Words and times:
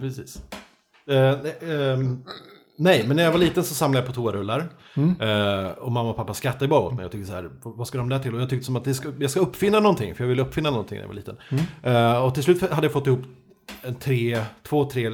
Precis. 0.00 0.42
Eh, 1.10 1.36
nej, 1.42 1.56
ehm, 1.72 2.22
nej, 2.78 3.04
men 3.06 3.16
när 3.16 3.22
jag 3.24 3.32
var 3.32 3.38
liten 3.38 3.64
så 3.64 3.74
samlade 3.74 4.06
jag 4.06 4.14
på 4.14 4.20
toarullar. 4.22 4.68
Eh, 5.20 5.70
och 5.70 5.92
mamma 5.92 6.10
och 6.10 6.16
pappa 6.16 6.34
skrattade 6.34 6.68
bara 6.68 6.80
åt 6.80 6.94
mig. 6.94 7.02
Jag 7.04 7.12
tyckte 7.12 7.26
så 7.28 7.34
här, 7.34 7.50
vad 7.62 7.86
ska 7.88 7.98
de 7.98 8.08
där 8.08 8.18
till? 8.18 8.34
Och 8.34 8.40
jag 8.40 8.50
tyckte 8.50 8.66
som 8.66 8.76
att 8.76 8.96
ska, 8.96 9.12
jag 9.18 9.30
ska 9.30 9.40
uppfinna 9.40 9.80
någonting. 9.80 10.14
För 10.14 10.24
jag 10.24 10.28
ville 10.28 10.42
uppfinna 10.42 10.70
någonting 10.70 10.96
när 10.96 11.02
jag 11.02 11.08
var 11.08 11.14
liten. 11.14 11.36
Eh, 11.82 12.24
och 12.24 12.34
till 12.34 12.42
slut 12.42 12.70
hade 12.70 12.86
jag 12.86 12.92
fått 12.92 13.06
ihop 13.06 13.22
en 13.82 13.94
tre, 13.94 14.42
två, 14.62 14.84
tre, 14.84 15.10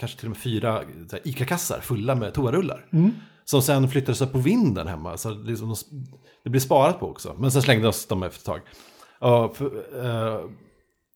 kanske 0.00 0.18
till 0.18 0.26
och 0.26 0.30
med 0.30 0.38
fyra 0.38 0.82
ICA-kassar 1.24 1.80
fulla 1.80 2.14
med 2.14 2.34
toarullar. 2.34 2.86
Som 3.44 3.62
sen 3.62 3.88
flyttades 3.88 4.20
upp 4.20 4.32
på 4.32 4.38
vinden 4.38 4.86
hemma. 4.86 5.16
Så 5.16 5.30
det, 5.30 5.50
liksom, 5.50 5.68
de- 5.68 6.06
det 6.44 6.50
blev 6.50 6.60
sparat 6.60 7.00
på 7.00 7.10
också. 7.10 7.34
Men 7.38 7.50
sen 7.50 7.62
slängdes 7.62 8.06
de 8.06 8.22
efter 8.22 8.38
ett 8.40 8.44
tag. 8.46 8.60
Ja, 9.20 9.52
för, 9.54 9.64
eh, 10.04 10.40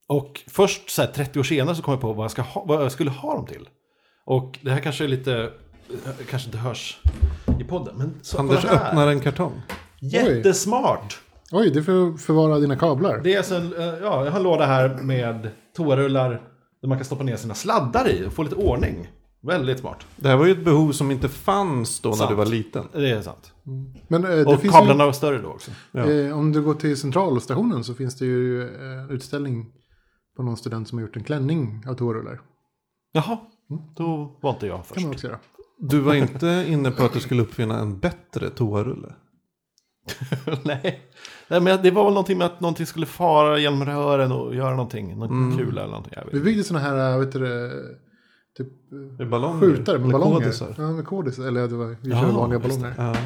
och 0.09 0.41
först 0.47 0.91
så 0.91 1.03
här, 1.03 1.09
30 1.09 1.39
år 1.39 1.43
senare 1.43 1.75
så 1.77 1.83
kom 1.83 1.93
jag 1.93 2.01
på 2.01 2.13
vad 2.13 2.25
jag, 2.25 2.31
ska 2.31 2.43
ha, 2.43 2.65
vad 2.69 2.85
jag 2.85 2.93
skulle 2.93 3.11
ha 3.11 3.35
dem 3.35 3.47
till. 3.47 3.69
Och 4.25 4.59
det 4.63 4.71
här 4.71 4.81
kanske 4.81 5.05
är 5.05 5.09
lite, 5.09 5.51
eh, 5.91 6.27
kanske 6.31 6.49
inte 6.49 6.59
hörs 6.59 7.01
i 7.61 7.65
podden. 7.65 7.95
Men 7.99 8.15
så, 8.23 8.39
Anders 8.39 8.65
öppnar 8.65 9.09
en 9.09 9.21
kartong. 9.21 9.63
Jättesmart! 10.01 11.21
Oj, 11.53 11.71
det 11.71 11.79
är 11.79 11.83
för 11.83 12.09
att 12.09 12.21
förvara 12.21 12.59
dina 12.59 12.77
kablar. 12.77 13.21
Det 13.25 13.35
är 13.35 13.39
alltså 13.39 13.55
en, 13.55 13.73
eh, 13.73 13.85
ja, 13.85 14.25
jag 14.25 14.31
har 14.31 14.39
en 14.39 14.43
låda 14.43 14.67
här 14.67 14.89
med 14.89 15.51
toarullar 15.77 16.43
där 16.81 16.89
man 16.89 16.99
kan 16.99 17.05
stoppa 17.05 17.25
ner 17.25 17.37
sina 17.37 17.55
sladdar 17.55 18.09
i 18.09 18.27
och 18.27 18.33
få 18.33 18.43
lite 18.43 18.57
ordning. 18.57 19.09
Väldigt 19.41 19.79
smart. 19.79 20.07
Det 20.17 20.29
här 20.29 20.37
var 20.37 20.47
ju 20.47 20.53
ett 20.53 20.65
behov 20.65 20.93
som 20.93 21.11
inte 21.11 21.29
fanns 21.29 22.01
då 22.01 22.09
när 22.09 22.17
Sant. 22.17 22.31
du 22.31 22.37
var 22.37 22.47
liten. 22.47 22.85
Det 22.93 23.11
är 23.11 23.23
sant. 23.23 23.53
Men 24.09 24.25
eh, 24.25 24.31
det 24.31 24.45
Och 24.45 24.61
finns 24.61 24.75
kablarna 24.75 25.07
var 25.07 25.13
större 25.13 25.39
då 25.39 25.49
också. 25.49 25.71
Ja. 25.93 26.07
ju, 26.07 26.29
eh, 26.29 26.39
om 26.39 26.53
du 26.53 26.63
går 26.63 26.75
till 26.75 26.97
centralstationen 26.97 27.85
så 27.85 27.95
finns 27.95 28.17
det 28.17 28.25
ju 28.25 28.63
eh, 28.63 29.11
utställning 29.11 29.67
på 30.39 30.45
någon 30.45 30.57
student 30.57 30.89
som 30.89 30.99
har 30.99 31.03
gjort 31.07 31.17
en 31.17 31.25
klänning 31.25 31.85
av 31.89 31.95
toarullar. 31.95 32.41
Jaha, 33.13 33.39
då 33.97 34.37
var 34.41 34.51
inte 34.51 34.67
jag 34.67 34.77
kan 34.77 34.85
först. 34.85 35.01
man 35.07 35.11
också 35.15 35.27
göra. 35.27 35.39
Du 35.79 36.01
var 36.01 36.15
inte 36.15 36.65
inne 36.69 36.91
på 36.91 37.03
att 37.05 37.13
du 37.13 37.21
skulle 37.21 37.43
uppfinna 37.43 37.79
en 37.81 37.99
bättre 37.99 38.51
toarulle. 38.51 39.13
Nej. 40.65 41.01
Nej, 41.49 41.61
men 41.61 41.83
det 41.83 41.91
var 41.91 42.05
väl 42.05 42.13
någonting 42.13 42.39
med 42.39 42.47
att 42.47 42.61
någonting 42.61 42.87
skulle 42.87 43.07
fara 43.07 43.59
genom 43.59 43.85
rören 43.85 44.33
och 44.33 44.55
göra 44.55 44.71
någonting. 44.71 45.19
Någon 45.19 45.31
Mm. 45.31 45.59
kula 45.59 45.81
eller 45.81 45.91
någonting. 45.91 46.13
Jag 46.17 46.25
vet. 46.25 46.35
Vi 46.35 46.41
byggde 46.41 46.65
sådana 46.65 46.85
här, 46.87 47.13
äh, 47.13 47.19
vet 47.19 47.33
du 47.33 47.71
typ 48.59 48.69
Med 49.19 49.29
ballonger. 49.29 49.61
skjutare 49.61 49.99
med 49.99 50.05
Eller 50.09 50.13
ballonger. 50.19 50.41
kodisar. 50.41 50.75
Ja, 50.79 50.91
med 50.91 51.07
kodisar. 51.07 51.45
Eller 51.47 51.69
det 51.69 51.75
var, 51.77 51.87
vi 51.87 52.11
Ja, 52.11 52.21
körde 52.21 52.33
vanliga 52.33 52.61
just 52.65 52.81
ballonger. 52.81 52.95
Ja. 52.99 53.17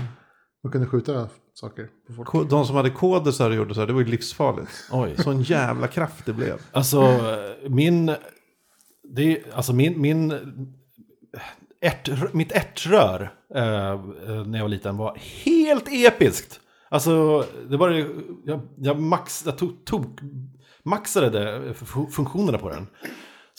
Man 0.62 0.72
kunde 0.72 0.86
skjuta 0.86 1.28
saker 1.54 1.88
på 2.06 2.12
folk. 2.12 2.28
Ko- 2.28 2.44
De 2.44 2.66
som 2.66 2.76
hade 2.76 2.90
kodisar 2.90 3.50
och 3.50 3.56
gjorde 3.56 3.74
så 3.74 3.80
här, 3.80 3.86
det 3.86 3.92
var 3.92 4.00
ju 4.00 4.06
livsfarligt. 4.06 4.70
Oj. 4.92 5.14
Sån 5.22 5.42
jävla 5.42 5.86
kraft 5.88 6.26
det 6.26 6.32
blev. 6.32 6.58
Alltså, 6.72 7.18
min... 7.68 8.06
Det, 9.14 9.22
är- 9.22 9.44
alltså 9.54 9.72
min... 9.72 10.00
min 10.00 10.30
ärt, 11.80 12.32
mitt 12.34 12.52
ärtrör 12.52 13.34
eh, 13.54 13.90
eh, 13.90 14.46
när 14.46 14.58
jag 14.58 14.64
var 14.64 14.68
liten 14.68 14.96
var 14.96 15.18
helt 15.44 15.88
episkt. 15.92 16.60
Alltså, 16.88 17.44
det 17.70 17.76
var 17.76 17.90
det... 17.90 18.06
Jag, 18.44 18.60
jag, 18.76 19.00
max, 19.00 19.42
jag 19.46 19.58
tog, 19.58 19.84
tog, 19.84 20.20
maxade 20.82 21.30
det, 21.30 21.72
fu- 21.74 22.10
funktionerna 22.10 22.58
på 22.58 22.68
den. 22.68 22.86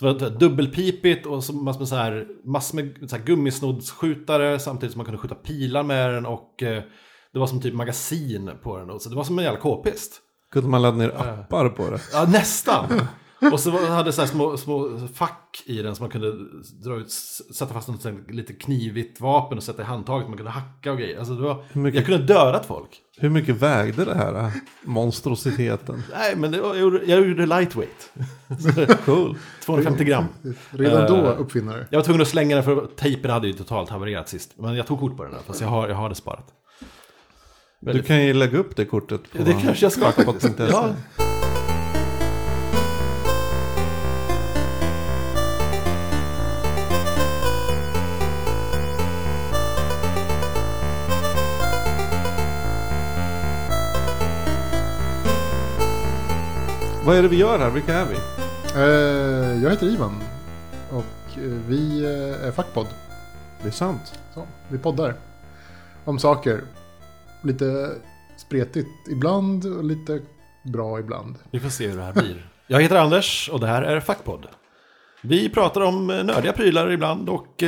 Så 0.04 0.14
det 0.14 0.30
var 0.30 0.40
dubbelpipigt 0.40 1.26
och 1.26 1.44
så 1.44 1.54
massor 1.54 1.80
med, 1.80 1.88
så 1.88 1.96
här, 1.96 2.28
massor 2.46 2.76
med 2.76 3.10
så 3.10 3.16
här 3.16 3.24
gummisnoddsskjutare 3.24 4.60
samtidigt 4.60 4.94
som 4.94 5.00
man 5.00 5.06
kunde 5.06 5.18
skjuta 5.18 5.36
pilar 5.36 5.84
med 5.84 6.14
den 6.14 6.26
och 6.26 6.64
eh, 6.64 6.84
det 7.34 7.40
var 7.40 7.48
som 7.48 7.62
typ 7.62 7.74
magasin 7.74 8.52
på 8.64 8.78
den. 8.78 9.00
Så 9.00 9.10
det 9.10 9.16
var 9.16 9.24
som 9.24 9.40
en 9.40 9.46
jävla 9.46 9.60
k-pist. 9.60 10.22
Kunde 10.52 10.70
man 10.70 10.82
ladda 10.82 10.98
ner 10.98 11.10
appar 11.10 11.70
på 11.70 11.90
det. 11.90 12.00
Ja, 12.14 12.26
nästan. 12.32 12.86
Och 13.52 13.60
så 13.60 13.86
hade 13.86 14.14
så 14.14 14.22
här 14.22 14.28
små, 14.28 14.58
små 14.58 15.08
fack 15.14 15.64
i 15.66 15.82
den 15.82 15.96
som 15.96 16.04
man 16.04 16.10
kunde 16.12 16.32
dra 16.84 16.96
ut, 16.98 17.12
sätta 17.56 17.74
fast 17.74 17.88
något 17.88 18.06
lite 18.30 18.54
knivigt 18.54 19.22
vapen 19.22 19.58
och 19.58 19.64
sätta 19.64 19.82
i 19.82 19.86
handtaget. 19.86 20.28
Man 20.28 20.38
kunde 20.38 20.52
hacka 20.52 20.92
och 20.92 20.98
grejer. 20.98 21.20
Alltså 21.20 21.34
det 21.36 21.42
var, 21.42 21.64
mycket- 21.74 21.96
Jag 21.96 22.06
kunde 22.06 22.34
dödat 22.34 22.66
folk. 22.66 22.90
Hur 23.18 23.30
mycket 23.30 23.56
vägde 23.56 24.06
det 24.06 24.16
här 24.16 24.34
äh, 24.46 24.50
monstrositeten? 24.84 26.04
Nej, 26.14 26.36
men 26.36 26.52
det 26.52 26.62
var, 26.62 26.68
jag, 26.70 26.78
gjorde, 26.82 27.06
jag 27.06 27.28
gjorde 27.28 27.46
lightweight. 27.46 28.12
Cool. 29.06 29.38
250 29.66 30.04
gram. 30.04 30.26
Redan 30.70 31.08
då 31.12 31.16
Eh, 31.32 31.42
uppfinnare. 31.42 31.88
Jag 31.90 32.00
var 32.00 32.04
tvungen 32.06 32.22
att 32.22 32.28
slänga 32.28 32.56
den 32.56 32.64
för 32.66 32.88
tejpen 32.96 33.32
hade 33.32 33.48
ju 33.48 33.54
totalt 33.54 33.90
havererat 33.90 34.30
sist. 34.30 34.52
Men 34.58 34.76
jag 34.76 34.88
tog 34.88 35.00
kort 35.00 35.18
på 35.18 35.24
den 35.24 35.32
där, 35.32 35.40
fast 35.48 35.62
jag 35.62 35.68
har, 35.68 35.88
jag 35.88 35.96
har 35.96 36.10
det 36.10 36.16
sparat. 36.16 36.46
Du 37.80 38.04
kan 38.04 38.24
ju 38.26 38.34
lägga 38.34 38.58
upp 38.58 38.76
det 38.76 38.86
kortet 38.86 39.22
på 39.38 39.44
Det 39.44 39.54
kanske 39.54 39.86
jag 39.86 39.92
ska. 39.92 40.12
Ja. 40.58 40.94
Vad 57.06 57.18
är 57.18 57.22
det 57.22 57.28
vi 57.28 57.38
gör 57.38 57.60
här? 57.60 57.70
Vilka 57.70 57.94
är 57.94 58.06
vi? 58.06 58.16
Eh, 58.76 59.64
jag 59.64 59.70
heter 59.70 59.88
Ivan. 59.88 60.24
Och 60.92 61.38
eh, 61.38 61.44
vi 61.68 62.04
eh, 62.04 62.48
är 62.48 62.52
Fackpodd. 62.52 62.88
Det 63.62 63.68
är 63.68 63.72
sant. 63.72 64.20
Så, 64.34 64.48
vi 64.70 64.78
poddar. 64.78 65.16
Om 66.06 66.20
saker. 66.20 66.62
Lite 67.42 67.90
spretigt 68.38 68.90
ibland 69.12 69.66
och 69.66 69.84
lite 69.84 70.22
bra 70.64 71.00
ibland. 71.00 71.36
Vi 71.52 71.60
får 71.60 71.70
se 71.70 71.88
hur 71.88 71.98
det 71.98 72.04
här 72.04 72.14
blir. 72.14 72.52
Jag 72.68 72.82
heter 72.82 72.96
Anders 72.96 73.50
och 73.50 73.60
det 73.60 73.68
här 73.68 73.82
är 73.82 74.00
Fackpodd. 74.00 74.48
Vi 75.22 75.50
pratar 75.50 75.82
om 75.82 76.08
nördiga 76.08 76.54
prylar 76.54 76.92
ibland 76.92 77.30
och 77.30 77.64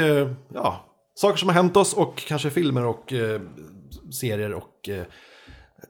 ja, 0.53 0.85
saker 1.15 1.37
som 1.37 1.49
har 1.49 1.53
hänt 1.53 1.77
oss 1.77 1.93
och 1.93 2.17
kanske 2.27 2.49
filmer 2.49 2.85
och 2.85 3.13
eh, 3.13 3.41
serier 4.11 4.53
och 4.53 4.89
eh, 4.89 5.03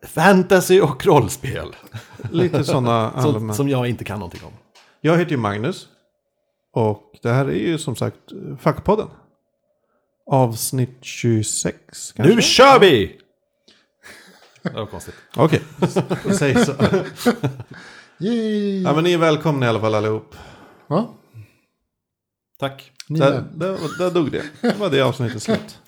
fantasy 0.04 0.82
och 0.82 1.06
rollspel. 1.06 1.76
Lite 2.32 2.64
sådana 2.64 3.22
Som, 3.22 3.54
som 3.54 3.70
jag 3.70 3.88
inte 3.88 4.04
kan 4.04 4.20
någonting 4.20 4.44
om. 4.44 4.54
Jag 5.02 5.18
heter 5.18 5.32
ju 5.32 5.38
Magnus. 5.38 5.88
Och 6.74 7.04
det 7.22 7.30
här 7.30 7.46
är 7.46 7.52
ju 7.52 7.78
som 7.78 7.96
sagt 7.96 8.32
eh, 8.32 8.58
Fackpodden. 8.58 9.08
Avsnitt 10.32 10.98
26 11.02 11.78
kanske? 12.16 12.36
Nu 12.36 12.42
kör 12.42 12.80
vi! 12.80 13.20
Det 14.64 14.74
var 14.74 14.86
konstigt. 14.86 15.16
Okej, 15.36 15.62
säg 16.40 16.66
så. 16.66 16.74
Yay! 18.20 18.82
Ja 18.82 18.94
men 18.96 19.04
ni 19.04 19.14
är 19.14 19.18
välkomna 19.18 19.66
i 19.66 19.70
alla 19.70 19.80
fall 19.80 19.96
allihop. 19.96 20.36
Ja, 20.88 21.14
Tack. 22.60 22.92
ni 23.08 23.20
Där, 23.20 23.44
där, 23.54 23.78
där 23.98 24.12
dog 24.12 24.32
det. 24.32 24.44
Det 24.62 24.80
var 24.80 24.90
det 24.90 25.02
avsnittet 25.02 25.44
slut. 25.44 25.80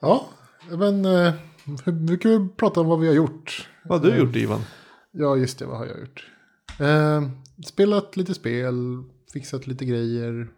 Ja, 0.00 0.26
men 0.70 1.04
eh, 1.04 1.32
vi 1.86 2.18
kan 2.18 2.30
väl 2.30 2.48
prata 2.56 2.80
om 2.80 2.86
vad 2.86 3.00
vi 3.00 3.06
har 3.06 3.14
gjort. 3.14 3.68
Vad 3.84 4.04
har 4.04 4.10
du 4.10 4.16
gjort 4.16 4.36
Ivan? 4.36 4.60
Ja, 5.12 5.36
just 5.36 5.58
det. 5.58 5.66
Vad 5.66 5.78
har 5.78 5.86
jag 5.86 6.00
gjort? 6.00 6.26
Eh, 6.80 7.22
spelat 7.66 8.16
lite 8.16 8.34
spel, 8.34 9.02
fixat 9.32 9.66
lite 9.66 9.84
grejer 9.84 10.48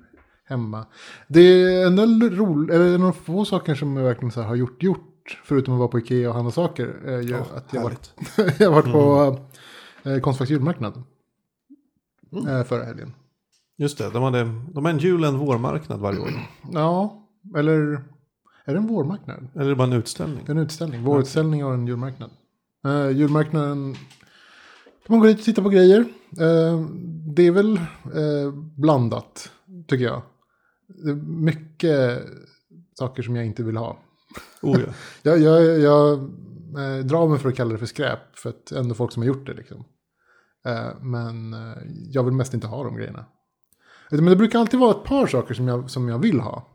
hemma. 0.44 0.86
Det 1.28 1.40
är 1.40 1.86
en 1.86 1.96
del 1.96 2.30
roligt, 2.30 2.74
eller 2.74 2.98
några 2.98 3.12
få 3.12 3.44
saker 3.44 3.74
som 3.74 3.96
jag 3.96 4.04
verkligen 4.04 4.32
så 4.32 4.42
har 4.42 4.54
gjort, 4.54 4.82
gjort. 4.82 5.40
Förutom 5.44 5.74
att 5.74 5.78
vara 5.78 5.88
på 5.88 5.98
Ikea 5.98 6.28
och 6.28 6.34
handla 6.34 6.50
saker. 6.50 7.02
Eh, 7.06 7.28
gör 7.28 7.40
Åh, 7.40 7.56
att 7.56 7.72
jag 7.72 7.80
har 7.80 7.88
varit, 7.88 8.12
jag 8.58 8.70
varit 8.70 8.92
på 8.92 9.38
eh, 10.10 10.18
Konstfacks 10.18 10.50
julmarknad. 10.50 11.02
Eh, 12.48 12.64
förra 12.64 12.84
helgen. 12.84 13.14
Just 13.78 13.98
det, 13.98 14.10
de, 14.10 14.22
hade, 14.22 14.42
de 14.72 14.84
har 14.84 14.92
en 14.92 14.98
jul 14.98 15.22
och 15.22 15.28
en 15.28 15.38
vårmarknad 15.38 16.00
varje 16.00 16.20
år. 16.20 16.30
Ja, 16.72 17.22
eller 17.56 18.02
är 18.64 18.72
det 18.72 18.78
en 18.78 18.86
vårmarknad? 18.86 19.48
Eller 19.54 19.64
är 19.64 19.68
det 19.68 19.76
bara 19.76 19.88
en 19.88 19.92
utställning? 19.92 20.44
En 20.48 20.58
utställning. 20.58 21.02
Vårutställning 21.02 21.64
och 21.64 21.74
en 21.74 21.86
julmarknad. 21.86 22.30
Uh, 22.86 23.10
julmarknaden 23.10 23.96
kan 25.06 25.16
man 25.16 25.20
gå 25.20 25.26
dit 25.26 25.38
och 25.38 25.44
titta 25.44 25.62
på 25.62 25.68
grejer. 25.68 26.00
Eh, 26.40 26.80
det 27.34 27.46
är 27.46 27.50
väl 27.50 27.76
eh, 27.76 28.52
blandat, 28.76 29.50
tycker 29.88 30.04
jag. 30.04 30.22
Det 30.88 31.10
är 31.10 31.14
mycket 31.14 32.22
saker 32.94 33.22
som 33.22 33.36
jag 33.36 33.46
inte 33.46 33.62
vill 33.62 33.76
ha. 33.76 33.98
Oh, 34.62 34.80
ja. 34.80 34.86
Jag, 35.22 35.38
jag, 35.38 35.80
jag 35.80 36.12
eh, 36.12 37.04
drar 37.04 37.28
mig 37.28 37.38
för 37.38 37.48
att 37.48 37.56
kalla 37.56 37.72
det 37.72 37.78
för 37.78 37.86
skräp, 37.86 38.18
för 38.34 38.50
att 38.50 38.72
ändå 38.72 38.94
folk 38.94 39.12
som 39.12 39.22
har 39.22 39.26
gjort 39.26 39.46
det. 39.46 39.54
Liksom. 39.54 39.84
Men 41.00 41.56
jag 42.10 42.24
vill 42.24 42.34
mest 42.34 42.54
inte 42.54 42.66
ha 42.66 42.84
de 42.84 42.96
grejerna. 42.96 43.24
Men 44.10 44.24
det 44.24 44.36
brukar 44.36 44.58
alltid 44.58 44.80
vara 44.80 44.90
ett 44.90 45.04
par 45.04 45.26
saker 45.26 45.54
som 45.54 45.68
jag, 45.68 45.90
som 45.90 46.08
jag 46.08 46.18
vill 46.18 46.40
ha. 46.40 46.71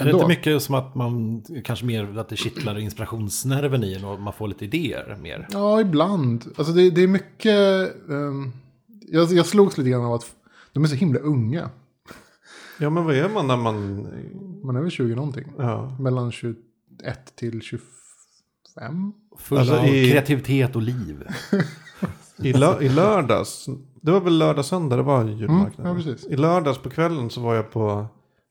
Är 0.00 0.04
det 0.04 0.10
inte 0.12 0.26
mycket 0.28 0.62
som 0.62 0.74
att 0.74 0.94
man 0.94 1.42
kanske 1.64 1.84
mer 1.84 2.18
att 2.18 2.28
det 2.28 2.36
kittlar 2.36 2.78
inspirationsnerven 2.78 3.84
i 3.84 3.94
en 3.94 4.04
och 4.04 4.20
man 4.20 4.32
får 4.32 4.48
lite 4.48 4.64
idéer 4.64 5.18
mer? 5.22 5.46
Ja, 5.50 5.80
ibland. 5.80 6.44
Alltså 6.56 6.72
det, 6.72 6.90
det 6.90 7.02
är 7.02 7.08
mycket... 7.08 8.10
ehm, 8.10 8.52
jag, 9.08 9.32
jag 9.32 9.46
slogs 9.46 9.78
lite 9.78 9.90
grann 9.90 10.04
av 10.04 10.12
att 10.14 10.26
de 10.72 10.84
är 10.84 10.88
så 10.88 10.94
himla 10.94 11.20
unga. 11.20 11.70
ja, 12.78 12.90
men 12.90 13.04
vad 13.04 13.14
är 13.14 13.28
man 13.28 13.46
när 13.46 13.56
man... 13.56 14.06
Man 14.64 14.76
är 14.76 14.80
väl 14.80 14.90
20 14.90 15.14
någonting. 15.14 15.52
Ja. 15.58 15.96
Mellan 16.00 16.32
21 16.32 16.56
till 17.36 17.62
25. 17.62 19.12
Full 19.38 19.58
Alltså 19.58 19.74
av 19.76 19.86
i- 19.86 20.10
kreativitet 20.10 20.76
och 20.76 20.82
liv. 20.82 21.24
I, 22.42 22.52
lö- 22.52 22.80
I 22.82 22.88
lördags 22.88 23.66
Det 24.02 24.10
var 24.10 24.20
väl 24.20 24.38
lördag, 24.38 24.64
söndag 24.64 24.96
det 24.96 25.02
var 25.02 25.24
julmarknad. 25.24 25.86
Mm, 25.86 25.98
ja, 25.98 26.04
precis. 26.04 26.26
I 26.30 26.36
lördags 26.36 26.78
på 26.78 26.90
kvällen 26.90 27.30
så 27.30 27.40
var 27.40 27.54
jag 27.54 27.70
på 27.70 28.06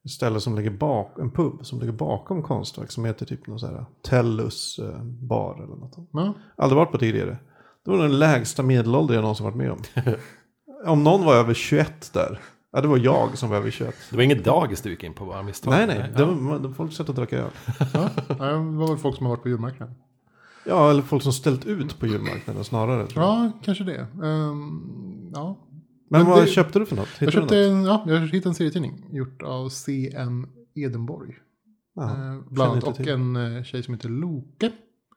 ställe 0.07 0.41
som 0.41 0.55
ligger 0.55 0.71
bak, 0.71 1.19
en 1.19 1.31
pub 1.31 1.65
som 1.65 1.79
ligger 1.79 1.93
bakom 1.93 2.43
Konstverk 2.43 2.91
som 2.91 3.05
heter 3.05 3.25
typ 3.25 3.47
någon 3.47 3.59
sån 3.59 3.69
här 3.69 3.85
Tellus 4.03 4.79
eh, 4.79 5.03
bar 5.03 5.53
eller 5.53 5.75
något. 5.75 5.97
Ja. 6.11 6.33
Aldrig 6.57 6.77
varit 6.77 6.91
på 6.91 6.97
tidigare. 6.97 7.37
Det 7.85 7.91
var 7.91 7.97
den 7.97 8.19
lägsta 8.19 8.63
medelålder 8.63 9.15
jag 9.15 9.21
någonsin 9.21 9.43
varit 9.43 9.55
med 9.55 9.71
om. 9.71 9.81
om 10.85 11.03
någon 11.03 11.25
var 11.25 11.35
över 11.35 11.53
21 11.53 12.13
där. 12.13 12.39
Ja, 12.71 12.81
det 12.81 12.87
var 12.87 12.97
jag 12.97 13.37
som 13.37 13.49
var 13.49 13.57
över 13.57 13.71
21. 13.71 13.95
Det 14.09 14.15
var 14.15 14.23
inget 14.23 14.45
dagis 14.45 14.81
du 14.81 14.89
gick 14.89 15.03
in 15.03 15.13
på 15.13 15.25
bara 15.25 15.43
misstag? 15.43 15.71
Nej, 15.71 15.87
nej. 15.87 16.13
Det 16.17 16.25
var, 16.25 16.59
det 16.59 16.73
folk 16.73 16.93
satt 16.93 17.09
och 17.09 17.15
drack 17.15 17.33
öl. 17.33 17.49
Ja. 17.93 18.09
ja, 18.27 18.45
det 18.45 18.77
var 18.77 18.87
väl 18.87 18.97
folk 18.97 19.17
som 19.17 19.25
har 19.25 19.33
varit 19.33 19.43
på 19.43 19.49
julmarknaden. 19.49 19.95
Ja, 20.65 20.89
eller 20.89 21.01
folk 21.01 21.23
som 21.23 21.33
ställt 21.33 21.65
ut 21.65 21.99
på 21.99 22.07
julmarknaden 22.07 22.63
snarare. 22.63 23.07
Ja, 23.15 23.51
kanske 23.63 23.83
det. 23.83 24.07
Ehm, 24.23 25.31
ja. 25.33 25.57
Men, 26.09 26.21
Men 26.21 26.29
vad 26.29 26.43
det- 26.43 26.47
köpte 26.47 26.79
du 26.79 26.85
för 26.85 26.95
något? 26.95 27.07
Jag, 27.19 27.27
Hittade 27.27 27.31
köpte 27.47 27.67
något? 27.67 27.77
en, 27.77 27.83
ja, 27.85 28.03
jag 28.07 28.27
hittade 28.27 28.49
en 28.49 28.55
serietidning 28.55 29.05
gjort 29.11 29.41
av 29.41 29.69
CM 29.69 30.47
Edenborg. 30.75 31.35
Ja, 31.95 32.03
Eh, 32.11 32.41
bland 32.49 32.71
annat. 32.71 32.83
Och 32.83 32.95
till. 32.95 33.09
en 33.09 33.35
eh, 33.35 33.63
tjej 33.63 33.83
som 33.83 33.93
heter 33.93 34.09
Loke. 34.09 34.71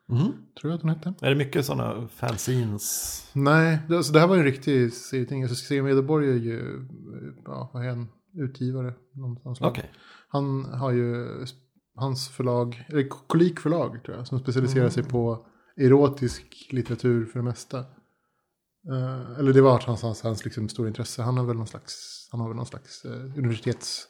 Mhm. 0.08 0.32
Tror 0.60 0.70
jag 0.72 0.74
att 0.74 0.82
hon 0.82 0.90
hette. 0.90 1.14
Är 1.20 1.30
det 1.30 1.36
mycket 1.36 1.66
sådana 1.66 2.08
fanzines? 2.08 3.30
Nej, 3.32 3.78
det, 3.88 3.96
alltså, 3.96 4.12
det 4.12 4.20
här 4.20 4.26
var 4.26 4.36
en 4.36 4.44
riktig 4.44 4.92
serietidning. 4.92 5.42
Alltså, 5.42 5.56
CM 5.56 5.86
Edenborg 5.86 6.28
är 6.30 6.34
ju, 6.34 6.58
eh, 6.60 7.34
ja, 7.44 7.70
vad 7.74 7.84
är 7.84 7.88
han? 7.88 8.08
Utgivare. 8.34 8.94
Någonstans. 9.14 9.60
Okej. 9.60 9.90
Han 10.28 10.64
har 10.64 10.90
ju, 10.90 11.26
hans 11.96 12.28
förlag, 12.28 12.84
eller 12.88 13.08
Kolik 13.08 13.60
förlag 13.60 14.02
tror 14.04 14.16
jag, 14.16 14.26
som 14.26 14.38
specialiserar 14.38 14.88
sig 14.88 15.02
på 15.04 15.46
erotisk 15.76 16.68
litteratur 16.70 17.24
för 17.26 17.38
det 17.38 17.44
mesta. 17.44 17.84
Eh, 18.90 19.38
eller 19.38 19.52
det 19.52 19.60
var 19.60 19.80
hans, 19.86 20.02
hans, 20.02 20.22
hans 20.22 20.44
liksom 20.44 20.68
stora 20.68 20.88
intresse. 20.88 21.22
Han 21.22 21.36
har 21.36 21.44
väl 21.44 21.56
någon 21.56 21.66
slags, 21.66 22.28
han 22.32 22.40
har 22.40 22.48
väl 22.48 22.56
någon 22.56 22.66
slags 22.66 23.04
uh, 23.04 23.38
universitets 23.38 24.06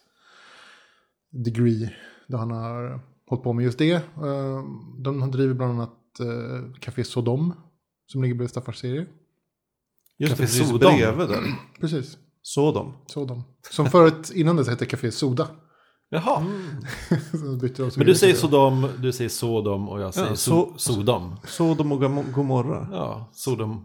degree 1.30 1.94
där 2.28 2.38
han 2.38 2.50
har 2.50 3.00
hållit 3.28 3.44
på 3.44 3.52
med 3.52 3.64
just 3.64 3.78
det. 3.78 3.92
Eh, 3.92 4.62
de 4.98 5.30
driver 5.30 5.54
bland 5.54 5.72
annat 5.72 5.98
uh, 6.20 6.72
Café 6.80 7.04
Sodom 7.04 7.54
som 8.06 8.22
ligger 8.22 8.34
bredvid 8.34 8.50
Staffars 8.50 8.78
serie. 8.80 9.00
Just 9.00 9.08
det, 10.18 10.28
Café 10.28 10.42
precis 10.42 10.68
Sodom. 10.68 10.96
bredvid 10.96 11.28
där. 11.28 11.42
Precis, 11.80 12.18
Sodom. 12.42 12.92
Sodom. 13.06 13.42
Som 13.70 13.86
förut 13.86 14.30
innan 14.34 14.56
dess 14.56 14.68
hette 14.68 14.86
Café 14.86 15.10
Soda. 15.12 15.48
Jaha. 16.10 16.46
Så 17.30 17.36
Men 17.96 18.06
du 18.06 18.14
säger 18.14 18.32
det. 18.32 18.38
Sodom, 18.38 18.88
du 18.98 19.12
säger 19.12 19.28
Sodom 19.30 19.88
och 19.88 20.00
jag 20.00 20.14
säger 20.14 20.28
Ja, 20.28 20.36
so 20.36 20.52
so- 20.66 20.78
Sodom. 20.78 21.36
Sodom 21.44 21.92
och 21.92 22.32
Gomorra. 22.32 22.88
Ja, 22.92 23.30
Sodom. 23.32 23.84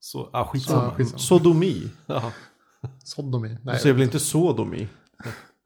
Så, 0.00 0.22
ah, 0.24 0.28
Ja, 0.32 0.44
skitsamma. 0.52 0.94
skitsamma. 0.94 1.18
Sodomi. 1.18 1.90
Ja, 2.06 2.32
Sodomi. 3.04 3.48
Du 3.48 3.58
Nej. 3.62 3.78
säger 3.78 3.92
väl 3.94 4.02
inte 4.02 4.20
sodomi? 4.20 4.88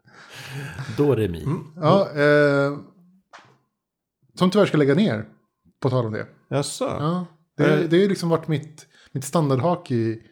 Doremi. 0.97 1.45
Ja, 1.77 2.11
eh, 2.11 2.79
som 4.35 4.51
tyvärr 4.51 4.67
ska 4.67 4.77
lägga 4.77 4.95
ner. 4.95 5.29
På 5.81 5.91
tal 5.91 6.07
om 6.07 6.13
det. 6.13 6.27
Jaså? 6.51 6.85
Ja, 6.85 7.27
det, 7.57 7.65
Eh. 7.83 7.89
det 7.89 7.97
har 7.97 8.03
ju 8.03 8.09
liksom 8.09 8.29
varit 8.29 8.49
mitt, 8.49 8.87
mitt 9.13 9.25
standardhak 9.25 9.91
i 9.91 10.23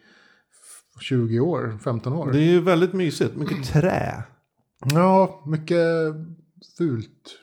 20 0.99 1.39
år, 1.39 1.79
15 1.83 2.13
år. 2.13 2.31
Det 2.31 2.39
är 2.39 2.51
ju 2.51 2.61
väldigt 2.61 2.93
mysigt. 2.93 3.35
Mycket 3.35 3.67
trä. 3.67 4.23
Ja, 4.93 5.43
mycket 5.45 5.87
fult. 6.77 7.39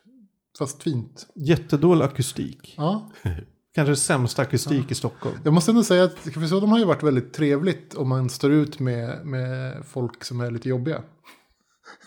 Fast 0.58 0.82
fint. 0.82 1.26
Jättedålig 1.34 2.04
akustik. 2.04 2.74
Ja, 2.76 3.10
Kanske 3.75 3.96
sämsta 3.96 4.43
akustik 4.43 4.90
i 4.90 4.94
Stockholm. 4.94 5.37
jag 5.44 5.55
måste 5.55 5.70
ändå 5.70 5.84
säga 5.84 6.05
att 6.05 6.25
Café 6.25 6.49
Sodom 6.49 6.70
har 6.70 6.78
ju 6.78 6.84
varit 6.84 7.02
väldigt 7.02 7.32
trevligt 7.32 7.94
om 7.94 8.08
man 8.08 8.28
står 8.28 8.50
ut 8.50 8.81
med, 8.81 9.26
med 9.26 9.84
folk 9.87 10.25
som 10.25 10.40
är 10.40 10.50
lite 10.50 10.69
jobbiga. 10.69 11.02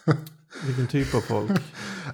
Vilken 0.65 0.87
typ 0.87 1.15
av 1.15 1.21
folk? 1.21 1.51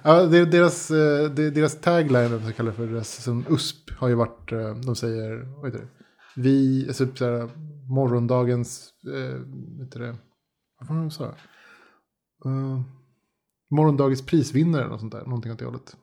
Ja, 0.04 0.22
deras, 0.26 0.90
eh, 0.90 1.30
deras 1.30 1.80
tagline, 1.80 2.30
vad 2.30 2.40
man 2.40 2.42
ska 2.42 2.52
kalla 2.52 2.70
det 2.70 2.76
för, 2.76 2.86
deras 2.86 3.22
som 3.22 3.44
USP 3.48 3.90
har 3.90 4.08
ju 4.08 4.14
varit, 4.14 4.52
eh, 4.52 4.74
de 4.74 4.96
säger, 4.96 5.56
vad 5.56 5.72
heter 5.72 5.84
det? 5.84 5.88
Vi, 6.36 6.84
alltså 6.88 7.06
typ 7.06 7.18
såhär, 7.18 7.50
morgondagens, 7.88 8.90
eh, 9.06 9.40
vad 9.76 9.86
heter 9.86 10.00
det, 10.00 10.16
vad 10.78 10.88
var 10.88 10.96
det 10.96 11.02
de 11.02 11.10
sa? 11.10 11.34
Uh, 12.46 12.80
morgondagens 13.70 14.26
prisvinnare 14.26 14.82
eller 14.82 14.90
något 14.90 15.00
sånt 15.00 15.12
där, 15.12 15.24
någonting 15.24 15.52
åt 15.52 15.58
det 15.58 15.64
hållet. 15.64 15.96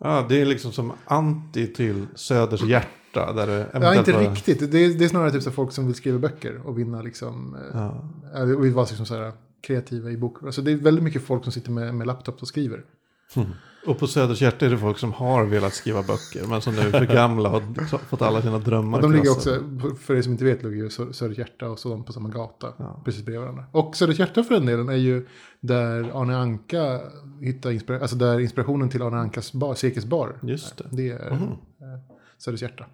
Ja, 0.00 0.26
det 0.28 0.40
är 0.40 0.46
liksom 0.46 0.72
som 0.72 0.92
anti 1.04 1.66
till 1.72 2.06
Söders 2.14 2.62
hjärta. 2.62 3.32
Där 3.32 3.46
det 3.46 3.66
Ja, 3.72 3.94
inte 3.94 4.12
var- 4.12 4.20
riktigt. 4.20 4.72
Det 4.72 4.78
är, 4.84 4.94
det 4.98 5.04
är 5.04 5.08
snarare 5.08 5.30
typ 5.32 5.42
så 5.42 5.50
folk 5.50 5.72
som 5.72 5.86
vill 5.86 5.94
skriva 5.94 6.18
böcker 6.18 6.60
och 6.66 6.78
vinna 6.78 7.02
liksom, 7.02 7.54
eh, 7.54 7.60
Ja. 7.74 8.04
ja. 8.34 8.42
och 8.42 8.64
vill 8.64 8.72
vara 8.72 8.86
liksom 8.86 9.06
så 9.06 9.14
här 9.16 9.32
kreativa 9.60 10.10
i 10.10 10.16
bok. 10.16 10.42
Alltså 10.42 10.62
det 10.62 10.72
är 10.72 10.76
väldigt 10.76 11.04
mycket 11.04 11.22
folk 11.22 11.42
som 11.44 11.52
sitter 11.52 11.70
med, 11.70 11.94
med 11.94 12.06
laptop 12.06 12.42
och 12.42 12.48
skriver. 12.48 12.84
Och 13.86 13.98
på 13.98 14.06
Söders 14.06 14.42
hjärta 14.42 14.66
är 14.66 14.70
det 14.70 14.78
folk 14.78 14.98
som 14.98 15.12
har 15.12 15.44
velat 15.44 15.74
skriva 15.74 16.02
böcker. 16.02 16.46
Men 16.48 16.60
som 16.60 16.74
nu 16.74 16.80
är 16.80 16.90
för 16.90 17.06
gamla 17.06 17.48
och 17.48 17.62
har 17.62 17.98
fått 17.98 18.22
alla 18.22 18.42
sina 18.42 18.58
drömmar 18.58 18.98
Och 18.98 19.02
de 19.02 19.12
ligger 19.12 19.30
också, 19.30 19.58
för 20.00 20.16
er 20.16 20.22
som 20.22 20.32
inte 20.32 20.44
vet, 20.44 20.62
ligger 20.62 20.76
ju 20.76 20.88
Sö- 20.88 21.12
Söders 21.12 21.38
Hjärta 21.38 21.68
och 21.68 21.78
sådant 21.78 22.06
på 22.06 22.12
samma 22.12 22.28
gata. 22.28 22.72
Ja. 22.76 23.02
Precis 23.04 23.24
bredvid 23.24 23.40
varandra. 23.40 23.64
Och 23.72 23.96
Söders 23.96 24.18
Hjärta 24.18 24.42
för 24.44 24.54
den 24.54 24.66
delen 24.66 24.88
är 24.88 24.94
ju 24.94 25.26
där 25.60 26.20
Arne 26.22 26.36
Anka 26.36 27.00
hittar 27.40 27.70
inspirationen, 27.70 28.02
alltså 28.02 28.16
där 28.16 28.40
inspirationen 28.40 28.88
till 28.88 29.02
Arne 29.02 29.16
Ankas 29.16 29.52
bar, 29.52 29.74
Sekes 29.74 30.04
bar. 30.04 30.36
Just 30.42 30.76
det. 30.76 30.84
Det 30.90 31.08
är 31.08 31.30
eh, 31.32 31.38
Söders 32.38 32.62
Hjärta. 32.62 32.86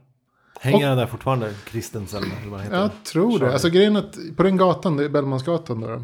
Hänger 0.60 0.88
han 0.88 0.96
där 0.98 1.06
fortfarande? 1.06 1.54
Kristensen 1.64 2.22
eller 2.22 2.50
vad 2.50 2.60
heter 2.60 2.76
Jag 2.76 2.90
tror 3.04 3.38
det. 3.38 3.52
Alltså 3.52 3.68
grejen 3.70 3.96
att 3.96 4.18
på 4.36 4.42
den 4.42 4.56
gatan, 4.56 4.96
det 4.96 5.04
är 5.04 5.08
Bellmansgatan 5.08 5.80
då. 5.80 6.02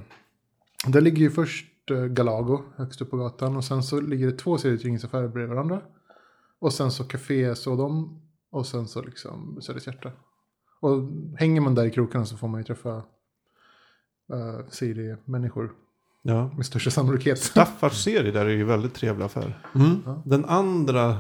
Där 0.87 1.01
ligger 1.01 1.19
ju 1.19 1.31
först 1.31 1.67
Galago 1.93 2.63
högst 2.77 3.03
upp 3.03 3.11
på 3.11 3.17
gatan. 3.17 3.57
Och 3.57 3.65
sen 3.65 3.83
så 3.83 4.01
ligger 4.01 4.27
det 4.27 4.39
två 4.39 4.59
serietidningsaffärer 4.59 5.29
bredvid 5.29 5.55
varandra. 5.55 5.81
Och 6.59 6.73
sen 6.73 6.91
så 6.91 7.05
Café 7.05 7.55
Sodom. 7.55 8.21
Och 8.51 8.67
sen 8.67 8.89
så 8.89 9.03
liksom 9.03 9.59
Söders 9.63 9.87
Hjärta. 9.87 10.13
Och 10.81 11.09
hänger 11.39 11.61
man 11.61 11.75
där 11.75 11.85
i 11.85 11.91
krokarna 11.91 12.25
så 12.25 12.37
får 12.37 12.49
man 12.49 12.61
ju 12.61 12.65
träffa 12.65 12.97
uh, 12.97 14.69
seriemänniskor. 14.69 15.73
Ja. 16.23 16.51
Med 16.57 16.67
största 16.67 16.91
sannolikhet. 16.91 17.39
Staffars 17.39 18.05
serie 18.05 18.33
där 18.33 18.47
är 18.47 18.51
ju 18.51 18.65
väldigt 18.65 18.95
trevlig 18.95 19.25
affär. 19.25 19.67
Mm. 19.75 20.03
Den 20.25 20.45
andra, 20.45 21.17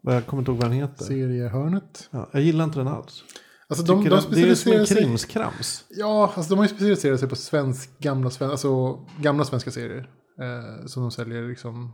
jag 0.00 0.26
kommer 0.26 0.40
inte 0.40 0.50
ihåg 0.50 0.60
vad 0.60 0.70
den 0.70 0.78
heter. 0.78 1.04
Seriehörnet. 1.04 2.08
Ja, 2.10 2.28
jag 2.32 2.42
gillar 2.42 2.64
inte 2.64 2.78
den 2.78 2.88
alls. 2.88 3.24
Alltså 3.70 3.84
de, 3.84 4.04
de 4.04 4.16
att 4.16 4.30
det 4.30 4.40
är 4.40 4.46
som 4.46 4.56
specialiserar 4.56 4.80
en 4.80 4.86
krimskrams. 5.06 5.84
Ja, 5.90 6.32
alltså 6.36 6.50
de 6.50 6.58
har 6.58 6.64
ju 6.64 6.68
specialiserat 6.68 7.20
sig 7.20 7.28
på 7.28 7.36
svensk, 7.36 7.98
gamla, 7.98 8.30
sven, 8.30 8.50
alltså, 8.50 8.98
gamla 9.20 9.44
svenska 9.44 9.70
serier. 9.70 10.08
Eh, 10.40 10.86
som 10.86 11.02
de 11.02 11.10
säljer 11.10 11.48
liksom. 11.48 11.92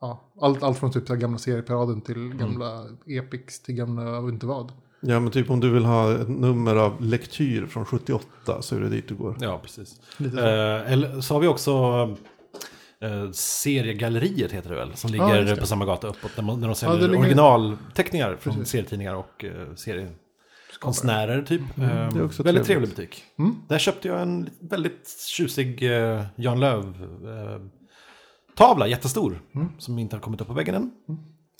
Ja, 0.00 0.32
allt, 0.40 0.62
allt 0.62 0.78
från 0.78 0.92
typ 0.92 1.06
så 1.06 1.14
gamla 1.16 1.38
serieparaden 1.38 2.00
till 2.00 2.28
gamla 2.34 2.84
epics 3.06 3.60
till 3.62 3.74
gamla, 3.74 4.02
jag 4.04 4.22
vet 4.22 4.32
inte 4.32 4.46
vad. 4.46 4.72
Ja, 5.00 5.20
men 5.20 5.30
typ 5.32 5.50
om 5.50 5.60
du 5.60 5.70
vill 5.70 5.84
ha 5.84 6.14
ett 6.14 6.28
nummer 6.28 6.76
av 6.76 7.02
lektyr 7.02 7.66
från 7.66 7.84
78 7.84 8.62
så 8.62 8.76
är 8.76 8.80
det 8.80 8.88
dit 8.88 9.08
du 9.08 9.14
går. 9.14 9.36
Ja, 9.40 9.58
precis. 9.62 10.00
Lite 10.16 10.36
så. 10.36 10.42
Eh, 10.42 10.92
eller 10.92 11.20
så 11.20 11.34
har 11.34 11.40
vi 11.40 11.46
också 11.46 11.72
eh, 13.00 13.30
seriegalleriet 13.32 14.52
heter 14.52 14.70
det 14.70 14.76
väl. 14.76 14.96
Som 14.96 15.10
Ja, 15.14 15.26
ligger 15.26 15.44
det. 15.44 15.56
på 15.60 15.66
samma 15.66 15.84
gata 15.84 16.06
uppåt. 16.08 16.30
När, 16.36 16.44
man, 16.44 16.60
när 16.60 16.66
de 16.66 16.70
Ja, 16.70 16.74
säljer 16.74 17.08
ligger- 17.08 17.18
originalteckningar 17.18 18.36
från 18.40 18.54
Precis. 18.54 18.70
serietidningar 18.70 19.14
och 19.14 19.44
eh, 19.44 19.74
seriekonstnärer 20.74 21.42
typ. 21.42 21.60
Eh, 21.78 21.84
det 21.86 22.18
är 22.18 22.24
också 22.24 22.42
väldigt 22.42 22.64
trevligt. 22.66 22.66
trevlig 22.66 22.88
butik. 23.10 23.24
Mm. 23.38 23.56
Där 23.68 23.78
köpte 23.78 24.08
jag 24.08 24.22
en 24.22 24.50
väldigt 24.60 25.08
tjusig 25.28 25.82
eh, 25.82 26.24
Jan 26.36 26.60
Löv 26.60 26.84
eh, 27.24 27.60
tavla, 28.54 28.86
jättestor. 28.86 29.40
Mm. 29.54 29.68
Som 29.78 29.98
inte 29.98 30.16
har 30.16 30.20
kommit 30.20 30.40
upp 30.40 30.46
på 30.46 30.52
väggen 30.54 30.74
än. 30.74 30.90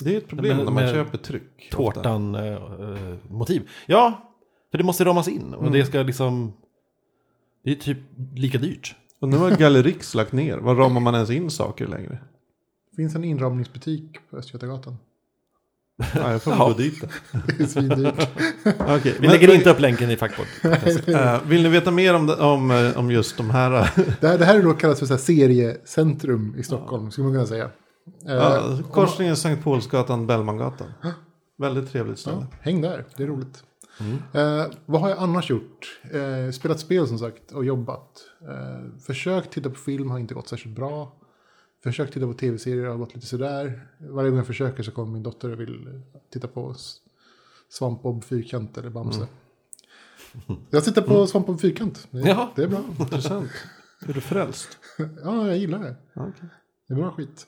Det 0.02 0.14
är 0.14 0.18
ett 0.18 0.28
problem 0.28 0.56
Men- 0.56 0.64
när 0.66 0.72
man 0.72 0.84
med 0.84 0.92
köper 0.94 1.18
tryck. 1.18 1.68
Tårtan-motiv. 1.72 3.68
ja, 3.86 4.30
för 4.70 4.78
det 4.78 4.84
måste 4.84 5.04
ramas 5.04 5.28
in. 5.28 5.54
Och 5.54 5.60
Mm. 5.62 5.72
det 5.72 5.84
ska 5.86 6.02
liksom... 6.02 6.52
Det 7.64 7.70
är 7.70 7.74
typ 7.76 7.98
lika 8.34 8.58
dyrt. 8.58 8.94
Och 9.20 9.28
nu 9.28 9.36
har 9.36 9.50
Gallerix 9.58 10.14
lagt 10.14 10.32
ner. 10.32 10.56
Var 10.58 10.74
ramar 10.74 11.00
man 11.00 11.14
ens 11.14 11.30
in 11.30 11.50
saker 11.50 11.86
längre? 11.86 12.18
Det 12.90 12.96
finns 12.96 13.14
en 13.14 13.24
inramningsbutik 13.24 14.18
på 14.30 14.36
Östgötagatan. 14.36 14.96
Ja, 16.14 16.32
jag 16.32 16.42
får 16.42 16.52
Jaha. 16.52 16.68
gå 16.68 16.78
dit 16.78 17.00
då. 17.00 17.06
Det 17.46 17.62
är 17.62 17.66
svindyrt. 17.66 18.28
Okej, 18.78 18.98
Vi 19.02 19.20
men- 19.20 19.30
lägger 19.30 19.54
inte 19.54 19.70
upp 19.70 19.80
länken 19.80 20.10
i 20.10 20.16
fackpodd. 20.16 20.46
Eh, 21.14 21.42
vill 21.46 21.62
ni 21.62 21.68
veta 21.68 21.90
mer 21.90 22.14
om, 22.14 22.26
det- 22.26 22.34
om, 22.36 22.70
eh, 22.70 22.98
om 22.98 23.10
just 23.10 23.36
de 23.36 23.50
här? 23.50 23.70
det, 24.20 24.28
här, 24.28 24.38
det 24.38 24.44
här 24.44 24.58
är 24.58 24.62
då 24.62 24.72
kallat 24.72 24.98
för 24.98 25.06
så 25.06 25.12
här 25.12 25.18
seriecentrum 25.20 26.54
i 26.58 26.62
Stockholm, 26.62 27.10
skulle 27.10 27.24
man 27.24 27.34
kunna 27.34 27.46
säga. 27.46 27.64
Eh, 28.28 28.34
Ja, 28.34 28.78
korsningen 28.92 29.36
Sankt 29.36 29.64
Paulsgatan, 29.64 30.26
Bellmangatan. 30.26 30.86
Väldigt 31.58 31.92
trevligt 31.92 32.18
ställe. 32.18 32.36
Ja, 32.50 32.56
häng 32.60 32.80
där, 32.80 33.04
det 33.16 33.22
är 33.22 33.26
roligt. 33.26 33.62
Eh, 34.32 34.64
vad 34.86 35.00
har 35.00 35.08
jag 35.08 35.18
annars 35.18 35.50
gjort? 35.50 36.00
Eh, 36.12 36.52
spelat 36.52 36.80
spel 36.80 37.08
som 37.08 37.18
sagt 37.18 37.52
och 37.52 37.64
jobbat. 37.64 38.10
Eh, 38.48 39.00
försökt 39.06 39.50
titta 39.52 39.68
på 39.70 39.74
film 39.76 40.10
har 40.10 40.18
inte 40.18 40.34
gått 40.34 40.48
särskilt 40.48 40.76
bra. 40.76 41.12
Försökt 41.84 42.12
titta 42.14 42.26
på 42.26 42.34
tv-serier 42.34 42.86
har 42.86 42.96
gått 42.96 43.14
lite 43.14 43.26
sådär. 43.26 43.88
Varje 43.98 44.30
gång 44.30 44.36
jag 44.38 44.46
försöker 44.46 44.82
så 44.82 44.90
kommer 44.90 45.12
min 45.12 45.22
dotter 45.22 45.50
och 45.52 45.60
vill 45.60 46.00
titta 46.32 46.48
på 46.48 46.74
Svampbob, 47.68 48.24
Fyrkant 48.24 48.78
eller 48.78 48.90
Bamse. 48.90 49.26
Jag 50.70 50.82
sitter 50.82 51.02
på 51.02 51.26
svamp 51.26 51.46
på 51.46 51.58
fyrkant. 51.58 52.08
Det, 52.10 52.20
Ja. 52.20 52.52
det 52.56 52.62
är 52.62 52.68
bra. 52.68 52.84
Intressant. 53.00 53.50
Är 54.08 54.12
du 54.12 54.20
frälst? 54.20 54.78
Ja, 55.24 55.46
jag 55.48 55.58
gillar 55.58 55.78
det. 55.78 55.96
Ja, 56.12 56.26
okej. 56.28 56.48
Det 56.88 56.94
är 56.94 56.98
bra 56.98 57.10
skit. 57.10 57.46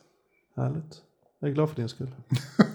Härligt. 0.56 1.02
Jag 1.40 1.50
är 1.50 1.54
glad 1.54 1.68
för 1.68 1.76
din 1.76 1.88
skull. 1.88 2.10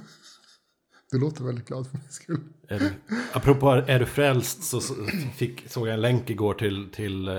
Du 1.12 1.20
låter 1.20 1.44
väldigt 1.44 1.68
glad 1.68 1.88
för 1.88 1.98
min 1.98 2.10
skull. 2.10 2.40
Är 2.68 2.80
du, 2.80 2.92
apropå 3.34 3.70
är 3.72 4.00
du 4.00 4.06
frälst 4.06 4.64
så 4.64 4.82
så 4.82 4.94
fick, 5.36 5.70
såg 5.70 5.88
jag 5.88 5.94
en 5.94 6.02
länk 6.02 6.30
igår 6.30 6.54
till, 6.54 6.90
till 6.92 7.28
eh, 7.28 7.34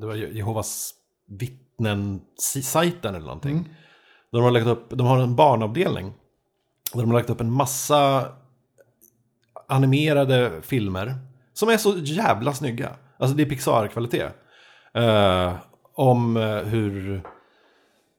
det 0.00 0.06
var 0.06 0.14
Jehovas 0.14 0.94
vittnen-sajten 1.78 3.14
eller 3.14 3.26
någonting. 3.26 3.68
De 4.32 4.42
har, 4.42 4.50
lagt 4.50 4.66
upp, 4.66 4.90
de 4.90 5.06
har 5.06 5.18
en 5.18 5.36
barnavdelning. 5.36 6.12
Där 6.92 7.00
de 7.00 7.10
har 7.10 7.18
lagt 7.18 7.30
upp 7.30 7.40
en 7.40 7.52
massa 7.52 8.24
animerade 9.68 10.62
filmer. 10.62 11.14
Som 11.52 11.68
är 11.68 11.76
så 11.76 11.94
jävla 11.98 12.52
snygga. 12.52 12.90
Alltså 13.18 13.36
det 13.36 13.42
är 13.42 13.46
Pixar-kvalitet. 13.46 14.30
Eh, 14.94 15.54
om 15.94 16.36
eh, 16.36 16.56
hur, 16.56 17.22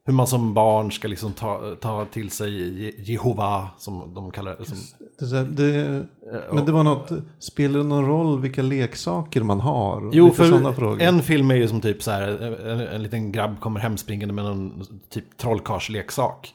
hur 0.09 0.13
man 0.15 0.27
som 0.27 0.53
barn 0.53 0.91
ska 0.91 1.07
liksom 1.07 1.33
ta, 1.33 1.75
ta 1.81 2.05
till 2.05 2.31
sig 2.31 2.49
Je- 2.51 2.93
Jehova, 2.97 3.67
som 3.77 4.13
de 4.13 4.31
kallar 4.31 4.55
det. 4.59 4.65
Som, 4.65 4.77
Det, 5.19 5.43
det, 5.45 6.05
men 6.53 6.65
det 6.65 6.71
var 6.71 6.83
något, 6.83 7.11
spelar 7.39 7.79
det 7.79 7.85
någon 7.85 8.05
roll 8.05 8.41
vilka 8.41 8.61
leksaker 8.61 9.41
man 9.43 9.59
har? 9.59 10.09
Jo, 10.13 10.31
för 10.31 11.01
en 11.01 11.21
film 11.21 11.51
är 11.51 11.55
ju 11.55 11.67
som 11.67 11.81
typ 11.81 12.03
så 12.03 12.11
här, 12.11 12.27
en, 12.67 12.79
en 12.79 13.03
liten 13.03 13.31
grabb 13.31 13.59
kommer 13.59 13.79
hemspringande 13.79 14.33
med 14.33 14.45
någon 14.45 14.85
typ 15.09 15.37
trollkarlsleksak. 15.37 16.53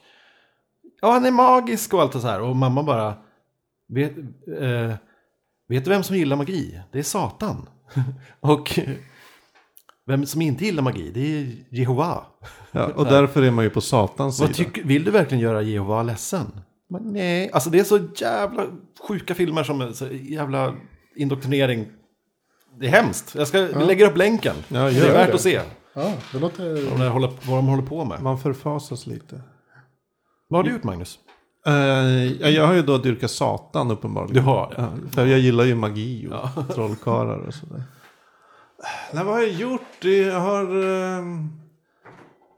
Ja, 1.01 1.11
han 1.11 1.25
är 1.25 1.31
magisk 1.31 1.93
och 1.93 2.01
allt 2.01 2.11
det 2.11 2.19
så 2.19 2.27
här. 2.27 2.41
Och 2.41 2.55
mamma 2.55 2.83
bara, 2.83 3.13
vet, 3.87 4.17
eh, 4.61 4.93
vet 5.69 5.83
du 5.85 5.89
vem 5.89 6.03
som 6.03 6.15
gillar 6.15 6.35
magi? 6.35 6.81
Det 6.91 6.99
är 6.99 7.03
Satan. 7.03 7.69
och 8.39 8.79
vem 10.07 10.25
som 10.25 10.41
inte 10.41 10.65
gillar 10.65 10.83
magi, 10.83 11.11
det 11.13 11.19
är 11.19 11.53
Jehova. 11.69 12.23
Ja, 12.71 12.85
och 12.95 13.05
därför 13.05 13.41
är 13.43 13.51
man 13.51 13.63
ju 13.63 13.69
på 13.69 13.81
Satans 13.81 14.39
Vad 14.39 14.55
sida. 14.55 14.69
tycker, 14.69 14.83
vill 14.83 15.03
du 15.03 15.11
verkligen 15.11 15.43
göra 15.43 15.61
Jehova 15.61 16.03
ledsen? 16.03 16.51
Men 16.89 17.13
nej, 17.13 17.51
alltså 17.51 17.69
det 17.69 17.79
är 17.79 17.83
så 17.83 17.99
jävla 18.15 18.65
sjuka 19.07 19.35
filmer 19.35 19.63
som 19.63 19.93
så 19.93 20.07
jävla 20.11 20.73
indoktrinering. 21.15 21.87
Det 22.79 22.85
är 22.87 22.91
hemskt. 22.91 23.35
Jag 23.35 23.47
ska, 23.47 23.61
vi 23.61 23.85
lägger 23.85 24.09
upp 24.09 24.17
länken. 24.17 24.55
Ja, 24.67 24.79
det 24.79 24.99
är 24.99 25.13
värt 25.13 25.27
det. 25.27 25.33
att 25.33 25.41
se 25.41 25.61
Ja, 25.93 26.13
det 26.31 26.39
låter... 26.39 26.89
vad 26.89 26.99
de, 26.99 27.07
håller, 27.07 27.31
vad 27.47 27.57
de 27.57 27.67
håller 27.67 27.83
på 27.83 28.05
med. 28.05 28.21
Man 28.21 28.39
förfasas 28.39 29.07
lite. 29.07 29.41
Vad 30.47 30.59
har 30.59 30.63
du 30.63 30.71
gjort 30.71 30.83
Magnus? 30.83 31.19
Ja, 31.65 32.49
jag 32.49 32.67
har 32.67 32.73
ju 32.73 32.81
då 32.81 32.97
dyrkat 32.97 33.31
Satan 33.31 33.91
uppenbarligen. 33.91 34.35
Du 34.35 34.41
har 34.41 34.69
det? 34.69 34.75
Ja, 34.77 35.09
för 35.11 35.25
jag 35.25 35.39
gillar 35.39 35.63
ju 35.63 35.75
magi 35.75 36.27
och 36.27 36.73
trollkarlar 36.75 37.37
och 37.37 37.53
sådär. 37.53 37.83
Nej, 39.13 39.23
vad 39.25 39.33
har 39.33 39.41
jag 39.41 39.51
gjort? 39.51 40.03
Jag 40.03 40.39
har 40.39 40.83
ehm, 40.83 41.49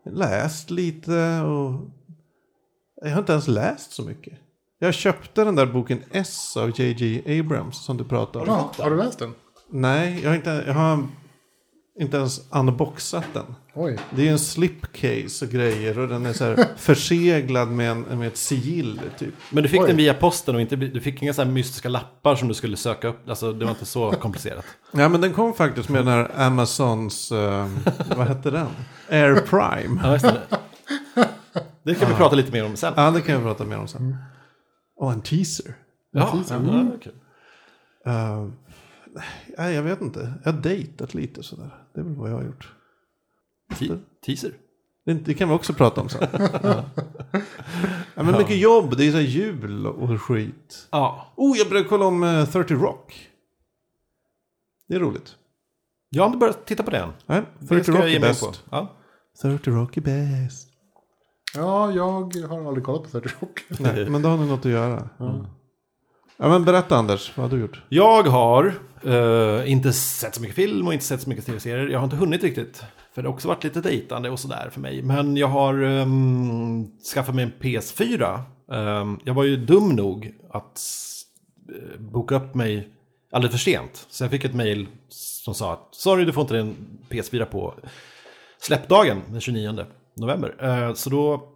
läst 0.05 0.69
lite 0.69 1.41
och... 1.41 1.81
Jag 3.01 3.09
har 3.09 3.19
inte 3.19 3.31
ens 3.31 3.47
läst 3.47 3.91
så 3.91 4.03
mycket. 4.03 4.33
Jag 4.79 4.93
köpte 4.93 5.43
den 5.43 5.55
där 5.55 5.65
boken 5.65 6.03
S 6.11 6.57
av 6.57 6.79
J.J. 6.79 7.39
Abrams 7.39 7.85
som 7.85 7.97
du 7.97 8.03
pratade 8.03 8.51
om. 8.51 8.69
Ja, 8.77 8.83
har 8.83 8.89
du 8.89 8.97
läst 8.97 9.19
den? 9.19 9.33
Nej, 9.69 10.19
jag 10.23 10.29
har, 10.29 10.35
inte, 10.35 10.63
jag 10.67 10.73
har 10.73 11.07
inte 11.99 12.17
ens 12.17 12.41
unboxat 12.51 13.25
den. 13.33 13.55
Oj. 13.73 13.99
Det 14.09 14.21
är 14.21 14.25
ju 14.25 14.31
en 14.31 14.39
slipcase 14.39 15.45
och 15.45 15.51
grejer 15.51 15.99
och 15.99 16.07
den 16.07 16.25
är 16.25 16.33
så 16.33 16.45
här 16.45 16.65
förseglad 16.77 17.67
med, 17.67 17.91
en, 17.91 18.01
med 18.01 18.27
ett 18.27 18.37
sigill 18.37 19.01
typ. 19.17 19.33
Men 19.49 19.63
du 19.63 19.69
fick 19.69 19.81
Oj. 19.81 19.87
den 19.87 19.97
via 19.97 20.13
posten 20.13 20.55
och 20.55 20.61
inte, 20.61 20.75
du 20.75 21.01
fick 21.01 21.21
inga 21.21 21.33
så 21.33 21.43
här 21.43 21.51
mystiska 21.51 21.89
lappar 21.89 22.35
som 22.35 22.47
du 22.47 22.53
skulle 22.53 22.77
söka 22.77 23.07
upp. 23.07 23.29
Alltså 23.29 23.53
det 23.53 23.65
var 23.65 23.71
inte 23.71 23.85
så 23.85 24.11
komplicerat. 24.21 24.65
Ja 24.91 25.09
men 25.09 25.21
den 25.21 25.33
kom 25.33 25.53
faktiskt 25.53 25.89
med 25.89 26.05
den 26.05 26.07
här 26.07 26.31
Amazons, 26.35 27.31
eh, 27.31 27.67
vad 28.15 28.27
hette 28.27 28.51
den? 28.51 28.67
Air 29.09 29.35
Prime. 29.35 30.01
Ja, 30.03 30.31
det. 30.31 30.41
Det 31.83 31.95
kan 31.95 32.09
vi 32.09 32.15
prata 32.15 32.35
lite 32.35 32.51
mer 32.51 32.65
om 32.65 32.75
sen. 32.75 32.93
Ja 32.95 33.11
det 33.11 33.21
kan 33.21 33.35
jag 33.35 33.43
prata 33.43 33.65
mer 33.65 33.77
om 33.77 33.87
sen. 33.87 34.15
Och 34.97 35.11
en 35.11 35.21
teaser. 35.21 35.73
Ja, 36.11 36.31
teaser. 36.31 36.61
ja, 36.67 36.85
okej. 36.95 37.13
Uh, 38.07 38.49
nej 39.57 39.75
jag 39.75 39.83
vet 39.83 40.01
inte, 40.01 40.33
jag 40.43 40.53
har 40.53 40.61
dejtat 40.61 41.13
lite 41.13 41.43
sådär. 41.43 41.83
Det 41.93 41.99
är 41.99 42.03
väl 42.03 42.15
vad 42.15 42.29
jag 42.29 42.35
har 42.35 42.43
gjort. 42.43 42.73
Te- 43.79 43.97
Teaser. 44.25 44.51
Det, 45.05 45.13
det 45.13 45.33
kan 45.33 45.49
vi 45.49 45.55
också 45.55 45.73
prata 45.73 46.01
om 46.01 46.09
sen. 46.09 46.27
ja, 48.15 48.23
men 48.23 48.37
mycket 48.37 48.57
jobb, 48.57 48.97
det 48.97 49.05
är 49.07 49.11
så 49.11 49.19
jul 49.19 49.87
och 49.87 50.21
skit. 50.21 50.87
Ja. 50.91 51.33
Oh, 51.35 51.57
jag 51.57 51.69
började 51.69 51.89
kolla 51.89 52.05
om 52.05 52.23
eh, 52.23 52.45
30 52.49 52.73
Rock. 52.73 53.29
Det 54.87 54.95
är 54.95 54.99
roligt. 54.99 55.35
Jag 56.09 56.23
har 56.23 56.27
inte 56.27 56.37
börjat 56.37 56.65
titta 56.65 56.83
på 56.83 56.91
den. 56.91 57.09
Nej, 57.25 57.41
Det 57.59 57.67
30 57.67 57.83
ska 57.83 57.91
Rock 57.91 58.05
är 58.13 58.19
bäst. 58.19 58.63
Ja. 58.71 58.95
30 59.41 59.69
Rock 59.71 59.97
är 59.97 60.01
bäst. 60.01 60.69
Ja, 61.55 61.91
jag 61.91 62.47
har 62.47 62.67
aldrig 62.67 62.85
kollat 62.85 63.03
på 63.03 63.09
30 63.09 63.29
Rock. 63.39 63.65
Nej, 63.79 64.09
men 64.09 64.21
då 64.21 64.29
har 64.29 64.37
ni 64.37 64.47
något 64.47 64.65
att 64.65 64.71
göra. 64.71 65.09
Ja, 66.39 66.49
men 66.49 66.65
berätta 66.65 66.95
Anders, 66.95 67.37
vad 67.37 67.49
har 67.49 67.57
du 67.57 67.61
gjort? 67.61 67.81
Jag 67.89 68.23
har 68.23 68.73
eh, 69.03 69.71
inte 69.71 69.93
sett 69.93 70.35
så 70.35 70.41
mycket 70.41 70.55
film 70.55 70.87
och 70.87 70.93
inte 70.93 71.05
sett 71.05 71.21
så 71.21 71.29
mycket 71.29 71.45
tv-serier. 71.45 71.87
Jag 71.87 71.99
har 71.99 72.03
inte 72.03 72.15
hunnit 72.15 72.43
riktigt. 72.43 72.83
För 73.13 73.21
det 73.21 73.27
har 73.27 73.33
också 73.33 73.47
varit 73.47 73.63
lite 73.63 73.81
dejtande 73.81 74.29
och 74.29 74.39
sådär 74.39 74.69
för 74.71 74.79
mig. 74.79 75.01
Men 75.01 75.37
jag 75.37 75.47
har 75.47 75.83
um, 75.83 76.91
skaffat 77.13 77.35
mig 77.35 77.43
en 77.43 77.51
PS4. 77.59 78.39
Um, 78.67 78.77
ehm, 78.77 79.19
jag 79.23 79.33
var 79.33 79.43
ju 79.43 79.57
dum 79.57 79.95
nog 79.95 80.33
att 80.49 80.81
uh, 81.69 81.99
boka 81.99 82.35
upp 82.35 82.55
mig 82.55 82.89
alldeles 83.31 83.51
för 83.51 83.71
sent. 83.71 84.05
Så 84.09 84.23
jag 84.23 84.31
fick 84.31 84.45
ett 84.45 84.55
mail 84.55 84.87
som 85.09 85.53
sa 85.53 85.73
att 85.73 85.87
sorry 85.91 86.25
du 86.25 86.33
får 86.33 86.41
inte 86.41 86.57
din 86.57 86.75
PS4 87.09 87.45
på 87.45 87.73
släppdagen 88.61 89.21
den 89.27 89.41
29 89.41 89.85
november. 90.15 90.55
Uh, 90.63 90.93
så 90.93 91.09
då 91.09 91.53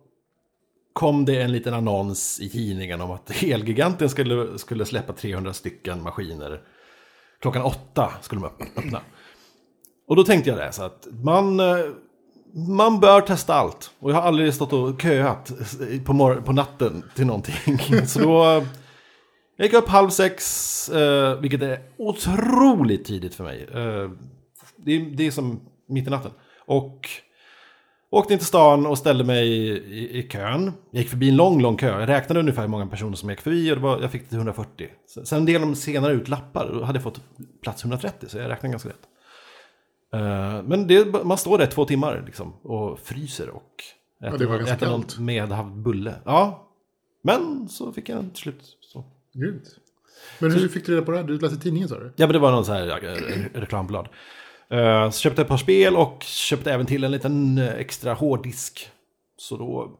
kom 0.94 1.26
det 1.26 1.42
en 1.42 1.52
liten 1.52 1.74
annons 1.74 2.40
i 2.40 2.50
tidningen 2.50 3.02
om 3.02 3.12
att 3.12 3.44
Elgiganten 3.44 4.10
skulle, 4.10 4.58
skulle 4.58 4.86
släppa 4.86 5.14
300 5.14 5.54
stycken 5.54 6.04
maskiner. 6.04 6.62
Klockan 7.42 7.62
åtta 7.62 8.12
skulle 8.22 8.42
de 8.42 8.46
öppna. 8.46 9.02
Och 10.08 10.16
då 10.16 10.24
tänkte 10.24 10.50
jag 10.50 10.60
det, 10.60 10.72
så 10.72 10.84
att 10.84 11.08
man, 11.24 11.60
eh, 11.60 11.86
man 12.54 13.00
bör 13.00 13.22
testa 13.22 13.54
allt. 13.54 13.92
Och 14.00 14.12
jag 14.12 14.16
har 14.16 14.22
aldrig 14.22 14.54
stått 14.54 14.74
och 14.74 15.02
köat 15.02 15.52
på, 16.06 16.14
mor- 16.14 16.42
på 16.42 16.52
natten 16.52 17.04
till 17.16 17.26
någonting. 17.26 17.78
Så 18.08 18.20
då, 18.20 18.44
eh, 18.44 18.64
jag 19.58 19.66
gick 19.66 19.74
upp 19.74 19.88
halv 19.90 20.10
sex, 20.10 20.90
eh, 20.90 21.40
vilket 21.40 21.62
är 21.62 21.80
otroligt 21.98 23.06
tidigt 23.06 23.36
för 23.36 23.44
mig. 23.44 23.68
Eh, 23.74 24.10
det, 24.78 24.92
är, 24.92 25.16
det 25.16 25.28
är 25.28 25.32
som 25.32 25.62
mitt 25.88 26.08
i 26.08 26.10
natten. 26.10 26.32
Och 26.66 27.10
Åkte 28.14 28.34
in 28.34 28.40
till 28.40 28.48
stan 28.48 28.86
och 28.86 28.98
ställde 28.98 29.24
mig 29.24 29.48
i, 29.48 30.20
i 30.20 30.28
kön. 30.30 30.72
Jag 30.92 31.02
gick 31.02 31.10
förbi 31.10 31.30
en 31.30 31.36
lång, 31.36 31.62
lång 31.62 31.78
kö. 31.78 32.00
Jag 32.00 32.10
räknade 32.10 32.40
ungefär 32.40 32.62
hur 32.62 32.70
många 32.70 32.88
personer 32.88 33.16
som 33.16 33.30
gick 33.30 33.42
förbi 33.42 33.72
och 33.72 33.76
det 33.76 33.82
var, 33.82 34.02
jag 34.02 34.12
fick 34.12 34.22
det 34.22 34.28
till 34.28 34.38
140. 34.38 34.90
Sen- 35.26 35.46
delade 35.46 35.66
de 35.66 35.76
senare 35.76 36.14
ut 36.14 36.28
lappar 36.28 36.66
och 36.66 36.88
hade 36.88 36.98
jag 36.98 37.04
fått 37.04 37.22
plats 37.64 37.84
130 37.84 38.30
så 38.30 38.38
jag 38.38 38.50
räknade 38.50 38.72
ganska 38.72 38.90
rätt. 38.90 39.08
Eh, 40.14 40.64
men 40.64 40.88
det, 40.88 41.24
man 41.24 41.38
står 41.38 41.58
där 41.58 41.66
två 41.66 41.86
timmar 41.86 42.24
liksom 42.26 42.54
och 42.64 43.00
fryser 43.00 43.50
och 43.50 43.76
äter, 44.26 44.46
ganska 44.46 44.74
äter 44.74 44.88
någon 44.88 45.02
kallt. 45.02 45.20
medhavd 45.20 45.76
bulle. 45.76 46.16
Ja, 46.26 46.68
men 47.24 47.70
så 47.70 47.92
fick 47.94 48.10
jag 48.10 48.18
den 48.18 48.30
till 48.30 48.42
slut. 48.42 48.78
Så. 48.82 49.06
Grymt. 49.34 49.64
Men 50.40 50.52
hur 50.52 50.68
fick 50.68 50.86
du 50.86 50.92
reda 50.94 51.06
på 51.06 51.12
det 51.12 51.18
här? 51.18 51.24
Du 51.24 51.40
läste 51.40 51.58
tidningen 51.58 51.90
sa 51.90 52.00
du? 52.00 52.14
Ja, 52.16 52.26
men 52.28 52.34
det 52.34 52.40
var 52.40 52.52
någon 52.52 52.66
så 52.66 52.74
här 52.74 52.86
reklamblad. 53.54 54.08
Eh, 54.72 55.10
Så 55.10 55.20
köpte 55.22 55.42
ett 55.42 55.48
par 55.48 55.58
spel 55.58 55.96
och 55.96 56.24
köpte 56.24 56.74
även 56.74 56.86
till 56.86 57.04
en 57.04 57.12
liten 57.12 57.58
eh, 57.58 57.74
extra 57.74 58.14
hårddisk. 58.14 58.90
Så 59.38 59.58
då, 59.58 60.00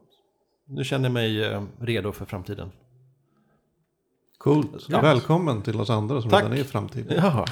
nu 0.68 0.84
känner 0.84 1.04
jag 1.04 1.12
mig 1.12 1.44
eh, 1.44 1.62
redo 1.80 2.12
för 2.12 2.24
framtiden. 2.24 2.70
Coolt. 4.38 4.86
Ja. 4.88 5.00
Välkommen 5.00 5.62
till 5.62 5.80
oss 5.80 5.90
andra 5.90 6.20
som 6.20 6.30
Tack. 6.30 6.42
redan 6.42 6.56
är 6.56 6.60
i 6.60 6.64
framtiden. 6.64 7.16
Ja, 7.22 7.46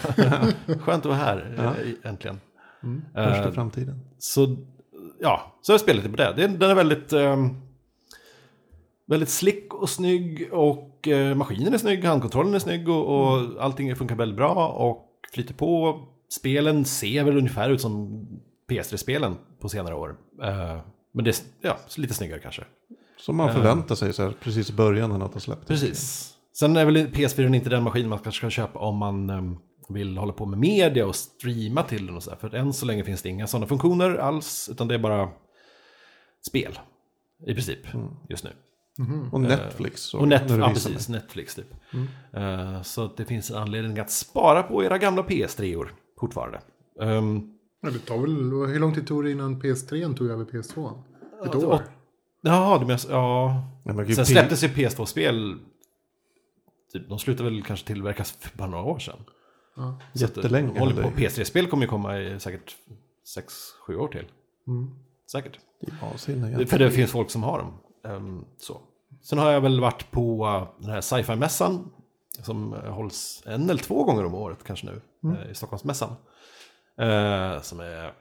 skönt 0.80 0.88
att 0.88 1.04
vara 1.04 1.14
här 1.16 1.54
eh, 2.02 2.10
äntligen. 2.10 2.40
Första 3.14 3.48
Eh, 3.48 3.52
framtiden. 3.52 4.00
Så, 4.18 4.56
ja, 5.20 5.52
så 5.62 5.72
jag 5.72 5.80
spelat 5.80 6.04
lite 6.04 6.16
på 6.16 6.22
det. 6.22 6.48
Den, 6.56 6.70
är 6.70 6.74
väldigt, 6.74 7.12
eh, 7.12 7.46
väldigt 9.06 9.28
slick 9.28 9.74
och 9.74 9.90
snygg 9.90 10.48
och 10.52 11.08
eh, 11.08 11.34
maskinen 11.34 11.74
är 11.74 11.78
snygg, 11.78 12.04
handkontrollen 12.04 12.54
är 12.54 12.58
snygg 12.58 12.88
och, 12.88 13.06
och 13.20 13.64
allting 13.64 13.96
funkar 13.96 14.16
väldigt 14.16 14.36
bra 14.36 14.68
och 14.68 15.06
flyter 15.32 15.54
på. 15.54 16.00
Spelen 16.32 16.84
ser 16.84 17.24
väl 17.24 17.36
ungefär 17.36 17.70
ut 17.70 17.80
som 17.80 18.26
PS3-spelen 18.70 19.36
på 19.60 19.68
senare 19.68 19.94
år. 19.94 20.16
Eh, 20.42 20.80
men 21.12 21.24
det 21.24 21.30
är 21.30 21.36
ja, 21.60 21.78
lite 21.96 22.14
snyggare 22.14 22.40
kanske. 22.40 22.64
Som 23.16 23.36
man 23.36 23.52
förväntar 23.52 23.94
sig 23.94 24.12
så 24.12 24.22
här, 24.22 24.34
precis 24.40 24.70
i 24.70 24.72
början 24.72 25.10
när 25.10 25.18
något 25.18 25.34
har 25.34 25.40
släppt. 25.40 25.68
Precis. 25.68 26.30
Sen 26.52 26.76
är 26.76 26.84
väl 26.84 26.96
PS4 26.96 27.54
inte 27.54 27.70
den 27.70 27.82
maskin 27.82 28.08
man 28.08 28.18
kanske 28.18 28.38
ska 28.38 28.50
köpa 28.50 28.78
om 28.78 28.96
man 28.96 29.30
eh, 29.30 29.42
vill 29.88 30.18
hålla 30.18 30.32
på 30.32 30.46
med 30.46 30.58
media 30.58 31.06
och 31.06 31.16
streama 31.16 31.82
till 31.82 32.06
den 32.06 32.16
och 32.16 32.22
så 32.22 32.30
där. 32.30 32.36
För 32.36 32.54
än 32.54 32.72
så 32.72 32.86
länge 32.86 33.04
finns 33.04 33.22
det 33.22 33.28
inga 33.28 33.46
sådana 33.46 33.66
funktioner 33.66 34.16
alls, 34.16 34.68
utan 34.72 34.88
det 34.88 34.94
är 34.94 34.98
bara 34.98 35.28
spel. 36.46 36.78
I 37.46 37.54
princip, 37.54 37.78
just 38.28 38.44
nu. 38.44 38.50
Och 39.32 39.40
Netflix. 39.40 40.00
så, 40.00 40.18
Och 40.18 40.28
net, 40.28 40.48
när 40.48 40.56
du 40.56 40.62
ja, 40.62 40.68
precis, 40.68 41.08
Netflix 41.08 41.54
typ. 41.54 41.74
Eh, 42.32 42.82
så 42.82 43.06
det 43.16 43.24
finns 43.24 43.50
en 43.50 43.56
anledning 43.56 43.98
att 43.98 44.10
spara 44.10 44.62
på 44.62 44.84
era 44.84 44.98
gamla 44.98 45.22
PS3-or 45.22 45.92
fortfarande. 46.20 46.60
Um, 46.98 47.56
Ja, 47.82 47.90
det 47.90 47.98
tar 47.98 48.18
väl, 48.18 48.30
hur 48.72 48.78
lång 48.78 48.94
tid 48.94 49.06
tog 49.06 49.24
det 49.24 49.30
innan 49.30 49.62
PS3 49.62 50.14
tog 50.14 50.30
över 50.30 50.44
PS2? 50.44 51.02
Ett 51.44 51.54
år? 51.54 51.80
Jaha, 52.40 52.78
du 52.78 52.86
menar, 52.86 53.00
ja. 53.10 53.62
Ja, 53.84 53.92
men 53.92 54.06
gud, 54.06 54.16
Sen 54.16 54.26
släpptes 54.26 54.64
ju 54.64 54.68
PS2-spel. 54.68 55.58
Typ, 56.92 57.08
de 57.08 57.18
slutade 57.18 57.50
väl 57.50 57.62
kanske 57.62 57.86
tillverkas 57.86 58.32
för 58.32 58.58
bara 58.58 58.68
några 58.68 58.84
år 58.84 58.98
sedan. 58.98 59.16
Ja. 59.76 59.98
Jättelänge 60.12 60.78
håller 60.78 60.94
på. 60.94 61.00
hände 61.00 61.16
det. 61.16 61.28
PS3-spel 61.28 61.66
kommer 61.66 61.82
ju 61.84 61.88
komma 61.88 62.18
i 62.18 62.40
säkert 62.40 62.76
6-7 63.88 63.94
år 63.96 64.08
till. 64.08 64.26
Mm. 64.66 64.90
Säkert. 65.32 65.58
Det- 65.80 66.32
egentligen. 66.32 66.66
För 66.66 66.78
det 66.78 66.90
finns 66.90 67.10
folk 67.10 67.30
som 67.30 67.42
har 67.42 67.58
dem. 67.58 67.72
Ehm, 68.04 68.44
så. 68.58 68.80
Sen 69.22 69.38
har 69.38 69.50
jag 69.50 69.60
väl 69.60 69.80
varit 69.80 70.10
på 70.10 70.46
uh, 70.46 70.82
den 70.82 70.90
här 70.90 71.00
sci-fi-mässan. 71.00 71.90
Som 72.42 72.72
uh, 72.72 72.90
hålls 72.90 73.42
en 73.46 73.70
eller 73.70 73.82
två 73.82 74.04
gånger 74.04 74.24
om 74.24 74.34
året 74.34 74.64
kanske 74.64 74.86
nu. 74.86 75.00
uh, 75.30 75.50
I 75.50 75.54
Stockholmsmässan. 75.54 76.10
Uh, 77.00 77.60
som 77.60 77.80
är 77.80 78.12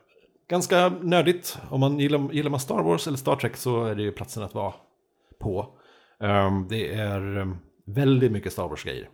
ganska 0.50 0.90
nördigt. 0.90 1.58
Om 1.70 1.80
man 1.80 2.00
gillar, 2.00 2.34
gillar 2.34 2.50
man 2.50 2.60
Star 2.60 2.84
Wars 2.84 3.08
eller 3.08 3.18
Star 3.18 3.36
Trek 3.36 3.58
så 3.58 3.86
är 3.86 3.96
det 3.96 4.04
ju 4.04 4.12
platsen 4.12 4.44
att 4.44 4.54
vara 4.54 4.74
på. 5.40 5.80
Ehm, 6.24 6.68
det 6.68 6.94
är 6.94 7.38
um, 7.38 7.58
väldigt 7.86 8.32
mycket 8.32 8.54
Star 8.54 8.68
Wars-grejer. 8.68 9.10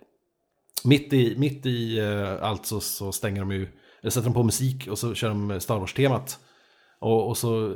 Mitt 0.84 1.14
i, 1.14 1.36
mitt 1.38 1.66
i 1.66 2.02
uh, 2.02 2.44
allt 2.44 2.66
så, 2.66 2.80
så 2.80 3.12
stänger 3.12 3.40
de 3.40 3.52
ju, 3.52 3.68
eller 4.02 4.12
sätter 4.12 4.28
de 4.28 4.34
på 4.34 4.44
musik 4.44 4.88
och 4.88 5.00
så 5.00 5.14
kör 5.14 5.30
de 5.30 5.60
Star 5.60 5.80
Wars-temat. 5.80 6.40
Och, 7.00 7.28
och 7.28 7.38
så 7.38 7.66
eh, 7.66 7.76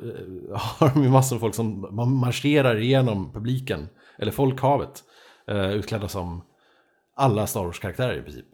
har 0.56 0.94
de 0.94 1.04
ju 1.04 1.10
massor 1.10 1.36
av 1.36 1.40
folk 1.40 1.56
som 1.56 1.96
man 1.96 2.14
marscherar 2.14 2.78
igenom 2.78 3.34
publiken, 3.34 3.88
eller 4.18 4.32
folkhavet, 4.32 5.04
eh, 5.48 5.72
utklädda 5.72 6.08
som 6.08 6.42
alla 7.20 7.48
Star 7.48 7.64
Wars-karaktärer 7.66 8.18
i 8.18 8.22
princip. 8.22 8.46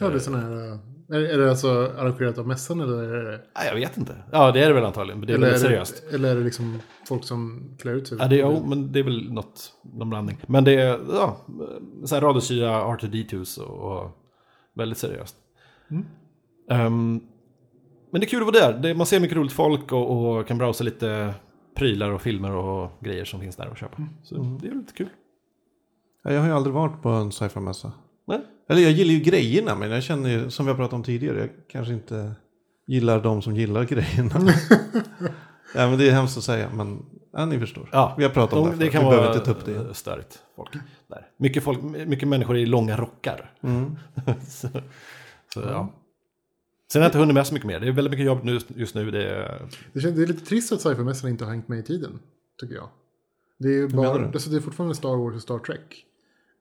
Ja, 0.00 0.08
det 0.08 0.14
är 0.14 0.18
sån 0.18 0.34
här... 0.34 0.72
eh, 0.72 1.16
Är, 1.16 1.38
det 1.38 1.50
alltså 1.50 1.68
arrangerat 1.98 2.38
av 2.38 2.46
mässan 2.46 2.80
eller 2.80 3.02
är 3.02 3.24
det... 3.24 3.40
Nej, 3.56 3.66
jag 3.68 3.74
vet 3.74 3.96
inte. 3.96 4.16
Ja, 4.32 4.52
det 4.52 4.60
är 4.60 4.68
det 4.68 4.74
väl 4.74 4.84
antagligen, 4.84 5.18
men 5.18 5.26
det 5.26 5.32
är 5.32 5.34
eller, 5.34 5.46
väldigt 5.46 5.62
är 5.64 5.68
seriöst. 5.68 6.02
det 6.10 6.14
eller 6.14 6.30
är 6.30 6.34
det 6.36 6.44
liksom 6.44 6.78
folk 7.08 7.24
som 7.24 7.70
klär 7.78 7.92
ut 7.92 8.08
sig? 8.08 8.18
Ja, 8.20 8.28
det, 8.28 8.36
jo, 8.36 8.64
men 8.66 8.92
det 8.92 8.98
är 8.98 9.02
väl 9.04 9.32
något, 9.32 9.72
någon 9.82 10.10
blandning. 10.10 10.36
Men 10.46 10.64
det 10.64 10.72
är 10.74 11.00
ja, 11.12 11.36
så 12.04 12.14
här 12.14 12.22
radiostyra 12.22 12.68
R2D2s 12.84 13.60
och, 13.60 13.92
och 13.92 14.10
väldigt 14.74 14.98
seriöst. 14.98 15.36
Ehm, 16.70 17.20
men 18.10 18.20
det 18.20 18.26
är 18.26 18.28
kul 18.28 18.42
att 18.48 18.54
vara 18.54 18.72
där. 18.72 18.78
Det, 18.78 18.94
man 18.94 19.06
ser 19.06 19.20
mycket 19.20 19.36
roligt 19.36 19.52
folk 19.52 19.92
och, 19.92 20.36
och 20.36 20.46
kan 20.46 20.58
browsa 20.58 20.84
lite 20.84 21.34
prylar 21.76 22.10
och 22.10 22.22
filmer 22.22 22.50
och 22.56 22.90
grejer 23.00 23.24
som 23.24 23.40
finns 23.40 23.56
där 23.56 23.66
att 23.66 23.78
köpa. 23.78 24.02
Så 24.22 24.58
det 24.62 24.68
är 24.68 24.74
lite 24.74 24.92
kul. 24.92 25.08
Ja, 26.24 26.32
jag 26.32 26.40
har 26.40 26.46
ju 26.48 26.54
aldrig 26.54 26.74
varit 26.74 27.02
på 27.02 27.08
en 27.08 27.32
sci-fi-mässa. 27.32 27.92
Nej. 28.26 28.40
Eller 28.68 28.82
jag 28.82 28.92
gillar 28.92 29.12
ju 29.12 29.20
grejerna, 29.20 29.74
men 29.74 29.90
jag 29.90 30.02
känner 30.02 30.30
ju, 30.30 30.50
som 30.50 30.66
vi 30.66 30.72
har 30.72 30.76
pratat 30.76 30.92
om 30.92 31.02
tidigare, 31.02 31.38
jag 31.40 31.50
kanske 31.68 31.94
inte 31.94 32.34
gillar 32.86 33.22
de 33.22 33.42
som 33.42 33.56
gillar 33.56 33.84
grejerna. 33.84 34.30
ja, 35.74 35.88
men 35.88 35.98
det 35.98 36.08
är 36.08 36.12
hemskt 36.12 36.38
att 36.38 36.44
säga, 36.44 36.70
men 36.74 37.04
ja, 37.32 37.44
ni 37.44 37.58
förstår. 37.58 37.88
Ja, 37.92 38.14
vi 38.18 38.24
har 38.24 38.30
pratat 38.30 38.58
om 38.58 38.64
de, 38.64 38.70
det, 38.70 38.84
det 38.84 38.90
förut. 38.90 38.92
kan 38.92 39.04
vi 39.04 39.10
behöver 39.10 39.34
inte 39.34 39.44
ta 39.44 39.50
upp 39.50 39.64
det 39.64 39.94
störigt 39.94 40.42
folk 40.56 40.72
där. 41.06 41.28
Mycket, 41.36 41.62
folk, 41.62 41.82
mycket 41.82 42.28
människor 42.28 42.56
i 42.56 42.66
långa 42.66 42.96
rockar. 42.96 43.52
Mm. 43.62 43.96
så, 44.48 44.68
så, 45.54 45.60
ja. 45.60 45.92
Sen 46.92 47.02
har 47.02 47.04
jag 47.04 47.08
inte 47.08 47.18
hunnit 47.18 47.34
med 47.34 47.46
så 47.46 47.54
mycket 47.54 47.66
mer. 47.66 47.80
Det 47.80 47.88
är 47.88 47.92
väldigt 47.92 48.10
mycket 48.10 48.26
jobb 48.26 48.44
nu, 48.44 48.58
just 48.76 48.94
nu. 48.94 49.10
Det 49.10 49.28
är, 49.28 49.68
Det, 49.92 50.00
känns, 50.00 50.16
det 50.16 50.22
är 50.22 50.26
lite 50.26 50.46
trist 50.46 50.72
att 50.72 50.80
sci-fi-mässan 50.80 51.30
inte 51.30 51.44
har 51.44 51.50
hängt 51.50 51.68
med 51.68 51.78
i 51.78 51.82
tiden, 51.82 52.18
tycker 52.60 52.74
jag. 52.74 52.88
Det 53.58 53.68
är, 53.68 53.88
bara, 53.88 54.18
du? 54.18 54.24
alltså 54.24 54.50
det 54.50 54.56
är 54.56 54.60
fortfarande 54.60 54.94
Star 54.94 55.16
Wars 55.16 55.34
och 55.34 55.42
Star 55.42 55.58
Trek. 55.58 56.06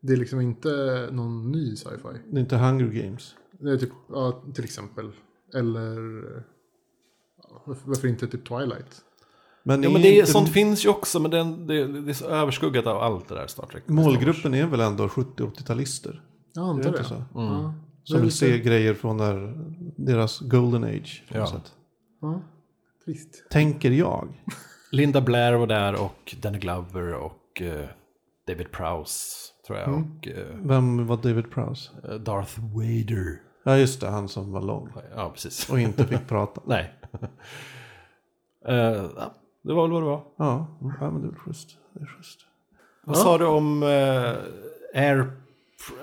Det 0.05 0.13
är 0.13 0.17
liksom 0.17 0.41
inte 0.41 0.69
någon 1.11 1.51
ny 1.51 1.75
sci-fi. 1.75 2.19
Det 2.31 2.37
är 2.37 2.41
inte 2.41 2.55
Hunger 2.57 2.87
Games. 2.87 3.35
Det 3.59 3.71
är 3.71 3.77
typ, 3.77 3.89
ja, 4.09 4.43
till 4.55 4.63
exempel. 4.63 5.11
Eller, 5.55 5.95
varför, 7.85 8.07
inte 8.07 8.27
typ 8.27 8.47
Twilight? 8.47 9.01
Men, 9.63 9.83
ja, 9.83 9.89
är 9.89 9.93
men 9.93 10.01
det 10.01 10.07
är, 10.07 10.19
inte- 10.19 10.31
sånt 10.31 10.49
finns 10.49 10.85
ju 10.85 10.89
också, 10.89 11.19
men 11.19 11.31
den, 11.31 11.67
det, 11.67 11.87
det 12.01 12.11
är 12.11 12.13
så 12.13 12.25
överskuggat 12.25 12.87
av 12.87 12.97
allt 12.97 13.27
det 13.29 13.35
där 13.35 13.47
Star 13.47 13.65
Trek. 13.65 13.83
Målgruppen 13.87 14.53
är 14.53 14.67
väl 14.67 14.79
ändå 14.79 15.07
70-80-talister. 15.07 16.21
Jag 16.53 16.65
Är 16.65 16.69
antar 16.69 16.91
det 16.91 16.97
det. 16.97 17.03
så? 17.03 17.23
Ja, 17.33 17.73
Som 18.03 18.15
vill 18.17 18.25
lite- 18.25 18.37
se 18.37 18.59
grejer 18.59 18.93
från 18.93 19.17
där, 19.17 19.53
deras 19.97 20.39
golden 20.39 20.83
age. 20.83 21.23
På 21.29 21.37
Ja. 21.37 21.47
sätt. 21.47 21.73
Ja, 22.21 22.41
trist. 23.05 23.43
Tänker 23.49 23.91
jag. 23.91 24.43
Linda 24.91 25.21
Blair 25.21 25.53
var 25.53 25.67
där 25.67 26.01
och 26.01 26.35
Danny 26.41 26.57
Glover 26.59 27.13
och 27.13 27.61
eh, 27.61 27.85
David 28.47 28.71
Prowse, 28.71 29.52
tror 29.67 29.79
jag. 29.79 29.87
Mm. 29.87 30.03
Och 30.03 30.27
eh, 30.27 30.45
Vem 30.61 31.07
var 31.07 31.17
David 31.17 31.51
Prowse? 31.51 31.91
Darth 32.19 32.59
Vader. 32.59 33.41
Ja, 33.63 33.77
just 33.77 34.01
det. 34.01 34.07
Han 34.07 34.27
som 34.27 34.51
var 34.51 34.61
lång. 34.61 34.89
Ja, 35.15 35.29
precis. 35.29 35.69
Och 35.69 35.79
inte 35.79 36.07
fick 36.07 36.27
prata. 36.27 36.61
Nej. 36.67 36.93
Eh, 38.65 38.75
ja, 39.15 39.33
det 39.63 39.73
var 39.73 39.81
väl 39.81 39.91
vad 39.91 40.01
det 40.01 40.05
var. 40.05 40.23
Ja, 40.37 40.67
ja 40.99 41.11
men 41.11 41.21
det 41.21 41.27
är 41.27 41.39
schysst. 41.39 41.69
Det 41.93 42.01
är 42.01 42.05
schysst. 42.05 42.39
Vad 43.03 43.17
sa 43.17 43.37
du 43.37 43.45
om 43.45 43.83
eh, 43.83 43.89
Air... 45.01 45.31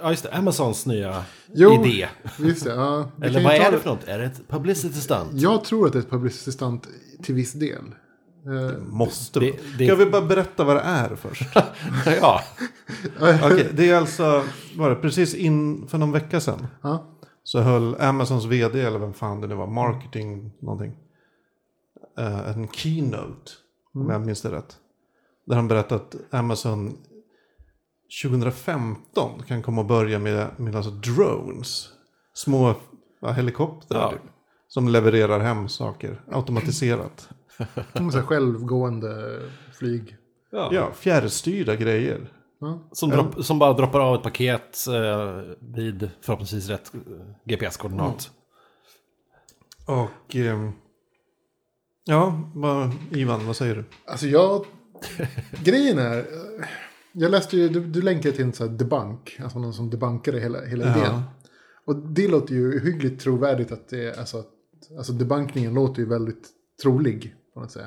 Ja, 0.02 0.10
just 0.10 0.22
det. 0.22 0.32
Amazons 0.32 0.86
nya 0.86 1.24
Jo, 1.54 1.84
idé. 1.84 2.08
Just 2.38 2.64
det, 2.64 2.70
ja. 2.70 3.10
Eller 3.22 3.44
vad 3.44 3.52
är 3.52 3.70
det 3.70 3.78
för 3.78 3.90
något? 3.90 4.04
Är 4.04 4.18
det 4.18 4.24
ett 4.24 4.48
publicity 4.48 5.00
stunt? 5.00 5.30
Jag 5.32 5.64
tror 5.64 5.86
att 5.86 5.92
det 5.92 5.98
är 5.98 6.02
ett 6.02 6.10
publicity 6.10 6.52
stunt 6.52 6.88
till 7.22 7.34
viss 7.34 7.52
del. 7.52 7.84
Eh, 8.46 8.79
Måste 8.79 9.40
Det- 9.40 9.57
det- 9.79 9.87
Ska 9.87 9.94
vi 9.94 10.07
bara 10.07 10.22
berätta 10.22 10.64
vad 10.64 10.76
det 10.76 10.81
är 10.83 11.16
först? 11.16 11.42
ja. 12.20 12.40
Okej, 13.44 13.68
det 13.74 13.90
är 13.90 13.96
alltså, 13.96 14.44
var 14.76 14.90
det 14.90 14.96
precis 14.96 15.35
in 15.35 15.87
för 15.88 15.98
någon 15.98 16.12
vecka 16.12 16.40
sedan. 16.40 16.66
ja. 16.83 17.07
Så 17.42 17.61
höll 17.61 18.00
Amazons 18.00 18.44
vd, 18.44 18.81
eller 18.81 18.98
vem 18.98 19.12
fan 19.14 19.40
det 19.40 19.46
nu 19.46 19.55
var, 19.55 19.66
marketing 19.66 20.53
någonting. 20.61 20.96
eh, 22.18 22.48
en 22.50 22.68
keynote, 22.68 23.50
om 23.94 24.11
jag 24.11 24.26
minns 24.26 24.42
det 24.42 24.53
rätt. 24.53 24.76
Där 25.46 25.57
han 25.57 25.68
berättade 25.68 26.00
att 26.03 26.14
Amazon 26.35 26.96
2015 28.22 29.42
kan 29.46 29.62
komma 29.62 29.81
och 29.81 29.87
börja 29.87 30.18
med, 30.18 30.46
med 30.57 30.76
alltså 30.76 30.90
drones. 30.90 31.88
Små 32.35 32.74
ja, 33.20 33.31
helikoptrar 33.33 34.00
Ja. 34.00 34.11
typ, 34.11 34.20
som 34.68 34.88
levererar 34.88 35.40
hem 35.40 35.68
saker 35.68 36.20
automatiserat. 36.33 37.29
Så 37.94 38.18
här 38.18 38.22
självgående 38.22 39.40
flyg. 39.78 40.16
Ja, 40.50 40.90
fjärrstyrda 40.94 41.76
grejer. 41.76 42.32
Ja. 42.60 42.88
Som, 42.92 43.10
dropp, 43.10 43.44
som 43.44 43.58
bara 43.58 43.72
droppar 43.72 44.00
av 44.00 44.14
ett 44.14 44.22
paket 44.22 44.86
eh, 44.88 45.40
vid 45.60 46.10
förhoppningsvis 46.20 46.68
rätt 46.68 46.94
eh, 46.94 47.00
GPS-koordinat. 47.44 48.30
Och 49.86 50.36
ehm, 50.36 50.72
ja, 52.04 52.50
vad, 52.54 52.90
Ivan, 53.10 53.46
vad 53.46 53.56
säger 53.56 53.74
du? 53.74 53.84
Alltså 54.04 54.26
jag... 54.26 54.64
grejen 55.64 55.98
är... 55.98 56.18
eh, 56.18 56.24
Jag 57.12 57.30
läste 57.30 57.56
ju, 57.56 57.68
du, 57.68 57.80
du 57.80 58.02
länkade 58.02 58.36
till 58.36 58.44
en 58.44 58.52
sån 58.52 58.68
här 58.68 58.76
debunk. 58.78 59.36
Alltså 59.42 59.58
någon 59.58 59.74
som 59.74 59.90
debunkade 59.90 60.40
hela, 60.40 60.64
hela 60.64 60.84
Ja. 60.86 60.96
idén. 60.98 61.22
Och 61.86 61.96
det 61.96 62.28
låter 62.28 62.54
ju 62.54 62.80
hyggligt 62.80 63.20
trovärdigt 63.22 63.72
att 63.72 63.88
det 63.88 64.04
är... 64.08 64.18
Alltså, 64.18 64.38
att, 64.38 64.48
alltså 64.98 65.12
debunkningen 65.12 65.74
låter 65.74 66.02
ju 66.02 66.08
väldigt 66.08 66.48
trolig. 66.82 67.34
På 67.60 67.64
något 67.64 67.72
sätt. 67.72 67.84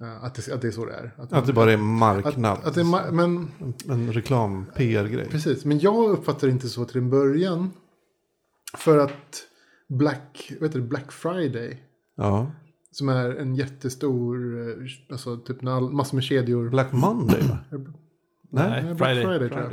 Eh, 0.00 0.24
Att 0.24 0.34
det, 0.34 0.52
att 0.54 0.60
det 0.62 0.68
är 0.68 0.72
så 0.72 0.84
det 0.86 0.92
är. 0.92 1.14
Att, 1.18 1.32
Att 1.32 1.46
det 1.46 1.52
bara 1.52 1.70
är 1.72 1.74
att, 1.74 1.80
marknad. 1.80 2.58
att 2.64 2.74
det 2.74 2.80
är, 2.80 2.84
ma- 2.84 3.10
men 3.12 3.48
En 3.88 4.12
reklam, 4.12 4.66
PR-grej. 4.74 5.28
Precis, 5.30 5.64
men 5.64 5.78
jag 5.78 6.10
uppfattar 6.10 6.46
det 6.46 6.52
inte 6.52 6.68
så 6.68 6.84
till 6.84 6.96
en 6.98 7.10
början. 7.10 7.70
För 8.78 8.98
att 8.98 9.42
Black, 9.88 10.52
heter 10.60 10.78
det, 10.80 10.86
Black 10.86 11.12
Friday, 11.12 11.82
Ja. 12.16 12.52
som 12.90 13.08
är 13.08 13.30
en 13.36 13.54
jättestor, 13.54 14.60
eh, 14.68 14.76
alltså 15.10 15.36
typ 15.36 15.62
när 15.62 15.72
all, 15.76 15.90
massor 15.92 16.16
med 16.16 16.24
kedjor. 16.24 16.68
Black 16.70 16.92
Monday 16.92 17.40
va? 17.48 17.58
Nej, 17.70 17.80
Nej, 18.50 18.94
Black 18.94 18.98
Friday. 18.98 19.24
Friday, 19.24 19.48
tror 19.48 19.60
jag. 19.62 19.72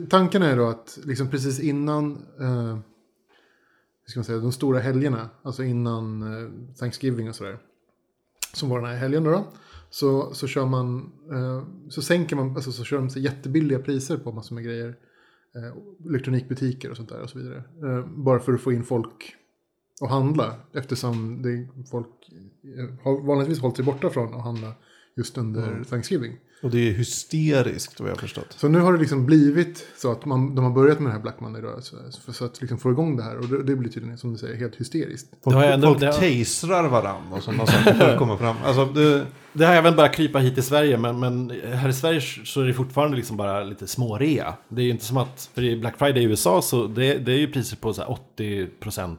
Det, 0.00 0.06
tanken 0.10 0.42
är 0.42 0.56
då 0.56 0.68
att 0.68 0.98
liksom 1.04 1.28
precis 1.30 1.60
innan, 1.60 2.12
eh, 2.40 2.76
hur 4.04 4.10
ska 4.10 4.18
man 4.20 4.24
säga, 4.24 4.38
de 4.38 4.52
stora 4.52 4.78
helgerna, 4.80 5.28
alltså 5.42 5.62
innan 5.62 6.22
eh, 6.22 6.74
Thanksgiving 6.78 7.28
och 7.28 7.34
sådär. 7.34 7.58
Som 8.52 8.68
var 8.68 8.80
den 8.80 8.90
här 8.90 8.96
helgen 8.96 9.24
då. 9.24 9.44
så, 9.90 10.34
så 10.34 10.46
kör 10.46 10.66
man, 10.66 11.12
eh, 11.32 11.64
så 11.88 12.02
sänker 12.02 12.36
man, 12.36 12.56
alltså 12.56 12.72
så 12.72 12.84
kör 12.84 12.96
de 12.96 13.10
så 13.10 13.18
jättebilliga 13.18 13.78
priser 13.78 14.16
på 14.16 14.32
massor 14.32 14.54
med 14.54 14.64
grejer. 14.64 14.96
Eh, 15.54 16.08
elektronikbutiker 16.08 16.90
och 16.90 16.96
sånt 16.96 17.08
där 17.08 17.20
och 17.20 17.30
så 17.30 17.38
vidare. 17.38 17.64
Eh, 17.82 18.06
bara 18.06 18.40
för 18.40 18.52
att 18.52 18.60
få 18.60 18.72
in 18.72 18.84
folk 18.84 19.34
att 20.00 20.10
handla. 20.10 20.54
Eftersom 20.72 21.42
det, 21.42 21.68
folk 21.90 22.08
har 23.02 23.26
vanligtvis 23.26 23.60
hållit 23.60 23.76
sig 23.76 23.84
borta 23.84 24.10
från 24.10 24.34
att 24.34 24.44
handla 24.44 24.72
just 25.16 25.38
under 25.38 25.84
Thanksgiving. 25.84 26.38
Och 26.62 26.70
det 26.70 26.88
är 26.88 26.92
hysteriskt 26.92 28.00
vad 28.00 28.08
jag 28.08 28.14
har 28.14 28.20
förstått. 28.20 28.46
Så 28.56 28.68
nu 28.68 28.80
har 28.80 28.92
det 28.92 28.98
liksom 28.98 29.26
blivit 29.26 29.86
så 29.96 30.12
att 30.12 30.24
man, 30.24 30.54
de 30.54 30.64
har 30.64 30.70
börjat 30.72 30.98
med 30.98 31.06
den 31.06 31.12
här 31.12 31.22
Black 31.22 31.40
Monday-rörelsen. 31.40 31.98
För 32.24 32.32
så 32.32 32.44
att 32.44 32.60
liksom 32.60 32.78
få 32.78 32.90
igång 32.90 33.16
det 33.16 33.22
här. 33.22 33.36
Och 33.38 33.48
det, 33.48 33.62
det 33.62 33.76
blir 33.76 33.90
tydligen, 33.90 34.18
som 34.18 34.32
du 34.32 34.38
säger, 34.38 34.56
helt 34.56 34.76
hysteriskt. 34.76 35.26
Folk, 35.44 35.56
jag 35.56 35.72
ändå- 35.74 35.86
folk 35.88 36.00
det 36.00 36.06
har- 36.06 36.12
tasrar 36.44 36.88
varandra 36.88 37.36
och 37.36 37.42
sådana 37.42 37.66
saker 37.66 37.94
för 37.94 38.12
att 38.12 38.18
komma 38.18 38.38
fram. 38.38 38.56
Alltså, 38.64 38.84
det, 38.84 39.26
Det 39.52 39.64
har 39.64 39.74
även 39.74 39.96
börjat 39.96 40.14
krypa 40.14 40.38
hit 40.38 40.58
i 40.58 40.62
Sverige, 40.62 40.98
men, 40.98 41.20
men 41.20 41.50
här 41.72 41.88
i 41.88 41.92
Sverige 41.92 42.20
så 42.20 42.60
är 42.60 42.64
det 42.64 42.74
fortfarande 42.74 43.16
liksom 43.16 43.36
bara 43.36 43.64
lite 43.64 43.86
smårea. 43.86 44.54
Det 44.68 44.82
är 44.82 44.84
ju 44.84 44.90
inte 44.90 45.04
som 45.04 45.16
att, 45.16 45.50
för 45.54 45.62
i 45.62 45.76
Black 45.76 45.98
Friday 45.98 46.22
i 46.22 46.26
USA 46.26 46.62
så 46.62 46.86
det, 46.86 47.14
det 47.14 47.32
är 47.32 47.38
ju 47.38 47.52
priser 47.52 47.76
på 47.76 47.92
så 47.92 48.02
här 48.02 48.18
80% 48.36 49.16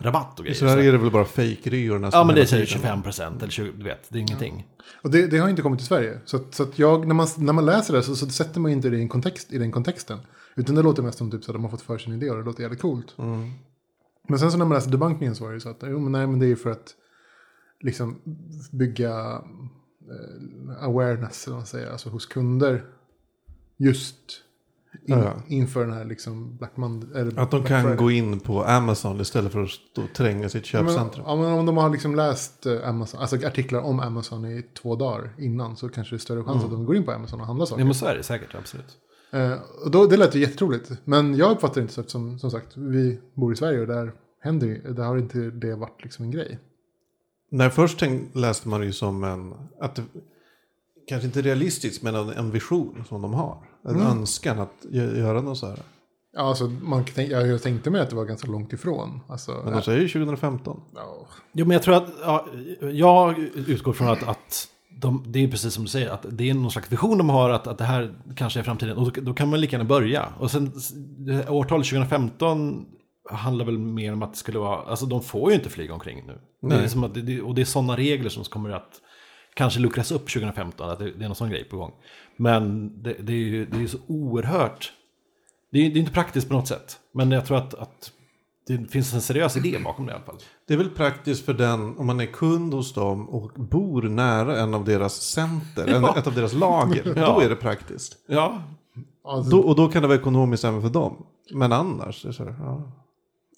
rabatt 0.00 0.40
och 0.40 0.46
I 0.46 0.48
grejer. 0.48 0.58
Sverige 0.58 0.88
är 0.88 0.92
det 0.92 0.98
väl 0.98 1.10
bara 1.10 1.24
fake-reor 1.24 1.98
nästan 1.98 2.18
ja, 2.18 2.24
men 2.24 2.34
det 2.34 2.40
är 2.40 2.46
hela 2.46 2.66
säkert 2.66 2.82
tiden. 2.82 3.02
25% 3.02 3.38
eller 3.42 3.50
20, 3.50 3.72
du 3.76 3.84
vet, 3.84 4.06
det 4.08 4.18
är 4.18 4.20
ingenting. 4.20 4.66
Och 5.02 5.10
det, 5.10 5.26
det 5.26 5.38
har 5.38 5.48
inte 5.48 5.62
kommit 5.62 5.78
till 5.78 5.88
Sverige. 5.88 6.18
Så, 6.24 6.36
att, 6.36 6.54
så 6.54 6.62
att 6.62 6.78
jag, 6.78 7.06
när 7.06 7.14
man, 7.14 7.26
när 7.36 7.52
man 7.52 7.66
läser 7.66 7.94
det 7.94 8.02
så, 8.02 8.16
så 8.16 8.26
sätter 8.26 8.60
man 8.60 8.72
inte 8.72 8.90
det 8.90 8.96
i, 8.96 9.00
en 9.00 9.08
kontext, 9.08 9.52
i 9.52 9.58
den 9.58 9.72
kontexten. 9.72 10.18
Utan 10.56 10.74
det 10.74 10.82
låter 10.82 11.02
mest 11.02 11.18
som 11.18 11.30
typ 11.30 11.44
så 11.44 11.50
att 11.50 11.54
de 11.54 11.64
har 11.64 11.70
fått 11.70 11.82
för 11.82 11.98
sig 11.98 12.12
en 12.12 12.22
idé 12.22 12.30
och 12.30 12.36
det 12.36 12.42
låter 12.42 12.62
jävligt 12.62 12.80
coolt. 12.80 13.14
Men 14.28 14.38
sen 14.38 14.52
så 14.52 14.58
när 14.58 14.64
man 14.64 14.74
läser 14.74 14.90
debunkningen 14.90 15.34
så 15.34 15.44
var 15.44 15.50
det 15.50 15.56
ju 15.56 15.60
så 15.60 15.68
att 15.68 15.82
jo, 15.82 15.98
men 15.98 16.12
nej, 16.12 16.26
men 16.26 16.38
det 16.38 16.46
är 16.46 16.48
ju 16.48 16.56
för 16.56 16.70
att 16.70 16.94
liksom 17.80 18.20
bygga 18.72 19.42
eh, 20.10 20.84
awareness, 20.84 21.46
eller 21.46 21.56
man 21.56 21.66
säger, 21.66 21.90
alltså 21.90 22.08
hos 22.08 22.26
kunder. 22.26 22.84
Just 23.76 24.16
in, 25.06 25.18
Ja. 25.18 25.32
inför 25.48 25.80
den 25.84 25.92
här 25.92 26.04
liksom 26.04 26.56
Black 26.56 26.76
Monday. 26.76 27.20
Eller 27.20 27.40
Att 27.40 27.50
de 27.50 27.60
Black 27.60 27.68
kan 27.68 27.82
Friday. 27.82 27.96
gå 27.96 28.10
in 28.10 28.40
på 28.40 28.64
Amazon 28.64 29.20
istället 29.20 29.52
för 29.52 29.62
att 29.62 29.70
stå 29.70 30.02
och 30.02 30.12
tränga 30.14 30.48
sitt 30.48 30.72
Ja, 30.72 30.82
men, 30.82 30.92
köpcentrum. 30.92 31.24
ja, 31.28 31.36
men 31.36 31.52
om 31.52 31.66
de 31.66 31.76
har 31.76 31.90
liksom 31.90 32.14
läst 32.14 32.66
eh, 32.66 32.88
Amazon, 32.88 33.20
alltså 33.20 33.36
artiklar 33.46 33.80
om 33.80 34.00
Amazon 34.00 34.44
i 34.44 34.62
två 34.82 34.96
dagar 34.96 35.30
innan 35.38 35.76
så 35.76 35.88
kanske 35.88 36.14
det 36.14 36.16
är 36.16 36.18
större 36.20 36.44
chans 36.44 36.64
att 36.64 36.70
de 36.70 36.84
går 36.86 36.96
in 36.96 37.04
på 37.04 37.12
Amazon 37.12 37.40
och 37.40 37.46
handlar 37.46 37.66
saker. 37.66 37.80
Ja, 37.80 37.84
men 37.84 37.94
så 37.94 38.06
är 38.06 38.14
det 38.16 38.22
säkert, 38.22 38.54
absolut. 38.54 38.96
Eh, 39.30 39.52
och 39.84 39.90
då, 39.90 40.06
det 40.06 40.16
lät 40.16 40.34
ju 40.34 40.40
jätteroligt. 40.40 40.92
Men 41.04 41.34
jag 41.36 41.50
uppfattar 41.50 41.74
det 41.74 41.80
inte 41.80 41.94
så 41.94 42.00
eftersom, 42.00 42.38
som 42.38 42.50
sagt, 42.50 42.76
vi 42.76 43.20
bor 43.34 43.52
i 43.52 43.56
Sverige 43.56 43.80
och 43.80 43.86
där 43.86 44.12
händer 44.40 44.80
där 44.88 45.04
har 45.04 45.16
inte 45.18 45.38
det 45.38 45.74
varit 45.74 46.02
liksom 46.02 46.24
en 46.24 46.30
grej. 46.30 46.58
Nej, 47.50 47.70
först 47.70 47.98
tänk, 47.98 48.34
läste 48.34 48.68
man 48.68 48.80
det 48.80 48.86
ju 48.86 48.92
som 48.92 49.24
en, 49.24 49.54
att 49.80 49.94
det, 49.94 50.02
kanske 51.08 51.26
inte 51.26 51.42
realistiskt, 51.42 52.02
men 52.02 52.14
en, 52.14 52.28
en 52.28 52.50
vision 52.50 53.04
som 53.08 53.22
de 53.22 53.34
har. 53.34 53.58
En 53.88 54.00
önskan 54.00 54.58
att 54.58 54.74
gö- 54.82 55.18
göra 55.18 55.40
något 55.40 55.58
så 55.58 55.66
här. 55.66 55.78
Ja, 56.32 56.42
alltså, 56.42 56.64
man, 56.64 57.04
jag, 57.16 57.62
tänkte 57.62 57.90
mig 57.90 58.00
att 58.00 58.10
det 58.10 58.16
var 58.16 58.24
ganska 58.24 58.50
långt 58.50 58.72
ifrån. 58.72 59.20
Alltså, 59.28 59.60
Men 59.64 59.72
de 59.72 59.82
säger 59.82 60.00
ju 60.00 60.08
2015. 60.08 60.80
ja, 60.94 61.26
Jo, 61.52 61.66
men 61.66 61.74
jag 61.74 61.82
tror 61.82 61.94
att, 61.94 62.08
ja, 62.22 62.46
jag 62.92 63.38
utgår 63.38 63.92
från 63.92 64.08
att, 64.08 64.28
att 64.28 64.68
de, 65.00 65.24
det 65.26 65.44
är 65.44 65.48
precis 65.48 65.74
som 65.74 65.84
du 65.84 65.90
säger, 65.90 66.10
att 66.10 66.26
det 66.30 66.50
är 66.50 66.54
någon 66.54 66.70
slags 66.70 66.92
vision 66.92 67.18
de 67.18 67.28
har 67.30 67.50
att, 67.50 67.66
att 67.66 67.78
det 67.78 67.84
här 67.84 68.14
kanske 68.36 68.58
är 68.60 68.64
framtiden. 68.64 68.96
Och 68.96 69.12
då, 69.12 69.20
då 69.20 69.34
kan 69.34 69.48
man 69.50 69.60
lika 69.60 69.76
gärna 69.76 69.88
börja. 69.88 70.28
Och 70.38 70.50
sen 70.50 70.72
årtalet 71.48 71.86
2015 71.86 72.86
handlar 73.30 73.64
väl 73.64 73.78
mer 73.78 74.12
om 74.12 74.22
att 74.22 74.32
det 74.32 74.38
skulle 74.38 74.58
vara, 74.58 74.82
alltså 74.82 75.06
de 75.06 75.22
får 75.22 75.50
ju 75.50 75.56
inte 75.56 75.70
flyga 75.70 75.94
omkring 75.94 76.24
nu. 76.26 76.38
Det 76.68 76.74
är 76.74 76.78
Nej. 76.78 76.88
som 76.88 77.04
att 77.04 77.14
det, 77.14 77.40
och 77.40 77.54
det 77.54 77.60
är 77.60 77.64
sådana 77.64 77.96
regler 77.96 78.28
som 78.30 78.44
kommer 78.44 78.70
att 78.70 79.00
kanske 79.54 79.80
luckras 79.80 80.12
upp 80.12 80.28
2015, 80.30 80.90
att 80.90 80.98
det, 80.98 81.12
det 81.12 81.24
är 81.24 81.28
någon 81.28 81.36
sån 81.36 81.50
grej 81.50 81.64
på 81.64 81.76
gång. 81.76 81.92
Men 82.36 82.92
det, 83.02 83.12
det 83.12 83.32
är 83.32 83.36
ju 83.36 83.66
det 83.66 83.82
är 83.82 83.86
så 83.86 83.98
oerhört, 84.06 84.92
det 85.72 85.78
är, 85.78 85.90
det 85.90 85.98
är 85.98 86.00
inte 86.00 86.12
praktiskt 86.12 86.48
på 86.48 86.54
något 86.54 86.68
sätt. 86.68 86.98
Men 87.14 87.30
jag 87.30 87.46
tror 87.46 87.56
att, 87.58 87.74
att 87.74 88.12
det 88.66 88.90
finns 88.90 89.14
en 89.14 89.20
seriös 89.22 89.56
idé 89.56 89.78
bakom 89.84 90.06
det 90.06 90.12
i 90.12 90.14
alla 90.14 90.24
fall. 90.24 90.38
Det 90.66 90.74
är 90.74 90.78
väl 90.78 90.90
praktiskt 90.90 91.44
för 91.44 91.54
den, 91.54 91.98
om 91.98 92.06
man 92.06 92.20
är 92.20 92.26
kund 92.26 92.74
hos 92.74 92.94
dem 92.94 93.28
och 93.28 93.52
bor 93.54 94.02
nära 94.02 94.60
en 94.60 94.74
av 94.74 94.84
deras 94.84 95.14
center, 95.14 95.86
en, 95.86 96.04
ett 96.04 96.26
av 96.26 96.34
deras 96.34 96.52
lager, 96.52 97.02
Ja. 97.16 97.34
då 97.34 97.40
är 97.40 97.48
det 97.48 97.56
praktiskt. 97.56 98.16
Ja, 98.26 98.62
alltså, 99.24 99.50
Då, 99.50 99.60
och 99.60 99.76
då 99.76 99.88
kan 99.88 100.02
det 100.02 100.08
vara 100.08 100.18
ekonomiskt 100.18 100.64
även 100.64 100.82
för 100.82 100.88
dem. 100.88 101.26
Men 101.52 101.72
annars, 101.72 102.22
det 102.22 102.28
är 102.28 102.32
så 102.32 102.54
ja. 102.58 102.92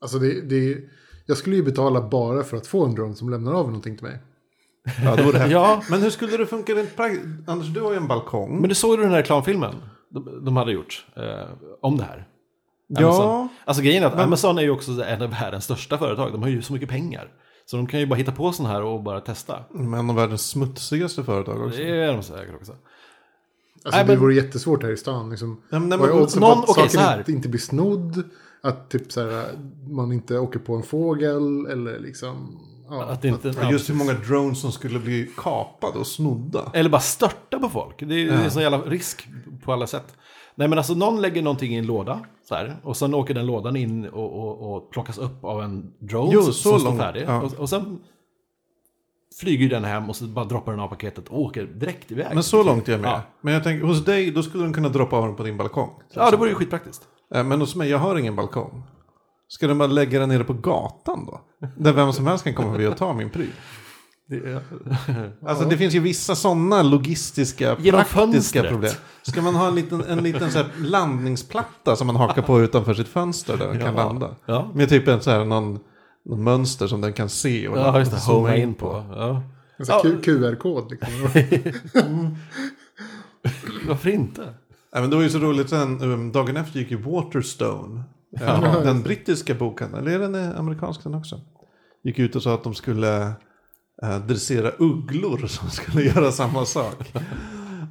Alltså 0.01 0.19
det, 0.19 0.41
det, 0.41 0.79
jag 1.27 1.37
skulle 1.37 1.57
ju 1.57 1.63
betala 1.63 2.09
bara 2.09 2.45
för 2.45 2.57
att 2.57 2.67
få 2.67 2.85
en 2.85 2.95
drone 2.95 3.15
som 3.15 3.31
lämnar 3.31 3.53
av 3.53 3.67
någonting 3.67 3.97
till 3.97 4.07
mig. 4.07 4.19
ja, 5.05 5.17
det 5.17 5.39
här. 5.39 5.49
Ja. 5.51 5.83
Men 5.91 6.03
hur 6.03 6.11
skulle 6.11 6.37
det 6.37 6.47
funka 6.47 6.73
rent 6.75 6.97
praktiskt? 6.97 7.25
Anders, 7.47 7.69
du 7.69 7.81
har 7.81 7.91
ju 7.91 7.97
en 7.97 8.09
balkong. 8.09 8.61
Men 8.61 8.69
du 8.69 8.75
såg 8.75 8.99
du 8.99 9.03
den 9.03 9.11
här 9.11 9.19
reklamfilmen 9.19 9.75
de, 10.11 10.45
de 10.45 10.57
hade 10.57 10.73
gjort 10.73 11.07
eh, 11.17 11.49
om 11.81 11.97
det 11.97 12.05
här? 12.05 12.27
Ja. 12.89 13.07
Amazon. 13.09 13.49
Alltså 13.65 13.83
grejen 13.83 14.03
är 14.03 14.07
att 14.07 14.19
Amazon 14.19 14.59
är 14.59 14.63
ju 14.63 14.71
också 14.71 14.91
en 15.05 15.23
av 15.23 15.31
världens 15.31 15.65
största 15.65 15.99
företag. 15.99 16.33
De 16.33 16.43
har 16.43 16.49
ju 16.49 16.63
så 16.63 16.73
mycket 16.73 16.89
pengar. 16.89 17.33
Så 17.67 17.77
de 17.77 17.87
kan 17.87 18.01
ju 18.01 18.07
bara 18.07 18.15
hitta 18.17 18.33
på 18.33 18.53
sådana 18.53 18.75
här 18.75 18.83
och 18.83 19.03
bara 19.03 19.21
testa. 19.21 19.59
Men 19.71 20.11
av 20.11 20.17
världens 20.17 20.47
smutsigaste 20.49 21.25
företag 21.25 21.67
också. 21.67 21.79
Det 21.79 21.91
är 21.91 22.13
de 22.13 22.23
säkert 22.23 22.55
också. 22.55 22.73
Alltså 22.73 23.99
Nej, 23.99 24.05
det 24.07 24.13
men- 24.13 24.21
vore 24.21 24.35
jättesvårt 24.35 24.83
här 24.83 24.91
i 24.91 24.97
stan. 24.97 25.31
Liksom. 25.31 25.63
Ja, 25.71 25.79
men 25.79 25.89
men- 25.89 25.99
någon- 25.99 26.59
okej, 26.59 26.75
saker 26.75 26.89
så 26.89 26.99
här. 27.01 27.19
inte, 27.19 27.33
inte 27.33 27.49
blir 27.49 27.61
snodd? 27.61 28.23
Att 28.63 28.91
typ 28.91 29.13
så 29.13 29.21
här, 29.31 29.45
man 29.89 30.13
inte 30.13 30.39
åker 30.39 30.59
på 30.59 30.75
en 30.75 30.83
fågel 30.83 31.67
eller 31.67 31.99
liksom... 31.99 32.59
Ja, 32.91 33.05
Att 33.05 33.23
det 33.23 33.29
inte, 33.29 33.55
Ja, 33.61 33.71
Just 33.71 33.91
hur 33.91 33.95
många 33.95 34.13
drones 34.13 34.61
som 34.61 34.73
skulle 34.73 34.99
bli 34.99 35.31
kapade 35.37 35.99
och 35.99 36.07
snodda. 36.07 36.71
Eller 36.75 36.91
bara 36.91 37.01
störta 37.01 37.59
på 37.59 37.69
folk. 37.69 37.95
Det 37.99 38.15
är 38.15 38.19
ju 38.19 38.31
en 38.31 38.51
sån 38.51 38.63
jävla 38.63 38.79
risk 38.79 39.29
på 39.65 39.73
alla 39.73 39.87
sätt. 39.87 40.15
Nej 40.55 40.69
men 40.69 40.79
alltså 40.79 40.95
någon 40.95 41.21
lägger 41.21 41.43
någonting 41.43 41.75
i 41.75 41.79
en 41.79 41.87
låda. 41.87 42.21
Så 42.49 42.55
här, 42.55 42.77
och 42.83 42.97
sen 42.97 43.15
åker 43.15 43.35
den 43.35 43.47
lådan 43.47 43.77
in 43.77 44.09
och, 44.09 44.33
och, 44.39 44.77
och 44.77 44.91
plockas 44.91 45.19
upp 45.19 45.45
av 45.45 45.63
en 45.63 45.93
drone 45.99 46.31
Jo, 46.35 46.43
som, 46.43 46.53
så 46.53 46.71
som 46.71 46.79
står 46.79 46.89
långt, 46.91 47.01
färdig. 47.01 47.25
ja. 47.27 47.43
Och, 47.43 47.55
och 47.55 47.69
sen 47.69 47.99
flyger 49.41 49.69
den 49.69 49.85
hem 49.85 50.09
och 50.11 50.17
så 50.17 50.25
bara 50.25 50.45
droppar 50.45 50.73
den 50.73 50.81
av 50.81 50.89
paketet 50.89 51.29
och 51.29 51.41
åker 51.41 51.65
direkt 51.67 52.13
iväg. 52.13 52.35
Men 52.35 52.43
så 52.43 52.63
långt 52.63 52.89
är 52.89 52.93
jag 52.93 53.01
med. 53.01 53.11
Ja. 53.11 53.23
Men 53.41 53.55
jag 53.55 53.65
tänker, 53.65 53.87
hos 53.87 54.05
dig, 54.05 54.31
då 54.31 54.43
skulle 54.43 54.65
de 54.65 54.73
kunna 54.73 54.89
droppa 54.89 55.17
av 55.17 55.27
den 55.27 55.37
på 55.37 55.43
din 55.43 55.57
balkong. 55.57 55.91
Ja, 56.13 56.31
det 56.31 56.37
vore 56.37 56.49
ju 56.49 56.55
skitpraktiskt. 56.55 57.03
Eh, 57.35 57.45
Men 57.45 57.61
hos 57.61 57.75
mig, 57.77 57.89
jag 57.91 57.99
har 57.99 58.17
ingen 58.17 58.37
balkong. 58.37 58.83
Ska 59.49 59.67
de 59.67 59.79
bara 59.79 59.89
lägga 59.89 60.21
den 60.21 60.29
nere 60.29 60.45
på 60.45 60.53
gatan 60.53 61.27
då? 61.27 61.41
Där 61.77 61.93
vem 61.93 62.13
som 62.13 62.27
helst 62.27 62.45
kan 62.45 62.55
komma 62.55 62.71
förbi 62.73 62.87
och 62.87 62.97
ta 62.97 63.13
min 63.13 63.31
pryl. 63.31 63.51
Alltså 65.47 65.65
det 65.65 65.77
finns 65.77 65.95
ju 65.95 66.01
vissa 66.01 66.35
sådana 66.35 66.83
logistiska, 66.83 67.77
Genom 67.81 68.01
praktiska 68.05 68.23
fönstret. 68.31 68.69
problem. 68.69 68.93
Ska 69.23 69.43
man 69.43 69.55
ha 69.55 69.69
en 69.69 69.75
liten, 69.75 70.05
en 70.05 70.19
liten 70.19 70.51
så 70.51 70.59
här 70.59 70.67
landningsplatta 70.79 71.97
som 71.97 72.07
man 72.07 72.17
hakar 72.17 72.43
på 72.43 72.61
utanför 72.61 72.95
sitt 72.95 73.09
fönster 73.09 73.57
där 73.57 73.69
den 73.69 73.79
kan 73.79 73.95
Ja. 73.97 74.05
landa? 74.05 74.35
Ja. 74.47 74.71
Med 74.75 74.89
typ 74.89 75.09
en 75.09 75.21
så 75.21 75.31
här, 75.31 75.45
någon, 75.45 75.79
någon 76.25 76.43
mönster 76.45 76.87
som 76.87 77.01
den 77.01 77.13
kan 77.13 77.29
se 77.29 77.69
och 77.69 77.79
Ja, 77.79 77.99
just 77.99 78.11
det. 78.13 78.19
zooma 78.21 78.57
in 78.57 78.75
på. 78.75 79.05
Ja. 79.11 79.43
En 80.05 80.21
QR-kod 80.23 80.91
liksom. 80.91 81.13
Varför 83.89 84.11
inte? 84.11 84.55
Nej, 84.93 85.03
men 85.03 85.11
det 85.11 85.17
var 85.17 85.23
ju 85.23 85.31
så 85.31 85.39
roligt 85.39 85.71
sen, 85.71 86.03
um, 86.03 86.33
dagen 86.33 86.57
efter 86.57 86.79
gick 86.79 86.91
ju 86.91 87.03
Waterstone, 87.03 88.03
eh, 88.41 88.83
den 88.83 89.03
brittiska 89.03 89.55
bokhandeln, 89.55 90.07
eller 90.07 90.17
är 90.17 90.19
den 90.19 90.35
eh, 90.35 90.59
amerikansk 90.59 91.03
den 91.03 91.15
också? 91.15 91.41
Gick 92.05 92.19
ut 92.19 92.37
och 92.37 92.43
sa 92.43 92.55
att 92.55 92.65
de 92.65 92.75
skulle 92.75 93.27
eh, 94.03 94.19
dressera 94.27 94.71
ugglor 94.79 95.39
som 95.47 95.71
skulle 95.71 96.03
göra 96.03 96.33
samma 96.33 96.65
sak. 96.65 97.13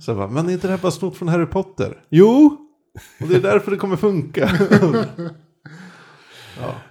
Så 0.02 0.12
jag 0.12 0.18
bara, 0.18 0.28
men 0.28 0.50
är 0.50 0.54
inte 0.54 0.68
det 0.68 0.72
här 0.72 0.82
bara 0.82 0.92
snott 0.92 1.18
från 1.18 1.28
Harry 1.28 1.46
Potter? 1.46 2.04
Jo, 2.10 2.58
och 3.22 3.28
det 3.28 3.36
är 3.36 3.42
därför 3.42 3.72
det 3.72 3.78
kommer 3.78 3.96
funka. 3.96 4.50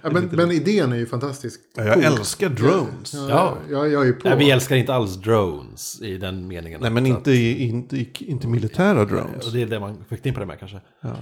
ja, 0.01 0.09
men, 0.11 0.29
men 0.31 0.51
idén 0.51 0.91
är 0.93 0.97
ju 0.97 1.05
fantastisk. 1.05 1.59
Ja, 1.75 1.83
jag 1.83 1.93
Cool. 1.93 2.03
älskar 2.03 2.49
drones. 2.49 3.13
Ja, 3.13 3.27
Ja. 3.29 3.57
Jag, 3.71 3.91
jag 3.91 4.07
är 4.07 4.13
på. 4.13 4.29
Nej, 4.29 4.37
vi 4.37 4.51
älskar 4.51 4.75
inte 4.75 4.93
alls 4.93 5.15
drones 5.15 6.01
i 6.01 6.17
den 6.17 6.47
meningen. 6.47 6.81
Nej, 6.81 6.91
men 6.91 7.05
inte, 7.05 7.31
i- 7.31 7.63
inte, 7.67 8.05
inte 8.19 8.47
militära 8.47 9.05
drones. 9.05 9.45
Och 9.47 9.51
det 9.53 9.61
är 9.61 9.65
det 9.65 9.79
man 9.79 10.05
förknippar 10.09 10.39
det 10.39 10.45
med 10.45 10.59
kanske. 10.59 10.81
Ja. 11.01 11.15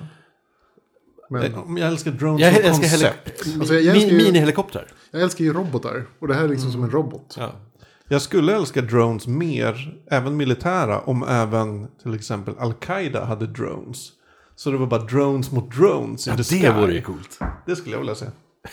men, 1.30 1.44
Eh, 1.44 1.50
Jag 1.78 1.88
älskar 1.88 2.12
drones 2.12 2.42
Jag 2.42 2.56
som 2.56 2.64
älskar 2.66 2.90
koncept. 2.90 3.46
Alltså, 3.60 3.74
jag 3.76 3.96
älskar 3.96 4.16
Minihelikopter. 4.18 4.88
jag 5.12 5.22
älskar 5.22 5.46
ju 5.46 5.54
robotar. 5.54 6.06
Och 6.20 6.28
det 6.28 6.34
här 6.34 6.44
är 6.44 6.48
liksom 6.50 6.72
som 6.72 6.84
en 6.84 6.90
robot. 6.92 7.36
Ja. 7.40 7.52
Jag 8.08 8.22
skulle 8.22 8.56
älska 8.56 8.82
drones 8.82 9.28
mer, 9.28 9.98
även 10.12 10.38
militära, 10.38 11.00
om 11.00 11.24
även 11.30 11.88
till 12.04 12.14
exempel 12.16 12.54
Al-Qaida 12.60 13.26
hade 13.26 13.48
drones. 13.48 14.12
Så 14.56 14.72
det 14.72 14.78
var 14.78 14.88
bara 14.88 15.02
drones 15.02 15.52
mot 15.52 15.72
drones 15.76 16.28
in 16.28 16.38
the 16.38 16.44
sky. 16.44 16.60
Det 16.60 16.72
vore 16.72 16.94
ju 16.94 17.02
coolt. 17.02 17.40
Det 17.66 17.76
skulle 17.76 17.96
jag 17.96 18.00
vilja 18.00 18.16
se. 18.16 18.26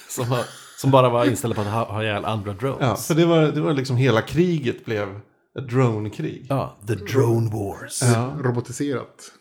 Som, 0.08 0.24
har- 0.28 0.44
som 0.78 0.90
bara 0.90 1.08
var 1.08 1.24
inställda 1.24 1.54
på 1.54 1.60
att 1.60 1.66
ha, 1.66 1.84
ha 1.92 2.02
ihjäl 2.02 2.24
andra 2.24 2.52
drones. 2.52 2.78
Ja, 2.80 2.96
för 2.96 3.14
det 3.14 3.26
var, 3.26 3.42
det 3.42 3.60
var 3.60 3.72
liksom 3.72 3.96
hela 3.96 4.22
kriget 4.22 4.84
blev 4.84 5.20
ett 5.58 5.68
drone-krig. 5.70 6.46
Ja, 6.48 6.76
The 6.86 6.94
Drone 6.94 7.50
Wars. 7.50 8.02
Ja. 8.02 8.36
Robotiserat. 8.40 9.32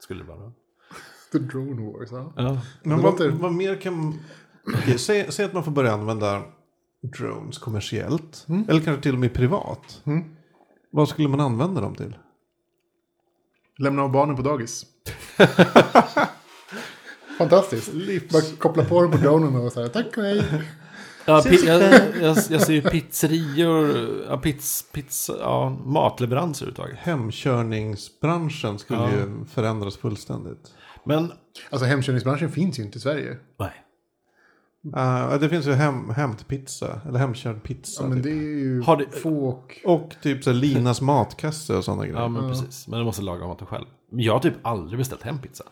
Skulle 0.00 0.24
det 0.24 0.28
vara. 0.28 0.52
The 1.32 1.38
Drone 1.38 1.92
Wars. 1.92 2.08
Ja. 2.12 2.32
Ja. 2.36 2.58
Men 2.82 3.02
vad, 3.02 3.12
låter- 3.12 3.28
vad 3.30 3.52
mer 3.52 3.80
kan... 3.80 4.20
Okej, 4.76 4.98
säg, 4.98 5.32
säg 5.32 5.44
att 5.46 5.52
man 5.52 5.64
får 5.64 5.72
börja 5.72 5.92
använda 5.92 6.42
drones 7.18 7.58
kommersiellt. 7.58 8.46
Eller 8.68 8.80
kanske 8.80 9.02
till 9.02 9.12
och 9.14 9.18
med 9.20 9.34
privat. 9.34 10.02
Mm. 10.04 10.24
Vad 10.92 11.08
skulle 11.08 11.28
man 11.28 11.40
använda 11.40 11.80
dem 11.80 11.94
till? 11.94 12.16
Lämna 13.78 14.02
av 14.02 14.10
barnen 14.12 14.36
på 14.36 14.42
dagis. 14.42 14.86
Fantastiskt. 17.38 17.92
Bara 18.32 18.42
koppla 18.58 18.84
på 18.84 19.02
dem 19.02 19.10
på 19.10 19.16
dronen 19.18 19.56
och 19.56 19.72
säga 19.72 19.88
tack 19.88 20.16
och 20.16 20.22
hej. 20.24 20.42
Ja, 21.28 21.42
jag, 21.64 21.82
jag, 22.22 22.36
jag 22.50 22.62
ser 22.62 22.72
ju 22.72 22.82
pizzerior, 22.82 23.96
ja, 24.28 24.36
pizz, 24.38 24.84
pizza, 24.92 25.36
ja, 25.40 25.70
matleveranser 25.84 26.66
överhuvudtaget. 26.66 26.98
Hemkörningsbranschen 26.98 28.78
skulle 28.78 29.00
Ja. 29.00 29.10
ju 29.10 29.44
förändras 29.54 29.96
fullständigt. 29.96 30.70
Men, 31.04 31.32
Alltså 31.70 31.86
hemkörningsbranschen 31.86 32.52
finns 32.52 32.78
ju 32.78 32.82
inte 32.82 32.98
i 32.98 33.00
Sverige. 33.00 33.36
nej. 33.58 33.70
Uh, 34.96 35.38
det 35.40 35.48
finns 35.48 35.66
ju 35.66 35.72
hem, 35.72 36.10
hämtpizza, 36.10 37.00
eller 37.08 37.18
hemkörd 37.18 37.62
pizza. 37.62 38.02
Ja, 38.02 38.08
men 38.08 38.18
typ. 38.18 38.24
det 38.24 38.30
är 38.30 38.34
ju 38.58 38.82
Har 38.82 38.96
det- 38.96 39.10
få 39.10 39.62
och... 39.84 40.16
Typ 40.22 40.44
så 40.44 40.50
här 40.50 40.56
Linas 40.58 41.00
matkasse 41.00 41.76
och 41.76 41.84
sådana 41.84 42.02
grejer. 42.02 42.16
Ja, 42.16 42.22
Ja, 42.22 42.28
men 42.28 42.48
precis. 42.50 42.88
Men 42.88 42.98
du 42.98 43.04
måste 43.04 43.22
laga 43.22 43.46
maten 43.46 43.66
själv. 43.66 43.86
Men 44.10 44.20
jag 44.24 44.32
har 44.32 44.40
typ 44.40 44.54
aldrig 44.62 44.98
beställt 44.98 45.22
hem 45.22 45.38
pizza. 45.38 45.64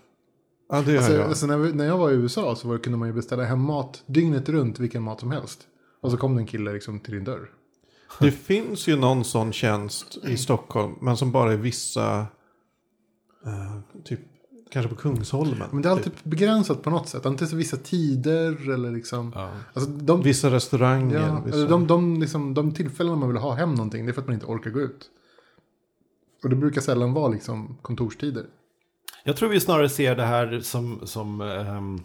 det 0.69 0.75
har 0.77 0.97
Alltså, 0.97 1.13
jag. 1.13 1.29
alltså 1.29 1.47
när, 1.47 1.57
vi, 1.59 1.73
när 1.73 1.85
jag 1.87 1.99
var 1.99 2.11
i 2.11 2.15
USA 2.15 2.57
så 2.57 2.69
var, 2.69 2.79
kunde 2.79 2.99
man 2.99 3.09
ju 3.09 3.15
beställa 3.15 3.45
hem 3.45 3.61
mat 3.61 4.03
dygnet 4.07 4.49
runt, 4.49 4.79
vilken 4.81 5.03
mat 5.03 5.21
som 5.21 5.31
helst. 5.31 5.61
Och 6.03 6.11
så 6.11 6.17
kom 6.17 6.35
det 6.35 6.43
en 6.43 6.47
kille 6.47 6.73
liksom 6.73 7.01
till 7.01 7.15
din 7.15 7.25
dörr. 7.25 7.51
Det 8.21 8.31
finns 8.31 8.89
ju 8.89 8.97
någon 8.97 9.25
sån 9.25 9.53
tjänst 9.53 10.19
i 10.29 10.37
Stockholm, 10.37 10.95
men 11.01 11.17
som 11.17 11.33
bara 11.33 11.53
är 11.53 11.57
vissa, 11.57 12.19
eh, 13.47 14.03
typ, 14.05 14.21
kanske 14.75 14.95
på 14.95 15.01
Kungsholmen. 15.01 15.69
Men 15.73 15.83
det 15.83 15.89
är 15.89 15.91
alltid 15.91 16.17
typ. 16.17 16.25
begränsat 16.25 16.83
på 16.83 16.91
något 16.91 17.09
sätt. 17.09 17.27
Antingen 17.27 17.59
vissa 17.59 17.77
tider 17.77 18.71
eller 18.71 18.91
liksom... 18.91 19.33
Ja. 19.35 19.51
Alltså 19.73 19.91
de, 19.91 20.23
Vissa 20.23 20.51
restauranger. 20.51 21.21
ja, 21.21 21.43
vissa... 21.45 21.57
eller 21.59 21.69
de, 21.69 21.87
de, 21.87 22.21
liksom, 22.21 22.55
de 22.55 22.75
tillfällen 22.75 23.19
man 23.19 23.29
vill 23.29 23.37
ha 23.37 23.55
hem 23.55 23.75
någonting, 23.75 24.07
det 24.07 24.11
är 24.11 24.13
för 24.13 24.21
att 24.21 24.27
man 24.27 24.35
inte 24.35 24.47
orkar 24.47 24.71
gå 24.71 24.81
ut. 24.81 25.11
Och 26.43 26.51
det 26.51 26.57
brukar 26.57 26.81
sällan 26.81 27.13
vara 27.13 27.29
liksom 27.29 27.79
kontorstider. 27.83 28.47
Jag 29.25 29.37
tror 29.37 29.49
vi 29.49 29.61
snarare 29.61 29.89
ser 29.89 30.17
det 30.17 30.25
här 30.25 30.61
som, 30.61 31.07
som 31.07 31.41
ehm, 31.41 32.01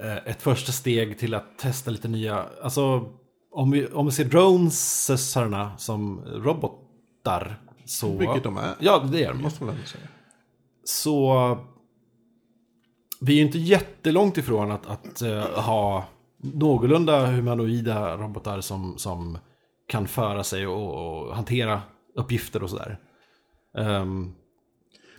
eh, 0.00 0.16
ett 0.16 0.42
första 0.42 0.72
steg 0.72 1.18
till 1.18 1.34
att 1.34 1.58
testa 1.58 1.90
lite 1.90 2.08
nya, 2.08 2.46
alltså 2.62 3.08
om 3.52 3.70
vi, 3.70 3.86
om 3.86 4.06
vi 4.06 4.12
ser 4.12 4.24
dronesarna 4.24 5.78
som 5.78 6.20
robotar 6.24 7.62
så... 7.84 8.16
Vilket 8.16 8.42
de 8.42 8.56
är. 8.56 8.74
Ja, 8.78 9.08
det 9.12 9.24
är 9.24 9.32
de. 9.32 9.42
Måste 9.42 9.64
man 9.64 9.76
säga. 9.86 10.04
Så 10.90 11.58
vi 13.20 13.32
är 13.32 13.36
ju 13.36 13.42
inte 13.42 13.58
jättelångt 13.58 14.38
ifrån 14.38 14.70
att, 14.70 14.86
att 14.86 15.22
eh, 15.22 15.60
ha 15.60 16.04
någorlunda 16.36 17.26
humanoida 17.26 18.16
robotar 18.16 18.60
som, 18.60 18.98
som 18.98 19.38
kan 19.88 20.08
föra 20.08 20.44
sig 20.44 20.66
och, 20.66 20.94
och 20.94 21.34
hantera 21.34 21.82
uppgifter 22.14 22.62
och 22.62 22.70
sådär. 22.70 22.98
Ehm, 23.78 24.34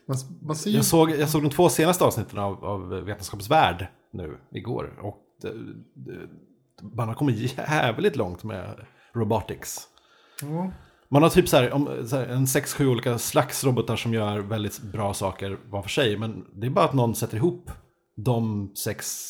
Man, 0.06 0.18
man 0.42 0.56
ser 0.56 0.72
jag, 0.72 0.86
såg, 0.86 1.12
jag 1.12 1.30
såg 1.30 1.44
de 1.44 1.50
två 1.50 1.70
senaste 1.70 2.04
avsnitten 2.04 2.40
av, 2.40 2.66
av 2.66 2.90
Vetenskapens 2.90 3.50
Värld 3.50 3.88
nu 4.12 4.38
igår. 4.52 5.00
Och 5.02 5.18
det, 5.42 5.54
det, 5.94 6.30
man 6.96 7.08
har 7.08 7.16
kommit 7.16 7.58
jävligt 7.58 8.16
långt 8.16 8.44
med 8.44 8.86
robotics. 9.14 9.88
Ja. 10.42 10.72
Man 11.14 11.24
har 11.24 11.30
typ 11.30 11.50
så 11.50 11.58
här, 11.58 11.74
om, 11.74 12.08
så 12.08 12.16
här, 12.16 12.28
en 12.28 12.48
sex, 12.48 12.74
sju 12.74 12.88
olika 12.88 13.18
slags 13.18 13.64
robotar 13.64 13.96
som 13.96 14.14
gör 14.14 14.40
väldigt 14.40 14.82
bra 14.82 15.14
saker 15.14 15.58
var 15.70 15.82
för 15.82 15.90
sig. 15.90 16.18
Men 16.18 16.46
det 16.54 16.68
är 16.68 16.72
bara 16.72 16.86
att 16.86 16.94
någon 16.94 17.16
sätter 17.16 17.38
ihop 17.38 17.72
de 18.16 18.72
sex 18.76 19.30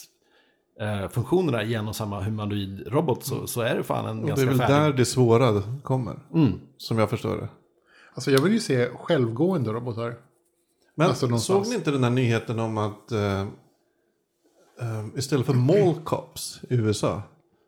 eh, 0.82 1.10
funktionerna 1.10 1.64
i 1.64 1.74
en 1.74 1.88
och 1.88 1.96
samma 1.96 2.22
humanoid 2.22 2.88
robot 2.88 3.26
så, 3.26 3.48
så 3.48 3.62
är 3.62 3.76
det 3.76 3.84
fan 3.84 4.06
en 4.06 4.20
Och 4.20 4.24
det 4.24 4.28
ganska 4.28 4.46
är 4.46 4.50
väl 4.50 4.58
färdig. 4.58 4.76
där 4.76 4.94
det 4.94 5.06
svåra 5.06 5.64
kommer. 5.84 6.20
Mm. 6.34 6.60
Som 6.78 6.98
jag 6.98 7.10
förstår 7.10 7.38
det. 7.38 7.50
Alltså 8.14 8.32
jag 8.32 8.42
vill 8.42 8.54
ju 8.54 8.60
se 8.60 8.90
självgående 8.90 9.72
robotar. 9.72 10.16
Men 10.96 11.08
Alltså 11.08 11.38
såg 11.38 11.68
ni 11.68 11.76
inte 11.76 11.92
den 11.92 12.04
här 12.04 12.12
nyheten 12.12 12.60
om 12.60 12.78
att 12.78 13.12
eh, 13.12 13.42
eh, 13.42 13.48
istället 15.16 15.46
för 15.46 15.54
mall 15.54 15.96
cops 16.04 16.60
i 16.70 16.76
USA 16.76 17.22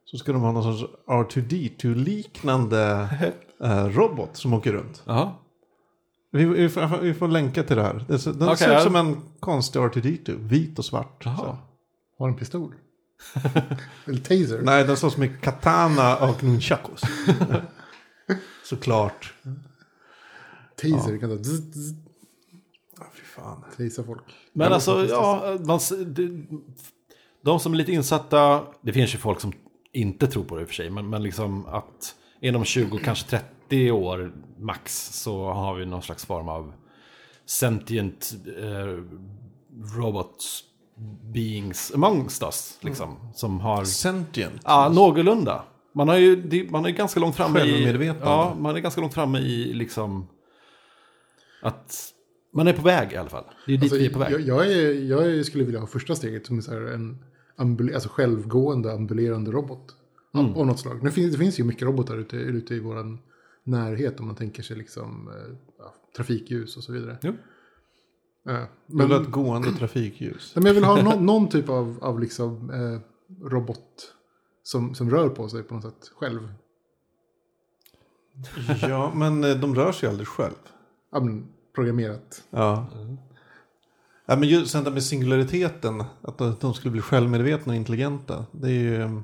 så 0.06 0.18
ska 0.18 0.32
de 0.32 0.42
ha 0.42 0.52
någon 0.52 0.78
sorts 0.78 0.94
R2D2-liknande 1.08 3.10
eh, 3.64 3.86
robot 3.86 4.38
som 4.38 4.54
åker 4.54 4.74
runt. 4.74 5.04
Jaha. 5.06 5.32
Vi, 6.32 6.46
vi, 6.46 6.70
får, 6.70 7.02
vi 7.02 7.14
får 7.14 7.28
länka 7.28 7.64
till 7.64 7.76
det 7.76 7.84
här. 7.84 8.18
Ser- 8.18 8.34
den 8.34 8.58
ser 8.58 8.68
ut 8.68 8.74
ja. 8.74 8.80
som 8.80 8.96
en 8.96 9.22
konstig 9.40 9.80
R2D2, 9.80 10.48
vit 10.48 10.80
och 10.80 10.86
svart. 10.86 11.22
Jaha. 11.26 11.38
Så. 11.38 11.58
Har 12.18 12.28
en 12.28 12.36
pistol. 12.36 12.76
Eller 14.06 14.20
taser. 14.20 14.62
Nej, 14.62 14.84
den 14.84 14.98
såg 14.98 15.12
som 15.12 15.24
en 15.24 15.38
katana 15.38 16.18
och 16.18 16.44
nunchakos. 16.44 17.02
Såklart. 18.64 19.34
Taser, 20.82 21.18
kan 21.18 21.38
ta 21.38 21.44
zzz, 21.44 21.74
zzz, 21.74 21.94
Ja, 22.98 23.06
fy 23.14 23.24
fan. 23.24 23.64
tasea 23.78 24.06
folk. 24.06 24.24
Men 24.54 24.74
alltså, 24.74 25.06
ja, 25.06 25.58
man, 25.66 25.80
det, 26.06 26.46
de 27.42 27.60
som 27.60 27.74
är 27.74 27.78
lite 27.78 27.92
insatta, 27.92 28.64
det 28.82 28.94
finns 28.94 29.14
ju 29.14 29.18
folk 29.18 29.42
som 29.42 29.54
inte 29.92 30.28
tror 30.28 30.44
på 30.44 30.56
det 30.56 30.62
i 30.62 30.66
och 30.66 30.68
för 30.68 30.76
sig, 30.76 30.90
men, 30.90 31.10
men 31.10 31.24
liksom 31.24 31.66
att 31.66 32.16
inom 32.44 32.66
20, 32.66 32.98
kanske 32.98 33.42
30 33.70 33.92
år 33.92 34.34
max 34.60 35.10
så 35.22 35.46
har 35.52 35.76
vi 35.76 35.86
någon 35.86 36.02
slags 36.02 36.26
form 36.26 36.50
av 36.50 36.74
sentient 37.46 38.34
eh, 38.58 39.04
robot 39.98 40.44
beings 41.34 41.92
amongst 41.96 42.44
us, 42.44 42.78
liksom, 42.82 43.32
som 43.34 43.60
har, 43.60 43.86
Sentient. 43.86 44.62
ja, 44.64 44.90
någorlunda. 44.90 45.64
Man, 45.96 46.08
har 46.10 46.18
ju, 46.18 46.68
man 46.70 46.86
är 46.86 46.90
ganska 46.90 47.20
långt 47.20 47.36
framme 47.36 47.60
i... 47.60 48.14
Ja, 48.22 48.56
man 48.60 48.76
är 48.76 48.80
ganska 48.80 49.02
långt 49.02 49.14
framme 49.14 49.40
i 49.40 49.74
liksom... 49.74 50.28
Att 51.62 52.14
man 52.54 52.68
är 52.68 52.74
på 52.74 52.82
väg 52.82 53.12
i 53.12 53.16
alla 53.16 53.30
fall. 53.30 53.44
Det 53.66 53.74
är 53.74 53.78
dit 53.78 53.84
Alltså, 53.84 53.98
vi 53.98 54.06
är 54.06 54.10
på 54.10 54.20
väg. 54.20 54.32
jag, 54.32 54.42
jag, 54.42 54.72
är, 54.72 54.94
jag 55.10 55.46
skulle 55.46 55.64
vilja 55.64 55.80
ha 55.80 55.88
första 55.88 56.16
steget 56.16 56.46
som 56.46 56.58
är 56.58 56.62
så 56.62 56.72
här 56.72 56.82
en 56.82 57.26
ambul, 57.58 57.94
alltså 57.94 58.10
självgående 58.10 58.94
ambulerande 58.94 59.52
robot. 59.52 59.96
Mm. 60.34 60.56
Av 60.56 60.66
något 60.68 60.80
slag. 60.80 61.04
Nu 61.04 61.12
finns, 61.12 61.32
det 61.32 61.38
finns 61.38 61.60
ju 61.60 61.64
mycket 61.64 61.84
robotar 61.84 62.18
ute, 62.18 62.36
ute 62.36 62.76
i 62.76 62.80
vår 62.80 63.18
närhet 63.64 64.20
om 64.20 64.28
man 64.28 64.36
tänker 64.36 64.64
sig 64.64 64.78
liksom 64.78 65.28
eh, 65.28 65.56
ja, 65.80 65.94
trafikljus 66.16 66.78
och 66.78 66.84
så 66.84 66.92
vidare. 66.92 67.18
Jo. 67.22 67.30
Eh, 67.30 67.36
Men 68.46 68.68
men, 68.88 69.10
det 69.10 69.16
ett 69.16 69.32
gående 69.32 69.72
trafikljus. 69.72 70.52
men 70.56 70.66
jag 70.66 70.74
vill 70.74 70.84
ha 70.84 71.02
någon, 71.02 71.26
någon 71.26 71.50
typ 71.50 71.70
av, 71.70 71.98
av 72.02 72.20
liksom, 72.20 72.70
eh, 72.70 73.00
robot 73.48 74.14
som, 74.64 74.96
som 74.96 75.10
rör 75.10 75.30
på 75.30 75.50
sig 75.50 75.64
på 75.64 75.76
något 75.76 75.84
sätt 75.84 76.12
själv. 76.16 76.54
Ja, 78.82 79.12
men 79.16 79.44
eh, 79.44 79.56
de 79.56 79.76
rör 79.76 79.92
sig 79.92 80.10
aldrig 80.10 80.28
själv. 80.28 80.56
Ja, 81.12 81.20
men, 81.20 81.48
programmerat. 81.76 82.44
Ja. 82.50 82.88
ja 84.26 84.36
men 84.36 84.50
just 84.50 84.74
det 84.74 84.92
med 84.92 85.04
singulariteten, 85.04 86.04
att 86.22 86.62
de 86.62 86.74
skulle 86.74 86.92
bli 86.92 87.02
självmedvetna 87.02 87.74
och 87.74 87.78
intelligenta. 87.78 88.46
Det 88.52 88.68
är 88.68 88.72
ju... 88.72 89.22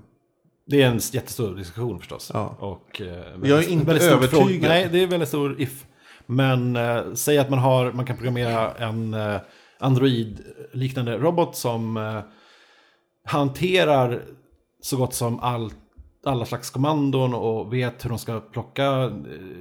Det 0.70 0.82
är 0.82 0.88
en 0.88 1.00
jättestor 1.12 1.56
diskussion 1.56 2.00
förstås. 2.00 2.32
Ja. 2.34 2.56
Och, 2.60 3.02
eh, 3.02 3.08
Jag 3.44 3.64
är 3.64 3.70
inte 3.70 3.92
övertygad. 3.92 4.70
Nej, 4.70 4.90
det 4.92 5.04
är 5.04 5.08
väldigt 5.08 5.30
stor 5.30 5.62
if. 5.62 5.86
Men 6.26 6.76
eh, 6.76 7.14
säg 7.14 7.38
att 7.38 7.50
man, 7.50 7.60
har, 7.60 7.92
man 7.92 8.06
kan 8.06 8.16
programmera 8.18 8.72
en 8.74 9.14
eh, 9.14 9.36
Android-liknande 9.80 11.18
robot 11.18 11.56
som 11.56 11.98
eh, 11.98 12.20
hanterar 13.26 14.24
så 14.82 14.98
gott 14.98 15.14
som 15.14 15.40
all, 15.40 15.72
alla 16.26 16.46
slags 16.46 16.70
kommandon 16.70 17.34
och 17.34 17.74
vet 17.74 18.06
hur 18.06 18.10
de 18.10 18.20
ska 18.20 18.40
plocka 18.40 18.86
eh, 19.04 19.12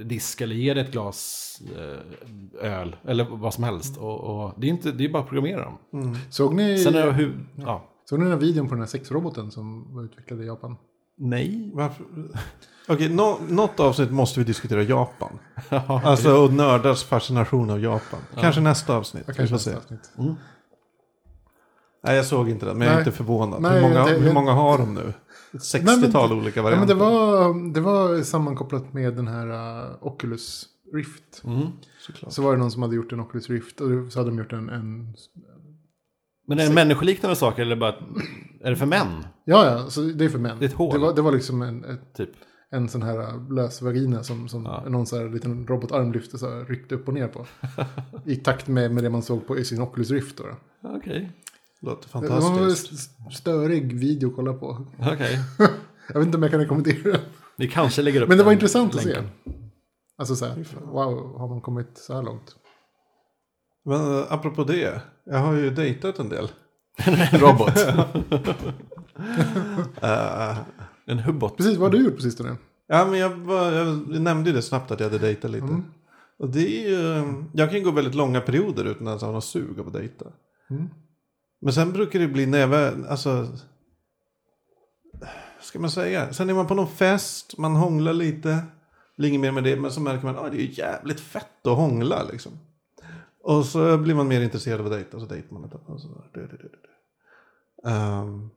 disk 0.04 0.40
eller 0.40 0.54
ge 0.54 0.74
dig 0.74 0.82
ett 0.82 0.92
glas 0.92 1.54
eh, 1.76 2.72
öl 2.72 2.96
eller 3.04 3.24
vad 3.24 3.54
som 3.54 3.64
helst. 3.64 3.98
Och, 3.98 4.20
och 4.20 4.54
det, 4.56 4.66
är 4.66 4.70
inte, 4.70 4.92
det 4.92 5.04
är 5.04 5.08
bara 5.08 5.22
att 5.22 5.28
programmera 5.28 5.64
dem. 5.64 6.16
Såg 6.30 6.54
ni, 6.54 6.78
Sen 6.78 6.94
är 6.94 7.10
hur... 7.10 7.46
Ja. 7.54 7.84
såg 8.04 8.18
ni 8.18 8.24
den 8.24 8.32
här 8.32 8.40
videon 8.40 8.68
på 8.68 8.74
den 8.74 8.82
här 8.82 8.88
sexroboten 8.88 9.50
som 9.50 9.94
var 9.94 10.04
utvecklad 10.04 10.42
i 10.42 10.46
Japan? 10.46 10.76
Nej. 11.18 11.70
Varför? 11.74 12.06
Okej, 12.88 13.08
nå, 13.08 13.38
något 13.48 13.80
avsnitt 13.80 14.10
måste 14.10 14.40
vi 14.40 14.44
diskutera 14.46 14.82
Japan. 14.82 15.38
Alltså 16.04 16.36
och 16.36 16.52
nördars 16.52 17.04
fascination 17.04 17.70
av 17.70 17.80
Japan. 17.80 18.20
Kanske 18.40 18.60
nästa 18.60 18.96
avsnitt. 18.96 19.24
Vi 19.28 19.34
kanske 19.34 19.54
nästa 19.54 19.76
avsnitt. 19.76 20.10
Nej, 22.04 22.16
jag 22.16 22.26
såg 22.26 22.48
inte 22.50 22.66
det, 22.66 22.74
men 22.74 22.80
jag 22.82 22.90
är 22.90 22.96
Nej. 22.96 23.00
inte 23.06 23.16
förvånad. 23.16 23.62
Nej, 23.62 23.74
hur, 23.74 23.88
många, 23.88 24.04
det- 24.04 24.18
hur 24.18 24.32
många 24.32 24.52
har 24.52 24.78
de 24.78 24.94
nu? 24.94 25.12
Ett 25.52 25.60
60-tal 25.60 26.32
olika 26.32 26.60
Ja, 26.60 26.64
men 26.64 26.72
varianter. 26.72 26.94
det, 26.94 27.00
var, 27.00 27.72
det 27.72 27.80
var 27.80 28.22
sammankopplat 28.22 28.92
med 28.92 29.14
den 29.16 29.28
här 29.28 29.46
uh, 29.86 29.96
Oculus 30.00 30.66
Rift. 30.94 31.42
Mm. 31.44 31.66
Såklart. 32.06 32.32
Så 32.32 32.42
var 32.42 32.52
det 32.52 32.58
någon 32.58 32.70
som 32.70 32.82
hade 32.82 32.94
gjort 32.96 33.12
en 33.12 33.20
Oculus 33.20 33.50
Rift 33.50 33.80
och 33.80 33.88
så 34.12 34.18
hade 34.20 34.30
de 34.30 34.38
gjort 34.38 34.52
en... 34.52 34.68
en 34.68 35.14
Men 36.48 36.58
är 36.58 36.68
det 36.68 36.74
människoliknande 36.74 37.36
saker 37.36 37.62
eller 37.62 37.76
bara... 37.76 37.94
Är 38.64 38.70
det 38.70 38.76
för 38.76 38.86
män? 38.86 39.06
ja, 39.44 39.66
ja, 39.66 39.90
så 39.90 40.00
det 40.00 40.24
är 40.24 40.28
för 40.28 40.38
män. 40.38 40.56
Det 40.58 40.64
är 40.64 40.68
ett 40.68 40.74
hål. 40.74 40.92
Det 40.92 40.98
var, 40.98 41.14
det 41.14 41.22
var 41.22 41.32
liksom 41.32 41.62
en, 41.62 41.84
ett, 41.84 42.14
Typ. 42.16 42.30
en 42.70 42.88
sån 42.88 43.02
här 43.02 43.18
uh, 43.18 43.52
lös 43.52 43.82
vagina 43.82 44.22
som, 44.22 44.48
som 44.48 44.64
Ja. 44.64 44.84
någon 44.88 45.06
så 45.06 45.16
här 45.18 45.28
liten 45.28 45.66
robotarm 45.66 46.12
lyfte 46.12 46.38
så 46.38 46.50
här, 46.50 46.64
ryckte 46.64 46.94
upp 46.94 47.08
och 47.08 47.14
ner 47.14 47.28
på. 47.28 47.46
I 48.24 48.36
takt 48.36 48.68
med, 48.68 48.90
med 48.94 49.04
det 49.04 49.10
man 49.10 49.22
såg 49.22 49.46
på 49.46 49.58
i 49.58 49.64
sin 49.64 49.80
Oculus 49.82 50.10
Rift 50.10 50.36
då. 50.38 50.44
Okej. 50.96 51.30
Låter 51.80 52.20
Det 52.20 52.28
var 52.28 52.36
en 52.36 52.42
fantastiskt. 52.42 52.92
st- 52.92 53.30
störig 53.32 53.98
video 53.98 54.28
att 54.30 54.36
kolla 54.36 54.52
på. 54.52 54.86
Okej. 54.98 55.38
Jag 56.12 56.18
vet 56.18 56.26
inte 56.26 56.36
om 56.36 56.42
jag 56.42 56.50
kan 56.52 56.60
rekommendera 56.60 57.12
den. 57.12 57.20
Vi 57.56 57.68
kanske 57.68 58.02
lägger 58.02 58.22
upp 58.22 58.28
Men 58.28 58.38
det 58.38 58.44
var 58.44 58.52
intressant 58.52 58.94
att 58.94 59.00
se. 59.02 59.08
länken. 59.14 59.30
Alltså 60.18 60.36
så 60.36 60.44
här, 60.46 60.64
wow, 60.92 61.38
har 61.38 61.48
man 61.48 61.60
kommit 61.60 61.90
så 61.98 62.14
här 62.14 62.22
långt? 62.22 62.56
Men 63.88 64.00
uh, 64.00 64.32
apropå 64.32 64.64
det, 64.64 65.00
jag 65.24 65.38
har 65.38 65.52
ju 65.52 65.70
dejtat 65.70 66.18
en 66.18 66.28
del. 66.28 66.48
En 67.06 67.40
robot. 67.40 67.78
Eh, 70.02 70.58
En 71.06 71.18
hubbot. 71.18 71.56
Precis, 71.56 71.76
vad 71.76 71.92
har 71.92 71.98
du 71.98 72.04
gjort 72.04 72.16
på 72.16 72.22
sistone? 72.22 72.56
Ja, 72.86 73.06
men 73.06 73.18
jag, 73.18 73.30
var, 73.30 73.72
jag 73.72 74.20
nämnde 74.20 74.50
ju 74.50 74.56
det 74.56 74.62
snabbt 74.62 74.90
att 74.90 75.00
jag 75.00 75.06
hade 75.06 75.18
dejtat 75.18 75.50
lite. 75.50 75.64
Mm. 75.64 75.84
Och 76.38 76.48
det 76.48 76.86
är 76.86 76.90
ju, 76.90 77.24
jag 77.52 77.70
kan 77.70 77.82
gå 77.82 77.90
väldigt 77.90 78.14
långa 78.14 78.40
perioder 78.40 78.84
utan 78.84 79.08
att 79.08 79.20
ha 79.20 79.32
något 79.32 79.44
sug 79.44 79.80
av 79.80 79.86
att 79.86 79.92
dejta. 79.92 80.26
Mm. 80.70 80.88
Men 81.60 81.72
sen 81.72 81.92
brukar 81.92 82.18
det 82.18 82.28
bli 82.28 82.46
när 82.46 82.58
jag 82.58 82.68
väl, 82.68 83.06
alltså... 83.08 83.48
Ska 85.60 85.78
man 85.78 85.90
säga? 85.90 86.32
Sen 86.32 86.50
är 86.50 86.54
man 86.54 86.66
på 86.66 86.74
någon 86.74 86.88
fest, 86.88 87.58
man 87.58 87.76
hånglar 87.76 88.12
lite. 88.12 88.58
Blir 89.16 89.28
inget 89.28 89.40
mer 89.40 89.52
med 89.52 89.64
det, 89.64 89.76
men 89.76 89.90
så 89.90 90.00
märker 90.00 90.24
man 90.24 90.36
att 90.36 90.44
ah, 90.44 90.48
det 90.50 90.56
är 90.56 90.66
ju 90.66 90.72
jävligt 90.72 91.20
fett 91.20 91.66
att 91.66 91.76
hångla 91.76 92.22
liksom. 92.32 92.52
Och 93.48 93.64
så 93.66 93.98
blir 93.98 94.14
man 94.14 94.28
mer 94.28 94.40
intresserad 94.40 94.80
av 94.80 94.86
att 94.86 94.92
dejta, 94.92 95.16
och 95.16 95.22
så 95.22 95.28
dejtar 95.28 95.54
man. 95.54 95.64
Och 95.86 96.00
så. 96.00 96.08
Ehm, 97.88 98.50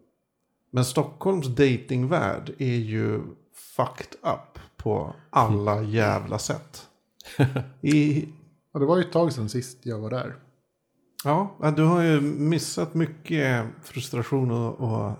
men 0.71 0.85
Stockholms 0.85 1.47
datingvärld 1.47 2.55
är 2.57 2.75
ju 2.75 3.21
fucked 3.75 4.15
up 4.21 4.59
på 4.77 5.15
alla 5.29 5.81
jävla 5.83 6.39
sätt. 6.39 6.87
I, 7.81 8.27
Ja, 8.73 8.79
det 8.79 8.85
var 8.85 8.97
ju 8.97 9.03
ett 9.03 9.11
tag 9.11 9.33
sedan 9.33 9.49
sist 9.49 9.77
jag 9.81 9.99
var 9.99 10.09
där. 10.09 10.35
ja, 11.61 11.73
du 11.75 11.83
har 11.83 12.01
ju 12.03 12.21
missat 12.21 12.93
mycket 12.93 13.65
frustration 13.83 14.51
och, 14.51 14.79
och 14.79 15.11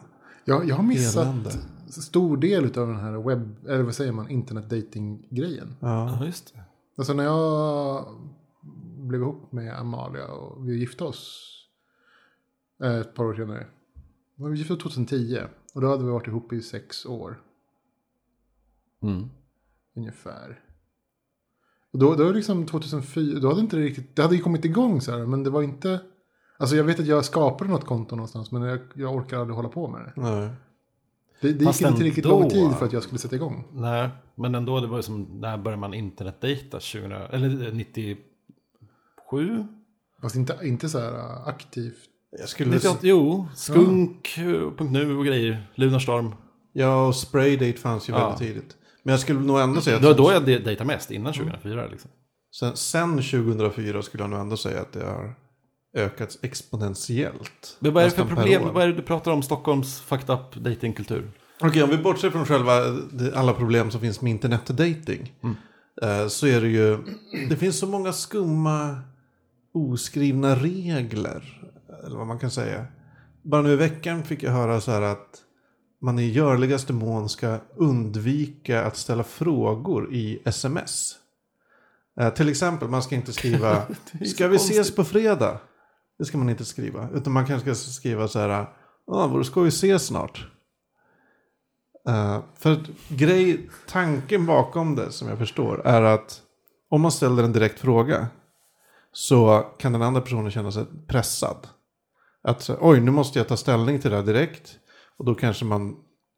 Jag, 0.46 0.70
jag 0.70 0.76
har 0.76 0.84
missat 0.84 1.26
elände. 1.26 1.52
stor 1.88 2.38
del 2.38 2.64
av 2.64 2.88
den 2.88 3.00
här 3.00 3.28
webb, 3.28 3.68
eller 3.68 3.84
vad 3.84 3.96
säger 3.96 4.12
man, 4.12 4.30
internetdating-grejen. 4.30 5.76
Ja. 5.80 6.18
Ja, 6.20 6.26
just 6.26 6.54
det. 6.54 6.62
Alltså 6.98 7.14
när 7.14 7.24
jag 7.24 8.06
blev 9.12 9.22
ihop 9.22 9.52
med 9.52 9.80
Amalia 9.80 10.28
och 10.28 10.68
vi 10.68 10.80
gifte 10.80 11.04
oss 11.04 11.52
eh, 12.84 12.96
ett 12.96 13.16
par 13.16 13.26
år 13.26 13.34
senare. 13.34 13.68
Vi 14.36 14.58
gifte 14.58 14.74
oss 14.74 14.80
2010 14.80 15.40
och 15.74 15.82
då 15.82 15.88
hade 15.88 16.04
vi 16.04 16.10
varit 16.10 16.28
ihop 16.28 16.54
i 16.54 16.62
sex 16.62 17.06
år. 17.06 17.42
Mm. 19.02 19.30
Ungefär. 19.96 20.60
Och 21.94 22.00
då, 22.00 22.16
då 22.16 22.32
liksom 22.32 22.66
2004, 22.66 23.40
då 23.40 23.48
hade 23.48 23.62
inte 23.62 23.76
det 23.76 23.84
riktigt, 23.84 24.16
det 24.16 24.22
hade 24.22 24.36
ju 24.36 24.42
kommit 24.42 24.66
igång 24.66 25.02
så 25.02 25.12
här, 25.12 25.26
men 25.26 25.44
det 25.44 25.50
var 25.50 25.62
inte, 25.62 26.00
alltså 26.58 26.76
jag 26.76 26.84
vet 26.84 27.00
att 27.00 27.06
jag 27.06 27.26
skapade 27.26 27.70
något 27.70 27.86
konto 27.86 28.16
någonstans, 28.16 28.52
men 28.52 28.62
jag, 28.62 28.80
jag 28.94 29.16
orkade 29.16 29.42
aldrig 29.42 29.56
hålla 29.56 29.70
på 29.70 29.88
med 29.88 30.02
det. 30.02 30.22
Nej. 30.22 30.50
Det, 31.42 31.54
det 31.54 31.66
gick 31.66 31.82
inte 31.82 32.04
riktigt 32.04 32.26
lång 32.26 32.50
tid 32.50 32.72
för 32.72 32.86
att 32.86 32.94
jag 32.94 33.04
skulle 33.04 33.20
sätta 33.20 33.36
igång. 33.36 33.68
Nej, 33.74 34.10
men 34.36 34.56
ändå, 34.56 34.80
det 34.80 34.88
var 34.88 34.98
ju 34.98 35.04
som, 35.04 35.24
när 35.24 35.58
började 35.58 35.82
man 35.82 35.94
internetdejta? 35.94 36.80
20, 36.80 37.06
eller 37.06 37.68
eh, 37.68 37.74
90, 37.74 38.18
sju. 39.32 39.66
Fast 40.22 40.36
inte, 40.36 40.58
inte 40.64 40.90
så 40.90 41.00
här 41.00 41.14
äh, 41.14 41.48
aktivt? 41.48 42.00
Jag 42.40 42.50
skulle... 42.50 42.72
98, 42.72 43.00
jo, 43.02 43.48
Skunk.nu 43.56 45.10
ja. 45.10 45.18
och 45.18 45.26
grejer. 45.26 45.68
Lunarstorm. 45.76 46.36
Ja, 46.74 47.08
och 47.08 47.16
Spraydate 47.16 47.74
fanns 47.74 48.10
ju 48.10 48.14
ja. 48.14 48.20
väldigt 48.20 48.48
tidigt. 48.48 48.76
Men 49.04 49.12
jag 49.12 49.20
skulle 49.20 49.40
nog 49.40 49.60
ändå 49.60 49.82
säga... 49.82 49.96
Att... 49.96 50.02
Det 50.02 50.08
var 50.08 50.16
då 50.16 50.32
jag 50.32 50.46
dejtade 50.46 50.86
mest, 50.86 51.12
innan 51.12 51.34
mm. 51.34 51.46
2004 51.46 51.88
liksom. 51.88 52.12
Sen, 52.60 52.76
sen 52.76 53.10
2004 53.10 54.02
skulle 54.02 54.24
jag 54.24 54.30
nog 54.30 54.40
ändå 54.40 54.58
säga 54.58 54.82
att 54.82 54.94
det 54.94 55.06
har 55.06 55.36
ökats 55.98 56.40
exponentiellt. 56.42 57.78
Men 57.80 57.94
vad 57.94 58.04
är 58.04 58.10
det 58.10 58.16
för 58.16 58.26
problem? 58.26 58.74
Vad 58.74 58.84
är 58.84 58.88
det 58.88 58.94
du 58.94 59.02
pratar 59.02 59.32
om 59.32 59.44
Stockholms 59.44 60.02
fucked 60.02 60.30
up 60.30 60.56
datingkultur? 60.56 61.32
Okej, 61.58 61.70
okay, 61.70 61.84
om 61.84 61.90
vi 61.90 61.98
bortser 61.98 62.30
från 62.30 62.46
själva 62.46 62.72
alla 63.36 63.54
problem 63.54 63.92
som 63.92 64.02
finns 64.02 64.22
med 64.22 64.32
internetdating. 64.32 65.34
Mm. 65.44 65.56
Eh, 66.02 66.28
så 66.28 66.48
är 66.48 66.62
det 66.62 66.68
ju, 66.68 66.98
det 67.50 67.56
finns 67.56 67.80
så 67.80 67.88
många 67.88 68.14
skumma 68.14 69.02
oskrivna 69.74 70.56
regler. 70.56 71.72
Eller 72.06 72.18
vad 72.18 72.28
man 72.28 72.40
kan 72.40 72.52
säga. 72.52 72.86
Bara 73.42 73.62
nu 73.62 73.72
i 73.72 73.76
veckan 73.76 74.24
fick 74.24 74.44
jag 74.44 74.52
höra 74.52 74.82
så 74.82 74.92
här 74.92 75.02
att 75.02 75.42
man 76.02 76.20
i 76.20 76.32
görligaste 76.32 76.94
mån 76.94 77.30
ska 77.30 77.58
undvika 77.76 78.84
att 78.86 78.98
ställa 78.98 79.24
frågor 79.24 80.14
i 80.14 80.42
sms. 80.46 81.16
Eh, 82.20 82.34
till 82.34 82.50
exempel, 82.50 82.88
man 82.88 83.04
ska 83.04 83.16
inte 83.16 83.34
skriva 83.34 83.84
Ska 84.26 84.48
vi 84.48 84.56
ses 84.56 84.96
på 84.96 85.04
fredag? 85.04 85.60
Det 86.20 86.26
ska 86.26 86.38
man 86.38 86.50
inte 86.50 86.66
skriva. 86.66 87.10
Utan 87.14 87.34
man 87.34 87.46
kanske 87.46 87.76
ska 87.76 87.92
skriva 87.92 88.28
så 88.28 88.40
här. 88.40 88.66
Vad 89.06 89.46
ska 89.46 89.62
vi 89.62 89.68
ses 89.68 90.06
snart? 90.06 90.48
Eh, 92.08 92.40
för 92.58 92.80
grej, 93.08 93.70
tanken 93.88 94.46
bakom 94.46 94.96
det 94.96 95.12
som 95.12 95.28
jag 95.28 95.38
förstår 95.38 95.82
är 95.86 96.02
att 96.02 96.42
om 96.90 97.02
man 97.02 97.12
ställer 97.12 97.44
en 97.44 97.54
direkt 97.54 97.80
fråga 97.80 98.28
så 99.14 99.66
kan 99.78 99.94
den 99.94 100.02
andra 100.02 100.22
personen 100.22 100.52
känna 100.52 100.72
sig 100.72 100.86
pressad. 101.08 101.68
Att 102.44 102.70
oj, 102.80 103.00
nu 103.00 103.12
måste 103.12 103.40
jag 103.40 103.48
ta 103.48 103.58
ställning 103.58 104.00
till 104.00 104.12
det 104.12 104.18
här 104.18 104.24
direkt. 104.24 104.78
Och 105.18 105.26
då 105.26 105.36
kanske 105.36 105.66
man 105.66 105.96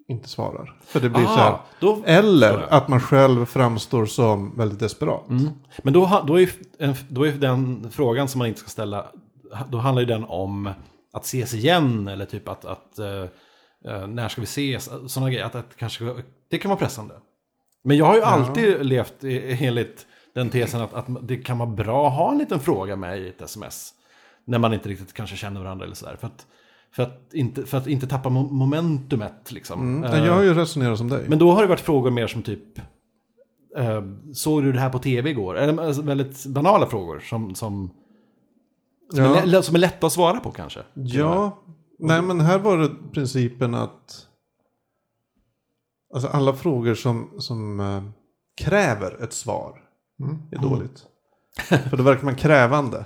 inte 0.07 0.29
svarar. 0.29 0.79
För 0.85 0.99
det 0.99 1.09
blir 1.09 1.23
så 1.23 1.29
här. 1.29 1.51
Ah, 1.51 1.65
då, 1.79 2.03
Eller 2.05 2.73
att 2.73 2.87
man 2.87 2.99
själv 2.99 3.45
framstår 3.45 4.05
som 4.05 4.57
väldigt 4.57 4.79
desperat. 4.79 5.29
Mm. 5.29 5.49
Men 5.83 5.93
då, 5.93 6.23
då, 6.27 6.39
är, 6.39 6.49
då 7.13 7.27
är 7.27 7.31
den 7.31 7.91
frågan 7.91 8.27
som 8.27 8.39
man 8.39 8.47
inte 8.47 8.59
ska 8.59 8.69
ställa, 8.69 9.05
då 9.69 9.77
handlar 9.77 10.01
ju 10.01 10.07
den 10.07 10.23
om 10.23 10.73
att 11.13 11.25
ses 11.25 11.53
igen 11.53 12.07
eller 12.07 12.25
typ 12.25 12.47
att, 12.47 12.65
att 12.65 12.99
eh, 12.99 14.07
när 14.07 14.29
ska 14.29 14.41
vi 14.41 14.45
ses, 14.45 14.89
sådana 15.07 15.31
grejer. 15.31 15.45
Att, 15.45 15.55
att 15.55 15.75
kanske, 15.77 16.15
det 16.49 16.57
kan 16.57 16.69
vara 16.69 16.79
pressande. 16.79 17.15
Men 17.83 17.97
jag 17.97 18.05
har 18.05 18.15
ju 18.15 18.21
alltid 18.21 18.85
levt 18.85 19.23
enligt 19.23 20.05
den 20.33 20.49
tesen 20.49 20.81
att, 20.81 20.93
att 20.93 21.05
det 21.21 21.37
kan 21.37 21.57
vara 21.57 21.69
bra 21.69 22.07
att 22.07 22.13
ha 22.13 22.31
en 22.31 22.37
liten 22.37 22.59
fråga 22.59 22.95
med 22.95 23.19
i 23.19 23.27
ett 23.29 23.41
sms. 23.41 23.93
När 24.45 24.59
man 24.59 24.73
inte 24.73 24.89
riktigt 24.89 25.13
kanske 25.13 25.35
känner 25.35 25.61
varandra 25.63 25.85
eller 25.85 25.95
sådär. 25.95 26.15
För 26.19 26.27
att, 26.27 26.47
för 26.91 27.03
att, 27.03 27.33
inte, 27.33 27.65
för 27.65 27.77
att 27.77 27.87
inte 27.87 28.07
tappa 28.07 28.29
mo- 28.29 28.51
momentumet 28.51 29.51
liksom. 29.51 29.81
Mm. 29.81 30.03
Eh, 30.03 30.25
Jag 30.25 30.33
har 30.33 30.41
ju 30.43 30.53
resonerat 30.53 30.97
som 30.97 31.09
dig. 31.09 31.25
men 31.29 31.39
då 31.39 31.51
har 31.51 31.61
det 31.61 31.67
varit 31.67 31.79
frågor 31.79 32.11
mer 32.11 32.27
som 32.27 32.41
typ 32.43 32.77
eh, 33.77 34.01
Såg 34.33 34.63
du 34.63 34.71
det 34.71 34.79
här 34.79 34.89
på 34.89 34.99
tv 34.99 35.29
igår? 35.29 35.57
Eller 35.57 35.83
alltså, 35.83 36.01
väldigt 36.01 36.45
banala 36.45 36.85
frågor 36.85 37.19
som, 37.19 37.55
som, 37.55 37.89
som, 39.13 39.23
Ja. 39.23 39.35
är, 39.41 39.61
som 39.61 39.75
är 39.75 39.79
lätta 39.79 40.07
att 40.07 40.13
svara 40.13 40.39
på 40.39 40.51
kanske. 40.51 40.79
Ja, 40.93 41.57
nej 41.99 42.21
men 42.21 42.41
här 42.41 42.59
var 42.59 42.77
det 42.77 42.89
principen 43.11 43.75
att 43.75 44.27
alltså 46.13 46.29
alla 46.29 46.53
frågor 46.53 46.95
som, 46.95 47.29
som 47.37 47.79
eh, 47.79 48.03
kräver 48.57 49.23
ett 49.23 49.33
svar 49.33 49.82
Mm. 50.23 50.41
är 50.51 50.57
dåligt. 50.57 51.05
För 51.89 51.97
då 51.97 52.03
verkar 52.03 52.23
man 52.23 52.35
krävande. 52.35 53.05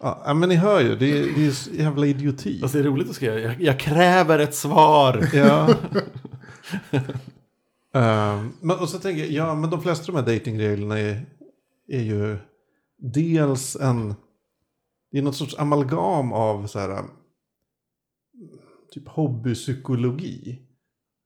Ja, 0.00 0.22
ja, 0.26 0.34
men 0.34 0.48
ni 0.48 0.54
hör 0.54 0.80
ju, 0.80 0.96
det 0.96 1.18
är, 1.18 1.22
det 1.36 1.46
är 1.46 1.50
så 1.50 1.70
jävla 1.70 2.06
idioti. 2.06 2.60
Fast 2.60 2.72
det 2.74 2.78
är 2.78 2.82
roligt 2.82 3.10
att 3.10 3.16
skriva, 3.16 3.38
jag, 3.38 3.60
jag 3.60 3.80
kräver 3.80 4.38
ett 4.38 4.54
svar. 4.54 5.28
Ja. 5.32 5.68
Ehm, 7.94 8.52
men, 8.60 8.78
och 8.78 8.88
så 8.88 8.98
tänker 8.98 9.22
jag, 9.22 9.30
ja 9.30 9.54
men 9.54 9.70
de 9.70 9.82
flesta 9.82 10.12
av 10.12 10.24
de 10.24 10.30
här 10.30 10.38
datingreglerna 10.38 10.98
är, 10.98 11.26
är 11.88 12.02
ju 12.02 12.38
dels 12.98 13.76
en, 13.76 14.14
det 15.12 15.18
är 15.18 15.22
något 15.22 15.36
sorts 15.36 15.58
amalgam 15.58 16.32
av 16.32 16.66
så 16.66 16.78
här, 16.78 17.04
typ 18.90 19.08
hobbypsykologi. 19.08 20.62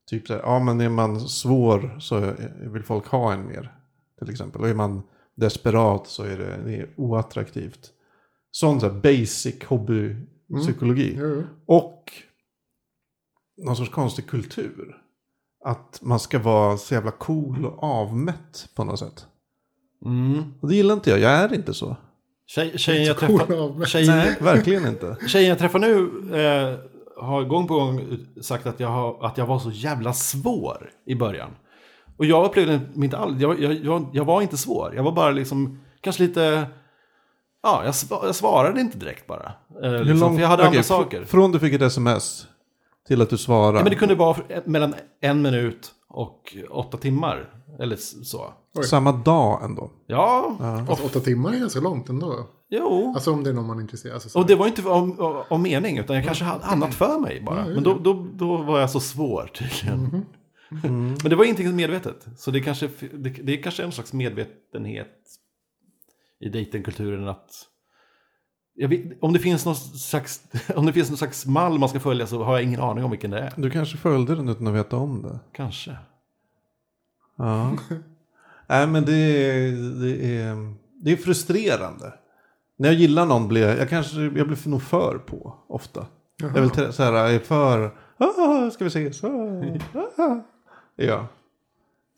Typ 0.09 0.27
så 0.27 0.33
här, 0.33 0.41
ja 0.41 0.59
men 0.59 0.81
är 0.81 0.89
man 0.89 1.19
svår 1.19 1.99
så 1.99 2.33
vill 2.61 2.83
folk 2.83 3.07
ha 3.07 3.33
en 3.33 3.47
mer. 3.47 3.80
Till 4.21 4.31
exempel. 4.31 4.61
Och 4.61 4.69
är 4.69 4.73
man 4.73 5.03
desperat 5.35 6.07
så 6.07 6.23
är 6.23 6.37
det, 6.37 6.61
det 6.65 6.75
är 6.75 6.89
oattraktivt. 6.95 7.91
Sån 8.51 8.81
så 8.81 8.89
basic 8.89 9.63
hobbypsykologi. 9.65 11.15
Jo, 11.19 11.25
jo. 11.35 11.43
Och 11.65 12.11
någon 13.57 13.75
sorts 13.75 13.91
konstig 13.91 14.27
kultur. 14.27 14.97
Att 15.65 15.99
man 16.01 16.19
ska 16.19 16.39
vara 16.39 16.77
så 16.77 16.93
jävla 16.93 17.11
cool 17.11 17.65
och 17.65 17.83
avmätt 17.83 18.69
på 18.75 18.83
något 18.83 18.99
sätt. 18.99 19.25
Mm. 20.05 20.43
Och 20.61 20.69
det 20.69 20.75
gillar 20.75 20.93
inte 20.93 21.09
jag, 21.09 21.19
jag 21.19 21.31
är 21.31 21.53
inte 21.53 21.73
så. 21.73 21.97
Tjej, 22.47 22.77
tjejen, 22.77 23.03
jag 23.03 23.17
träffar, 23.17 23.85
tjejen, 23.85 24.35
verkligen 24.39 24.87
inte. 24.87 25.17
tjejen 25.27 25.49
jag 25.49 25.59
träffar 25.59 25.79
nu 25.79 25.97
eh, 26.37 26.79
har 27.23 27.43
gång 27.43 27.67
på 27.67 27.73
gång 27.73 28.17
sagt 28.41 28.65
att 28.65 28.79
jag, 28.79 28.87
har, 28.87 29.25
att 29.25 29.37
jag 29.37 29.45
var 29.45 29.59
så 29.59 29.71
jävla 29.71 30.13
svår 30.13 30.91
i 31.05 31.15
början. 31.15 31.51
Och 32.21 32.25
jag 32.27 32.45
upplevde 32.45 32.79
inte 32.95 33.17
alls, 33.17 33.41
jag, 33.41 33.59
jag, 33.59 33.73
jag, 33.73 34.05
jag 34.13 34.25
var 34.25 34.41
inte 34.41 34.57
svår. 34.57 34.93
Jag 34.95 35.03
var 35.03 35.11
bara 35.11 35.31
liksom, 35.31 35.79
kanske 36.01 36.23
lite, 36.23 36.67
ja, 37.63 37.83
jag, 37.85 37.93
jag 38.23 38.35
svarade 38.35 38.81
inte 38.81 38.97
direkt 38.97 39.27
bara. 39.27 39.51
Eh, 39.83 39.91
liksom, 39.91 40.19
lång- 40.19 40.35
för 40.35 40.41
jag 40.41 40.47
hade 40.49 40.63
Okej, 40.63 40.67
andra 40.67 40.83
saker. 40.83 41.25
Från 41.25 41.51
du 41.51 41.59
fick 41.59 41.73
ett 41.73 41.81
sms 41.81 42.47
till 43.07 43.21
att 43.21 43.29
du 43.29 43.37
svarar. 43.37 43.73
Ja, 43.77 43.83
men 43.83 43.89
det 43.89 43.95
kunde 43.95 44.15
vara 44.15 44.37
mellan 44.65 44.93
en 45.21 45.41
minut 45.41 45.91
och 46.09 46.55
åtta 46.69 46.97
timmar. 46.97 47.49
Eller 47.79 47.95
så. 47.95 48.53
Oj. 48.75 48.83
Samma 48.83 49.11
dag 49.11 49.63
ändå. 49.63 49.91
Ja, 50.07 50.55
Fast 50.87 51.05
åtta 51.05 51.19
timmar 51.19 51.53
är 51.53 51.59
ganska 51.59 51.79
långt 51.79 52.09
ändå. 52.09 52.47
jo. 52.69 53.11
Alltså 53.15 53.31
om 53.33 53.43
det 53.43 53.49
är 53.49 53.53
någon 53.53 53.67
man 53.67 53.77
är 53.77 53.81
intresserad 53.81 54.11
av. 54.11 54.15
Alltså, 54.15 54.29
så- 54.29 54.39
Och 54.39 54.45
det 54.45 54.55
var 54.55 54.67
inte 54.67 54.81
om 55.49 55.61
mening, 55.61 55.97
utan 55.97 56.15
jag 56.15 56.25
kanske 56.25 56.43
hade 56.43 56.65
annat 56.65 56.93
för 56.93 57.19
mig 57.19 57.41
bara. 57.45 57.65
Men 57.67 57.83
då, 57.83 57.97
då, 58.01 58.27
då 58.33 58.57
var 58.57 58.79
jag 58.79 58.89
så 58.89 58.99
svår 58.99 59.51
tydligen. 59.53 59.99
Mm. 60.05 60.25
Men 60.83 61.29
det 61.29 61.35
var 61.35 61.43
ingenting 61.43 61.75
medvetet. 61.75 62.27
Så 62.37 62.51
det 62.51 62.61
kanske, 62.61 62.89
det, 63.13 63.29
det 63.29 63.59
är 63.59 63.63
kanske 63.63 63.83
en 63.83 63.91
slags 63.91 64.13
medvetenhet 64.13 65.17
i 66.39 66.49
dejtingkulturen 66.49 67.27
att 67.27 67.67
Jag 68.75 68.87
vet, 68.87 69.01
om, 69.21 69.33
det 69.33 69.39
finns 69.39 69.65
någon 69.65 69.75
slags, 69.75 70.41
om 70.75 70.85
det 70.85 70.93
finns 70.93 71.09
någon 71.09 71.17
slags 71.17 71.45
mall 71.45 71.79
man 71.79 71.89
ska 71.89 71.99
följa 71.99 72.27
så 72.27 72.43
har 72.43 72.53
jag 72.53 72.63
ingen 72.63 72.81
aning 72.81 73.03
om 73.03 73.11
vilken 73.11 73.31
det 73.31 73.39
är. 73.39 73.53
Du 73.57 73.69
kanske 73.69 73.97
följde 73.97 74.35
den 74.35 74.49
utan 74.49 74.67
att 74.67 74.73
veta 74.73 74.97
om 74.97 75.21
det. 75.21 75.39
Kanske. 75.53 75.97
Ja. 77.37 77.77
Nej 78.67 78.87
men 78.87 79.05
det 79.05 79.15
är, 79.15 79.71
det 80.01 80.37
är, 80.37 80.73
det 81.03 81.11
är 81.11 81.17
frustrerande. 81.17 82.13
När 82.77 82.89
jag 82.89 82.95
gillar 82.95 83.25
någon 83.25 83.47
blir 83.47 83.67
jag, 83.67 83.77
jag 83.77 83.89
kanske, 83.89 84.21
jag 84.21 84.47
blir 84.47 84.69
nog 84.69 84.81
för 84.81 85.17
på 85.17 85.55
ofta. 85.67 86.07
Jag 86.37 86.61
vill 86.61 86.93
så 86.93 87.03
här, 87.03 87.13
jag 87.13 87.35
är 87.35 87.39
för, 87.39 87.97
ah, 88.17 88.69
ska 88.69 88.83
vi 88.83 88.87
ses? 88.87 89.23
Ah, 89.23 89.29
ah. 90.17 90.39
Ja. 91.05 91.27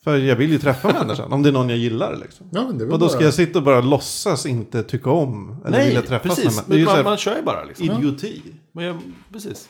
För 0.03 0.17
jag 0.17 0.35
vill 0.35 0.51
ju 0.51 0.59
träffa 0.59 0.93
människan, 0.93 1.33
om 1.33 1.43
det 1.43 1.49
är 1.49 1.53
någon 1.53 1.69
jag 1.69 1.77
gillar 1.77 2.15
liksom. 2.15 2.47
Ja, 2.51 2.63
men 2.67 2.77
det 2.77 2.83
är 2.83 2.85
väl 2.85 2.93
Och 2.93 2.99
då 2.99 3.09
ska 3.09 3.17
bara- 3.17 3.25
jag 3.25 3.33
sitta 3.33 3.59
och 3.59 3.65
bara 3.65 3.81
låtsas 3.81 4.45
inte 4.45 4.83
tycka 4.83 5.09
om 5.09 5.55
eller 5.65 5.85
vilja 5.85 6.01
träffas 6.01 6.35
precis. 6.35 6.45
med 6.45 6.53
människan. 6.53 6.65
Det 6.69 6.75
är 6.75 6.79
ju 6.79 6.85
man, 6.85 6.95
så 6.97 7.03
man 7.03 7.11
här 7.11 7.17
kör 7.17 7.35
ju 7.35 7.41
bara 7.41 7.63
liksom. 7.63 7.85
idioti. 7.85 8.41
Men 8.71 8.85
jag, 8.85 8.99
precis. 9.33 9.69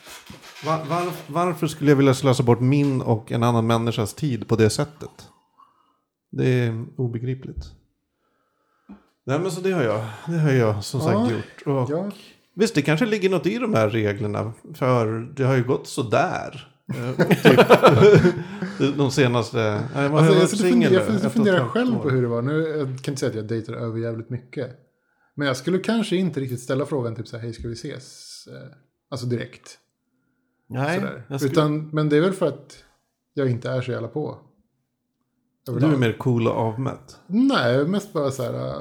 Var, 0.66 0.84
var, 0.84 1.12
varför 1.26 1.66
skulle 1.66 1.90
jag 1.90 1.96
vilja 1.96 2.14
slösa 2.14 2.42
bort 2.42 2.60
min 2.60 3.00
och 3.02 3.32
en 3.32 3.42
annan 3.42 3.66
människas 3.66 4.14
tid 4.14 4.48
på 4.48 4.56
det 4.56 4.70
sättet? 4.70 5.28
Det 6.32 6.48
är 6.48 6.84
obegripligt. 6.96 7.64
Nej 9.26 9.38
men 9.38 9.50
så 9.50 9.60
det 9.60 9.70
har 9.72 9.82
jag, 9.82 10.04
det 10.26 10.38
har 10.38 10.50
jag 10.52 10.84
som 10.84 11.00
sagt 11.00 11.14
Ja, 11.14 11.30
gjort. 11.30 11.62
Och 11.66 11.90
Ja, 11.90 12.10
Visst, 12.56 12.74
det 12.74 12.82
kanske 12.82 13.06
ligger 13.06 13.30
något 13.30 13.46
i 13.46 13.58
de 13.58 13.74
här 13.74 13.90
reglerna. 13.90 14.52
För 14.74 15.28
det 15.36 15.44
har 15.44 15.54
ju 15.54 15.64
gått 15.64 15.86
sådär. 15.88 16.73
Eh, 16.94 17.16
typ, 18.78 18.96
de 18.96 19.10
senaste... 19.10 19.88
Nej, 19.94 20.08
man 20.10 20.18
Alltså, 20.18 20.34
jag 20.40 20.48
sitter 20.48 20.64
singel 20.64 20.88
funderar, 20.90 21.12
jag 21.14 21.24
ett 21.24 21.32
funderar 21.32 21.68
själv 21.68 21.96
år. 21.98 22.02
på 22.02 22.10
hur 22.10 22.22
det 22.22 22.28
var. 22.28 22.42
Nu, 22.42 22.52
jag 22.62 22.86
kan 22.86 23.12
inte 23.12 23.16
säga 23.16 23.30
att 23.30 23.36
jag 23.36 23.46
dejtar 23.46 23.72
över 23.72 23.98
jävligt 23.98 24.30
mycket. 24.30 24.70
Men 25.34 25.46
jag 25.46 25.56
skulle 25.56 25.78
kanske 25.78 26.16
inte 26.16 26.40
riktigt 26.40 26.60
ställa 26.60 26.86
frågan 26.86 27.16
typ 27.16 27.28
så 27.28 27.36
här, 27.36 27.42
hej 27.42 27.52
ska 27.52 27.68
vi 27.68 27.74
ses? 27.74 28.30
Eh, 28.46 28.76
Alltså 29.10 29.26
direkt. 29.26 29.78
Nej, 30.68 31.02
jag 31.28 31.40
skulle, 31.40 31.52
Utan, 31.52 31.88
men 31.90 32.08
det 32.08 32.16
är 32.16 32.20
väl 32.20 32.32
för 32.32 32.46
att 32.46 32.84
jag 33.34 33.50
inte 33.50 33.70
är 33.70 33.80
så 33.80 33.90
jävla 33.90 34.08
på. 34.08 34.38
Du 35.66 35.72
är 35.72 35.76
Överlag. 35.76 36.00
mer 36.00 36.12
cool 36.18 36.46
och 36.46 36.54
avmätt. 36.56 37.16
Nej, 37.26 37.86
mest 37.86 38.12
bara 38.12 38.30
så 38.30 38.42
här. 38.42 38.80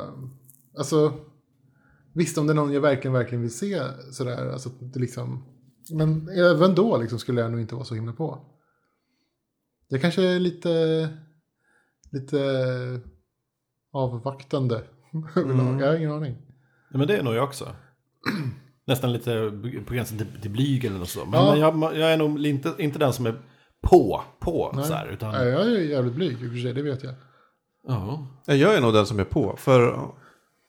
Alltså, 0.78 1.14
visst 2.14 2.38
om 2.38 2.48
det 2.48 2.54
är 2.54 2.56
någon 2.56 2.74
jag 2.74 2.82
verkligen, 2.82 3.14
verkligen 3.14 3.42
vill 3.42 3.54
se 3.54 3.82
sådär. 4.12 4.50
Alltså, 4.54 4.70
det 4.80 5.00
liksom, 5.00 5.44
men 5.92 6.30
även 6.30 6.76
då 6.76 6.98
liksom, 6.98 7.20
skulle 7.20 7.42
jag 7.42 7.52
nog 7.52 7.62
inte 7.62 7.76
vara 7.76 7.86
så 7.86 7.96
himla 7.96 8.14
på. 8.14 8.40
Jag 9.88 10.02
kanske 10.02 10.24
är 10.24 10.40
lite, 10.40 11.10
lite 12.12 12.40
avvaktande 13.94 14.76
överlag. 15.36 15.82
Jag 15.82 15.88
har 15.88 15.96
ingen 15.96 16.12
aning. 16.12 16.36
ja, 16.92 16.98
men 16.98 17.08
det 17.08 17.18
är 17.18 17.24
nog 17.24 17.34
jag 17.36 17.44
också. 17.44 17.76
Nästan 18.88 19.14
lite 19.14 19.52
på 19.88 19.94
gränsen 19.94 20.18
till, 20.18 20.42
till 20.42 20.52
blyg 20.52 20.86
eller 20.86 21.00
något 21.00 21.10
så. 21.10 21.26
Men, 21.26 21.34
Ja. 21.34 21.58
jag, 21.58 21.98
jag 21.98 22.14
är 22.14 22.18
nog 22.18 22.46
inte, 22.46 22.74
inte 22.78 23.00
den 23.00 23.14
som 23.14 23.26
är 23.26 23.42
på, 23.82 24.22
på 24.40 24.72
Nej. 24.76 24.86
så 24.86 24.94
här. 24.94 25.08
Utan, 25.08 25.32
Nej, 25.32 25.48
jag 25.48 25.62
är 25.62 25.80
jävligt 25.80 26.14
blyg 26.16 26.32
i 26.32 26.48
och 26.48 26.52
för 26.52 26.58
sig, 26.58 26.74
det 26.74 26.82
vet 26.82 27.04
jag. 27.04 27.14
ja. 27.88 28.28
Ja, 28.46 28.54
Jag 28.54 28.76
är 28.76 28.82
nog 28.82 28.94
den 28.94 29.06
som 29.06 29.20
är 29.20 29.24
på. 29.24 29.56
För 29.58 30.10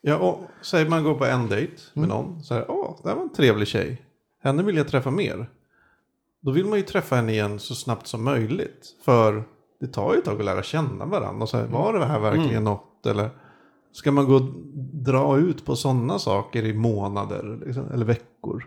ja, 0.01 0.17
och, 0.19 0.41
säg 0.63 0.89
man 0.89 1.05
går 1.05 1.15
på 1.15 1.25
en 1.25 1.49
dejt 1.49 1.73
med 1.95 2.05
Mm. 2.05 2.17
någon. 2.17 2.43
Så 2.45 2.55
här, 2.55 2.71
åh, 2.71 3.01
det 3.03 3.09
här 3.09 3.17
var 3.17 3.23
en 3.23 3.33
trevlig 3.33 3.69
tjej. 3.69 4.03
Henne 4.45 4.63
vill 4.63 4.77
jag 4.77 4.89
träffa 4.89 5.11
mer. 5.11 5.51
Då 6.41 6.51
vill 6.51 6.67
man 6.67 6.79
ju 6.79 6.85
träffa 6.85 7.17
henne 7.17 7.33
igen 7.33 7.59
så 7.59 7.75
snabbt 7.75 8.07
som 8.07 8.25
möjligt. 8.25 8.97
För 9.05 9.45
det 9.81 9.87
tar 9.87 10.13
ju 10.13 10.19
ett 10.19 10.25
tag 10.25 10.39
att 10.39 10.45
lära 10.45 10.63
känna 10.63 11.05
varandra. 11.07 11.43
Och 11.43 11.49
så 11.49 11.57
här, 11.57 11.67
var 11.67 11.93
det 11.99 12.07
här 12.07 12.21
verkligen 12.21 12.51
Mm. 12.51 12.65
något? 12.65 13.07
Eller 13.07 13.31
ska 13.93 14.13
man 14.13 14.27
gå 14.27 14.35
och 14.35 14.43
dra 14.93 15.39
ut 15.39 15.65
på 15.65 15.77
sådana 15.77 16.19
saker 16.19 16.65
i 16.65 16.75
månader 16.75 17.61
liksom, 17.67 17.91
eller 17.93 18.05
veckor? 18.07 18.67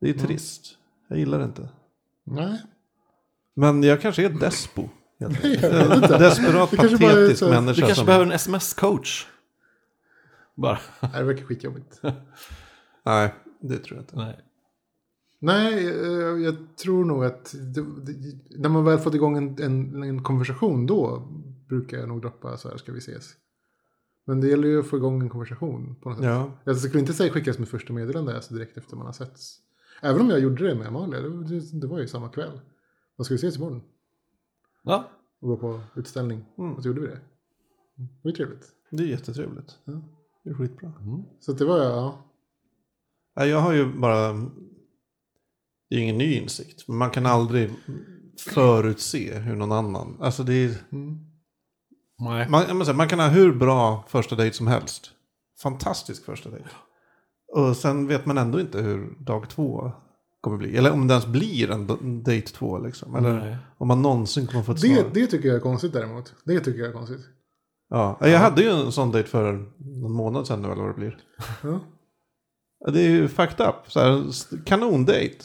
Det 0.00 0.08
är 0.08 0.14
Mm. 0.14 0.26
trist. 0.26 0.78
Jag 1.08 1.18
gillar 1.18 1.38
det 1.38 1.44
inte. 1.44 1.68
Nej, 2.24 2.62
Men 3.54 3.82
jag 3.82 4.00
kanske 4.00 4.24
är 4.24 4.28
despo. 4.30 4.88
desperat, 5.18 6.40
Det 6.40 6.52
bara 6.52 6.66
patetisk 6.66 7.42
människa. 7.42 7.72
Du 7.72 7.80
kanske 7.80 7.94
som... 7.94 8.06
behöver 8.06 8.26
en 8.26 8.32
sms-coach. 8.32 9.26
Bara. 10.54 10.78
Nej, 11.00 11.10
det 11.14 11.22
verkar 11.24 11.44
skitjobbigt. 11.44 12.00
Nej, 13.04 13.34
det 13.60 13.78
tror 13.78 13.96
jag 13.98 14.02
inte. 14.02 14.16
Nej. 14.16 14.38
Nej, 15.38 15.88
eh, 15.88 16.44
jag 16.44 16.56
tror 16.76 17.04
nog 17.04 17.24
att 17.24 17.54
det, 17.74 17.82
det, 17.82 18.58
när 18.58 18.68
man 18.68 18.84
väl 18.84 18.98
fått 18.98 19.14
igång 19.14 19.36
en, 19.36 19.62
en, 19.62 20.02
en 20.02 20.22
konversation 20.22 20.86
då 20.86 21.22
brukar 21.68 21.98
jag 21.98 22.08
nog 22.08 22.22
droppa 22.22 22.56
så 22.56 22.68
här, 22.68 22.76
ska 22.76 22.92
vi 22.92 22.98
ses? 22.98 23.34
Men 24.24 24.40
det 24.40 24.48
gäller 24.48 24.68
ju 24.68 24.80
att 24.80 24.86
få 24.86 24.96
igång 24.96 25.22
en 25.22 25.28
konversation 25.28 25.96
på 26.02 26.08
något 26.08 26.18
sätt. 26.18 26.26
Ja. 26.26 26.50
Jag 26.64 26.76
skulle 26.76 27.00
inte 27.00 27.12
säga 27.12 27.32
skicka 27.32 27.52
som 27.52 27.62
ett 27.64 27.70
första 27.70 27.92
meddelande 27.92 28.34
alltså 28.34 28.54
direkt 28.54 28.76
efter 28.76 28.96
man 28.96 29.06
har 29.06 29.12
setts. 29.12 29.60
Även 30.02 30.20
om 30.20 30.30
jag 30.30 30.40
gjorde 30.40 30.68
det 30.68 30.74
med 30.74 30.86
Amalia, 30.86 31.20
det, 31.20 31.80
det, 31.80 31.86
var 31.86 31.98
ju 31.98 32.08
samma 32.08 32.28
kväll. 32.28 32.60
Vad 33.16 33.24
ska 33.24 33.34
vi 33.34 33.36
ses 33.36 33.56
imorgon? 33.56 33.82
Ja. 34.82 35.10
Och 35.40 35.48
gå 35.48 35.56
på 35.56 35.80
utställning. 35.94 36.44
Mm. 36.58 36.74
Och 36.74 36.82
så 36.82 36.88
gjorde 36.88 37.00
vi 37.00 37.06
det. 37.06 37.20
Det 37.96 38.08
var 38.22 38.32
trevligt. 38.32 38.72
Det 38.90 39.02
är 39.02 39.06
jättetrevligt. 39.06 39.78
Ja. 39.84 40.02
Det 40.44 40.50
är 40.50 40.54
skitbra. 40.54 40.92
Så 41.40 41.52
att 41.52 41.58
det 41.58 41.64
var 41.64 41.78
ja. 41.78 42.24
Nej, 43.36 43.48
Jag 43.48 43.60
har 43.60 43.72
ju 43.72 43.92
bara... 43.92 44.46
Det 45.90 45.94
är 45.96 45.98
ju 45.98 46.02
ingen 46.04 46.18
ny 46.18 46.34
insikt. 46.34 46.88
Men 46.88 46.96
man 46.96 47.10
kan 47.10 47.26
aldrig 47.26 47.70
förutse 48.40 49.38
hur 49.38 49.56
någon 49.56 49.72
annan... 49.72 50.16
Alltså 50.20 50.42
det 50.42 50.54
är... 50.64 50.70
Nej. 52.18 52.48
Man, 52.48 52.84
säga, 52.84 52.96
man 52.96 53.08
kan 53.08 53.18
ha 53.20 53.28
hur 53.28 53.54
bra 53.54 54.04
första 54.08 54.36
dejt 54.36 54.56
som 54.56 54.66
helst. 54.66 55.10
Fantastisk 55.62 56.24
första 56.24 56.50
dejt. 56.50 56.68
Och 57.52 57.76
sen 57.76 58.06
vet 58.06 58.26
man 58.26 58.38
ändå 58.38 58.60
inte 58.60 58.82
hur 58.82 59.16
dag 59.24 59.50
två 59.50 59.92
kommer 60.40 60.56
bli. 60.56 60.76
Eller 60.76 60.92
om 60.92 61.06
det 61.08 61.14
ens 61.14 61.26
blir 61.26 61.70
en 61.70 62.22
dejt 62.22 62.46
två 62.52 62.78
liksom. 62.78 63.14
Eller 63.14 63.32
Nej. 63.40 63.56
om 63.78 63.88
man 63.88 64.02
någonsin 64.02 64.46
kommer 64.46 64.62
få 64.64 64.72
ett 64.72 64.80
svar. 64.80 64.88
Det, 64.94 65.20
det 65.20 65.26
tycker 65.26 65.48
jag 65.48 65.56
är 65.56 65.60
konstigt 65.60 65.92
däremot. 65.92 66.34
Det 66.44 66.60
tycker 66.60 66.78
jag 66.78 66.88
är 66.88 66.92
konstigt. 66.92 67.20
Ja, 67.88 68.18
jag 68.20 68.38
hade 68.38 68.62
ju 68.62 68.68
en 68.68 68.92
sån 68.92 69.12
dejt 69.12 69.28
för 69.28 69.52
någon 69.78 70.12
månad 70.12 70.46
sedan 70.46 70.62
nu 70.62 70.68
eller 70.72 70.82
vad 70.82 70.90
det 70.90 70.98
blir. 71.00 71.18
Ja. 71.62 71.80
Det 72.92 73.00
är 73.00 73.10
ju 73.10 73.28
fucked 73.28 73.66
up. 73.68 73.74
Så 73.92 74.00
här, 74.00 74.28
st- 74.28 74.56
kanondejt. 74.66 75.36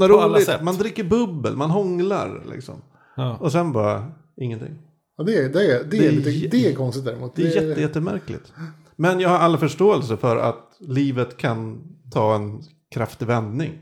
Man 0.00 0.10
har 0.10 0.16
På 0.16 0.20
alla 0.22 0.34
roligt, 0.34 0.46
sätt. 0.46 0.62
man 0.62 0.74
dricker 0.76 1.04
bubbel, 1.04 1.56
man 1.56 1.70
hånglar 1.70 2.42
liksom. 2.50 2.74
Ja. 3.16 3.36
Och 3.40 3.52
sen 3.52 3.72
bara 3.72 4.12
ingenting. 4.36 4.78
Ja, 5.16 5.24
det, 5.24 5.38
är, 5.38 5.48
det, 5.48 5.66
är, 5.72 5.84
det, 5.84 5.90
Det 5.98 6.06
är, 6.06 6.12
lite, 6.12 6.56
det 6.56 6.70
är 6.70 6.74
konstigt 6.74 7.04
däremot. 7.04 7.36
Det 7.36 7.42
är 7.56 7.62
jätte, 7.68 7.80
jättemärkligt. 7.80 8.52
Men 8.96 9.20
jag 9.20 9.28
har 9.28 9.38
alla 9.38 9.58
förståelse 9.58 10.16
för 10.16 10.36
att 10.36 10.76
livet 10.80 11.36
kan 11.36 11.82
ta 12.12 12.34
en 12.34 12.60
kraftig 12.94 13.26
vändning. 13.26 13.72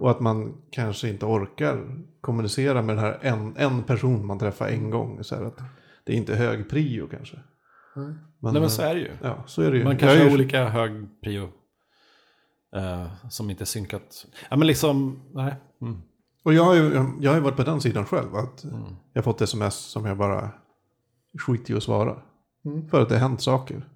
Och 0.00 0.10
att 0.10 0.20
man 0.20 0.54
kanske 0.70 1.08
inte 1.08 1.26
orkar 1.26 1.84
kommunicera 2.20 2.82
med 2.82 2.96
den 2.96 3.04
här 3.04 3.18
en, 3.22 3.54
en 3.56 3.82
person 3.82 4.26
man 4.26 4.38
träffar 4.38 4.68
en 4.68 4.90
gång. 4.90 5.24
Så 5.24 5.34
här 5.34 5.42
att 5.44 5.58
det 6.04 6.12
är 6.12 6.16
inte 6.16 6.34
hög 6.34 6.70
prio 6.70 7.06
kanske. 7.10 7.36
Nej. 7.96 8.06
Men, 8.40 8.52
Nej 8.52 8.60
men 8.60 8.70
så 8.70 8.82
är 8.82 8.94
det 8.94 9.00
ju. 9.00 9.10
Ja, 9.22 9.44
så 9.46 9.62
är 9.62 9.70
det 9.70 9.78
ju. 9.78 9.84
Man 9.84 9.96
kanske 9.96 10.16
är 10.18 10.22
har 10.22 10.28
ju- 10.28 10.34
olika 10.34 10.64
hög 10.68 10.92
prio. 11.24 11.48
Eh, 12.76 13.06
som 13.30 13.50
inte 13.50 13.62
är 13.64 13.66
synkat. 13.66 14.26
Ja 14.50 14.56
men 14.56 14.66
liksom, 14.66 15.22
nej. 15.32 15.54
Mm. 15.80 16.02
Och 16.44 16.54
jag 16.54 16.64
har, 16.64 16.74
ju, 16.74 16.94
jag 17.20 17.30
har 17.30 17.34
ju 17.36 17.40
varit 17.42 17.56
på 17.56 17.62
den 17.62 17.80
sidan 17.80 18.04
själv. 18.04 18.34
Att 18.36 18.64
Mm. 18.64 18.82
jag 19.12 19.22
har 19.22 19.24
fått 19.32 19.40
sms 19.40 19.74
som 19.74 20.04
jag 20.04 20.16
bara 20.16 20.50
skiter 21.46 21.74
i 21.74 21.76
att 21.76 21.82
svara. 21.82 22.22
Mm. 22.64 22.88
För 22.88 23.02
att 23.02 23.08
det 23.08 23.14
har 23.14 23.20
hänt 23.28 23.42
saker. 23.42 23.88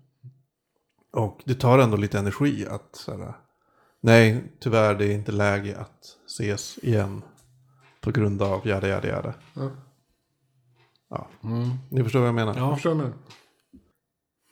Och 1.12 1.41
det 1.45 1.55
tar 1.55 1.79
ändå 1.79 1.97
lite 1.97 2.18
energi 2.18 2.66
att 2.71 2.97
så 2.97 3.16
här, 3.18 3.35
nej, 4.01 4.53
tyvärr 4.61 4.95
det 4.95 5.05
är 5.07 5.14
inte 5.14 5.33
läge 5.33 5.79
att 5.79 6.16
ses 6.27 6.79
igen. 6.83 7.23
På 8.01 8.11
grund 8.11 8.43
av 8.43 8.66
jada 8.68 8.89
jada 8.89 9.09
jada. 9.09 9.35
Ja. 9.55 9.71
Ja, 11.11 11.29
Mm. 11.45 11.68
ni 11.91 12.03
förstår 12.05 12.18
vad 12.21 12.29
jag 12.29 12.35
menar. 12.35 12.55
Jag 12.57 12.62
Ja. 12.71 12.75
förstår 12.75 12.95
mig. 12.95 13.11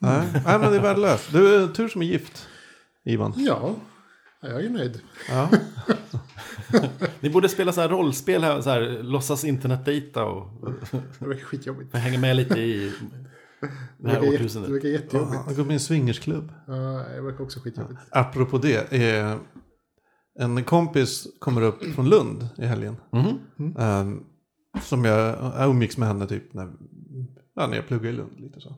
Nej, 0.00 0.28
nej, 0.32 0.58
men 0.58 0.70
det 0.70 0.76
är 0.76 0.80
värdelöst. 0.82 1.32
Du 1.32 1.54
är 1.54 1.68
tur 1.68 1.88
som 1.88 2.02
är 2.02 2.06
gift, 2.06 2.46
Ivan. 3.04 3.32
Ja, 3.36 3.74
jag 4.40 4.64
är 4.64 4.70
nöjd. 4.70 5.00
Ja. 5.28 5.48
Ni 7.20 7.30
borde 7.30 7.48
spela 7.48 7.72
så 7.72 7.80
här 7.80 7.88
rollspel 7.88 8.42
här, 8.44 8.60
så 8.60 8.70
här 8.70 9.02
låtsas 9.02 9.44
internetdejta 9.44 10.24
och 10.24 10.50
Det 11.18 11.26
verkar 11.26 11.44
skitjobbigt. 11.44 11.94
hänga 11.94 12.18
med 12.18 12.36
lite 12.36 12.60
i 12.60 12.92
det 13.98 14.08
här 14.08 14.14
jätte, 14.14 14.26
det 14.30 14.34
årtusendet. 14.36 14.70
verkar 14.70 14.88
jättejobbigt. 14.88 15.40
Jag 15.46 15.56
går 15.56 15.62
med 15.64 15.70
i 15.70 15.74
en 15.74 15.80
swingersklubb. 15.80 16.52
Ja, 16.66 16.74
det 17.14 17.20
verkar 17.20 17.44
också 17.44 17.60
skitjobbigt. 17.60 18.00
Apropå 18.10 18.58
det. 18.58 18.92
Eh, 18.92 19.36
en 20.40 20.64
kompis 20.64 21.26
kommer 21.38 21.62
upp 21.62 21.84
från 21.94 22.08
Lund 22.08 22.48
i 22.58 22.64
helgen. 22.66 22.96
Mhm. 23.12 23.76
Ehm, 23.78 24.24
som 24.82 25.04
jag, 25.04 25.36
jag 25.58 25.70
umgicks 25.70 25.98
med 25.98 26.08
henne 26.08 26.26
typ 26.26 26.54
när, 26.54 26.72
ja, 27.54 27.66
när 27.66 27.76
jag 27.76 27.86
pluggade 27.86 28.08
i 28.08 28.12
Lund. 28.12 28.40
Lite 28.40 28.60
så. 28.60 28.76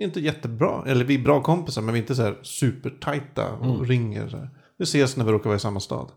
Inte 0.00 0.20
jättebra, 0.20 0.82
eller 0.86 1.04
vi 1.04 1.14
är 1.14 1.24
bra 1.24 1.42
kompisar 1.42 1.82
men 1.82 1.94
vi 1.94 2.00
är 2.00 2.02
inte 2.02 2.14
så 2.14 2.22
här 2.22 2.38
supertajta 2.42 3.52
och 3.52 3.86
ringer. 3.86 4.28
Så 4.28 4.36
här. 4.36 4.50
Vi 4.76 4.82
ses 4.82 5.16
när 5.16 5.24
vi 5.24 5.32
råkar 5.32 5.44
vara 5.44 5.56
i 5.56 5.60
samma 5.60 5.80
stad. 5.80 6.12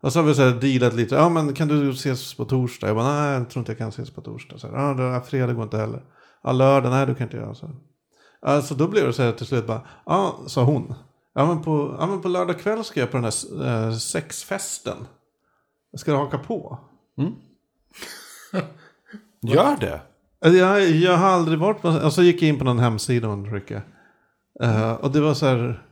Och 0.00 0.12
så 0.12 0.18
har 0.18 0.26
vi 0.26 0.34
så 0.34 0.42
här 0.42 0.60
dealat 0.60 0.94
lite, 0.94 1.14
ja 1.14 1.28
men 1.28 1.54
kan 1.54 1.68
du 1.68 1.90
ses 1.90 2.34
på 2.34 2.44
torsdag? 2.44 2.86
Jag 2.86 2.96
bara, 2.96 3.22
nej 3.22 3.32
jag 3.32 3.50
tror 3.50 3.60
inte 3.60 3.72
jag 3.72 3.78
kan 3.78 3.88
ses 3.88 4.10
på 4.10 4.20
torsdag. 4.20 4.58
Så 4.58 4.68
här, 4.68 5.02
ja, 5.02 5.20
fredag 5.20 5.52
går 5.52 5.64
inte 5.64 5.76
heller. 5.76 6.02
Ja, 6.42 6.52
lördag, 6.52 6.90
nej 6.90 7.06
du 7.06 7.14
kan 7.14 7.26
inte 7.26 7.36
göra 7.36 7.54
så. 7.54 7.70
Alltså 8.42 8.74
då 8.74 8.88
blev 8.88 9.06
det 9.06 9.12
så 9.12 9.22
här 9.22 9.32
till 9.32 9.46
slut 9.46 9.66
bara, 9.66 9.80
ja 10.06 10.38
sa 10.46 10.62
hon. 10.62 10.94
Ja 11.34 11.46
men, 11.46 11.62
på, 11.62 11.96
ja 12.00 12.06
men 12.06 12.22
på 12.22 12.28
lördag 12.28 12.60
kväll 12.60 12.84
ska 12.84 13.00
jag 13.00 13.10
på 13.10 13.16
den 13.16 13.24
här 13.24 13.66
eh, 13.66 13.92
sexfesten. 13.96 14.96
Jag 15.90 16.00
ska 16.00 16.16
haka 16.16 16.38
på. 16.38 16.78
Gör 19.42 19.76
det. 19.80 20.00
Alltså, 20.40 20.58
Jag, 20.58 20.90
jag 20.90 21.16
har 21.16 21.28
aldrig 21.28 21.58
varit 21.58 21.82
på, 21.82 21.88
alltså 21.88 22.20
jag 22.20 22.26
gick 22.26 22.42
in 22.42 22.58
på 22.58 22.64
någon 22.64 22.78
hemsida 22.78 23.28
och 23.28 23.48
tryckte. 23.48 23.82
Uh, 24.62 24.92
och 24.92 25.10
det 25.10 25.20
var 25.20 25.34
så 25.34 25.46
här. 25.46 25.86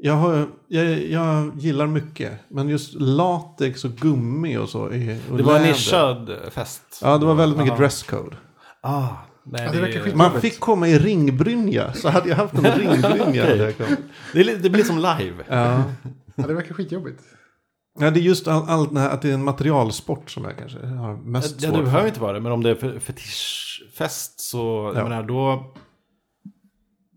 Jag, 0.00 0.14
har, 0.14 0.46
jag, 0.68 1.02
jag 1.02 1.52
gillar 1.58 1.86
mycket. 1.86 2.32
Men 2.48 2.68
just 2.68 2.94
latex 2.94 3.84
och 3.84 3.90
gummi 3.90 4.56
och 4.56 4.68
så. 4.68 4.86
är- 4.86 5.18
Och 5.30 5.36
Det 5.36 5.42
var 5.42 5.56
en 5.56 5.62
nischad 5.62 6.30
fest. 6.50 6.82
Ja, 7.02 7.18
det 7.18 7.26
var 7.26 7.34
väldigt 7.34 7.58
mycket 7.58 7.72
Aha. 7.72 7.80
dresscode. 7.80 8.36
Ah, 8.82 9.08
nej, 9.44 9.70
Ja, 9.74 9.80
det 9.80 10.00
skit- 10.00 10.14
Man 10.14 10.40
fick 10.40 10.60
komma 10.60 10.88
i 10.88 10.98
ringbrynja. 10.98 11.92
Så 11.92 12.08
hade 12.08 12.28
jag 12.28 12.36
haft 12.36 12.54
en 12.54 12.64
ringbrynja. 12.64 13.46
det, 14.32 14.40
är, 14.40 14.58
det 14.62 14.70
blir 14.70 14.84
som 14.84 14.96
live. 14.96 15.44
ja. 15.48 15.82
Ja, 16.34 16.46
det 16.46 16.54
verkar 16.54 16.74
skitjobbigt. 16.74 17.20
ja, 17.98 18.10
det 18.10 18.20
är 18.20 18.22
just 18.22 18.48
allt 18.48 18.68
all 18.70 18.94
det 18.94 19.00
här 19.00 19.10
att 19.10 19.22
det 19.22 19.30
är 19.30 19.34
en 19.34 19.44
materialsport 19.44 20.30
som 20.30 20.44
jag 20.44 20.58
kanske 20.58 20.86
har 20.86 21.16
mest 21.16 21.62
Ja, 21.62 21.68
svårt 21.68 21.78
det 21.78 21.82
behöver 21.84 22.00
för. 22.02 22.08
inte 22.08 22.20
vara 22.20 22.32
det, 22.32 22.40
men 22.40 22.52
om 22.52 22.62
det 22.62 22.70
är 22.70 22.74
fe- 22.74 22.98
fetischfest 22.98 24.40
så, 24.40 24.92
Ja. 24.94 25.00
jag 25.00 25.08
menar 25.08 25.22
då... 25.22 25.74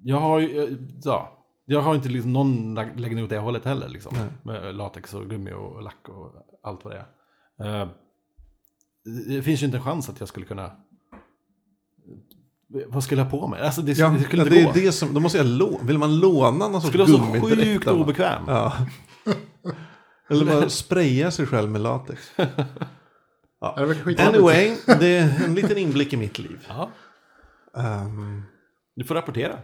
Jag 0.03 0.19
har 0.19 0.39
ju, 0.39 0.77
ja, 1.03 1.38
jag 1.69 1.81
har 1.81 1.95
inte 1.95 2.09
liksom 2.09 2.33
någon 2.33 2.75
läggning 2.75 3.23
åt 3.23 3.29
det 3.29 3.37
hållet 3.37 3.65
heller 3.65 3.87
liksom. 3.89 4.15
Nej. 4.17 4.27
Med 4.43 4.75
latex 4.75 5.13
och 5.13 5.29
gummi 5.29 5.51
och 5.53 5.83
lack 5.83 6.09
och 6.09 6.33
allt 6.63 6.85
vad 6.85 6.93
det 6.93 7.05
är. 7.63 7.81
Eh, 7.81 7.87
det 9.27 9.41
finns 9.43 9.61
ju 9.61 9.65
inte 9.65 9.77
en 9.77 9.83
chans 9.83 10.09
att 10.09 10.19
jag 10.19 10.29
skulle 10.29 10.45
kunna... 10.45 10.71
Vad 12.87 13.03
skulle 13.03 13.21
jag 13.21 13.25
ha 13.29 13.39
på 13.39 13.47
mig? 13.47 13.61
Alltså 13.61 13.81
det, 13.81 13.97
Ja, 13.97 14.09
det 14.09 14.23
skulle 14.23 14.41
inte 14.43 14.55
det 14.55 14.63
gå. 14.63 14.69
är 14.69 14.73
det 14.73 14.91
som, 14.91 15.13
då 15.13 15.19
måste 15.19 15.37
jag 15.37 15.47
låna. 15.47 15.77
Vill 15.83 15.97
man 15.97 16.19
låna 16.19 16.67
någon 16.67 16.81
sorts 16.81 16.87
skulle 16.87 17.03
vara 17.03 17.25
så 17.25 17.31
gummidräkt? 17.33 17.63
sjukt 17.63 17.87
obekväm. 17.87 18.43
Ja. 18.47 18.73
Eller 20.29 20.45
bara 20.45 20.69
spraya 20.69 21.31
sig 21.31 21.45
själv 21.45 21.69
med 21.71 21.81
latex. 21.81 22.31
Ja. 23.61 23.75
Anyway, 24.17 24.75
det 24.99 25.17
är 25.17 25.43
en 25.45 25.55
liten 25.55 25.77
inblick 25.77 26.13
i 26.13 26.17
mitt 26.17 26.39
liv. 26.39 26.65
Ja, 26.69 26.89
Ehm, 27.77 28.43
du 28.95 29.03
får 29.03 29.15
rapportera. 29.15 29.59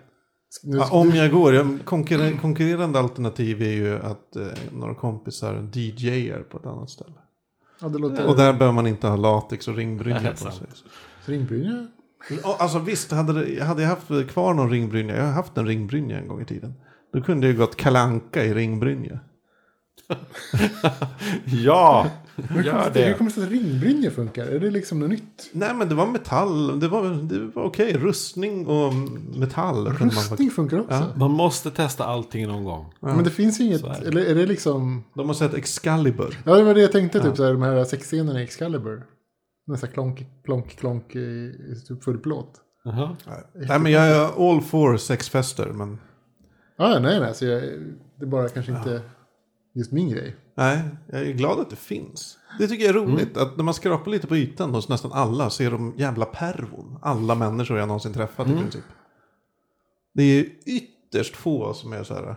Nu, 0.64 0.78
ja, 0.78 0.90
om 0.92 1.10
jag 1.10 1.32
går, 1.32 1.54
jag, 1.54 1.66
konkurre- 1.86 2.38
konkurrerande 2.42 3.00
alternativ 3.00 3.62
är 3.62 3.72
ju 3.74 3.96
att 4.00 4.36
eh, 4.36 4.48
några 4.74 4.96
kompisar 4.96 5.70
DJar 5.74 6.40
på 6.40 6.58
ett 6.58 6.66
annat 6.66 6.90
ställe. 6.90 7.14
ja, 7.82 7.88
det 7.90 7.98
låter... 7.98 8.28
Och 8.28 8.36
där 8.38 8.54
behöver 8.54 8.72
man 8.76 8.88
inte 8.88 9.08
ha 9.08 9.16
latex 9.16 9.68
och 9.68 9.76
ringbrynja 9.76 10.32
på 10.32 10.52
sig. 10.52 10.68
Ringbrynja? 11.26 11.88
Alltså 12.44 12.80
visst, 12.80 13.12
hade, 13.12 13.64
hade 13.64 13.82
jag 13.82 13.90
haft 13.90 14.28
kvar 14.30 14.54
någon 14.54 14.70
ringbrynja, 14.70 15.16
jag 15.16 15.24
har 15.24 15.32
haft 15.32 15.58
en 15.58 15.68
ringbrynja 15.68 16.20
en 16.20 16.28
gång 16.28 16.42
i 16.42 16.46
tiden. 16.46 16.74
Då 17.14 17.22
kunde 17.22 17.48
jag 17.48 17.58
gått 17.58 17.76
kalanka 17.76 18.44
i 18.46 18.54
ringbrynja. 18.54 19.20
Ja, 21.46 22.08
gör 22.36 22.72
kommer 22.72 22.92
det, 22.94 23.06
hur 23.06 23.14
kommer 23.14 23.30
det 23.30 23.36
sig 23.36 23.44
att 23.44 23.50
ringbrynja 23.50 24.12
funkar? 24.12 24.46
Är 24.46 24.60
det 24.60 24.72
liksom 24.72 25.00
något 25.00 25.10
nytt? 25.10 25.50
Nej 25.52 25.74
men 25.74 25.90
det 25.90 25.96
var 25.96 26.08
metall, 26.08 26.80
det 26.80 26.88
var, 26.88 27.04
det 27.04 27.40
var 27.40 27.64
okej. 27.64 27.98
Rustning 27.98 28.68
och 28.68 28.94
metall 29.40 29.86
kunde 29.86 30.16
man 30.16 30.24
Rustning 30.24 30.52
funkar 30.52 30.80
också. 30.80 30.94
Ja. 30.94 31.08
Man 31.16 31.32
måste 31.32 31.72
testa 31.72 32.06
allting 32.06 32.48
någon 32.48 32.64
gång. 32.64 32.94
Men 33.00 33.24
det 33.24 33.30
finns 33.30 33.60
ju 33.60 33.64
inget, 33.64 33.84
är 33.84 34.02
det. 34.02 34.08
eller 34.08 34.26
är 34.26 34.36
det 34.36 34.46
liksom... 34.46 35.04
De 35.14 35.28
har 35.28 35.34
sett 35.34 35.54
Excalibur. 35.54 36.40
Ja, 36.46 36.56
det 36.56 36.64
var 36.64 36.74
det 36.74 36.82
jag 36.82 36.92
tänkte, 36.92 37.24
typ 37.24 37.38
så 37.38 37.44
här, 37.44 37.52
de 37.52 37.62
här 37.62 37.84
sexscenerna 37.84 38.42
i 38.42 38.44
Excalibur. 38.44 39.04
Nästan 39.68 39.90
klonk, 39.90 40.26
klonk, 40.46 40.78
klonk 40.78 41.16
i, 41.16 41.20
i 41.20 41.76
typ 41.88 42.04
full 42.04 42.18
plåt. 42.18 42.52
Jaha. 42.84 43.16
Nej 43.54 43.80
men 43.80 43.92
jag 43.92 44.08
är 44.08 44.52
all 44.52 44.62
for 44.62 44.98
sexfester 44.98 45.66
men 45.66 46.00
Ja, 46.78 47.00
nej, 47.00 47.20
nej, 47.20 47.34
så 47.34 47.46
jag, 47.46 47.62
det 48.20 48.26
är 48.26 48.28
bara 48.28 48.50
kanske 48.50 48.72
inte 48.72 49.02
just 49.76 49.92
min 49.92 50.10
grej. 50.10 50.36
nej, 50.56 50.82
jag 51.12 51.22
är 51.22 51.34
glad 51.34 51.60
att 51.60 51.70
det 51.70 51.76
finns. 51.76 52.38
Det 52.60 52.68
tycker 52.68 52.86
jag 52.86 52.96
är 52.96 53.00
roligt, 53.00 53.38
att 53.38 53.58
när 53.58 53.64
man 53.64 53.74
skrapar 53.74 54.12
lite 54.12 54.28
på 54.28 54.38
ytan 54.38 54.74
hos 54.74 54.90
nästan 54.90 55.12
alla 55.14 55.50
så 55.50 55.64
är 55.64 55.72
de 55.72 55.94
jävla 55.98 56.26
pervon. 56.26 57.00
Alla 57.02 57.36
människor 57.36 57.78
jag 57.78 57.88
någonsin 57.88 58.14
träffat 58.14 58.48
i 58.48 58.52
princip. 58.52 58.84
Det 60.14 60.24
är 60.24 60.46
ytterst 60.66 61.36
få 61.36 61.74
som 61.74 61.94
är 61.94 62.04
så 62.04 62.14
här, 62.14 62.36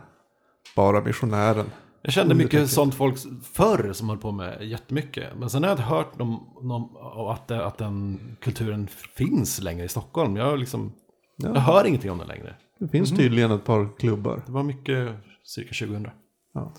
bara 0.77 1.01
missionären. 1.01 1.67
Jag 2.03 2.13
kände 2.13 2.35
mycket 2.35 2.71
sånt 2.71 2.95
folk 2.95 3.17
förr 3.43 3.93
som 3.93 4.09
höll 4.09 4.19
på 4.19 4.33
med 4.33 4.69
jättemycket. 4.69 5.39
Men 5.39 5.51
sen 5.51 5.63
har 5.63 5.71
jag 5.71 5.75
inte 5.75 5.89
hört 5.89 6.21
om, 6.21 6.57
om, 6.57 7.29
att, 7.29 7.49
det, 7.49 7.67
att 7.67 7.79
den 7.79 8.21
kulturen 8.41 8.89
finns 9.17 9.63
längre 9.63 9.85
i 9.85 9.89
Stockholm. 9.89 10.37
Jag, 10.37 10.59
liksom, 10.59 10.93
jag 11.37 11.55
hör 11.55 11.87
ingenting 11.87 12.11
om 12.11 12.19
den 12.19 12.29
längre. 12.29 12.55
Det 12.79 12.89
finns 12.89 13.17
tydligen 13.17 13.51
ett 13.51 13.65
par 13.65 13.99
klubbar. 13.99 14.43
Det 14.47 14.53
var 14.53 14.63
mycket 14.63 15.15
cirka 15.45 15.87
2000. 15.87 16.09
Ja. 16.55 16.73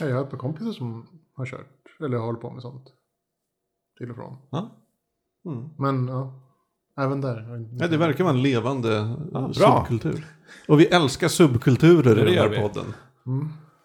Ja, 0.00 0.06
jag 0.06 0.16
har 0.16 0.24
ett 0.24 0.30
par 0.30 0.38
kompisar 0.38 0.72
som 0.72 1.06
har 1.36 1.46
kört, 1.46 1.66
eller 2.04 2.18
håller 2.18 2.38
på 2.40 2.50
med 2.50 2.62
sånt. 2.62 2.84
Till 3.98 4.10
och 4.10 4.16
från. 4.16 4.36
Ja. 4.50 4.70
Mm. 5.46 5.68
Men 5.78 6.08
ja, 6.08 6.32
även 7.00 7.20
där. 7.20 7.66
Ja, 7.80 7.86
det 7.88 7.96
verkar 7.96 8.24
vara 8.24 8.34
en 8.34 8.42
levande 8.42 9.16
Ja, 9.32 9.52
subkultur. 9.52 10.26
Och 10.68 10.80
vi 10.80 10.86
älskar 10.86 11.28
subkulturer 11.28 12.14
Det 12.14 12.20
i 12.22 12.24
den 12.24 12.34
här 12.44 12.48
vi. 12.48 12.60
podden. 12.60 12.94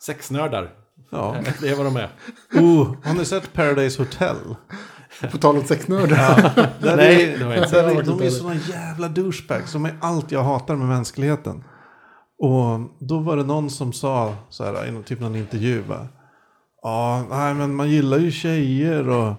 Sexnördar. 0.05 0.74
Ja. 1.09 1.36
Det 1.61 1.70
är 1.70 1.76
vad 1.76 1.86
de 1.86 1.95
är. 1.95 2.09
Oh, 2.53 2.95
har 3.03 3.13
ni 3.13 3.26
sett 3.26 3.53
Paradise 3.53 4.01
Hotel? 4.01 4.36
På 5.32 5.38
tal 5.38 5.57
om 5.57 5.63
sexnördar. 5.63 6.55
Där 6.82 6.95
Nej, 6.97 7.34
är- 7.34 7.39
det 7.39 7.55
jag 7.55 7.63
inte. 7.63 7.82
De, 8.03 8.18
de 8.18 8.26
är 8.26 8.30
såna 8.30 8.55
jävla 8.55 9.07
douchebags. 9.07 9.74
De 9.74 9.86
är 9.86 9.97
allt 10.01 10.32
jag 10.32 10.43
hatar 10.43 10.76
med 10.76 10.88
mänskligheten. 10.88 11.63
Och 12.38 12.79
då 12.99 13.19
var 13.19 13.38
det 13.38 13.43
någon 13.43 13.69
som 13.69 13.93
sa 13.93 14.36
så 14.49 14.63
här 14.63 14.99
i 14.99 15.03
typ 15.03 15.19
någon 15.19 15.36
intervju. 15.36 15.81
va, 15.81 16.07
Ja, 16.81 17.25
nej 17.29 17.53
men 17.53 17.75
man 17.75 17.89
gillar 17.89 18.17
ju 18.17 18.31
tjejer 18.31 19.09
och 19.09 19.33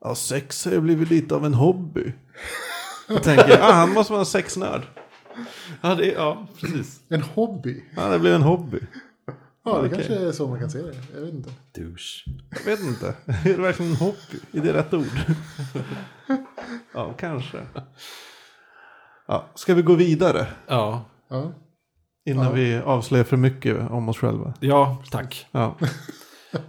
ja, 0.00 0.14
sex 0.14 0.64
har 0.64 0.72
ju 0.72 0.80
blivit 0.80 1.10
lite 1.10 1.34
av 1.34 1.46
en 1.46 1.54
hobby. 1.54 2.12
Då 3.08 3.18
tänker 3.18 3.48
jag, 3.48 3.60
ah, 3.60 3.72
han 3.72 3.92
måste 3.92 4.12
vara 4.12 4.20
en 4.20 4.26
sexnörd. 4.26 4.82
Ja, 5.80 5.94
det 5.94 6.06
ja 6.06 6.46
precis. 6.60 7.00
En 7.08 7.22
hobby. 7.22 7.84
Ja, 7.96 8.08
det 8.08 8.18
blev 8.18 8.34
en 8.34 8.42
hobby. 8.42 8.80
Ja, 9.64 9.72
det 9.72 9.78
Okej. 9.78 9.90
kanske 9.90 10.14
är 10.14 10.32
så 10.32 10.46
man 10.46 10.60
kan 10.60 10.70
se 10.70 10.78
det. 10.82 10.94
Jag 11.14 11.20
vet 11.20 11.34
inte. 11.34 11.50
Douche. 11.74 12.24
Jag 12.50 12.64
vet 12.64 12.80
inte. 12.80 13.06
Är 13.26 13.56
det 13.56 13.62
verkligen 13.62 13.92
en 13.92 13.98
hobby? 13.98 14.38
Är 14.52 14.60
det 14.60 14.72
rätt 14.72 14.94
ord? 14.94 15.06
ja, 16.94 17.12
kanske. 17.18 17.58
Ja, 19.26 19.46
ska 19.54 19.74
vi 19.74 19.82
gå 19.82 19.94
vidare? 19.94 20.46
Ja. 20.66 21.04
Ja. 21.28 21.52
Innan 22.28 22.44
Ja. 22.44 22.52
vi 22.52 22.76
avslöjar 22.84 23.24
för 23.24 23.36
mycket 23.36 23.90
om 23.90 24.08
oss 24.08 24.18
själva. 24.18 24.54
ja, 24.60 25.02
tack. 25.10 25.46
Ja. 25.50 25.76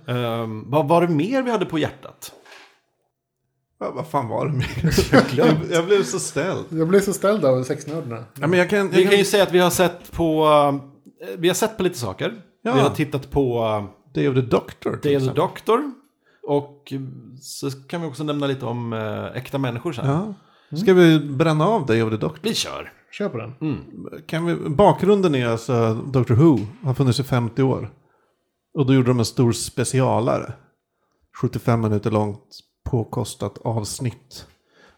Um, 0.06 0.64
vad 0.72 0.88
var 0.88 1.02
det 1.02 1.08
mer 1.08 1.42
vi 1.42 1.52
hade 1.52 1.66
på 1.66 1.80
hjärtat? 1.80 2.32
Ja, 3.80 3.92
vad 3.96 4.08
fan 4.08 4.28
var 4.28 4.46
det 4.48 4.54
mer? 4.54 5.38
jag, 5.38 5.48
jag 5.72 5.86
blev 5.86 6.04
så 6.04 6.20
ställd. 6.20 6.66
Jag 6.70 6.88
blev 6.88 7.00
så 7.00 7.14
ställd 7.14 7.46
av 7.46 7.64
sexnördarna. 7.64 8.24
Ja, 8.40 8.48
men 8.48 8.60
jag 8.60 8.70
kan, 8.70 8.80
jag 8.80 8.88
Vi 8.88 9.06
kan, 9.06 9.18
ju 9.18 9.26
säga 9.26 9.44
att 9.44 9.52
vi 9.52 9.60
har 9.60 9.70
sett 9.70 10.12
på, 10.12 10.46
eh, 11.22 11.28
vi 11.38 11.48
har 11.48 11.56
sett 11.56 11.78
på 11.78 11.84
lite 11.84 11.98
saker. 11.98 12.42
Ja. 12.62 12.74
Vi 12.74 12.80
har 12.80 12.90
tittat 12.90 13.32
på 13.32 13.64
eh, 13.64 14.14
Day 14.14 14.28
of 14.28 14.36
the 14.36 14.42
Doctor. 14.42 15.00
Day 15.04 15.18
of 15.18 15.24
the. 15.24 15.34
Doctor. 15.34 15.92
Och 16.44 16.94
så 17.42 17.72
kan 17.72 18.02
vi 18.02 18.08
också 18.08 18.24
nämna 18.24 18.48
lite 18.48 18.66
om 18.66 18.94
äh, 18.94 19.26
äkta 19.26 19.58
människor 19.58 19.94
sen. 19.94 20.08
Ja. 20.08 20.34
Ska 20.78 20.94
vi 20.94 21.20
bränna 21.20 21.68
av 21.68 21.86
Day 21.86 22.04
of 22.04 22.10
the 22.10 22.18
Doctor? 22.18 22.40
Vi 22.44 22.54
kör. 22.54 22.94
Kör 23.12 23.30
på 23.30 23.38
den. 23.38 23.54
Kan 24.28 24.46
vi, 24.46 24.56
bakgrunden 24.70 25.36
är 25.36 25.48
alltså 25.48 25.94
Doctor 25.94 26.36
Who 26.36 26.58
har 26.84 26.94
funnits 26.94 27.20
i 27.20 27.24
50 27.24 27.64
år. 27.64 27.94
Och 28.74 28.86
då 28.86 28.94
gjorde 28.94 29.08
de 29.08 29.20
en 29.20 29.26
stor 29.26 29.52
specialare. 29.52 30.54
75 31.42 31.82
minuter 31.82 32.12
långt 32.12 32.60
påkostat 32.90 33.58
avsnitt. 33.58 34.48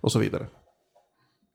Och 0.01 0.11
så 0.11 0.19
vidare. 0.19 0.47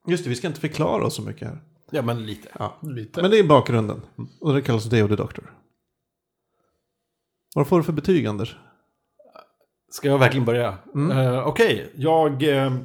Just 0.08 0.24
det, 0.24 0.30
vi 0.30 0.36
ska 0.36 0.46
inte 0.46 0.60
förklara 0.60 1.06
oss 1.06 1.14
så 1.14 1.22
mycket 1.22 1.48
här. 1.48 1.62
Ja, 1.90 2.02
men 2.02 2.26
lite. 2.26 2.48
Ja. 2.58 2.76
Lite. 2.82 3.22
Men 3.22 3.30
det 3.30 3.38
är 3.38 3.44
bakgrunden. 3.44 4.00
Och 4.40 4.54
det 4.54 4.62
kallas 4.62 4.84
Day 4.84 5.02
of 5.02 5.08
the 5.10 5.16
Doctor. 5.16 5.52
Vad 7.54 7.66
får 7.66 7.76
du 7.78 7.84
för 7.84 7.92
betyg 7.92 8.26
Anders? 8.26 8.56
Ska 9.90 10.08
jag 10.08 10.18
verkligen 10.18 10.44
börja? 10.44 10.78
Eh, 11.12 11.46
Okej, 11.46 11.92
jag 11.96 12.42
eh, 12.42 12.76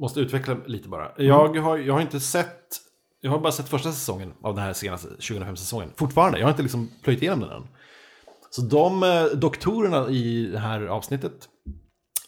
måste 0.00 0.20
utveckla 0.20 0.56
lite 0.66 0.88
bara. 0.88 1.12
Jag, 1.16 1.56
har, 1.56 1.78
jag 1.78 1.94
har 1.94 2.00
inte 2.00 2.20
sett, 2.20 2.80
jag 3.20 3.30
har 3.30 3.38
bara 3.38 3.52
sett 3.52 3.68
första 3.68 3.92
säsongen 3.92 4.32
av 4.42 4.54
den 4.54 4.64
här 4.64 4.72
senaste 4.72 5.08
2005-säsongen. 5.08 5.90
Fortfarande, 5.96 6.38
jag 6.38 6.46
har 6.46 6.50
inte 6.50 6.62
liksom 6.62 6.90
plöjt 7.02 7.22
igenom 7.22 7.40
den 7.40 7.50
än. 7.50 7.68
Så 8.50 8.62
de 8.62 9.02
eh, 9.02 9.24
doktorerna 9.24 10.08
i 10.08 10.46
det 10.46 10.58
här 10.58 10.86
avsnittet 10.86 11.48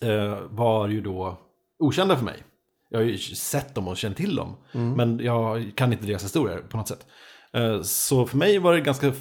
eh, 0.00 0.38
var 0.50 0.88
ju 0.88 1.00
då 1.00 1.38
okända 1.78 2.16
för 2.16 2.24
mig. 2.24 2.44
Jag 2.90 2.98
har 2.98 3.04
ju 3.04 3.18
sett 3.18 3.74
dem 3.74 3.88
och 3.88 3.96
känt 3.96 4.16
till 4.16 4.36
dem. 4.36 4.56
Men 4.96 5.18
jag 5.18 5.72
kan 5.74 5.92
inte 5.92 6.06
deras 6.06 6.24
historier 6.24 6.58
på 6.68 6.76
något 6.76 6.88
sätt. 6.88 7.06
Eh, 7.52 7.82
så 7.82 8.26
för 8.26 8.36
mig 8.36 8.58
var 8.58 8.72
det 8.72 8.80
ganska 8.80 9.06
eh, 9.06 9.12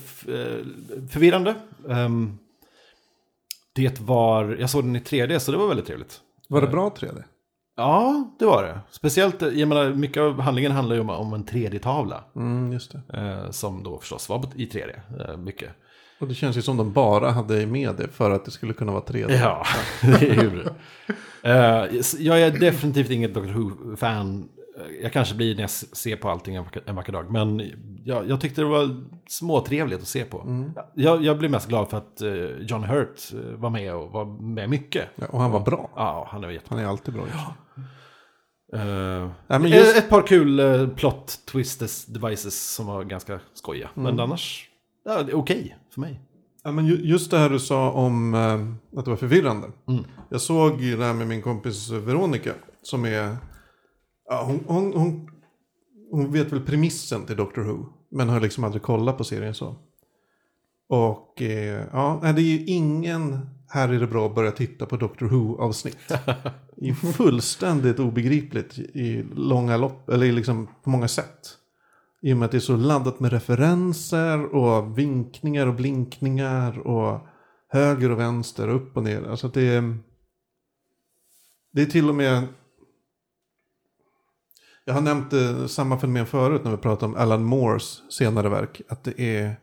förvirrande. 1.10 1.56
Ehm, 1.90 2.38
det 3.76 4.00
var, 4.00 4.58
jag 4.60 4.70
såg 4.70 4.84
den 4.84 4.96
i 4.96 5.00
3D 5.00 5.40
så 5.40 5.52
det 5.52 5.58
var 5.58 5.68
väldigt 5.68 5.86
trevligt. 5.86 6.22
Var 6.50 6.62
det 6.62 6.68
bra 6.68 6.90
3D? 6.90 7.24
Ja, 7.78 8.30
det 8.40 8.46
var 8.46 8.64
det. 8.64 8.80
Speciellt, 8.90 9.42
jag 9.42 9.68
menar, 9.68 9.90
mycket 9.90 10.22
av 10.22 10.42
handlingen 10.42 10.72
handlar 10.72 10.96
ju 10.96 11.02
om, 11.02 11.10
om 11.10 11.34
en 11.34 11.46
3D-tavla. 11.46 12.24
Mm, 12.36 12.74
just 12.74 12.92
det. 12.92 13.18
Eh, 13.18 13.52
som 13.52 13.84
då 13.84 14.00
förstås 14.00 14.30
var 14.30 14.46
i 14.56 14.66
3D, 14.66 15.00
eh, 15.20 15.38
mycket. 15.38 15.70
Och 16.20 16.28
det 16.28 16.34
känns 16.34 16.58
ju 16.58 16.62
som 16.62 16.78
de 16.78 16.94
bara 16.94 17.32
hade 17.32 17.66
med 17.66 17.96
det 17.96 18.08
för 18.08 18.32
att 18.32 18.46
det 18.46 18.52
skulle 18.52 18.74
kunna 18.74 18.92
vara 18.92 19.04
3D. 19.04 19.32
Ja, 19.42 19.66
det 20.02 20.30
är 20.30 20.44
ju. 20.44 20.66
Eh, 21.44 22.02
jag 22.20 22.42
är 22.42 22.60
definitivt 22.60 23.10
inget 23.10 23.34
Doctor 23.34 23.54
Who-fan. 23.54 24.50
Jag 25.02 25.14
kanske 25.14 25.36
blir 25.36 25.56
när 25.56 25.62
jag 25.62 25.70
ser 25.70 26.16
på 26.16 26.30
allting 26.30 26.56
en 26.56 26.64
vacker, 26.64 26.84
en 26.86 26.96
vacker 26.96 27.14
dag. 27.14 27.32
Men 27.32 27.72
jag, 28.04 28.30
jag 28.30 28.42
tyckte 28.42 28.62
det 28.62 28.68
var 28.68 29.04
småtrevligt 29.28 30.02
att 30.02 30.08
se 30.08 30.24
på. 30.24 30.42
Mm. 30.42 30.72
Jag, 30.94 31.24
jag 31.24 31.38
blev 31.38 31.52
mest 31.52 31.68
glad 31.68 31.90
för 31.90 31.98
att 31.98 32.22
eh, 32.22 32.32
John 32.60 32.84
Hurt 32.84 33.20
eh, 33.34 33.60
var 33.60 33.70
med 33.70 33.96
och 33.96 34.12
var 34.12 34.26
med 34.26 34.70
mycket. 34.70 35.06
Ja, 35.16 35.26
och 35.30 35.42
han 35.42 35.52
var 35.52 35.60
bra. 35.60 35.90
Ja, 35.96 36.28
han 36.32 36.44
är 36.44 36.50
jättebra. 36.50 36.78
Han 36.78 36.86
är 36.86 36.90
alltid 36.90 37.14
bra. 37.14 37.24
Uh, 38.74 39.32
men 39.48 39.68
just- 39.68 39.98
Ett 39.98 40.10
par 40.10 40.28
kul 40.28 40.60
uh, 40.60 40.90
plot 40.90 41.40
twistes 41.46 42.06
devices 42.06 42.74
som 42.76 42.86
var 42.86 43.04
ganska 43.04 43.40
skojiga. 43.54 43.90
Mm. 43.96 44.04
Men 44.04 44.20
annars, 44.20 44.70
ja, 45.06 45.24
det 45.24 45.32
är 45.32 45.36
okej 45.36 45.78
för 45.94 46.02
mig. 46.02 46.22
Ja, 46.64 46.72
men 46.72 46.86
ju- 46.86 47.02
just 47.04 47.32
det 47.32 47.38
här 47.38 47.50
du 47.50 47.60
sa 47.60 47.92
om 47.92 48.34
eh, 48.34 49.00
att 49.00 49.06
det 49.06 49.12
var 49.12 49.18
förvirrande. 49.18 49.68
Mm. 49.88 50.04
Jag 50.30 50.42
såg 50.42 50.82
ju 50.82 50.98
det 50.98 51.04
här 51.04 51.14
med 51.14 51.28
min 51.28 51.42
kompis 51.42 51.90
Veronica. 51.90 52.54
Som 52.82 53.06
är... 53.06 53.38
Ja, 54.30 54.44
hon, 54.46 54.64
hon, 54.68 54.94
hon, 54.94 55.30
hon 56.12 56.32
vet 56.32 56.52
väl 56.52 56.62
premissen 56.62 57.26
till 57.26 57.36
Doctor 57.36 57.62
Who. 57.62 57.86
Men 58.12 58.30
har 58.30 58.40
liksom 58.40 58.64
aldrig 58.64 58.82
kollat 58.82 59.18
på 59.18 59.24
serien 59.24 59.54
så. 59.54 59.76
Och 60.90 61.34
ja, 61.92 62.20
det 62.22 62.28
är 62.42 62.60
ju 62.60 62.66
ingen 62.66 63.50
här 63.70 63.90
är 63.90 64.00
det 64.00 64.08
bra 64.08 64.26
att 64.26 64.36
börja 64.36 64.52
titta 64.52 64.86
på 64.86 64.98
Doctor 64.98 65.28
Who-avsnitt. 65.28 65.98
Det 66.76 66.90
är 66.90 66.94
fullständigt 66.94 68.00
obegripligt 68.00 68.80
i 68.80 69.26
långa 69.36 69.78
lopp, 69.78 70.10
eller 70.10 70.32
liksom 70.32 70.68
på 70.84 70.90
många 70.90 71.08
sätt. 71.08 71.58
I 72.22 72.34
och 72.34 72.38
med 72.38 72.46
att 72.46 72.52
det 72.52 72.58
är 72.58 72.60
så 72.60 72.76
laddat 72.76 73.20
med 73.20 73.32
referenser 73.32 74.56
och 74.56 74.98
vinkningar 74.98 75.68
och 75.68 75.76
blinkningar 75.76 76.80
och 76.80 77.28
höger 77.70 78.12
och 78.12 78.20
vänster 78.20 78.68
och 78.68 78.76
upp 78.76 78.98
och 78.98 79.04
ner. 79.04 79.24
Alltså 79.30 79.48
att 79.48 79.54
det 79.54 79.76
är... 79.76 79.98
Det 81.74 81.82
är 81.82 81.86
till 81.86 82.10
och 82.10 82.16
med... 82.16 82.48
Jag 84.86 84.94
har 84.94 85.02
nämnt 85.02 85.34
eh, 85.34 85.66
samma 85.66 86.00
fenomen 86.00 86.26
förut 86.26 86.64
när 86.64 86.72
vi 86.72 86.78
pratade 86.78 87.12
om 87.12 87.18
Alan 87.18 87.44
Moores 87.44 88.02
senare 88.10 88.50
verk. 88.50 88.82
Att 88.90 89.04
det 89.04 89.22
är... 89.22 89.56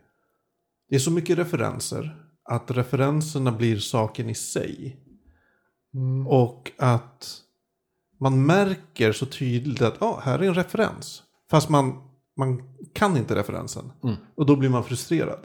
Det 0.89 0.95
är 0.95 1.01
så 1.01 1.11
mycket 1.11 1.39
referenser. 1.39 2.24
Att 2.45 2.71
referenserna 2.71 3.53
blir 3.53 3.79
saken 3.79 4.31
i 4.31 4.35
sig. 4.35 4.97
Mm. 5.95 6.27
Och 6.27 6.73
att 6.79 7.41
man 8.21 8.47
märker 8.47 9.13
så 9.13 9.27
tydligt 9.27 9.83
att 9.83 10.03
ah, 10.03 10.21
här 10.25 10.39
är 10.39 10.49
en 10.49 10.55
referens. 10.55 11.23
Fast 11.51 11.69
man, 11.69 12.03
man 12.37 12.63
kan 12.93 13.17
inte 13.17 13.35
referensen. 13.35 13.93
Mm. 14.05 14.17
Och 14.35 14.47
då 14.47 14.57
blir 14.57 14.69
man 14.69 14.85
frustrerad. 14.85 15.41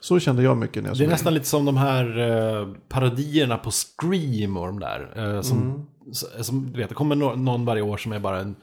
Så 0.00 0.18
kände 0.18 0.42
jag 0.42 0.56
mycket 0.56 0.82
när 0.82 0.90
jag 0.90 0.98
Det 0.98 1.02
är 1.02 1.06
såg 1.06 1.10
nästan 1.12 1.34
lite 1.34 1.46
som 1.46 1.64
de 1.64 1.76
här 1.76 2.18
eh, 2.18 2.68
parodierna 2.88 3.58
på 3.58 3.70
Scream 3.70 4.56
och 4.56 4.66
de 4.66 4.78
där. 4.80 5.34
eh, 5.36 5.40
som, 5.42 5.58
Mm. 5.62 5.86
som, 6.44 6.72
du 6.72 6.78
vet, 6.78 6.88
det 6.88 6.94
kommer 6.94 7.16
nå- 7.16 7.34
någon 7.34 7.64
varje 7.64 7.82
år 7.82 7.96
som 7.96 8.12
är 8.12 8.20
bara 8.20 8.40
en... 8.40 8.56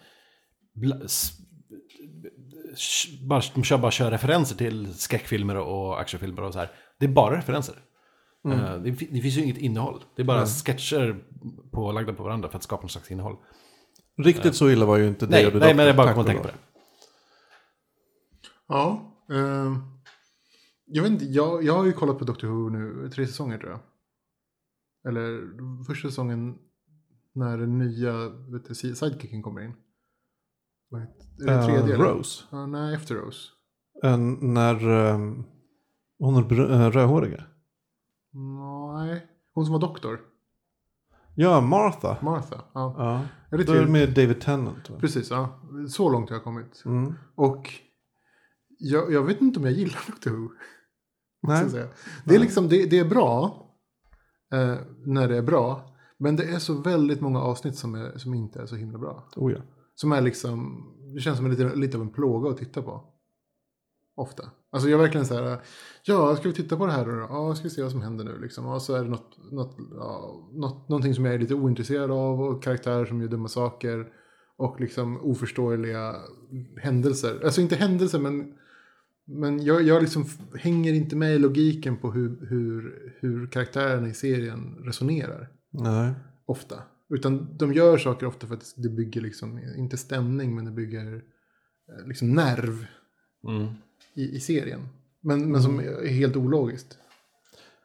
bara, 3.22 3.42
de 3.56 3.64
kör 3.64 3.78
bara 3.78 3.92
kör 3.92 4.12
referenser 4.12 4.56
till 4.56 4.94
skräckfilmer 4.94 5.56
och 5.56 6.02
actionfilmer 6.02 6.42
och 6.42 6.54
så 6.54 6.60
här. 6.60 6.72
Det 7.00 7.06
är 7.06 7.10
bara 7.10 7.38
referenser. 7.38 7.76
Mm. 8.46 8.60
Eh, 8.60 8.78
det, 8.78 8.92
det 8.92 9.22
finns 9.22 9.38
ju 9.38 9.44
inget 9.44 9.58
innehåll. 9.58 10.04
Det 10.16 10.22
är 10.22 10.26
bara 10.26 10.46
sketcher 10.46 11.24
pålagda 11.72 12.14
på 12.14 12.24
varandra 12.24 12.50
för 12.50 12.58
att 12.58 12.64
skapa 12.64 12.82
någon 12.82 12.90
slags 12.90 13.12
innehåll. 13.12 13.38
Riktigt 14.18 14.56
så 14.56 14.70
illa 14.70 14.86
var 14.86 14.98
ju 14.98 15.08
inte 15.08 15.26
det. 15.26 15.32
Nej, 15.32 15.60
nej 15.60 15.74
men 15.74 15.86
jag 15.88 15.96
bara 15.96 16.14
kom 16.14 16.20
att 16.20 16.20
och 16.20 16.26
tänka 16.26 16.42
på 16.42 16.48
det. 16.48 16.58
Ja. 18.68 19.14
Eh, 19.32 19.78
jag 20.86 21.04
vet 21.04 21.12
inte, 21.12 21.26
jag, 21.26 21.64
jag 21.64 21.74
har 21.74 21.86
ju 21.86 21.92
kollat 21.92 22.20
på 22.20 22.26
Doctor 22.26 22.48
Who 22.48 22.70
nu, 22.70 23.10
tre 23.10 23.28
säsonger 23.28 23.58
tror 23.58 23.72
jag. 23.72 23.80
Eller 25.08 25.42
första 25.84 26.08
säsongen 26.08 26.58
när 27.34 27.58
den 27.58 27.78
nya 27.78 28.30
vet 28.30 28.68
du, 28.68 28.76
sidekicken 28.76 29.42
kommer 29.42 29.62
in. 29.62 29.74
Vad 30.94 31.02
heter, 31.02 31.24
är 31.42 31.46
det 31.46 31.54
Eh, 31.54 31.66
tredje? 31.66 31.96
eller? 31.96 32.06
Rose. 32.06 32.44
Ja, 32.52 32.66
nej, 32.66 32.96
efter 32.96 33.16
Rose. 33.16 33.50
Eh, 34.04 34.18
när 34.42 34.88
um, 35.14 35.46
hon 36.20 36.36
är 36.36 36.72
eh, 36.72 36.92
rödhåriga. 36.92 37.44
Nej, 38.94 39.28
hon 39.54 39.66
som 39.66 39.74
var 39.74 39.80
doktor. 39.80 40.20
Ja, 41.36 41.62
Martha. 41.62 42.18
Martha. 42.22 42.62
Ja. 42.74 42.96
Ja. 42.98 43.14
Är 43.14 43.22
det 43.50 43.56
är 43.56 43.58
det 43.58 43.64
tredje? 43.66 43.88
med 43.88 44.10
David 44.10 44.42
Tennant. 44.42 44.90
va? 44.90 44.98
Precis, 45.00 45.30
ja. 45.32 45.62
Så 45.90 46.10
långt 46.10 46.30
har 46.30 46.36
jag 46.36 46.44
kommit. 46.44 46.84
Mm. 46.86 47.14
Och 47.36 47.70
jag, 48.80 49.14
jag 49.14 49.24
vet 49.24 49.42
inte 49.42 49.60
om 49.60 49.66
jag 49.66 49.74
gillar 49.74 50.00
Doctor 50.08 50.32
Who. 50.32 50.50
Nej. 51.48 51.66
Det 52.26 52.36
är 52.36 52.40
liksom, 52.40 52.68
det, 52.70 52.86
det 52.90 53.00
är 53.00 53.10
bra. 53.10 53.66
Eh, 54.54 54.76
när 55.06 55.28
det 55.28 55.38
är 55.38 55.42
bra. 55.42 55.96
Men 56.18 56.36
det 56.36 56.44
är 56.44 56.60
så 56.60 56.74
väldigt 56.74 57.22
många 57.22 57.40
avsnitt 57.40 57.76
som, 57.76 57.96
är, 57.96 58.18
som 58.18 58.34
inte 58.34 58.62
är 58.62 58.66
så 58.66 58.76
himla 58.76 59.00
bra. 59.00 59.30
Oh, 59.36 59.52
ja. 59.52 59.60
Som 59.96 60.12
är 60.12 60.22
liksom, 60.22 60.86
det 61.16 61.22
känns 61.22 61.38
som 61.38 61.52
lite, 61.52 61.76
lite 61.76 61.98
av 61.98 62.04
en 62.04 62.10
plåga 62.10 62.50
att 62.50 62.58
titta 62.58 62.82
på. 62.82 63.04
Ofta. 64.16 64.44
Alltså 64.72 64.90
jag 64.90 64.98
är 64.98 65.04
verkligen 65.04 65.26
så 65.26 65.34
här, 65.34 65.62
ja 66.04 66.36
ska 66.36 66.48
vi 66.48 66.56
titta 66.56 66.78
på 66.78 66.86
det 66.86 66.92
här 66.92 67.06
då? 67.06 67.12
Ja, 67.12 67.56
ska 67.56 67.64
vi 67.64 67.70
se 67.70 67.82
vad 67.82 67.92
som 67.92 68.02
händer 68.02 68.26
nu 68.26 68.40
liksom. 68.42 68.66
Och 68.66 68.82
så 68.82 68.96
är 68.96 69.04
det 69.04 69.10
något, 69.10 69.52
något, 69.52 69.78
ja, 69.98 70.50
något, 70.54 70.90
någonting 70.90 71.16
som 71.16 71.26
jag 71.26 71.34
är 71.34 71.40
lite 71.40 71.54
ointresserad 71.54 72.12
av 72.12 72.42
och 72.42 72.64
karaktärer 72.64 73.06
som 73.06 73.22
gör 73.22 73.28
dumma 73.28 73.48
saker. 73.48 74.08
Och 74.56 74.82
liksom 74.82 75.22
oförståeliga 75.22 76.16
händelser. 76.78 77.42
Alltså 77.44 77.62
inte 77.62 77.76
händelser 77.76 78.20
men, 78.20 78.54
men 79.26 79.64
jag, 79.64 79.82
jag 79.82 80.02
liksom 80.02 80.26
hänger 80.60 80.94
inte 80.94 81.16
med 81.16 81.36
i 81.36 81.40
logiken 81.40 81.98
på 81.98 82.12
hur, 82.12 82.48
hur, 82.50 83.14
hur 83.20 83.48
karaktärerna 83.48 84.08
i 84.08 84.14
serien 84.14 84.76
resonerar 84.84 85.50
Nej. 85.70 86.14
ofta. 86.46 86.76
Utan 87.10 87.58
de 87.58 87.74
gör 87.74 87.98
saker 87.98 88.26
ofta 88.26 88.48
för 88.48 88.54
att 88.56 88.74
det 88.78 88.90
bygger 88.90 89.22
liksom, 89.22 89.60
inte 89.78 89.98
stämning, 89.98 90.56
men 90.56 90.66
det 90.66 90.72
bygger 90.72 91.14
eh, 91.16 92.08
liksom 92.08 92.34
nerv 92.34 92.86
Mm. 93.48 93.68
i, 94.14 94.36
i 94.36 94.40
serien. 94.40 94.80
Men, 95.22 95.52
men 95.52 95.64
som 95.64 95.80
är 95.80 96.08
helt 96.08 96.36
ologiskt. 96.36 96.98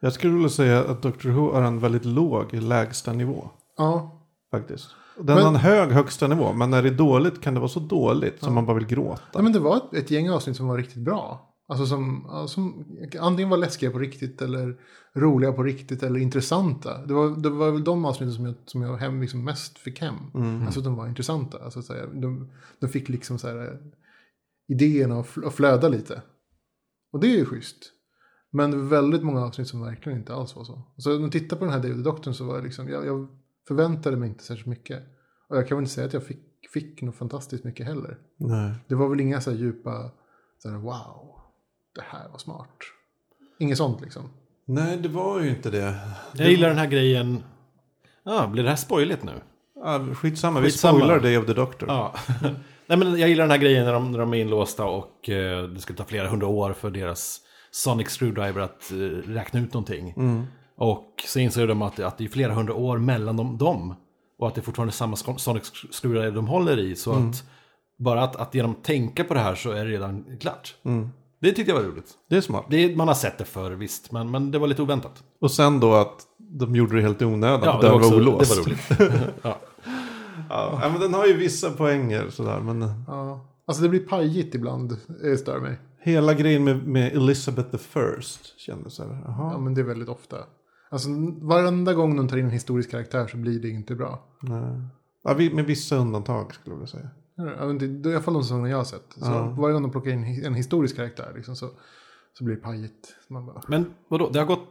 Jag 0.00 0.12
skulle 0.12 0.32
vilja 0.34 0.48
säga 0.48 0.84
att 0.84 1.02
Doctor 1.02 1.30
Who 1.30 1.52
har 1.52 1.62
en 1.62 1.78
väldigt 1.80 2.04
låg 2.04 2.54
lägsta 2.54 3.12
nivå. 3.12 3.50
Ja, 3.76 4.14
Faktiskt. 4.50 4.88
Den 5.16 5.26
Men- 5.26 5.38
har 5.44 5.48
en 5.50 5.56
hög 5.56 5.90
högsta 5.90 6.26
nivå. 6.28 6.52
Men 6.52 6.70
när 6.70 6.82
det 6.82 6.88
är 6.88 6.94
dåligt 6.94 7.40
kan 7.40 7.54
det 7.54 7.60
vara 7.60 7.68
så 7.68 7.80
dåligt 7.80 8.40
som 8.42 8.54
man 8.54 8.66
bara 8.66 8.76
vill 8.78 8.86
gråta. 8.86 9.22
ja 9.32 9.42
men 9.42 9.52
det 9.52 9.58
var 9.58 9.76
ett, 9.76 9.94
ett 9.94 10.10
gäng 10.10 10.30
avsnitt 10.30 10.56
som 10.56 10.68
var 10.68 10.76
riktigt 10.76 11.02
bra. 11.02 11.54
Alltså 11.68 11.86
som, 11.86 12.24
ja, 12.28 12.46
som 12.48 12.84
antingen 13.20 13.48
var 13.50 13.56
läskiga 13.56 13.90
på 13.90 13.98
riktigt 13.98 14.42
eller 14.42 14.76
roliga 15.20 15.52
på 15.52 15.62
riktigt 15.62 16.02
eller 16.02 16.20
intressanta. 16.20 17.06
Det 17.06 17.14
var, 17.14 17.30
det 17.42 17.50
var 17.50 17.70
väl 17.70 17.84
de 17.84 18.04
avsnitten 18.04 18.34
som 18.34 18.44
jag, 18.44 18.54
som 18.64 18.82
jag 18.82 18.96
hem 18.96 19.20
liksom 19.20 19.44
mest 19.44 19.78
fick 19.78 20.00
hem. 20.00 20.14
Alltså 20.66 20.80
de 20.80 20.94
var 20.96 21.06
intressanta. 21.08 21.58
Alltså, 21.64 21.82
så 21.82 21.94
här, 21.94 22.06
de, 22.06 22.50
de 22.78 22.88
fick 22.88 23.08
liksom 23.08 23.38
så 23.38 23.48
här, 23.48 23.78
idéerna 24.68 25.20
att 25.20 25.26
fl- 25.26 25.46
att 25.46 25.54
flöda 25.54 25.88
lite. 25.88 26.22
Och 27.12 27.20
det 27.20 27.26
är 27.26 27.36
ju 27.36 27.44
schysst. 27.44 27.92
Men 28.50 28.70
det 28.70 28.76
var 28.76 28.84
väldigt 28.84 29.22
många 29.22 29.44
avsnitt 29.44 29.68
som 29.68 29.80
verkligen 29.80 30.18
inte 30.18 30.34
alls 30.34 30.56
var 30.56 30.64
så. 30.64 30.82
Så 30.96 31.14
när 31.14 31.20
jag 31.20 31.32
tittar 31.32 31.56
på 31.56 31.64
den 31.64 31.74
här 31.74 31.80
David 31.82 32.04
Doktorn 32.04 32.34
så 32.34 32.44
var 32.44 32.54
jag 32.54 32.64
liksom, 32.64 32.88
jag, 32.88 33.06
jag 33.06 33.28
förväntade 33.68 34.16
mig 34.16 34.28
inte 34.28 34.44
särskilt 34.44 34.66
mycket. 34.66 35.02
Och 35.48 35.56
jag 35.56 35.68
kan 35.68 35.76
väl 35.76 35.82
inte 35.82 35.94
säga 35.94 36.06
att 36.06 36.12
jag 36.12 36.22
fick, 36.22 36.38
fick 36.72 37.02
något 37.02 37.16
fantastiskt 37.16 37.64
mycket 37.64 37.86
heller. 37.86 38.18
Nej. 38.36 38.74
Det 38.88 38.94
var 38.94 39.08
väl 39.08 39.20
inga 39.20 39.40
så 39.40 39.50
här 39.50 39.58
djupa, 39.58 40.10
så 40.58 40.68
här, 40.70 40.76
wow, 40.76 41.40
det 41.94 42.02
här 42.04 42.28
var 42.28 42.38
smart. 42.38 42.78
Inget 43.58 43.78
sånt 43.78 44.00
liksom. 44.00 44.22
Nej, 44.68 44.96
det 44.96 45.08
var 45.08 45.40
ju 45.40 45.48
inte 45.48 45.70
det. 45.70 45.94
Jag 46.34 46.50
gillar 46.50 46.68
den 46.68 46.78
här 46.78 46.86
grejen. 46.86 47.42
Ja, 48.24 48.46
blir 48.46 48.62
det 48.62 48.68
här 48.68 48.76
spoiligt 48.76 49.22
nu? 49.24 49.32
Ja, 49.84 50.06
skitsamma, 50.14 50.60
vi 50.60 50.66
Skitsamma. 50.66 50.98
spoilar 50.98 51.20
Day 51.20 51.38
of 51.38 51.46
the 51.46 51.52
Doctor. 51.52 51.88
Ja. 51.88 52.14
Nej, 52.86 52.98
men 52.98 53.18
jag 53.18 53.28
gillar 53.28 53.44
den 53.44 53.50
här 53.50 53.58
grejen 53.58 53.84
när 53.84 53.92
de, 53.92 54.12
när 54.12 54.18
de 54.18 54.34
är 54.34 54.38
inlåsta 54.38 54.84
och 54.84 55.28
eh, 55.28 55.62
det 55.62 55.80
skulle 55.80 55.96
ta 55.96 56.04
flera 56.04 56.28
hundra 56.28 56.46
år 56.46 56.72
för 56.72 56.90
deras 56.90 57.40
Sonic 57.70 58.08
Screwdriver 58.08 58.60
att 58.60 58.90
eh, 58.92 58.96
räkna 59.32 59.60
ut 59.60 59.74
någonting. 59.74 60.14
Och 60.76 61.24
så 61.26 61.38
inser 61.38 61.66
de 61.66 61.82
att, 61.82 62.00
att 62.00 62.18
det 62.18 62.24
är 62.24 62.28
flera 62.28 62.52
hundra 62.54 62.74
år 62.74 62.98
mellan 62.98 63.36
dem, 63.36 63.58
dem. 63.58 63.94
Och 64.38 64.48
att 64.48 64.54
det 64.54 64.60
är 64.60 64.62
fortfarande 64.62 64.92
samma 64.92 65.16
Sonic 65.16 65.64
Screwdriver 65.90 66.30
de 66.30 66.46
håller 66.48 66.78
i. 66.78 66.96
Så 66.96 67.12
att 67.12 67.44
bara 67.98 68.22
att, 68.22 68.36
att 68.36 68.54
genom 68.54 68.70
att 68.70 68.84
tänka 68.84 69.24
på 69.24 69.34
det 69.34 69.40
här 69.40 69.54
så 69.54 69.70
är 69.70 69.84
det 69.84 69.90
redan 69.90 70.38
klart. 70.40 70.74
Det 71.40 71.52
tyckte 71.52 71.72
jag 71.72 71.78
var 71.80 71.88
roligt. 71.88 72.14
Det 72.30 72.36
är 72.36 72.40
smart. 72.40 72.64
Det, 72.70 72.96
man 72.96 73.08
har 73.08 73.14
sett 73.14 73.38
det 73.38 73.44
förr 73.44 73.70
visst, 73.70 74.12
men, 74.12 74.30
men 74.30 74.50
det 74.50 74.58
var 74.58 74.66
lite 74.66 74.82
oväntat. 74.82 75.24
Och 75.40 75.50
sen 75.50 75.80
då 75.80 75.94
att 75.94 76.26
de 76.38 76.76
gjorde 76.76 76.96
det 76.96 77.02
helt 77.02 77.22
i 77.22 77.24
onödan. 77.24 77.60
Ja, 77.64 77.80
det 77.80 77.88
var, 77.88 77.96
också, 77.96 78.10
det 78.10 78.16
olåst. 78.16 78.56
var 78.58 78.64
roligt. 78.64 79.12
ja. 79.42 79.58
Ja, 80.48 80.78
ja, 80.82 80.88
men 80.92 81.00
den 81.00 81.14
har 81.14 81.26
ju 81.26 81.36
vissa 81.36 81.70
poänger 81.70 82.30
sådär. 82.30 82.60
Men 82.60 83.04
Ja. 83.06 83.44
Alltså 83.66 83.82
det 83.82 83.88
blir 83.88 84.00
pajigt 84.06 84.54
ibland, 84.54 84.96
det 85.22 85.36
stör 85.36 85.60
mig. 85.60 85.78
hela 86.00 86.34
grejen 86.34 86.64
med, 86.64 86.86
med 86.86 87.12
Elizabeth 87.16 87.70
the 87.70 87.78
First 87.78 88.60
kändes 88.60 88.94
så 88.94 89.02
här. 89.04 89.10
Ja, 89.10 89.20
Jaha. 89.26 89.58
men 89.58 89.74
det 89.74 89.80
är 89.80 89.84
väldigt 89.84 90.08
ofta. 90.08 90.36
Alltså 90.90 91.08
varenda 91.40 91.94
gång 91.94 92.16
de 92.16 92.28
tar 92.28 92.36
in 92.36 92.44
en 92.44 92.50
historisk 92.50 92.90
karaktär 92.90 93.26
så 93.26 93.36
blir 93.36 93.60
det 93.60 93.68
inte 93.68 93.94
bra. 93.94 94.24
Nej. 94.42 94.80
Ja, 95.24 95.34
med 95.54 95.64
vissa 95.64 95.96
undantag 95.96 96.54
skulle 96.54 96.74
jag 96.74 96.78
vilja 96.78 96.86
säga. 96.90 97.08
I 97.38 98.12
alla 98.12 98.20
fall 98.20 98.34
de 98.34 98.42
säsongerna 98.42 98.68
jag 98.68 98.76
har 98.76 98.84
sett. 98.84 99.12
Så 99.12 99.20
Ja. 99.20 99.54
Varje 99.58 99.72
gång 99.72 99.82
de 99.82 99.90
plockar 99.90 100.10
in 100.10 100.44
en 100.44 100.54
historisk 100.54 100.96
karaktär 100.96 101.32
liksom, 101.36 101.56
så, 101.56 101.70
så 102.38 102.44
blir 102.44 102.56
det 102.56 102.62
pajigt. 102.62 103.14
Bara, 103.28 103.62
Men 103.68 103.94
vadå, 104.08 104.30
det 104.30 104.38
har 104.38 104.46
gått 104.46 104.68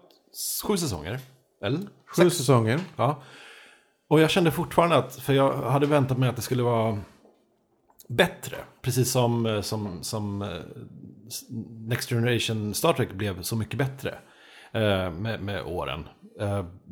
sju 0.64 0.78
säsonger? 0.78 1.20
Eller? 1.62 1.80
Sju 2.16 2.30
säsonger. 2.30 2.80
Ja. 2.96 3.22
Och 4.08 4.20
jag 4.20 4.30
kände 4.30 4.52
fortfarande 4.52 4.96
att, 4.96 5.16
för 5.16 5.34
jag 5.34 5.54
hade 5.54 5.86
väntat 5.86 6.18
mig 6.18 6.30
att 6.30 6.36
det 6.36 6.42
skulle 6.42 6.64
vara 6.64 7.00
bättre. 8.08 8.58
Precis 8.82 9.12
som, 9.12 9.46
eh, 9.46 9.62
som, 9.62 10.04
som 10.04 10.42
eh, 10.42 10.62
Next 11.88 12.10
Generation 12.10 12.74
Star 12.74 12.94
Trek 12.94 13.14
blev 13.14 13.42
så 13.42 13.56
mycket 13.56 13.78
bättre 13.78 14.10
eh, 14.72 15.12
med, 15.12 15.42
med 15.42 15.64
åren. 15.66 16.08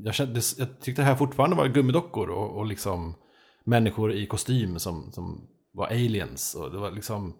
Jag, 0.04 0.14
kände, 0.14 0.42
jag 0.58 0.80
tyckte 0.80 1.02
det 1.02 1.06
här 1.06 1.16
fortfarande 1.16 1.56
var 1.56 1.68
gummidockor 1.68 2.30
och, 2.30 2.58
och 2.58 2.66
liksom 2.66 3.16
människor 3.64 4.14
i 4.14 4.28
kostym 4.28 4.80
som, 4.80 5.12
som 5.12 5.48
var 5.76 5.88
aliens. 5.88 6.56
Och 6.56 6.72
det 6.72 6.78
var 6.78 6.92
liksom... 6.92 7.34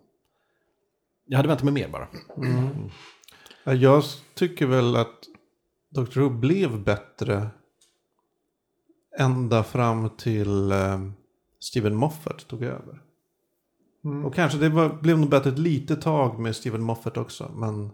Jag 1.26 1.38
hade 1.38 1.48
väntat 1.48 1.64
mig 1.64 1.74
mer 1.74 1.90
bara. 1.90 2.08
Ja, 3.64 3.74
Jag 3.74 4.04
tycker 4.34 4.66
väl 4.66 4.96
att 4.96 5.26
Dr. 5.90 6.20
Who 6.20 6.30
blev 6.30 6.84
bättre 6.84 7.48
ända 9.18 9.64
fram 9.64 10.10
till 10.10 10.72
eh, 10.72 11.00
Steven 11.60 11.96
Moffat 11.96 12.48
tog 12.48 12.64
över. 12.64 13.02
mm. 14.04 14.26
Och 14.26 14.36
kanske 14.36 14.58
det 14.58 14.70
var, 14.70 14.90
blev 15.02 15.20
nog 15.20 15.30
bättre 15.30 15.50
ett 15.50 15.60
litet 15.60 16.02
tag 16.02 16.40
med 16.40 16.56
Steven 16.56 16.82
Moffat 16.82 17.18
också. 17.18 17.52
Men 17.56 17.92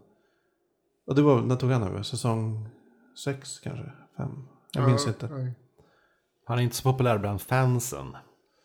och 1.06 1.16
det 1.16 1.22
var, 1.22 1.42
när 1.42 1.56
tog 1.56 1.72
han 1.72 1.84
över? 1.84 2.04
Säsong 2.04 2.70
sex 3.24 3.60
kanske? 3.60 3.92
Fem? 4.18 4.48
Jag 4.72 4.88
minns 4.88 5.06
ja, 5.06 5.12
inte. 5.12 5.26
ja. 5.32 5.54
Han 6.46 6.60
är 6.60 6.64
inte 6.64 6.76
så 6.76 6.92
populär 6.92 7.18
bland 7.18 7.42
fansen, 7.42 8.18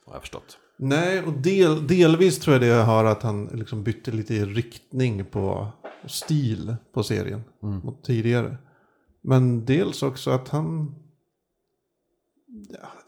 har 0.06 0.12
jag 0.12 0.20
förstått. 0.20 0.58
Nej, 0.78 1.22
och 1.22 1.32
del, 1.32 1.86
delvis 1.86 2.38
tror 2.38 2.54
jag 2.54 2.60
det 2.60 2.66
jag 2.66 2.84
har 2.84 3.04
att 3.04 3.22
han 3.22 3.46
liksom 3.46 3.82
bytte 3.82 4.10
lite 4.10 4.44
riktning 4.44 5.24
på 5.24 5.68
stil 6.06 6.76
på 6.92 7.02
serien 7.02 7.44
mot 7.60 8.04
tidigare. 8.04 8.56
Men 9.22 9.64
dels 9.64 10.02
också 10.02 10.30
att 10.30 10.48
han, 10.48 10.94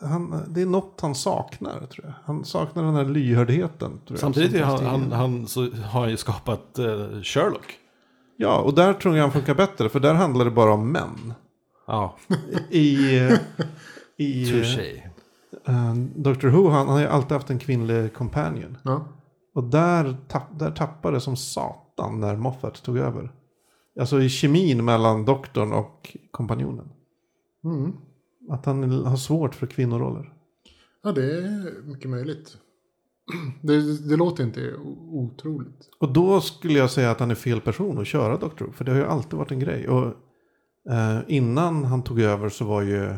han... 0.03 0.45
Det 0.49 0.63
är 0.63 0.67
något 0.67 1.01
han 1.01 1.15
saknar, 1.15 1.87
tror 1.87 2.07
jag. 2.07 2.15
Han 2.25 2.45
saknar 2.45 2.83
den 2.83 2.95
här 2.95 3.05
lyhördheten. 3.05 3.91
Tror 3.91 4.03
jag, 4.09 4.19
Samtidigt 4.19 4.55
är 4.55 4.65
han, 4.65 4.87
han, 4.87 5.13
han, 5.13 5.47
så 5.47 5.61
har 5.71 6.01
han 6.01 6.11
ju 6.11 6.17
skapat 6.17 6.79
eh, 6.79 7.23
Sherlock. 7.23 7.79
Ja, 8.37 8.61
och 8.61 8.75
där 8.75 8.95
tror 8.95 9.17
jag 9.17 9.23
han 9.23 9.33
funkar 9.33 9.55
bättre, 9.55 9.89
för 9.89 10.01
där 10.01 10.15
handlar 10.15 10.45
det 10.45 10.51
bara 10.51 10.73
om 10.73 10.93
män. 10.93 11.33
Ja, 11.87 12.17
I... 12.71 12.97
i 14.17 14.47
touché. 14.51 15.08
Uh, 15.69 15.95
Dr. 16.17 16.49
Who, 16.49 16.69
han, 16.69 16.73
han 16.73 16.89
har 16.89 17.01
ju 17.01 17.07
alltid 17.07 17.33
haft 17.33 17.51
en 17.51 17.59
kvinnlig 17.59 18.15
companion. 18.15 18.79
Ja. 18.83 19.09
Och 19.55 19.65
där, 19.65 20.17
tapp, 20.29 20.59
där 20.59 20.71
tappade 20.71 21.17
det 21.17 21.21
som 21.21 21.37
satan 21.37 22.21
när 22.21 22.37
Moffat 22.37 22.83
tog 22.83 22.99
över. 22.99 23.33
Alltså 24.01 24.21
i 24.21 24.29
kemin 24.29 24.85
mellan 24.85 25.25
doktorn 25.25 25.73
och 25.73 26.17
kompanjonen. 26.31 26.89
Mm. 27.65 27.93
Att 28.51 28.67
han 28.67 29.05
har 29.05 29.17
svårt 29.17 29.55
för 29.55 29.67
kvinnoroller. 29.67 30.33
ja, 31.03 31.13
det 31.13 31.39
är 31.39 31.83
mycket 31.83 32.11
möjligt. 32.11 32.57
Det, 33.63 34.09
det 34.09 34.17
låter 34.17 34.45
inte 34.45 34.75
otroligt. 35.11 35.91
Och 35.99 36.13
då 36.13 36.41
skulle 36.41 36.79
jag 36.79 36.91
säga 36.91 37.11
att 37.11 37.21
han 37.21 37.31
är 37.31 37.35
fel 37.35 37.61
person 37.61 37.99
att 37.99 38.07
köra 38.07 38.37
Dr. 38.37 38.65
Who. 38.65 38.73
För 38.73 38.85
det 38.85 38.91
har 38.93 38.99
ju 38.99 39.07
alltid 39.07 39.39
varit 39.39 39.51
en 39.51 39.61
grej. 39.61 39.89
Och 39.89 40.07
eh, 40.91 41.19
innan 41.29 41.85
han 41.85 42.03
tog 42.03 42.21
över 42.21 42.49
så 42.49 42.65
var 42.65 42.83
ju 42.83 43.15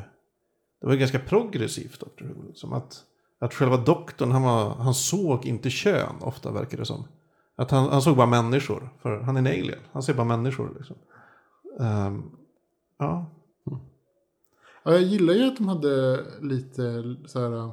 det 0.81 0.87
var 0.87 0.95
ganska 0.95 1.19
progressivt 1.19 2.01
Dr. 2.01 2.25
Who. 2.25 2.47
Liksom 2.47 2.73
att, 2.73 3.05
att 3.39 3.55
själva 3.55 3.77
doktorn, 3.77 4.31
han, 4.31 4.43
var, 4.43 4.75
han 4.75 4.95
såg 4.95 5.47
inte 5.47 5.71
kön 5.71 6.15
ofta 6.21 6.53
verkar 6.53 6.79
det 6.79 6.85
som. 6.85 7.05
Att 7.57 7.71
han, 7.71 7.89
han 7.89 8.03
såg 8.03 8.17
bara 8.17 8.27
människor. 8.27 8.91
För 9.03 9.21
han 9.21 9.37
är 9.37 9.41
en 9.41 9.47
alien. 9.47 9.79
Han 9.93 10.03
ser 10.03 10.15
bara 10.15 10.27
människor 10.27 10.75
liksom. 10.79 10.97
Ehm, 11.81 12.23
ja. 12.99 13.27
Ja, 14.83 14.93
jag 14.93 15.03
gillar 15.03 15.35
ju 15.35 15.45
att 15.45 15.57
de 15.57 15.69
hade 15.69 16.25
lite 16.41 17.17
så 17.27 17.41
här. 17.41 17.71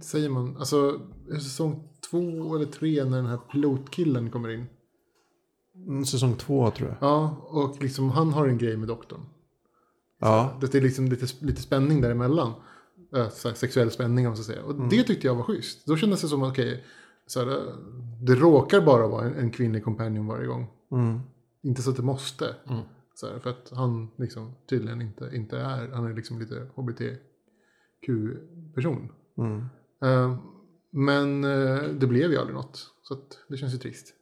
Säger 0.00 0.28
man? 0.28 0.56
Alltså 0.56 1.00
säsong 1.28 1.88
två 2.10 2.56
eller 2.56 2.66
tre 2.66 3.04
när 3.04 3.16
den 3.16 3.26
här 3.26 3.36
pilotkillen 3.36 4.30
kommer 4.30 4.48
in. 4.48 4.66
Mm, 5.74 6.04
Säsong 6.04 6.34
två 6.34 6.70
tror 6.70 6.88
jag. 6.88 6.98
Ja, 7.00 7.36
och 7.48 7.82
liksom 7.82 8.10
han 8.10 8.32
har 8.32 8.46
en 8.46 8.58
grej 8.58 8.76
med 8.76 8.88
doktorn. 8.88 9.20
Ja. 10.22 10.58
Det 10.60 10.74
är 10.74 10.80
liksom 10.80 11.08
lite, 11.08 11.26
lite 11.40 11.62
spänning 11.62 12.00
däremellan. 12.00 12.52
Äh, 13.16 13.28
så 13.28 13.54
sexuell 13.54 13.90
spänning 13.90 14.26
om 14.26 14.30
man 14.30 14.36
ska 14.36 14.52
säga. 14.52 14.64
Och 14.64 14.88
det 14.88 15.02
tyckte 15.02 15.26
jag 15.26 15.34
var 15.34 15.42
schysst. 15.42 15.86
Då 15.86 15.96
kändes 15.96 16.20
det 16.22 16.28
som 16.28 16.42
att 16.42 16.50
okej, 16.50 16.84
så 17.26 17.40
här, 17.40 17.48
äh, 17.50 17.56
det 18.20 18.34
råkar 18.34 18.80
bara 18.80 19.08
vara 19.08 19.24
en, 19.24 19.34
en 19.34 19.50
kvinnlig 19.50 19.84
companion 19.84 20.26
varje 20.26 20.46
gång. 20.46 20.66
Mm. 20.92 21.20
Inte 21.62 21.82
så 21.82 21.90
att 21.90 21.96
det 21.96 22.02
måste. 22.02 22.54
Så 23.14 23.26
här, 23.26 23.38
för 23.38 23.50
att 23.50 23.70
han 23.70 24.10
liksom 24.16 24.54
tydligen 24.68 25.02
inte, 25.02 25.30
inte 25.32 25.58
är, 25.58 25.88
han 25.88 26.06
är 26.06 26.14
liksom 26.14 26.38
lite 26.38 26.66
hbtq-person. 26.74 27.18
Mm. 29.38 29.64
Eh, 30.04 30.38
men 30.90 31.44
eh, 31.44 31.82
det 31.82 32.06
blev 32.06 32.30
ju 32.30 32.38
aldrig 32.38 32.54
något. 32.54 32.90
Så 33.02 33.16
det 33.48 33.56
känns 33.56 33.74
ju 33.74 33.78
trist. 33.78 34.14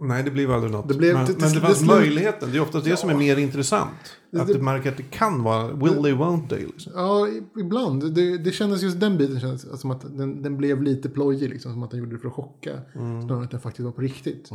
Nej, 0.00 0.22
det 0.22 0.30
blev 0.30 0.50
aldrig 0.50 0.72
något. 0.72 0.88
Det 0.88 0.94
blev- 0.94 1.14
men, 1.14 1.26
det- 1.26 1.32
det- 1.32 1.40
men 1.40 1.48
det 1.48 1.54
det 1.54 1.60
fanns 1.60 1.78
slut- 1.78 1.88
möjligheten. 1.90 2.50
Det 2.52 2.56
är 2.58 2.62
ofta 2.62 2.80
det 2.80 2.96
som 2.96 3.10
är 3.10 3.14
mer 3.14 3.36
intressant. 3.36 3.90
Det- 4.30 4.40
Att 4.40 4.46
det- 4.46 4.52
du 4.54 4.62
märker 4.62 4.90
att 4.90 4.96
det 4.96 5.10
kan 5.10 5.42
vara 5.42 5.72
will 5.72 6.02
they, 6.02 6.12
won't 6.12 6.48
they. 6.48 6.66
Liksom. 6.66 6.92
Ja, 6.96 7.28
ibland. 7.60 8.14
Det, 8.14 8.38
det 8.38 8.52
kändes 8.52 8.82
just 8.82 9.00
den 9.00 9.18
biten 9.18 9.40
kändes 9.40 9.80
som 9.80 9.90
att 9.90 10.00
den, 10.16 10.42
den 10.42 10.56
blev 10.56 10.82
lite 10.82 11.08
plojig. 11.08 11.50
Liksom, 11.50 11.72
som 11.72 11.82
att 11.82 11.90
den 11.90 12.00
gjorde 12.00 12.12
det 12.16 12.18
för 12.18 12.28
att 12.28 12.34
chocka. 12.34 12.80
Snarare 12.92 13.36
än 13.38 13.44
att 13.44 13.50
den 13.50 13.60
faktiskt 13.60 13.84
var 13.84 13.92
på 13.92 14.00
riktigt. 14.00 14.50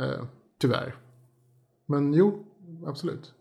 Eh, 0.00 0.24
tyvärr. 0.60 0.94
Men 1.88 2.14
jo, 2.14 2.44
absolut. 2.86 3.32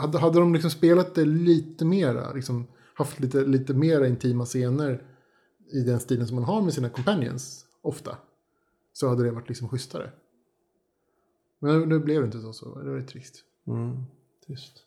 Hade, 0.00 0.18
hade 0.18 0.38
de 0.40 0.52
liksom 0.52 0.70
spelat 0.70 1.14
det 1.14 1.24
lite 1.24 1.84
mera, 1.84 2.32
liksom, 2.32 2.66
haft 2.94 3.20
lite, 3.20 3.44
lite 3.44 3.74
mera 3.74 4.08
intima 4.08 4.44
scener 4.44 5.02
i 5.72 5.80
den 5.80 6.00
stilen 6.00 6.26
som 6.26 6.34
man 6.36 6.44
har 6.44 6.62
med 6.62 6.72
sina 6.74 6.88
companions 6.88 7.64
ofta. 7.82 8.16
Så 8.92 9.08
hade 9.08 9.24
det 9.24 9.30
varit 9.30 9.48
liksom 9.48 9.68
schysstare. 9.68 10.10
Men 11.62 11.80
nu 11.80 11.98
blev 11.98 12.20
det 12.20 12.24
inte 12.26 12.40
så, 12.40 12.52
så 12.52 12.78
det 12.82 12.90
var 12.90 13.00
trist. 13.00 13.44
Mm. 13.66 14.04
Tyst. 14.46 14.84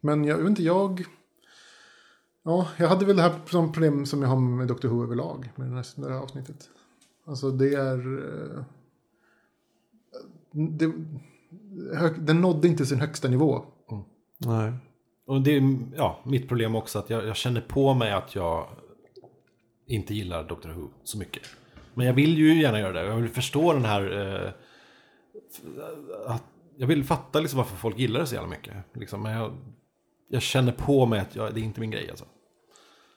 Men 0.00 0.24
jag 0.24 0.38
vet 0.38 0.46
inte, 0.46 0.62
jag... 0.62 1.04
Ja, 2.42 2.68
jag 2.78 2.88
hade 2.88 3.04
väl 3.04 3.16
det 3.16 3.22
här 3.22 3.34
som 3.46 3.72
problem 3.72 4.06
som 4.06 4.22
jag 4.22 4.28
har 4.28 4.40
med 4.40 4.68
Dr. 4.68 4.88
Who 4.88 5.02
överlag. 5.02 5.50
Med 5.56 5.68
det 5.70 5.74
här, 5.74 6.08
det 6.08 6.18
avsnittet. 6.18 6.70
Alltså 7.24 7.50
det 7.50 7.74
är... 7.74 7.98
eh, 8.56 8.64
Det, 10.50 10.92
den 12.18 12.40
nådde 12.40 12.68
inte 12.68 12.86
sin 12.86 13.00
högsta 13.00 13.28
nivå. 13.28 13.64
Nej. 14.38 14.72
Och 15.24 15.42
det 15.42 15.56
är 15.56 15.78
ja, 15.96 16.20
mitt 16.24 16.48
problem 16.48 16.74
också 16.74 16.98
att 16.98 17.10
jag, 17.10 17.26
jag 17.26 17.36
känner 17.36 17.60
på 17.60 17.94
mig 17.94 18.12
att 18.12 18.34
jag 18.34 18.68
inte 19.86 20.14
gillar 20.14 20.48
Doctor 20.48 20.70
Who 20.70 20.88
så 21.04 21.18
mycket. 21.18 21.42
Men 21.94 22.06
jag 22.06 22.14
vill 22.14 22.38
ju 22.38 22.62
gärna 22.62 22.80
göra 22.80 22.92
det. 22.92 23.04
Jag 23.04 23.16
vill 23.16 23.28
förstå 23.30 23.72
den 23.72 23.84
här... 23.84 24.02
Eh, 24.46 24.50
att, 26.26 26.42
jag 26.76 26.86
vill 26.86 27.04
fatta 27.04 27.40
liksom 27.40 27.56
varför 27.58 27.76
folk 27.76 27.98
gillar 27.98 28.20
det 28.20 28.26
så 28.26 28.34
jävla 28.34 28.50
mycket. 28.50 28.74
Liksom, 28.94 29.22
men 29.22 29.32
jag, 29.32 29.52
jag 30.28 30.42
känner 30.42 30.72
på 30.72 31.06
mig 31.06 31.20
att 31.20 31.36
jag, 31.36 31.54
det 31.54 31.60
är 31.60 31.62
inte 31.64 31.80
min 31.80 31.90
grej 31.90 32.10
alltså. 32.10 32.24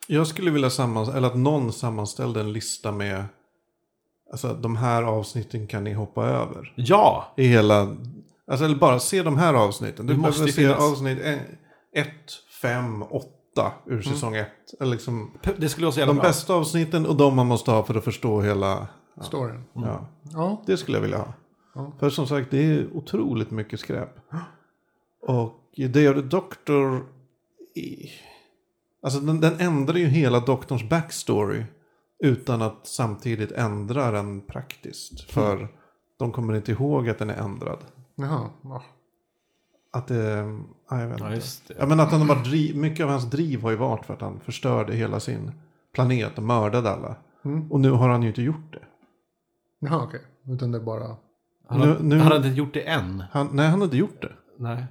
Jag 0.06 0.26
skulle 0.26 0.50
vilja 0.50 0.70
sammans 0.70 1.08
eller 1.08 1.28
att 1.28 1.36
någon 1.36 1.72
sammanställde 1.72 2.40
en 2.40 2.52
lista 2.52 2.92
med 2.92 3.24
Alltså 4.32 4.54
de 4.54 4.76
här 4.76 5.02
avsnitten 5.02 5.66
kan 5.66 5.84
ni 5.84 5.92
hoppa 5.92 6.24
över. 6.26 6.72
Ja! 6.76 7.34
I 7.36 7.46
hela, 7.46 7.96
alltså 8.50 8.64
eller 8.64 8.76
bara 8.76 8.98
se 9.00 9.22
de 9.22 9.38
här 9.38 9.54
avsnitten. 9.54 10.06
Du 10.06 10.12
Det 10.14 10.20
måste 10.20 10.44
se 10.46 10.52
finnas. 10.52 10.80
avsnitt 10.92 11.18
1, 11.94 12.08
5, 12.62 13.02
8 13.02 13.72
ur 13.86 14.02
säsong 14.02 14.34
1. 14.36 14.48
Eller 14.80 14.90
liksom 14.92 15.30
Det 15.56 15.68
skulle 15.68 15.86
vara 15.86 15.92
så 15.92 16.00
jävla 16.00 16.12
de 16.14 16.18
bra. 16.20 16.28
bästa 16.28 16.54
avsnitten 16.54 17.06
och 17.06 17.16
de 17.16 17.36
man 17.36 17.46
måste 17.46 17.70
ha 17.70 17.82
för 17.84 17.94
att 17.94 18.04
förstå 18.04 18.40
hela. 18.40 18.88
Storyn. 19.20 19.64
Ja, 19.72 20.06
Ja, 20.32 20.62
det 20.66 20.76
skulle 20.76 20.96
jag 20.96 21.02
vilja 21.02 21.18
ha. 21.18 21.32
Ja. 21.74 21.92
För 21.98 22.10
som 22.10 22.26
sagt, 22.26 22.50
det 22.50 22.58
är 22.58 22.96
otroligt 22.96 23.50
mycket 23.50 23.80
skräp. 23.80 24.10
Och 25.20 25.52
det 25.76 26.00
gör 26.02 26.22
Doktor... 26.22 27.06
I... 27.74 28.10
Alltså 29.02 29.20
den, 29.20 29.40
den 29.40 29.60
ändrar 29.60 29.94
ju 29.96 30.06
hela 30.06 30.40
doktorns 30.40 30.88
backstory. 30.88 31.64
Utan 32.18 32.62
att 32.62 32.86
samtidigt 32.86 33.52
ändra 33.52 34.10
den 34.10 34.40
praktiskt. 34.40 35.30
För 35.30 35.68
de 36.18 36.32
kommer 36.32 36.54
inte 36.54 36.72
ihåg 36.72 37.08
att 37.08 37.18
den 37.18 37.30
är 37.30 37.36
ändrad. 37.36 37.78
jaha. 38.14 38.50
Ja. 38.62 38.82
Att 39.92 40.06
det... 40.06 40.58
Ja, 40.90 41.00
jag 41.00 41.08
vet 41.08 41.20
Ja, 41.20 41.26
inte. 41.26 41.34
just 41.36 41.68
det. 41.68 41.74
Ja, 41.78 41.86
men 41.86 42.00
att 42.00 42.10
han 42.10 42.20
har 42.20 42.28
bara 42.28 42.42
driv, 42.42 42.76
mycket 42.76 43.04
av 43.04 43.10
hans 43.10 43.24
driv 43.30 43.62
har 43.62 43.70
ju 43.70 43.76
varit 43.76 44.04
för 44.06 44.14
att 44.14 44.20
han 44.20 44.40
förstörde 44.40 44.94
hela 44.94 45.20
sin 45.20 45.52
planet 45.92 46.38
och 46.38 46.44
mördade 46.44 46.90
alla. 46.90 47.16
Mm. 47.44 47.72
Och 47.72 47.80
nu 47.80 47.90
har 47.90 48.08
han 48.08 48.22
ju 48.22 48.28
inte 48.28 48.42
gjort 48.42 48.72
det. 48.72 48.82
Jaha, 49.78 50.04
okej. 50.04 50.20
Utan 50.48 50.72
det 50.72 50.78
är 50.78 50.82
bara... 50.82 51.16
Han, 51.66 51.80
har, 51.80 51.86
Nu- 51.86 51.98
nu- 52.02 52.18
han 52.18 52.26
har 52.32 52.36
inte 52.36 52.48
gjort 52.48 52.74
det 52.74 52.80
än. 52.80 53.24
Han, 53.32 53.48
nej, 53.52 53.68
han 53.68 53.82
inte 53.82 53.96
gjort 53.96 54.22
det. 54.22 54.32
Nej. 54.56 54.84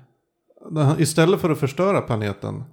istället 0.97 1.41
för 1.41 1.49
att 1.49 1.57
förstöra 1.59 2.01
planeten 2.01 2.63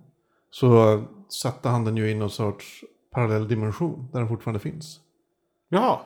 så 0.50 1.02
satte 1.28 1.68
han 1.68 1.84
den 1.84 1.96
ju 1.96 2.10
i 2.10 2.14
någon 2.14 2.30
sorts 2.30 2.84
parallell 3.12 3.48
dimension 3.48 4.08
där 4.12 4.18
den 4.18 4.28
fortfarande 4.28 4.58
finns. 4.60 5.00
Jaha, 5.68 5.98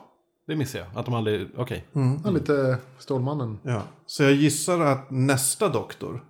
det 0.47 0.55
missade 0.55 0.83
jag. 0.83 0.99
Att 0.99 1.05
de 1.05 1.13
aldrig, 1.15 1.47
okej. 1.57 1.85
Ja, 2.23 2.29
lite 2.31 2.77
Stålmannen. 2.99 3.59
Ja, 3.63 3.81
så 4.05 4.23
jag 4.23 4.31
gissar 4.33 4.79
att 4.79 5.11
nästa 5.11 5.69
doktor, 5.69 6.23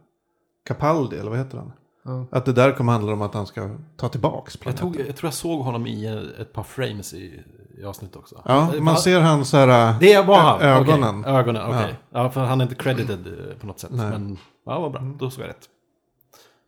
Capaldi, 0.66 1.18
eller 1.18 1.30
vad 1.30 1.39
heter 1.39 1.57
han? 1.57 1.72
Ja. 2.06 2.28
Att 2.32 2.45
det 2.45 2.53
där 2.53 2.72
kommer 2.72 2.91
handla 2.91 3.14
om 3.14 3.22
att 3.22 3.34
han 3.34 3.47
ska 3.47 3.70
ta 3.97 4.10
tillbaks 4.10 4.56
Jag, 4.56 4.62
planeten. 4.62 4.93
tog, 4.93 5.08
jag 5.08 5.16
tror 5.16 5.28
jag 5.28 5.34
såg 5.34 5.60
honom 5.60 5.88
i 5.88 6.06
ett 6.39 6.53
par 6.53 6.64
frames 6.64 7.14
i, 7.14 7.43
i 7.78 7.84
avsnitt 7.84 8.16
också. 8.16 8.41
Ja, 8.45 8.76
Eh, 8.76 8.82
man 8.82 8.97
ser 8.97 9.20
han 9.20 9.45
så 9.45 9.58
här... 9.58 9.95
Det 9.99 10.22
var 10.22 10.38
han? 10.39 10.62
Ögonen. 10.62 11.20
Okej, 11.20 11.34
ögonen, 11.34 11.62
okej. 11.68 11.95
Ja. 12.10 12.30
för 12.30 12.41
han 12.41 12.62
är 12.62 12.66
inte 12.66 12.76
credited 12.76 13.28
eh, 13.28 13.58
på 13.60 13.68
något 13.68 13.80
sätt. 13.80 13.89
Nej. 13.93 14.10
Men 14.10 14.38
ja, 14.66 14.80
vad 14.80 14.91
bra. 14.91 15.01
Då 15.20 15.30
såg 15.30 15.43
jag 15.43 15.49
rätt. 15.49 15.70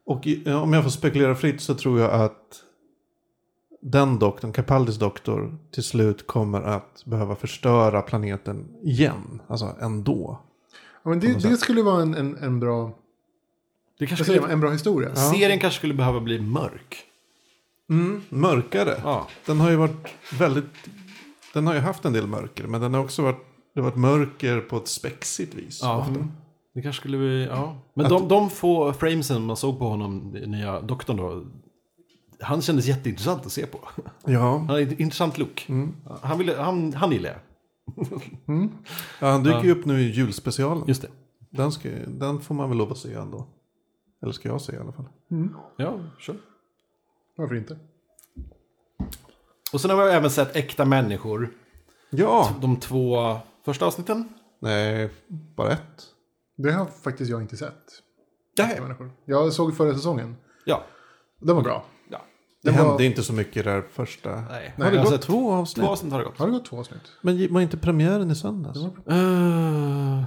Och 0.05 0.27
i, 0.27 0.51
om 0.51 0.73
jag 0.73 0.83
får 0.83 0.91
spekulera 0.91 1.35
fritt 1.35 1.61
så 1.61 1.75
tror 1.75 1.99
jag 1.99 2.11
att 2.11 2.63
den 3.81 4.19
doktorn, 4.19 4.51
Capaldis 4.51 4.95
doktor, 4.97 5.57
till 5.71 5.83
slut 5.83 6.27
kommer 6.27 6.61
att 6.61 7.03
behöva 7.05 7.35
förstöra 7.35 8.01
planeten 8.01 8.67
igen. 8.83 9.41
Alltså 9.47 9.75
ändå. 9.81 10.39
Ja, 11.03 11.09
men 11.09 11.19
det, 11.19 11.33
det 11.49 11.57
skulle 11.57 11.81
vara 11.81 12.01
en, 12.01 12.15
en, 12.15 12.37
en, 12.37 12.59
bra, 12.59 12.91
Det 13.99 14.07
kanske 14.07 14.25
skulle, 14.25 14.47
en 14.47 14.59
bra 14.59 14.71
historia. 14.71 15.15
Serien 15.15 15.59
kanske 15.59 15.77
skulle 15.77 15.93
behöva 15.93 16.19
bli 16.19 16.39
mörk. 16.39 17.03
Mm, 17.89 18.21
mörkare. 18.29 19.01
Ja. 19.03 19.27
Den 19.45 19.59
har 19.59 19.69
ju 19.69 19.75
varit 19.75 20.07
väldigt... 20.39 20.89
Den 21.53 21.67
har 21.67 21.73
ju 21.73 21.79
haft 21.79 22.05
en 22.05 22.13
del 22.13 22.27
mörker, 22.27 22.67
men 22.67 22.81
den 22.81 22.93
har 22.93 23.03
också 23.03 23.21
varit... 23.21 23.43
Det 23.73 23.81
har 23.81 23.89
varit 23.89 23.99
mörker 23.99 24.61
på 24.61 24.77
ett 24.77 24.87
spexigt 24.87 25.53
vis. 25.53 25.79
Ja. 25.83 25.97
ofta. 25.97 26.27
Det 26.73 26.81
kanske 26.81 26.99
skulle 26.99 27.17
bli, 27.17 27.45
ja. 27.45 27.77
Men 27.93 28.09
de, 28.09 28.27
de 28.27 28.49
få 28.49 28.93
framesen 28.93 29.45
man 29.45 29.57
såg 29.57 29.79
på 29.79 29.87
honom, 29.87 30.29
nya 30.45 30.81
doktorn 30.81 31.17
då. 31.17 31.45
Han 32.41 32.61
kändes 32.61 32.85
jätteintressant 32.85 33.45
att 33.45 33.51
se 33.51 33.65
på. 33.65 33.79
Ja. 34.25 34.57
Han 34.57 34.69
har 34.69 34.79
ett 34.79 34.99
intressant 34.99 35.37
look. 35.37 35.67
Han, 36.21 36.37
ville, 36.37 36.55
han, 36.55 36.93
han 36.93 37.11
gillar 37.11 37.29
jag. 37.29 37.39
ja, 39.19 39.31
han 39.31 39.43
dyker 39.43 39.63
ju 39.63 39.71
upp 39.71 39.85
nu 39.85 40.01
i 40.01 40.11
julspecialen. 40.11 40.83
Just 40.87 41.01
det. 41.01 41.07
Den, 41.49 41.71
ska, 41.71 41.89
den 42.07 42.39
får 42.39 42.55
man 42.55 42.69
väl 42.69 42.77
lov 42.77 42.91
att 42.91 42.97
se 42.97 43.13
ändå. 43.13 43.47
Eller 44.21 44.31
ska 44.33 44.49
jag 44.49 44.61
se 44.61 44.73
i 44.75 44.77
alla 44.79 44.91
fall. 44.91 45.05
Ja, 45.77 45.99
kör. 46.19 46.35
Varför 47.35 47.55
inte? 47.55 47.77
Och 49.73 49.81
sen 49.81 49.89
har 49.91 50.05
vi 50.05 50.11
även 50.11 50.29
sett 50.31 50.55
Äkta 50.55 50.85
människor. 50.85 51.49
Ja! 52.09 52.49
De 52.61 52.79
två 52.79 53.37
första 53.65 53.85
avsnitten. 53.85 54.29
Nej, 54.59 55.09
bara 55.55 55.71
ett. 55.71 56.05
Det 56.57 56.71
har 56.71 56.85
faktiskt 56.85 57.31
jag 57.31 57.41
inte 57.41 57.57
sett. 57.57 57.83
Nej. 58.57 58.81
Människor. 58.81 59.11
Jag 59.25 59.53
såg 59.53 59.77
förra 59.77 59.93
säsongen. 59.93 60.35
Ja. 60.65 60.83
Den 61.39 61.55
var 61.55 61.63
bra. 61.63 61.85
ja. 62.09 62.21
Det 62.63 62.69
Den 62.71 62.79
var- 62.79 62.87
hände 62.89 63.05
inte 63.05 63.23
så 63.23 63.33
mycket 63.33 63.63
där 63.65 63.81
första. 63.81 64.35
Nej. 64.35 64.73
Nej, 64.77 64.85
Har 64.87 64.91
det 64.91 64.97
gått 64.97 65.09
sett 65.09 65.21
två 65.21 65.51
avsnitt? 65.51 65.85
Två 65.85 65.91
avsnitt 65.91 66.11
har 66.11 66.19
det 66.19 66.25
gått. 66.25 66.37
Har 66.37 66.45
det 66.47 66.51
gått 66.53 66.65
två 66.65 66.79
avsnitt? 66.79 67.01
Men 67.21 67.53
var 67.53 67.61
inte 67.61 67.77
premiären 67.77 68.31
i 68.31 68.35
söndags? 68.35 68.77
Uh, 68.77 68.93
ja, 69.07 70.25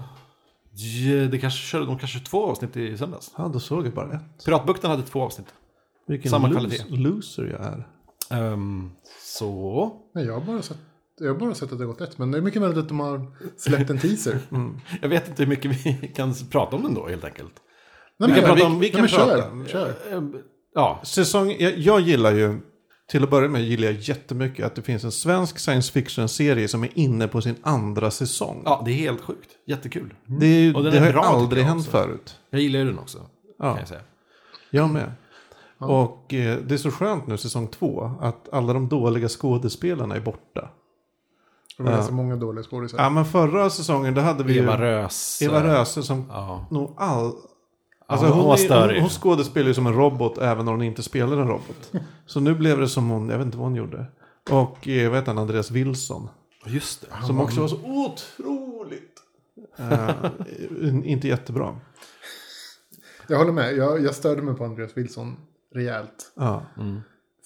det 1.30 1.38
kanske 1.40 1.60
körde 1.60 1.86
de 1.86 1.98
kanske 1.98 2.20
två 2.20 2.46
avsnitt 2.46 2.76
i 2.76 2.98
söndags. 2.98 3.30
Ja, 3.36 3.48
då 3.52 3.60
såg 3.60 3.86
jag 3.86 3.92
bara 3.94 4.12
ett. 4.12 4.44
Piratbukten 4.44 4.90
hade 4.90 5.02
två 5.02 5.22
avsnitt. 5.22 5.46
Vilken 6.06 6.30
Samma 6.30 6.48
los- 6.48 6.52
kvalitet. 6.54 6.84
loser 6.88 7.44
jag 7.44 7.60
är. 7.60 7.86
Ehm, 8.52 8.90
så. 9.22 9.92
Nej, 10.14 10.24
jag 10.26 10.34
har 10.34 10.40
bara 10.46 10.62
sett, 10.62 10.78
jag 11.20 11.28
har 11.32 11.40
bara 11.40 11.54
sett 11.54 11.72
att 11.72 11.78
det 11.78 11.84
har 11.84 11.92
gått 11.92 12.00
ett. 12.00 12.18
Men 12.18 12.30
det 12.30 12.38
är 12.38 12.42
mycket 12.42 12.62
möjligt 12.62 12.78
att 12.78 12.88
de 12.88 13.00
har 13.00 13.26
släppt 13.56 13.90
en 13.90 13.98
teaser. 13.98 14.38
Jag 15.02 15.08
vet 15.08 15.28
inte 15.28 15.42
hur 15.42 15.48
mycket 15.50 15.86
vi 15.86 16.12
kan 16.16 16.34
prata 16.50 16.76
om 16.76 16.82
den 16.82 16.94
då 16.94 17.06
helt 17.08 17.24
enkelt. 17.24 17.52
Nej, 18.18 18.28
Vi 18.28 18.34
kan 18.40 18.48
men- 18.48 18.56
prata 18.56 18.66
om- 18.66 18.74
vi 18.74 18.80
nej, 18.80 18.90
kan 18.90 19.00
men 19.00 19.10
prata. 19.10 19.66
Kör, 19.66 19.66
kör. 19.66 20.16
Ehm, 20.16 20.36
ja, 20.74 21.00
Säsong, 21.04 21.56
jag, 21.58 21.78
jag 21.78 22.00
gillar 22.00 22.32
ju, 22.32 22.60
till 23.10 23.22
att 23.22 23.30
börja 23.30 23.48
med 23.48 23.62
gillar 23.62 23.86
jag 23.88 23.94
jättemycket 23.96 24.66
att 24.66 24.74
det 24.74 24.82
finns 24.82 25.04
en 25.04 25.12
svensk 25.12 25.58
science 25.58 25.92
fiction-serie 25.92 26.68
som 26.68 26.84
är 26.84 26.90
inne 26.94 27.28
på 27.28 27.40
sin 27.40 27.56
andra 27.62 28.10
säsong. 28.10 28.62
ja, 28.64 28.82
det 28.84 28.90
är 28.90 28.94
helt 28.94 29.20
sjukt. 29.20 29.50
Jättekul. 29.66 30.14
Det, 30.26 30.46
är, 30.46 30.60
ju- 30.60 30.74
Och 30.74 30.82
den 30.82 30.92
det 30.92 30.98
är 30.98 31.02
har 31.02 31.08
ju 31.12 31.18
aldrig 31.18 31.64
hänt 31.64 31.78
också. 31.80 31.90
förut. 31.90 32.36
Jag 32.50 32.60
gillar 32.60 32.78
ju 32.80 32.86
den 32.86 32.98
också. 32.98 33.18
Ja. 33.58 33.70
Kan 33.70 33.78
jag 33.78 33.88
säga. 33.88 34.00
Jag 34.70 34.90
med. 34.90 35.12
Och 35.78 36.34
eh, 36.34 36.58
det 36.58 36.74
är 36.74 36.78
så 36.78 36.90
skönt 36.90 37.26
nu, 37.26 37.36
säsong 37.38 37.68
två, 37.68 38.10
att 38.20 38.48
alla 38.52 38.72
de 38.72 38.88
dåliga 38.88 39.28
skådespelarna 39.28 40.14
är 40.16 40.20
borta. 40.20 40.68
Det 41.76 41.82
var 41.82 41.90
ganska 41.92 42.12
många 42.12 42.36
dåliga 42.36 42.62
skådisar. 42.64 42.98
Ja, 42.98 43.10
men 43.10 43.24
förra 43.24 43.70
säsongen, 43.70 44.14
då 44.14 44.20
hade 44.20 44.44
vi 44.44 44.58
Eva 44.58 44.72
ju 44.72 44.78
Rös. 44.80 45.42
Eva 45.42 45.64
Röse 45.64 46.02
som 46.02 46.26
Ja. 46.30 46.66
nog 46.70 46.94
all... 46.96 47.32
Alltså 48.10 48.26
hon 48.26 48.36
hon, 48.36 48.44
var 48.48 48.56
är- 48.58 48.92
hon, 48.92 49.00
hon 49.00 49.10
skådespelar 49.10 49.68
ju 49.68 49.74
som 49.74 49.86
en 49.86 49.94
robot 49.94 50.38
även 50.38 50.64
när 50.64 50.72
hon 50.72 50.82
inte 50.82 51.02
spelar 51.02 51.36
en 51.36 51.48
robot. 51.48 51.92
Så 52.26 52.40
nu 52.40 52.54
blev 52.54 52.78
det 52.78 52.88
som 52.88 53.08
hon, 53.08 53.28
jag 53.28 53.38
vet 53.38 53.44
inte 53.44 53.58
vad 53.58 53.66
hon 53.66 53.74
gjorde. 53.76 54.06
Och 54.50 54.88
eh, 54.88 55.08
vad 55.10 55.18
heter 55.18 55.32
han, 55.32 55.38
Andreas 55.38 55.70
Wilson. 55.70 56.28
Just 56.66 57.00
det. 57.00 57.26
Som 57.26 57.40
också 57.40 57.60
var 57.60 57.68
så 57.68 57.76
otroligt... 57.76 59.14
eh, 59.76 61.10
inte 61.10 61.28
jättebra. 61.28 61.80
Jag 63.28 63.38
håller 63.38 63.52
med. 63.52 63.76
Jag, 63.76 64.04
jag 64.04 64.14
störde 64.14 64.42
mig 64.42 64.54
på 64.54 64.64
Andreas 64.64 64.96
Wilson 64.96 65.36
rejält. 65.74 66.32
Ja. 66.36 66.62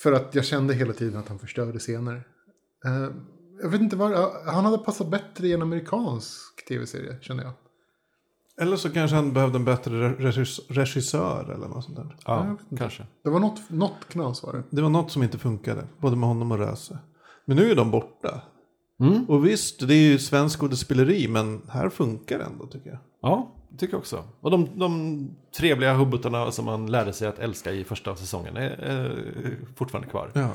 För 0.02 0.12
att 0.12 0.34
jag 0.34 0.44
kände 0.44 0.74
hela 0.74 0.92
tiden 0.92 1.20
att 1.20 1.28
han 1.28 1.38
förstörde 1.38 1.78
scener. 1.78 2.14
Eh, 2.84 3.08
jag 3.62 3.68
vet 3.68 3.80
inte 3.80 3.96
vad, 3.96 4.12
han 4.46 4.64
hade 4.64 4.78
passat 4.78 5.08
bättre 5.08 5.46
i 5.46 5.52
en 5.52 5.62
amerikansk 5.62 6.66
tv-serie 6.68 7.16
känner 7.20 7.42
jag. 7.44 7.52
Eller 8.61 8.76
så 8.76 8.90
kanske 8.90 9.16
han 9.16 9.32
behövde 9.32 9.57
en 9.59 9.64
bättre 9.64 9.92
re- 10.09 10.16
regis- 10.18 10.61
regissör 10.68 11.50
eller 11.55 11.68
något 11.68 11.84
sånt 11.84 11.96
där. 11.96 12.16
Ja, 12.26 12.57
kanske. 12.78 13.02
Det 13.24 13.30
var 13.30 13.40
något, 13.40 13.70
något 13.70 14.09
knas 14.09 14.42
var 14.42 14.52
det. 14.52 14.62
Det 14.70 14.82
var 14.82 14.88
något 14.88 15.11
som 15.11 15.22
inte 15.22 15.38
funkade, 15.38 15.84
både 15.98 16.16
med 16.16 16.28
honom 16.28 16.52
och 16.52 16.59
Röse. 16.59 16.98
Men 17.46 17.57
nu 17.57 17.70
är 17.70 17.76
de 17.76 17.90
borta. 17.90 18.40
Mm. 19.00 19.24
Och 19.24 19.46
visst, 19.46 19.88
det 19.88 19.94
är 19.94 19.98
ju 20.12 20.18
svensk 20.18 20.59
skådespeleri, 20.59 21.28
men 21.28 21.62
här 21.68 21.88
funkar 21.88 22.38
det 22.38 22.44
ändå 22.44 22.66
tycker 22.66 22.90
jag. 22.90 22.98
Ja, 23.22 23.52
tycker 23.78 23.94
jag 23.94 23.98
också. 23.98 24.24
Och 24.40 24.50
de, 24.50 24.68
de 24.78 25.30
trevliga 25.59 25.94
hubbutarna 25.94 26.50
som 26.52 26.64
man 26.64 26.86
lärde 26.86 27.12
sig 27.12 27.28
att 27.28 27.38
älska 27.38 27.72
i 27.72 27.84
första 27.84 28.16
säsongen 28.16 28.57
är, 28.57 28.70
är 28.70 29.57
fortfarande 29.76 30.09
kvar. 30.11 30.30
Ja. 30.34 30.50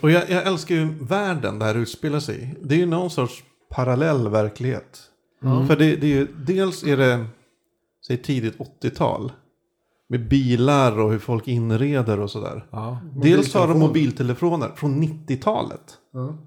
och 0.00 0.10
jag, 0.10 0.30
jag 0.30 0.46
älskar 0.46 0.74
ju 0.74 0.84
världen 1.04 1.58
det 1.58 1.64
här 1.64 1.74
utspelar 1.74 2.20
sig 2.20 2.42
i. 2.42 2.54
Det 2.66 2.74
är 2.74 2.78
ju 2.78 2.86
någon 2.86 3.10
sorts 3.10 3.44
parallell 3.70 4.28
verklighet. 4.28 5.00
För 5.42 5.76
det, 5.76 5.96
det 5.96 6.06
är 6.06 6.16
ju, 6.16 6.26
dels 6.46 6.84
är 6.84 6.96
det, 6.96 7.24
säg 8.06 8.16
tidigt 8.16 8.58
80-tal. 8.58 9.32
Med 10.08 10.28
bilar 10.28 10.98
och 10.98 11.10
hur 11.12 11.18
folk 11.18 11.48
inreder 11.48 12.20
och 12.20 12.30
sådär. 12.30 12.66
Ja. 12.70 12.98
Dels 13.22 13.54
har 13.54 13.68
de 13.68 13.78
mobiltelefoner 13.78 14.68
från 14.76 15.02
90-talet. 15.02 15.98
Ja. 16.12 16.38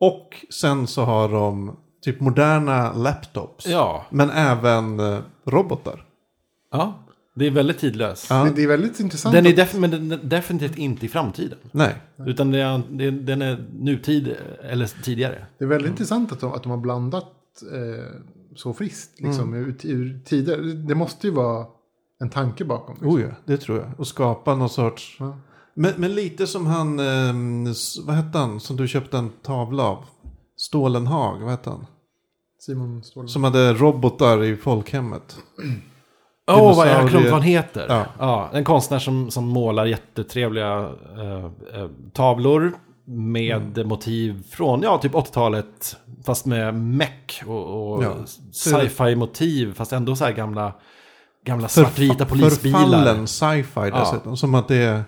Och 0.00 0.46
sen 0.50 0.86
så 0.86 1.02
har 1.04 1.28
de 1.28 1.76
typ 2.04 2.20
moderna 2.20 2.92
laptops. 2.92 3.66
Ja. 3.66 4.06
Men 4.10 4.30
även 4.30 5.00
eh, 5.00 5.18
robotar. 5.46 6.04
ja, 6.72 6.98
det 7.34 7.46
är 7.46 7.50
väldigt 7.50 7.78
tidlös. 7.78 8.26
Ja. 8.30 8.44
Det, 8.44 8.50
det 8.50 8.62
är 8.62 8.66
väldigt 8.68 9.00
intressant. 9.00 9.34
Den 9.34 9.46
är 9.46 9.52
def- 9.52 9.78
men 9.78 9.90
den 9.90 10.12
är 10.12 10.16
definitivt 10.16 10.78
inte 10.78 11.06
i 11.06 11.08
framtiden. 11.08 11.58
Nej. 11.72 11.94
Utan 12.26 12.50
det 12.50 12.58
är, 12.60 12.82
det, 12.90 13.10
den 13.10 13.42
är 13.42 13.64
nutid 13.72 14.36
eller 14.62 15.02
tidigare. 15.02 15.46
Det 15.58 15.64
är 15.64 15.68
väldigt 15.68 15.90
intressant 15.90 16.32
att 16.32 16.40
de, 16.40 16.52
att 16.52 16.62
de 16.62 16.70
har 16.70 16.78
blandat 16.78 17.32
eh, 17.72 18.20
så 18.56 18.72
friskt. 18.72 19.20
Liksom, 19.20 19.54
ur, 19.54 19.76
ur 19.84 20.20
tider. 20.24 20.58
Det 20.88 20.94
måste 20.94 21.26
ju 21.26 21.32
vara 21.32 21.66
en 22.20 22.30
tanke 22.30 22.64
bakom. 22.64 22.94
Liksom. 22.94 23.10
Oh 23.10 23.20
ja, 23.20 23.30
det 23.44 23.56
tror 23.56 23.78
jag. 23.78 23.90
Och 23.98 24.06
skapa 24.06 24.54
någon 24.54 24.68
sorts... 24.68 25.16
Ja. 25.20 25.38
Men, 25.74 25.92
men 25.96 26.14
lite 26.14 26.46
som 26.46 26.66
han, 26.66 26.98
eh, 26.98 27.74
vad 28.06 28.16
hette 28.16 28.38
han, 28.38 28.60
som 28.60 28.76
du 28.76 28.88
köpte 28.88 29.18
en 29.18 29.30
tavla 29.30 29.82
av? 29.82 30.04
Stålenhag, 30.56 31.40
vad 31.40 31.50
hette 31.50 31.70
han? 31.70 31.86
Simon 32.60 33.02
Ståhl. 33.02 33.28
Som 33.28 33.44
hade 33.44 33.72
robotar 33.72 34.44
i 34.44 34.56
folkhemmet. 34.56 35.38
Åh, 36.50 36.76
vad 36.76 36.88
jag 36.88 37.08
glömt 37.08 37.24
vad 37.24 37.34
han 37.34 37.42
heter. 37.42 37.86
Ja. 37.88 38.06
Ja. 38.18 38.50
en 38.52 38.64
konstnär 38.64 38.98
som, 38.98 39.30
som 39.30 39.48
målar 39.48 39.86
jättetrevliga 39.86 40.90
eh, 41.16 41.44
eh, 41.74 41.90
tavlor 42.12 42.72
med 43.08 43.86
motiv 43.86 44.42
från 44.50 44.82
ja, 44.82 44.98
typ 44.98 45.12
80-talet. 45.12 45.96
Fast 46.26 46.46
med 46.46 46.74
meck 46.74 47.42
och, 47.46 47.92
och 47.94 48.04
Ja. 48.04 48.14
sci-fi 48.52 49.14
motiv. 49.16 49.74
Fast 49.74 49.92
ändå 49.92 50.16
så 50.16 50.24
här 50.24 50.32
gamla, 50.32 50.72
gamla 51.46 51.68
svartvita 51.68 52.24
polisbilar. 52.26 52.78
Förfallen 52.78 53.26
sci-fi 53.26 53.90
dessutom. 53.90 54.36
Som 54.36 54.54
att 54.54 54.68
det 54.68 54.76
är, 54.76 55.02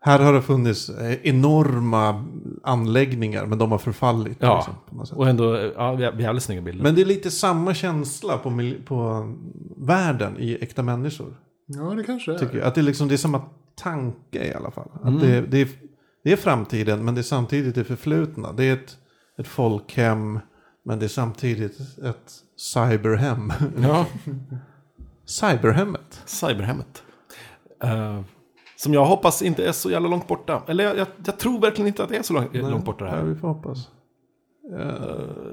här 0.00 0.18
har 0.18 0.32
det 0.32 0.42
funnits 0.42 0.88
eh, 0.88 1.14
enorma 1.22 2.24
anläggningar 2.64 3.46
men 3.46 3.58
de 3.58 3.70
har 3.72 3.78
förfallit. 3.78 4.36
Ja, 4.40 4.56
liksom, 4.56 4.74
på 4.90 4.94
något 4.96 5.08
sätt. 5.08 5.18
och 5.18 5.28
ändå 5.28 5.56
ja, 5.76 6.00
jävligt 6.18 6.42
snygga 6.42 6.62
bilder. 6.62 6.82
Men 6.82 6.94
det 6.94 7.00
är 7.00 7.06
lite 7.06 7.30
samma 7.30 7.74
känsla 7.74 8.38
på, 8.38 8.72
på 8.86 9.32
världen 9.76 10.36
i 10.38 10.58
äkta 10.60 10.82
människor. 10.82 11.36
Ja, 11.66 11.82
det 11.94 12.04
kanske 12.04 12.32
är. 12.34 12.38
Tycker 12.38 12.58
jag. 12.58 12.66
Att 12.66 12.74
det, 12.74 12.80
är 12.80 12.82
liksom, 12.82 13.08
det 13.08 13.14
är 13.14 13.16
samma 13.16 13.42
tanke 13.82 14.44
i 14.48 14.54
alla 14.54 14.70
fall. 14.70 14.88
Att 14.94 15.08
Mm. 15.08 15.20
det, 15.20 15.40
det, 15.40 15.60
är, 15.60 15.68
det 16.24 16.32
är 16.32 16.36
framtiden 16.36 17.04
men 17.04 17.14
det 17.14 17.20
är 17.20 17.22
samtidigt 17.22 17.74
det 17.74 17.84
förflutna. 17.84 18.52
Det 18.52 18.64
är 18.64 18.72
ett, 18.72 18.98
ett 19.38 19.46
folkhem 19.48 20.38
men 20.84 20.98
det 20.98 21.06
är 21.06 21.08
samtidigt 21.08 21.80
ett 22.04 22.32
cyberhem. 22.56 23.52
ja. 23.82 24.06
Cyberhemmet. 25.24 26.22
Cyberhemmet. 26.26 27.02
Eh, 27.82 28.20
som 28.76 28.94
jag 28.94 29.04
hoppas 29.04 29.42
inte 29.42 29.64
är 29.68 29.72
så 29.72 29.90
jävla 29.90 30.08
långt 30.08 30.28
borta. 30.28 30.62
Eller 30.68 30.84
jag, 30.84 30.96
jag, 30.98 31.06
jag 31.26 31.38
tror 31.38 31.60
verkligen 31.60 31.86
inte 31.88 32.02
att 32.02 32.08
det 32.08 32.16
är 32.16 32.22
så 32.22 32.32
långt, 32.34 32.54
långt 32.54 32.84
borta 32.84 33.04
det 33.04 33.10
Ja, 33.10 33.16
här. 33.16 33.24
vi 33.24 33.34
får 33.34 33.48
hoppas. 33.48 33.88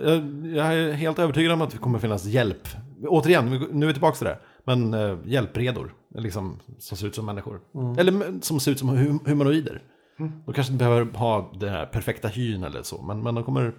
Jag, 0.03 0.45
jag 0.55 0.73
är 0.73 0.91
helt 0.93 1.19
övertygad 1.19 1.51
om 1.53 1.61
att 1.61 1.71
det 1.71 1.77
kommer 1.77 1.99
finnas 1.99 2.25
hjälp. 2.25 2.67
Återigen, 3.07 3.49
nu 3.71 3.85
är 3.85 3.87
vi 3.87 3.93
tillbaka 3.93 4.15
till 4.17 4.25
det. 4.25 4.39
Men 4.63 4.93
uh, 4.93 5.17
hjälpredor, 5.25 5.93
liksom, 6.15 6.59
som 6.79 6.97
ser 6.97 7.07
ut 7.07 7.15
som 7.15 7.25
människor. 7.25 7.59
Eller 7.97 8.11
m- 8.11 8.39
som 8.41 8.59
ser 8.59 8.71
ut 8.71 8.79
som 8.79 8.89
hum 8.89 9.19
humanoider. 9.25 9.81
De 10.17 10.53
kanske 10.53 10.73
inte 10.73 10.85
behöver 10.85 11.13
ha 11.17 11.51
den 11.53 11.69
här 11.69 11.85
perfekta 11.85 12.27
hyn 12.27 12.63
eller 12.63 12.83
så. 12.83 13.01
Men, 13.01 13.23
men 13.23 13.35
de 13.35 13.43
kommer... 13.43 13.73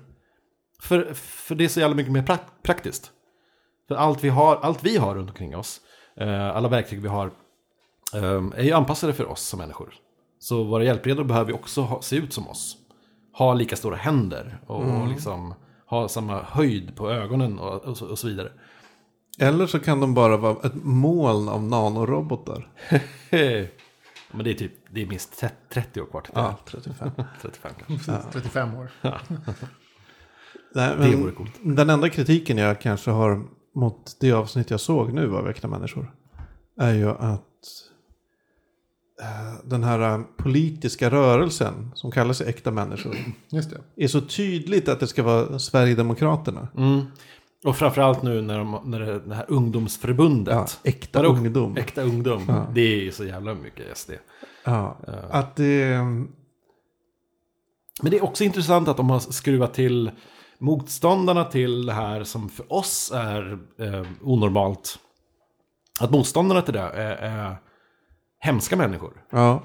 För, 0.83 1.15
för 1.15 1.55
det 1.55 1.65
är 1.65 1.69
så 1.69 1.81
jävla 1.81 1.97
mycket 1.97 2.13
mer 2.13 2.23
prak- 2.23 2.63
praktiskt. 2.63 3.11
För 3.89 3.95
allt 3.95 4.25
vi 4.25 4.29
har, 4.29 4.57
allt 4.57 4.85
vi 4.85 4.97
har 4.97 5.15
runt 5.15 5.31
omkring 5.31 5.57
oss, 5.57 5.81
eh, 6.17 6.57
alla 6.57 6.69
verktyg 6.69 7.01
vi 7.03 7.09
har, 7.09 7.27
eh, 8.15 8.45
är 8.57 8.63
ju 8.63 8.73
anpassade 8.73 9.13
för 9.13 9.27
oss 9.31 9.41
som 9.43 9.59
människor. 9.59 9.95
Så 10.39 10.65
våra 10.65 10.85
hjälpredor 10.85 11.25
behöver 11.25 11.51
ju 11.51 11.55
också 11.55 11.81
ha, 11.83 12.03
se 12.03 12.17
ut 12.17 12.33
som 12.33 12.49
oss. 12.49 12.77
Ha 13.33 13.55
lika 13.55 13.77
stora 13.77 13.97
händer 13.97 14.59
och, 14.67 14.85
och 14.85 15.09
liksom 15.09 15.55
ha 15.87 16.09
samma 16.09 16.43
höjd 16.43 16.97
på 16.97 17.11
ögonen 17.11 17.59
och, 17.59 17.85
och, 17.85 17.97
så, 17.97 18.07
och 18.07 18.19
så 18.19 18.27
vidare. 18.29 18.53
Eller 19.41 19.67
så 19.67 19.79
kan 19.79 20.01
de 20.01 20.15
bara 20.15 20.37
vara 20.37 20.67
ett 20.67 20.85
moln 20.85 21.49
av 21.49 21.63
nanorobotar. 21.63 22.69
Men 24.33 24.45
det 24.45 24.51
är 24.51 24.55
typ, 24.55 24.73
det 24.91 25.03
är 25.03 25.07
minst 25.07 25.43
30 25.71 26.01
år 26.01 26.07
kvar 26.07 26.21
till 26.21 26.35
det. 26.35 26.41
Ja, 26.41 26.59
35. 26.67 27.11
35 27.43 27.73
kanske. 27.87 28.13
35 28.33 28.75
år. 28.75 28.91
Nej, 30.75 31.11
Det 31.11 31.17
vore 31.17 31.33
coolt. 31.33 31.53
Den 31.63 31.91
enda 31.91 32.09
kritiken 32.09 32.59
jag 32.59 32.81
kanske 32.81 33.11
har 33.11 33.45
mot 33.75 34.17
det 34.21 34.33
avsnitt 34.33 34.71
jag 34.71 34.81
såg 34.81 35.13
nu 35.13 35.37
av 35.37 35.49
Äkta 35.49 35.69
människor. 35.69 36.15
Är 36.81 36.95
ju 36.95 37.09
att 37.09 37.43
eh, 39.23 39.65
den 39.65 39.85
här 39.85 40.15
eh, 40.15 40.21
politiska 40.37 41.11
rörelsen 41.11 41.91
som 41.95 42.11
kallar 42.11 42.33
sig 42.33 42.49
Äkta 42.49 42.71
människor. 42.71 43.17
Just 43.49 43.71
det. 43.71 44.05
Är 44.05 44.09
så 44.09 44.21
tydligt 44.21 44.89
att 44.89 45.01
det 45.01 45.07
ska 45.07 45.23
vara 45.23 45.59
Sverigedemokraterna. 45.59 46.69
Mm. 46.77 47.01
Och 47.65 47.77
framförallt 47.77 48.23
nu 48.23 48.43
när, 48.43 48.59
de, 48.59 48.81
när 48.85 49.01
det, 49.01 49.21
det 49.21 49.35
här 49.35 49.45
ungdomsförbundet. 49.49 50.55
Ja, 50.55 50.91
äkta 50.91 51.23
Vadå? 51.23 51.35
ungdom. 51.35 51.77
Äkta 51.77 52.03
ungdom. 52.03 52.45
Ja. 52.49 52.67
Det 52.75 52.81
är 52.81 53.01
ju 53.03 53.13
så 53.13 53.25
jävla 53.25 53.55
mycket 53.55 53.99
SD. 53.99 54.11
Ja, 54.65 54.97
att 55.31 55.57
det... 55.57 55.99
Men 58.03 58.11
det 58.11 58.17
är 58.17 58.25
också 58.25 58.45
intressant 58.45 58.89
att 58.89 58.97
de 58.97 59.11
har 59.11 59.21
skruvat 59.21 59.75
till 59.75 60.11
motståndarna 60.59 61.45
till 61.45 61.87
det 61.87 61.93
här 61.93 62.25
som 62.25 62.49
för 62.49 62.73
oss 62.73 63.13
är 63.15 63.59
eh, 63.79 64.07
onormalt. 64.23 64.99
Att 66.01 66.11
motståndarna 66.11 66.63
till 66.63 66.75
det 66.75 66.81
är, 66.81 67.17
är 67.17 67.57
hemska 68.39 68.77
människor. 68.77 69.25
Ja, 69.31 69.63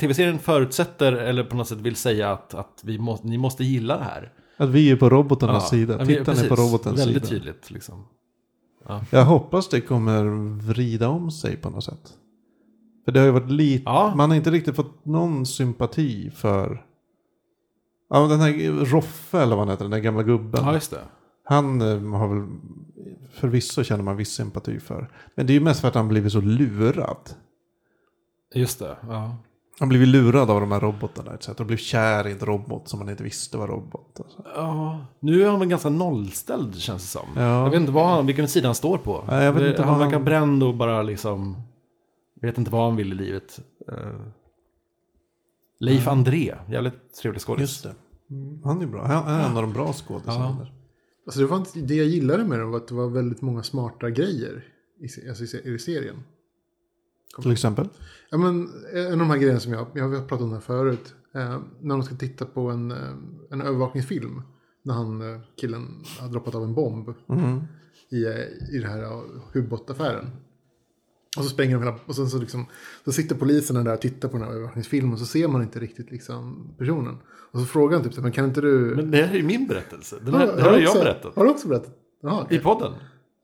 Tv-serien 0.00 0.38
förutsätter, 0.38 1.12
eller 1.12 1.44
på 1.44 1.56
något 1.56 1.68
sätt 1.68 1.78
vill 1.78 1.96
säga 1.96 2.32
att, 2.32 2.54
att 2.54 2.80
vi 2.84 2.98
må, 2.98 3.18
ni 3.22 3.38
måste 3.38 3.64
gilla 3.64 3.96
det 3.96 4.04
här. 4.04 4.32
Att 4.58 4.68
vi 4.68 4.90
är 4.90 4.96
på 4.96 5.08
robotarnas 5.10 5.70
sida. 5.70 5.96
Ja, 5.98 6.04
vi- 6.04 6.16
Tittarna 6.16 6.40
är 6.40 6.48
på 6.48 6.54
robotens 6.56 7.00
Väldigt 7.00 7.26
sida. 7.26 7.38
tydligt 7.40 7.70
liksom. 7.70 8.04
Jag 9.10 9.24
hoppas 9.24 9.68
det 9.68 9.80
kommer 9.80 10.24
vrida 10.66 11.08
om 11.08 11.30
sig 11.30 11.56
på 11.56 11.70
något 11.70 11.84
sätt. 11.84 12.12
För 13.04 13.12
det 13.12 13.18
har 13.20 13.26
ju 13.26 13.32
varit 13.32 13.50
lite, 13.50 13.82
Ja. 13.86 14.12
man 14.16 14.30
har 14.30 14.36
inte 14.36 14.50
riktigt 14.50 14.76
fått 14.76 15.04
någon 15.04 15.46
sympati 15.46 16.30
för... 16.30 16.84
Ja, 18.10 18.26
den 18.26 18.40
här 18.40 18.84
Roffe 18.84 19.38
eller 19.42 19.56
vad 19.56 19.58
han 19.58 19.68
heter, 19.68 19.84
den 19.84 19.90
där 19.90 19.98
gamla 19.98 20.22
gubben. 20.22 20.64
Ja, 20.64 20.74
just 20.74 20.90
det. 20.90 21.00
Han 21.44 21.80
eh, 21.80 22.18
har 22.18 22.28
väl, 22.34 22.46
förvisso 23.32 23.84
känner 23.84 24.04
man 24.04 24.16
viss 24.16 24.30
sympati 24.32 24.80
för. 24.80 25.10
Men 25.34 25.46
det 25.46 25.52
är 25.52 25.54
ju 25.54 25.60
mest 25.60 25.80
för 25.80 25.88
att 25.88 25.94
han 25.94 26.08
blivit 26.08 26.32
så 26.32 26.40
lurad. 26.40 27.30
Just 28.54 28.78
det, 28.78 28.96
ja. 29.08 29.36
Han 29.80 29.88
blivit 29.88 30.08
lurad 30.08 30.50
av 30.50 30.60
de 30.60 30.72
här 30.72 30.80
robotarna 30.80 31.34
etc. 31.34 31.48
Och 31.48 31.66
blev 31.66 31.76
kär 31.76 32.26
i 32.26 32.32
en 32.32 32.38
robot 32.38 32.88
som 32.88 33.00
han 33.00 33.08
inte 33.08 33.22
visste 33.22 33.58
var 33.58 33.66
robot. 33.68 34.20
Alltså. 34.20 34.42
Ja, 34.54 35.06
nu 35.20 35.42
är 35.42 35.50
han 35.50 35.58
väl 35.60 35.68
ganska 35.68 35.88
nollställd 35.88 36.76
känns 36.76 37.02
det 37.02 37.08
som. 37.08 37.28
Ja. 37.36 37.42
Jag 37.64 37.70
vet 37.70 37.80
inte 37.80 37.92
vad 37.92 38.06
han, 38.06 38.26
vilken 38.26 38.48
sida 38.48 38.68
han 38.68 38.74
står 38.74 38.98
på. 38.98 39.24
Nej, 39.28 39.44
jag 39.44 39.52
vet 39.52 39.62
Det- 39.62 39.70
inte 39.70 39.82
han 39.82 39.98
verkar 39.98 40.12
han- 40.12 40.24
bränd 40.24 40.62
och 40.62 40.74
bara 40.74 41.02
liksom... 41.02 41.62
Vet 42.42 42.58
inte 42.58 42.70
vad 42.70 42.84
han 42.84 42.96
vill 42.96 43.12
i 43.12 43.14
livet. 43.14 43.60
Eh, 43.88 44.20
Leif 45.80 46.08
André, 46.08 46.54
jävligt 46.68 47.14
trevlig 47.22 47.40
skådis. 47.42 47.60
Just 47.60 47.82
det. 47.82 47.94
Mm, 48.30 48.62
Han 48.64 48.82
är 48.82 48.86
bra. 48.86 49.06
Han 49.06 49.28
är 49.34 49.48
en 49.48 49.56
av 49.56 49.62
de 49.62 49.72
bra 49.72 49.92
skådisarna. 49.92 50.56
Ja. 50.60 50.66
Alltså 51.26 51.40
det, 51.40 51.46
var 51.46 51.56
inte, 51.56 51.78
det 51.80 51.94
jag 51.94 52.06
gillade 52.06 52.44
med 52.44 52.58
den 52.58 52.70
var 52.70 52.76
att 52.76 52.88
det 52.88 52.94
var 52.94 53.08
väldigt 53.08 53.42
många 53.42 53.62
smarta 53.62 54.10
grejer 54.10 54.64
i, 55.00 55.28
alltså 55.28 55.44
i, 55.44 55.46
se- 55.46 55.68
i. 57.38 57.42
Till 57.42 57.52
exempel. 57.52 57.88
Ja, 58.30 58.38
men 58.38 58.68
en 58.94 59.12
av 59.12 59.18
de 59.18 59.30
här 59.30 59.38
grejerna 59.38 59.60
som 59.60 59.72
jag, 59.72 59.86
jag 59.94 60.08
har 60.08 60.20
pratat 60.20 60.40
om 60.40 60.48
det 60.48 60.54
här 60.56 60.60
förut. 60.60 61.14
Eh, 61.34 61.58
när 61.80 61.94
de 61.94 62.02
ska 62.02 62.14
titta 62.14 62.44
på 62.44 62.70
en, 62.70 62.90
eh, 62.90 62.98
en 63.50 63.60
övervakningsfilm. 63.62 64.42
När 64.82 64.94
han, 64.94 65.34
eh, 65.34 65.40
killen 65.60 66.04
har 66.20 66.28
droppat 66.28 66.54
av 66.54 66.62
en 66.64 66.74
bomb 66.74 67.14
Mm. 67.28 67.60
i, 68.10 68.24
eh, 68.24 68.74
i 68.74 68.78
den 68.78 68.90
här 68.90 69.02
eh, 69.02 69.20
hubåtaffären. 69.52 70.30
Och 71.36 71.44
så 71.44 71.50
spränger 71.50 71.74
de 71.78 71.82
hela, 71.84 71.98
och 72.06 72.16
sen 72.16 72.30
så, 72.30 72.38
liksom, 72.38 72.66
så 73.04 73.12
sitter 73.12 73.34
poliserna 73.34 73.82
där 73.82 73.94
och 73.94 74.00
tittar 74.00 74.28
på 74.28 74.36
den 74.36 74.46
här 74.46 74.52
övervakningsfilmen. 74.52 75.12
Och 75.12 75.18
så 75.18 75.26
ser 75.26 75.48
man 75.48 75.62
inte 75.62 75.78
riktigt 75.80 76.10
liksom 76.10 76.68
personen. 76.78 77.16
Och 77.52 77.60
så 77.60 77.66
frågar 77.66 77.98
han 77.98 78.10
typ, 78.10 78.22
men 78.22 78.32
kan 78.32 78.44
inte 78.44 78.60
du... 78.60 78.94
Men 78.96 79.10
det 79.10 79.16
här 79.22 79.34
är 79.34 79.36
ju 79.38 79.42
min 79.42 79.66
berättelse. 79.66 80.16
Den 80.24 80.34
här, 80.34 80.46
Ja, 80.46 80.52
det 80.56 80.62
här 80.62 80.70
har 80.70 80.78
jag 80.78 80.88
också- 80.90 81.02
berättat. 81.02 81.36
Har 81.36 81.44
du 81.44 81.50
också 81.50 81.68
berättat? 81.68 81.94
Jaha, 82.22 82.40
I 82.42 82.44
okej. 82.44 82.60
podden. 82.60 82.92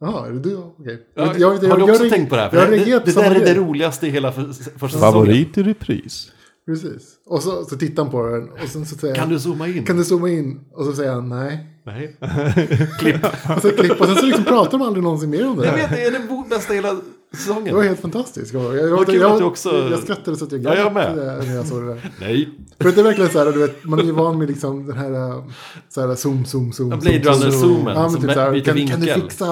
Jaha, 0.01 0.26
är 0.26 0.32
det 0.32 0.40
du? 0.40 0.57
Okej. 0.57 1.07
Ja, 1.14 1.24
Jag- 1.26 1.40
jag- 1.40 1.68
har 1.70 1.76
du 1.76 1.82
också 1.82 2.03
jag- 2.05 2.12
tänkt 2.12 2.28
på 2.30 2.36
det 2.36 2.42
här? 2.42 2.51
För 2.51 2.70
det, 2.70 2.76
det, 2.84 3.05
det 3.05 3.12
där 3.14 3.34
är 3.34 3.45
det 3.45 3.55
roligaste 3.55 4.07
i 4.07 4.11
hela 4.11 4.32
för, 4.32 4.42
första 4.42 4.62
säsongen. 4.88 5.01
Favorit 5.12 5.59
i 5.59 5.62
repris. 5.62 6.30
Precis. 6.66 7.14
Och 7.26 7.42
så, 7.42 7.64
så 7.64 7.76
tittar 7.76 8.03
han 8.03 8.12
på 8.12 8.26
den 8.26 8.49
och 8.62 8.68
sen 8.68 8.86
så 8.86 8.97
säger 8.97 9.14
Kan 9.14 9.28
du 9.28 9.38
zooma 9.40 9.68
in? 9.68 9.84
kan 9.84 9.97
du 9.97 10.05
zooma 10.05 10.28
in? 10.28 10.61
Och 10.72 10.84
så 10.84 10.92
säger 10.92 11.12
han 11.12 11.28
nej. 11.28 11.66
Nej. 11.86 12.16
Klipp. 12.99 13.24
Och 13.57 13.62
så 13.62 13.70
klipp 13.70 14.01
och 14.01 14.07
sen 14.07 14.16
så 14.16 14.26
liksom 14.26 14.45
pratar 14.45 14.70
de 14.78 14.82
aldrig 14.82 15.03
någonsin 15.05 15.30
mer 15.30 15.47
om 15.49 15.57
det 15.57 15.66
Jag 15.66 15.74
vet, 15.74 15.90
det 15.90 16.05
är 16.05 16.11
det 16.11 16.45
bästa 16.51 16.72
i 16.72 16.76
hela 16.76 16.97
säsongen. 17.35 17.64
Det 17.64 17.72
var 17.74 17.82
helt 17.82 18.01
fantastiskt. 18.01 18.55
Jag, 18.55 18.76
jag, 18.76 19.09
jag, 19.09 19.39
du 19.39 19.45
också- 19.45 19.89
jag 19.91 19.99
skrattade 20.01 20.37
så 20.37 20.45
att 20.45 20.53
jag 20.53 20.61
Ja, 20.64 20.74
jag 20.74 20.85
grät 20.85 20.95
med. 20.95 21.16
när 21.47 21.55
jag 21.55 21.66
såg 21.66 21.82
det 21.82 21.89
där. 21.89 22.11
Nej. 22.20 22.49
För 22.80 22.93
det 22.93 23.01
är 23.01 23.05
verkligen 23.05 23.30
så 23.30 23.39
här, 23.39 23.53
du 23.53 23.59
vet, 23.59 23.85
man 23.85 23.99
är 23.99 24.03
ju 24.05 24.12
van 24.12 24.39
med 24.39 24.49
liksom 24.49 24.87
den 24.87 24.97
här, 24.97 25.12
äh, 25.30 25.45
så 25.89 26.01
här 26.09 26.14
zoom, 26.14 26.45
zoom, 26.45 26.72
zoom. 26.72 26.91
Ja, 26.91 26.97
Blade 26.97 27.24
zoom, 27.24 27.53
zoom. 27.53 27.53
Runner-zoomen 27.53 27.95
Ja, 27.95 28.09
men 28.09 28.20
typ 28.22 28.32
så 28.32 28.41
här, 28.41 28.61
kan, 28.61 28.87
kan, 28.89 29.01
du 29.01 29.07
fixa, 29.07 29.47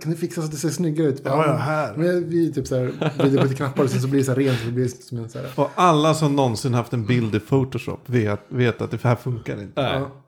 kan 0.00 0.10
du 0.12 0.16
fixa 0.16 0.40
så 0.40 0.44
att 0.44 0.50
det 0.52 0.56
ser 0.58 0.68
snyggare 0.68 1.08
ut? 1.08 1.20
Ja, 1.24 1.46
ja, 1.46 1.56
här. 1.56 1.96
Men 1.96 2.28
vi 2.30 2.52
typ 2.52 2.66
så 2.66 2.76
här, 2.76 2.84
vrider 3.18 3.36
på 3.38 3.42
lite 3.42 3.54
knappar 3.54 3.84
och 3.84 3.90
sen 3.90 4.00
så 4.00 4.08
blir 4.08 4.20
det 4.20 4.24
så 4.24 4.32
här 4.32 4.38
rent. 4.38 4.58
Så 4.60 4.66
det 4.66 4.72
blir 4.72 4.88
som 4.88 5.18
en 5.18 5.28
så 5.28 5.38
här, 5.38 5.48
Och 5.54 5.70
alla 5.74 6.14
som 6.14 6.36
någonsin 6.36 6.74
haft 6.74 6.92
en 6.92 7.06
bild 7.06 7.34
i 7.34 7.40
Photoshop 7.40 8.00
vet, 8.06 8.40
vet 8.48 8.82
att 8.82 8.90
det 8.90 9.02
här 9.02 9.16
funkar 9.16 9.60
inte. 9.62 9.82
Nej. 9.82 9.92
ja. 9.94 10.22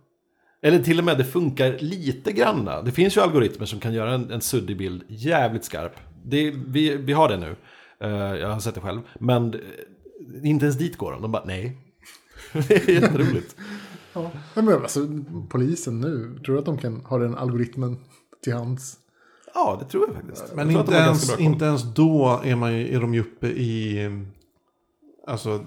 Eller 0.63 0.79
till 0.79 0.99
och 0.99 1.05
med 1.05 1.19
det 1.19 1.25
funkar 1.25 1.77
lite 1.79 2.33
granna. 2.33 2.83
Det 2.83 2.91
finns 2.93 3.17
ju 3.17 3.21
algoritmer 3.21 3.67
som 3.67 3.81
kan 3.81 3.93
göra 3.95 4.15
en, 4.15 4.31
en 4.31 4.41
suddig 4.41 4.79
bild 4.79 5.03
jävligt 5.09 5.65
skarp. 5.65 5.93
Det, 6.25 6.51
vi, 6.51 6.97
vi 6.97 7.13
har 7.13 7.29
det 7.29 7.37
nu. 7.37 7.57
Eh, 8.01 8.37
jag 8.37 8.49
har 8.49 8.61
sett 8.61 8.75
det 8.75 8.81
själv. 8.81 9.01
Men 9.21 9.55
eh, 9.55 9.61
inte 10.43 10.65
ens 10.65 10.79
dit 10.79 10.99
går 10.99 11.13
de. 11.13 11.23
De 11.23 11.33
bara 11.33 11.45
nej. 11.45 11.77
det 12.53 12.89
är 12.89 12.91
jätteroligt. 12.91 13.57
Ja, 14.13 14.31
men 14.55 14.69
alltså 14.69 15.09
polisen 15.49 16.01
nu, 16.01 16.39
tror 16.45 16.55
du 16.55 16.59
att 16.59 16.67
de 16.67 16.79
kan 16.79 17.01
ha 17.05 17.19
den 17.19 17.35
algoritmen 17.35 17.97
till 18.45 18.55
hands? 18.55 18.97
Ja, 19.55 19.77
det 19.81 19.87
tror 19.89 20.07
jag 20.07 20.15
faktiskt. 20.17 20.55
Men 20.55 20.71
jag 20.71 20.81
inte 20.81 20.95
ens, 20.95 21.39
inte 21.39 21.65
ens 21.65 21.95
då 21.95 22.41
är, 22.45 22.57
man 22.57 22.79
ju, 22.79 22.95
är 22.95 23.01
de 23.01 23.15
ju 23.15 23.21
uppe 23.21 23.47
i 23.47 24.11
alltså, 25.27 25.65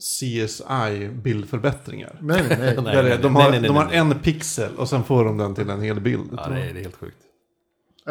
CSI-bildförbättringar. 0.00 2.18
Nej, 2.22 2.42
nej, 2.48 2.58
nej. 2.58 2.74
De 2.74 2.84
nej, 2.84 2.94
har, 2.94 3.02
nej, 3.50 3.60
nej, 3.60 3.68
de 3.68 3.76
har 3.76 3.84
nej. 3.84 3.96
en 3.96 4.18
pixel 4.18 4.76
och 4.76 4.88
sen 4.88 5.04
får 5.04 5.24
de 5.24 5.38
den 5.38 5.54
till 5.54 5.70
en 5.70 5.82
hel 5.82 6.00
bild. 6.00 6.30
Ja, 6.36 6.48
det 6.48 6.60
är, 6.60 6.74
det 6.74 6.80
är 6.80 6.82
helt 6.82 6.96
sjukt. 6.96 7.16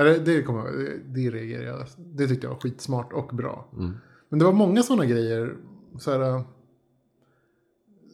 Det, 0.04 0.20
det, 0.20 0.44
kommer, 0.44 0.66
jag- 0.66 0.76
det, 0.76 1.00
det 1.22 1.30
reagerade 1.30 1.68
jag. 1.68 1.86
Det 1.98 2.28
tyckte 2.28 2.48
jag 2.48 2.54
var 2.54 2.60
skitsmart 2.60 3.14
och 3.14 3.36
bra. 3.36 3.70
Mm. 3.78 3.94
Men 4.30 4.40
det 4.40 4.46
var 4.46 4.54
många 4.54 4.84
sådana 4.84 5.06
grejer. 5.06 5.56
Så 6.00 6.12
här, 6.12 6.20
äh, 6.20 6.42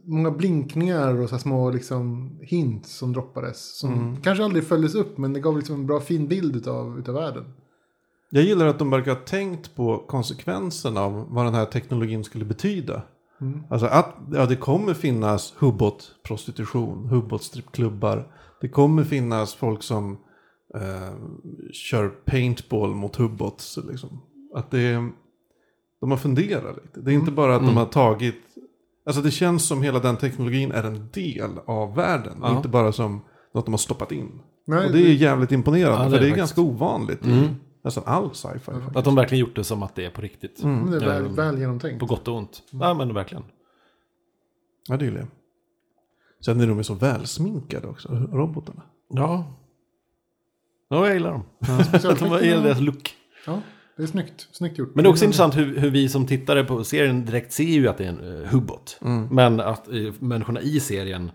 många 0.04 0.32
blinkningar 0.32 1.14
och 1.22 1.30
så 1.30 1.36
här 1.36 1.42
små 1.42 1.72
liksom, 1.72 2.30
hint 2.42 2.88
som 2.88 3.14
droppades. 3.14 3.78
Som 3.80 3.94
Mm. 3.94 4.22
kanske 4.22 4.44
aldrig 4.44 4.64
följdes 4.64 4.96
upp, 4.96 5.18
men 5.18 5.34
det 5.34 5.40
gav 5.40 5.58
liksom 5.58 5.76
en 5.76 5.88
bra 5.88 6.00
fin 6.00 6.28
bild 6.28 6.56
utav, 6.56 7.00
utav 7.00 7.16
världen. 7.16 7.44
Jag 8.30 8.44
gillar 8.44 8.66
att 8.68 8.80
de 8.80 8.90
verkar 8.90 9.16
ha 9.16 9.22
tänkt 9.22 9.76
på 9.76 9.98
konsekvenserna 10.08 11.02
av 11.02 11.28
vad 11.30 11.46
den 11.46 11.54
här 11.54 11.66
teknologin 11.66 12.24
skulle 12.24 12.46
betyda. 12.46 13.02
Mm. 13.42 13.60
Alltså 13.70 13.88
att 13.88 14.16
ja, 14.34 14.46
det 14.46 14.56
kommer 14.56 14.94
finnas 14.94 15.54
hubbot-prostitution, 15.60 17.08
hubbot-strippklubbar. 17.10 18.28
Det 18.62 18.70
kommer 18.70 19.04
finnas 19.04 19.54
folk 19.56 19.84
som 19.84 20.18
eh, 20.76 21.14
kör 21.72 22.10
paintball 22.10 22.96
mot 22.96 23.16
hubbots. 23.16 23.80
Liksom. 23.90 24.22
Att 24.54 24.72
det, 24.72 25.10
de 26.02 26.12
har 26.12 26.18
funderat 26.18 26.76
lite. 26.84 27.00
Det 27.02 27.12
är 27.12 27.16
inte 27.16 27.32
bara 27.32 27.56
att 27.56 27.66
de 27.66 27.78
har 27.78 27.86
tagit... 27.86 28.36
Alltså 29.06 29.22
det 29.22 29.32
känns 29.32 29.68
som 29.68 29.82
hela 29.84 30.00
den 30.00 30.18
teknologin 30.18 30.72
är 30.72 30.84
en 30.84 31.10
del 31.14 31.52
av 31.66 31.96
världen. 31.96 32.38
Ja. 32.42 32.58
Inte 32.58 32.68
bara 32.68 32.92
som 32.92 33.22
något 33.54 33.66
de 33.66 33.74
har 33.74 33.78
stoppat 33.78 34.12
in. 34.12 34.42
Nej, 34.68 34.86
Och 34.86 34.92
det 34.92 34.98
är 35.00 35.08
ju 35.08 35.14
jävligt 35.14 35.52
imponerande, 35.52 35.98
Ja, 35.98 36.04
det 36.04 36.10
för 36.10 36.18
är 36.18 36.22
det 36.22 36.28
är 36.28 36.32
det 36.32 36.38
ganska 36.38 36.62
ovanligt 36.62 37.26
i 37.28 37.50
nästan 37.84 38.04
all 38.08 38.30
sci-fi. 38.36 38.60
faktiskt. 38.60 38.96
Att 38.96 39.06
de 39.06 39.16
verkligen 39.16 39.40
gjort 39.40 39.56
det 39.56 39.64
som 39.64 39.84
att 39.84 39.96
det 39.96 40.06
är 40.06 40.10
på 40.10 40.22
riktigt. 40.22 40.64
men 40.64 40.92
det 40.92 40.98
är 40.98 41.22
väl, 41.22 41.28
väl 41.36 41.60
genomtänkt. 41.60 42.00
På 42.00 42.06
gott 42.06 42.28
och 42.28 42.36
ont. 42.38 42.64
Ja 42.72 42.94
men 42.94 43.14
verkligen. 43.14 43.44
Ja, 44.88 44.98
det 44.98 45.06
gillar 45.06 45.20
jag. 45.20 45.28
Sen 46.46 46.60
är 46.62 46.68
de 46.68 46.78
ju 46.78 46.84
så 46.84 46.94
välsminkade 46.94 47.88
också, 47.88 48.10
robotarna. 48.32 48.82
Ja. 49.10 49.44
Ja, 50.90 51.06
jag 51.06 51.14
gillar 51.14 51.32
dem. 51.32 51.44
Speciellt 51.88 52.20
De 52.30 52.46
gillar 52.46 52.64
deras 52.64 52.80
look. 52.80 53.14
Ja, 53.48 53.60
det 53.98 54.04
är 54.04 54.08
snyggt. 54.08 54.48
Snyggt 54.52 54.78
gjort. 54.78 54.96
Men 54.96 55.04
det 55.04 55.08
är 55.08 55.12
också 55.12 55.26
intressant 55.26 55.58
hur, 55.58 55.78
hur 55.80 55.90
vi 55.90 56.10
som 56.10 56.26
tittare 56.28 56.64
på 56.64 56.84
serien 56.84 57.26
direkt 57.26 57.54
ser 57.54 57.64
ju 57.64 57.88
att 57.88 57.98
det 57.98 58.06
är 58.06 58.10
en 58.10 58.20
uh, 58.22 58.46
hubbot. 58.48 58.98
Men 59.32 59.60
att 59.60 59.88
uh, 59.94 60.14
människorna 60.20 60.62
i 60.62 60.80
serien 60.80 61.32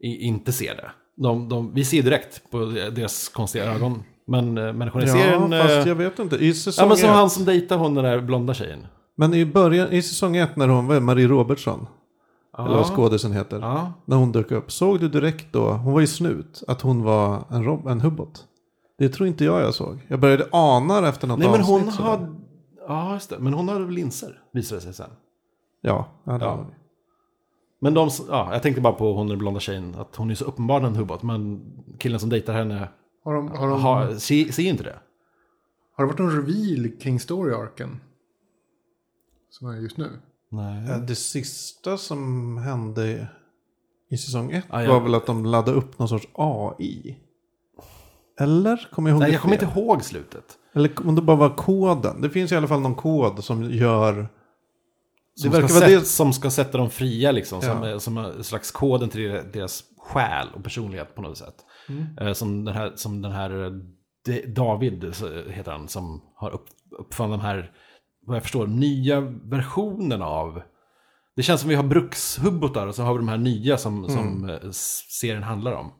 i, 0.00 0.16
inte 0.26 0.52
ser 0.52 0.74
det. 0.74 0.90
De, 1.16 1.48
de, 1.48 1.74
vi 1.74 1.84
ser 1.84 2.02
direkt 2.02 2.50
på 2.50 2.58
deras 2.94 3.28
konstiga 3.28 3.64
ögon. 3.74 4.02
Men 4.26 4.58
uh, 4.58 4.72
människorna 4.72 5.04
i 5.04 5.08
Ja, 5.08 5.14
serien... 5.14 5.50
fast 5.50 5.70
eh, 5.74 5.88
jag 5.88 5.94
vet 5.94 6.18
inte. 6.18 6.36
I 6.36 6.48
ja, 6.48 6.54
säsong 6.54 6.88
men 6.88 6.96
som 6.96 7.08
ett, 7.08 7.14
han 7.14 7.30
som 7.30 7.44
dejtar 7.44 7.76
hon 7.78 7.94
den 7.94 8.04
där 8.04 8.20
blonda 8.20 8.54
tjejen. 8.54 8.86
men 9.16 9.34
i 9.34 9.44
början, 9.46 9.92
i 9.92 10.02
säsong 10.02 10.36
ett 10.36 10.56
när 10.56 10.68
hon 10.68 10.86
var 10.86 11.00
Marie 11.00 11.28
Robertson, 11.28 11.86
eller 12.58 12.68
vad 12.68 12.86
skådisen 12.86 13.32
heter, 13.32 13.58
Ja. 13.60 13.92
när 14.06 14.16
hon 14.16 14.32
dök 14.32 14.50
upp, 14.50 14.72
såg 14.72 15.00
du 15.00 15.08
direkt 15.08 15.52
då, 15.52 15.70
hon 15.70 15.92
var 15.92 16.00
ju 16.00 16.06
snut, 16.06 16.62
att 16.68 16.80
hon 16.80 17.02
var 17.02 17.44
en, 17.50 17.64
rob- 17.64 17.86
en 17.90 18.00
hubbot? 18.00 18.44
Det 18.98 19.08
tror 19.08 19.28
inte 19.28 19.44
jag 19.44 19.60
jag 19.62 19.74
såg. 19.74 20.06
Jag 20.08 20.20
började 20.20 20.48
ana 20.52 21.00
det 21.00 21.08
efter 21.08 21.26
något 21.28 21.38
Nej 21.38 21.50
men 21.50 21.60
hon 21.60 21.76
avsnitt 21.80 21.94
sådär. 21.94 22.08
har... 22.08 22.34
Ja, 22.88 23.14
just 23.14 23.30
det. 23.30 23.38
Men 23.38 23.54
hon 23.54 23.68
hade 23.68 23.84
väl 23.84 23.94
linser, 23.94 24.42
visade 24.52 24.76
det 24.80 24.84
sig 24.84 24.94
sen. 24.94 25.10
Ja, 25.80 26.08
ja, 26.24 26.38
det 26.38 26.44
Ja. 26.44 26.56
var 26.56 26.64
det. 26.64 26.70
Men 27.80 27.94
de, 27.94 28.10
ja, 28.28 28.48
jag 28.52 28.62
tänkte 28.62 28.80
bara 28.80 28.92
på 28.92 29.12
hon 29.14 29.28
den 29.28 29.38
blonda 29.38 29.60
tjejen. 29.60 29.94
Att 29.94 30.16
hon 30.16 30.30
är 30.30 30.34
så 30.34 30.44
uppenbarligen 30.44 30.92
en 30.92 30.98
hubbot. 30.98 31.22
Men 31.22 31.62
killen 31.98 32.20
som 32.20 32.28
dejtar 32.28 32.52
henne 32.52 32.88
Har, 33.24 33.34
de, 33.34 33.48
har, 33.50 33.68
de, 33.68 33.80
har, 33.80 34.14
ser, 34.14 34.52
ser 34.52 34.62
inte 34.62 34.82
det. 34.84 34.98
har 35.96 36.04
det 36.04 36.12
varit 36.12 36.18
någon 36.18 36.30
reveal 36.46 36.88
kring 37.00 37.18
story-arken? 37.20 38.00
Som 39.50 39.68
är 39.68 39.76
just 39.76 39.96
nu? 39.96 40.10
Nej. 40.48 41.00
Det 41.08 41.14
sista 41.14 41.96
som 41.96 42.56
hände 42.58 43.28
i 44.10 44.16
säsong 44.16 44.52
ett 44.52 44.64
Ah, 44.70 44.82
ja. 44.82 44.92
var 44.92 45.00
väl 45.00 45.14
att 45.14 45.26
de 45.26 45.46
laddade 45.46 45.78
upp 45.78 45.98
någon 45.98 46.08
sorts 46.08 46.28
AI. 46.34 47.18
Eller? 48.42 48.88
Kommer 48.92 49.10
jag 49.10 49.14
ihåg 49.14 49.20
Nej, 49.20 49.28
det 49.30 49.32
jag 49.34 49.42
kommer 49.42 49.54
inte 49.62 49.80
ihåg 49.80 50.04
slutet. 50.04 50.44
Eller 50.74 51.06
om 51.08 51.14
det 51.14 51.22
bara 51.22 51.36
var 51.36 51.56
koden. 51.56 52.20
Det 52.20 52.30
finns 52.30 52.52
i 52.52 52.56
alla 52.56 52.68
fall 52.68 52.80
någon 52.80 52.94
kod 52.94 53.44
som 53.44 53.70
gör... 53.70 54.28
Som, 55.34 55.50
verkar 55.50 55.68
ska, 55.68 55.78
vara 55.80 55.88
sätt, 55.90 56.00
det- 56.00 56.06
som 56.06 56.32
ska 56.32 56.50
sätta 56.50 56.78
dem 56.78 56.90
fria 56.90 57.32
liksom. 57.32 57.60
Som, 57.62 57.82
Ja. 57.82 57.88
är, 57.88 57.98
som 57.98 58.18
en 58.18 58.44
slags 58.44 58.70
koden 58.70 59.08
till 59.08 59.40
deras 59.52 59.84
själ 59.98 60.48
och 60.54 60.64
personlighet 60.64 61.14
på 61.14 61.22
något 61.22 61.38
sätt. 61.38 61.54
Eh, 62.20 62.32
som 62.32 62.64
den 62.64 62.74
här, 62.74 62.92
som 62.96 63.22
den 63.22 63.32
här 63.32 63.64
eh, 63.64 63.72
David 64.48 65.10
så 65.12 65.28
heter 65.50 65.72
han. 65.72 65.88
Som 65.88 66.22
har 66.34 66.50
upp, 66.50 66.64
uppfann 66.98 67.30
de 67.30 67.40
här, 67.40 67.70
vad 68.26 68.36
jag 68.36 68.42
förstår, 68.42 68.66
nya 68.66 69.20
versionerna 69.44 70.26
av... 70.26 70.62
Det 71.36 71.42
känns 71.42 71.60
som 71.60 71.68
vi 71.70 71.74
har 71.76 71.82
brukshubbotar 71.84 72.86
och 72.86 72.94
så 72.94 73.02
har 73.02 73.12
vi 73.12 73.18
de 73.18 73.28
här 73.28 73.38
nya 73.38 73.76
som, 73.78 74.08
som 74.08 74.48
eh, 74.50 74.70
serien 75.20 75.42
handlar 75.42 75.72
om. 75.72 75.92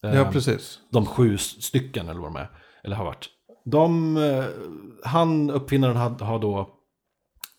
Ja, 0.00 0.08
Eh, 0.08 0.30
precis. 0.30 0.78
de 0.92 1.06
sju 1.06 1.38
stycken 1.38 2.08
eller 2.08 2.20
vad 2.20 2.32
de 2.32 2.36
är. 2.36 2.50
Eller 2.84 2.96
har 2.96 3.04
varit. 3.04 3.28
De, 3.64 4.16
eh, 4.16 4.44
han, 5.04 5.50
uppfinnaren, 5.50 5.96
har 6.20 6.38
då, 6.38 6.70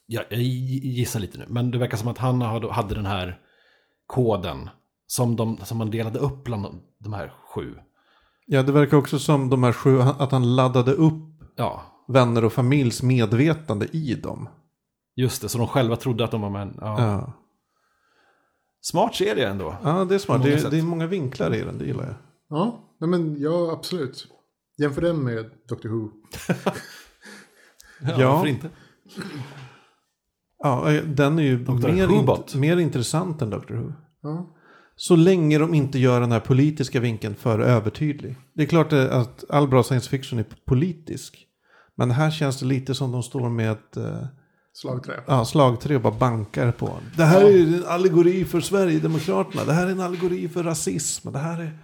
ja, 0.06 0.22
jag 0.30 0.40
gissar 0.42 1.20
lite 1.20 1.38
nu, 1.38 1.46
men 1.48 1.72
det 1.72 1.78
verkar 1.78 1.98
som 1.98 2.08
att 2.08 2.18
han 2.18 2.42
hade 2.42 2.96
den 2.96 3.06
här 3.06 3.40
koden 4.08 4.70
som, 5.08 5.36
de, 5.36 5.58
som 5.58 5.78
man 5.78 5.92
delade 5.92 6.20
upp 6.20 6.44
bland 6.44 6.82
de, 7.00 7.14
här 7.14 7.34
sju. 7.56 7.76
Ja, 8.46 8.64
det 8.64 8.72
verkar 8.72 8.98
också 8.98 9.20
som 9.20 9.50
de 9.50 9.64
här 9.64 9.74
sju, 9.74 10.02
att 10.02 10.32
han 10.32 10.56
laddade 10.56 10.92
upp 10.92 11.14
Ja, 11.56 11.82
vänner 12.08 12.46
och 12.46 12.54
familjs 12.54 13.04
medvetande 13.04 13.86
i 13.92 14.16
dem. 14.16 14.50
just 15.16 15.42
det, 15.42 15.50
så 15.50 15.58
de 15.58 15.68
själva 15.68 15.96
trodde 15.96 16.24
att 16.24 16.32
de 16.32 16.42
var 16.42 16.50
män. 16.50 16.78
Ja. 16.82 17.02
Ja, 17.02 17.34
Smart 18.82 19.16
serie 19.16 19.50
ändå. 19.50 19.76
ja 19.84 20.06
det 20.06 20.16
är 20.16 20.20
smart. 20.20 20.44
Det, 20.44 20.72
det 20.72 20.78
är 20.78 20.84
många 20.84 21.08
vinklar 21.08 21.56
i 21.56 21.62
den, 21.62 21.78
det 21.78 21.86
gillar 21.86 22.06
jag. 22.06 22.16
Ja, 22.50 22.80
nej, 23.00 23.10
men 23.10 23.36
ja, 23.42 23.72
absolut. 23.72 24.28
Jämför 24.78 25.02
den 25.02 25.24
med 25.24 25.50
Doctor 25.70 25.90
Who. 25.90 26.10
Ja, 28.02 28.16
Ja. 28.22 28.32
varför 28.34 28.48
inte? 28.48 28.70
Ja, 30.64 30.92
eh, 30.94 31.04
den 31.04 31.40
är 31.40 31.44
ju 31.44 31.58
mer, 31.58 32.08
int- 32.08 32.58
mer 32.58 32.78
intressant 32.78 33.42
än 33.42 33.50
Doctor 33.50 33.76
Who. 33.76 33.94
Ja. 34.22 34.56
Så 34.96 35.16
länge 35.16 35.58
de 35.58 35.74
inte 35.74 36.00
gör 36.00 36.22
den 36.22 36.32
här 36.32 36.40
politiska 36.40 37.00
vinkeln 37.00 37.36
för 37.36 37.60
övertydlig. 37.60 38.36
Det 38.54 38.64
är 38.64 38.68
klart 38.68 38.94
eh, 38.94 39.18
att 39.18 39.44
all 39.50 39.68
bra 39.68 39.84
science 39.84 40.10
fiction 40.10 40.40
är 40.40 40.46
politisk. 40.66 41.46
Men 41.98 42.12
här 42.12 42.32
känns 42.32 42.60
det 42.60 42.66
lite 42.66 42.96
som 42.96 43.12
de 43.12 43.24
står 43.24 43.50
med 43.50 43.72
ett 43.72 43.98
eh, 43.98 44.24
Slagträ. 44.74 45.24
ja, 45.28 45.46
slagträ 45.46 45.96
och 45.96 46.02
bara 46.02 46.14
bankar 46.18 46.72
på. 46.72 46.94
Det 47.18 47.24
här 47.24 47.42
är 47.46 47.60
en 47.62 47.84
allegori 47.88 48.46
för 48.46 48.60
Sverigedemokraterna. 48.62 49.64
Det 49.66 49.74
här 49.74 49.88
är 49.88 49.92
en 49.92 50.00
allegori 50.00 50.50
för 50.50 50.64
rasism. 50.64 51.32
Det 51.32 51.40
här 51.40 51.62
är... 51.62 51.80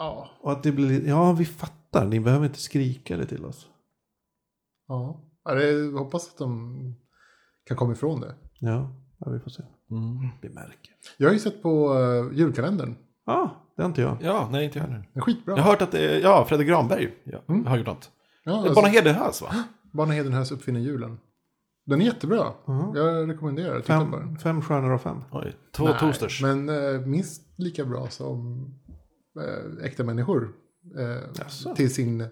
Ja. 0.00 0.30
Och 0.40 0.52
att 0.52 0.62
det 0.62 0.72
blir... 0.72 1.08
Ja, 1.08 1.32
vi 1.32 1.44
fattar. 1.44 2.04
Ni 2.06 2.20
behöver 2.20 2.46
inte 2.46 2.60
skrika 2.60 3.16
det 3.16 3.26
till 3.26 3.44
oss. 3.44 3.66
Ja. 4.88 5.20
ja 5.44 5.54
det, 5.54 5.70
jag 5.70 5.98
hoppas 5.98 6.28
att 6.28 6.38
de 6.38 6.94
kan 7.64 7.76
komma 7.76 7.92
ifrån 7.92 8.20
det. 8.20 8.34
Ja, 8.58 8.90
ja 9.18 9.30
vi 9.30 9.40
får 9.40 9.50
se. 9.50 9.62
Mm. 9.90 10.28
Vi 10.42 10.48
märker. 10.48 10.92
Jag 11.16 11.28
har 11.28 11.32
ju 11.32 11.38
sett 11.38 11.62
på 11.62 11.94
uh, 11.94 12.38
julkalendern. 12.38 12.96
Ja, 13.26 13.66
det 13.76 13.82
har 13.82 13.88
inte 13.88 14.00
jag. 14.00 14.16
Ja, 14.20 14.48
nej 14.52 14.64
inte 14.64 14.78
jag 14.78 14.84
heller. 14.84 14.96
Den 14.98 15.06
är 15.14 15.20
skitbra. 15.20 15.56
Jag 15.56 15.62
har 15.62 15.70
hört 15.70 15.82
att 15.82 15.92
det 15.92 16.16
är, 16.16 16.20
ja, 16.20 16.44
Fredrik 16.48 16.68
Granberg 16.68 17.12
ja, 17.24 17.38
har 17.66 17.76
gjort 17.76 17.86
något. 17.86 18.10
Ja, 18.44 18.52
Alltså, 18.52 18.74
Barna 18.74 18.88
Hedenhös 18.88 19.42
va? 19.42 19.48
Barna 19.92 20.12
Hedenhös 20.12 20.52
uppfinner 20.52 20.80
julen. 20.80 21.18
Den 21.86 22.00
är 22.00 22.04
jättebra. 22.04 22.52
Jag 22.94 23.30
rekommenderar 23.30 23.74
den. 23.74 23.82
Fem, 23.82 24.38
fem 24.38 24.62
stjärnor 24.62 24.92
av 24.92 24.98
fem. 24.98 25.22
Oj, 25.32 25.56
två 25.72 25.84
Nej, 25.84 25.98
toasters. 25.98 26.42
Men 26.42 26.68
uh, 26.68 27.00
minst 27.00 27.58
lika 27.58 27.84
bra 27.84 28.08
som 28.08 28.66
eh, 29.40 29.84
äkta 29.84 30.04
människor. 30.04 30.52
eh, 30.98 31.74
till 31.74 31.94
sin... 31.94 32.20
Uh, 32.20 32.26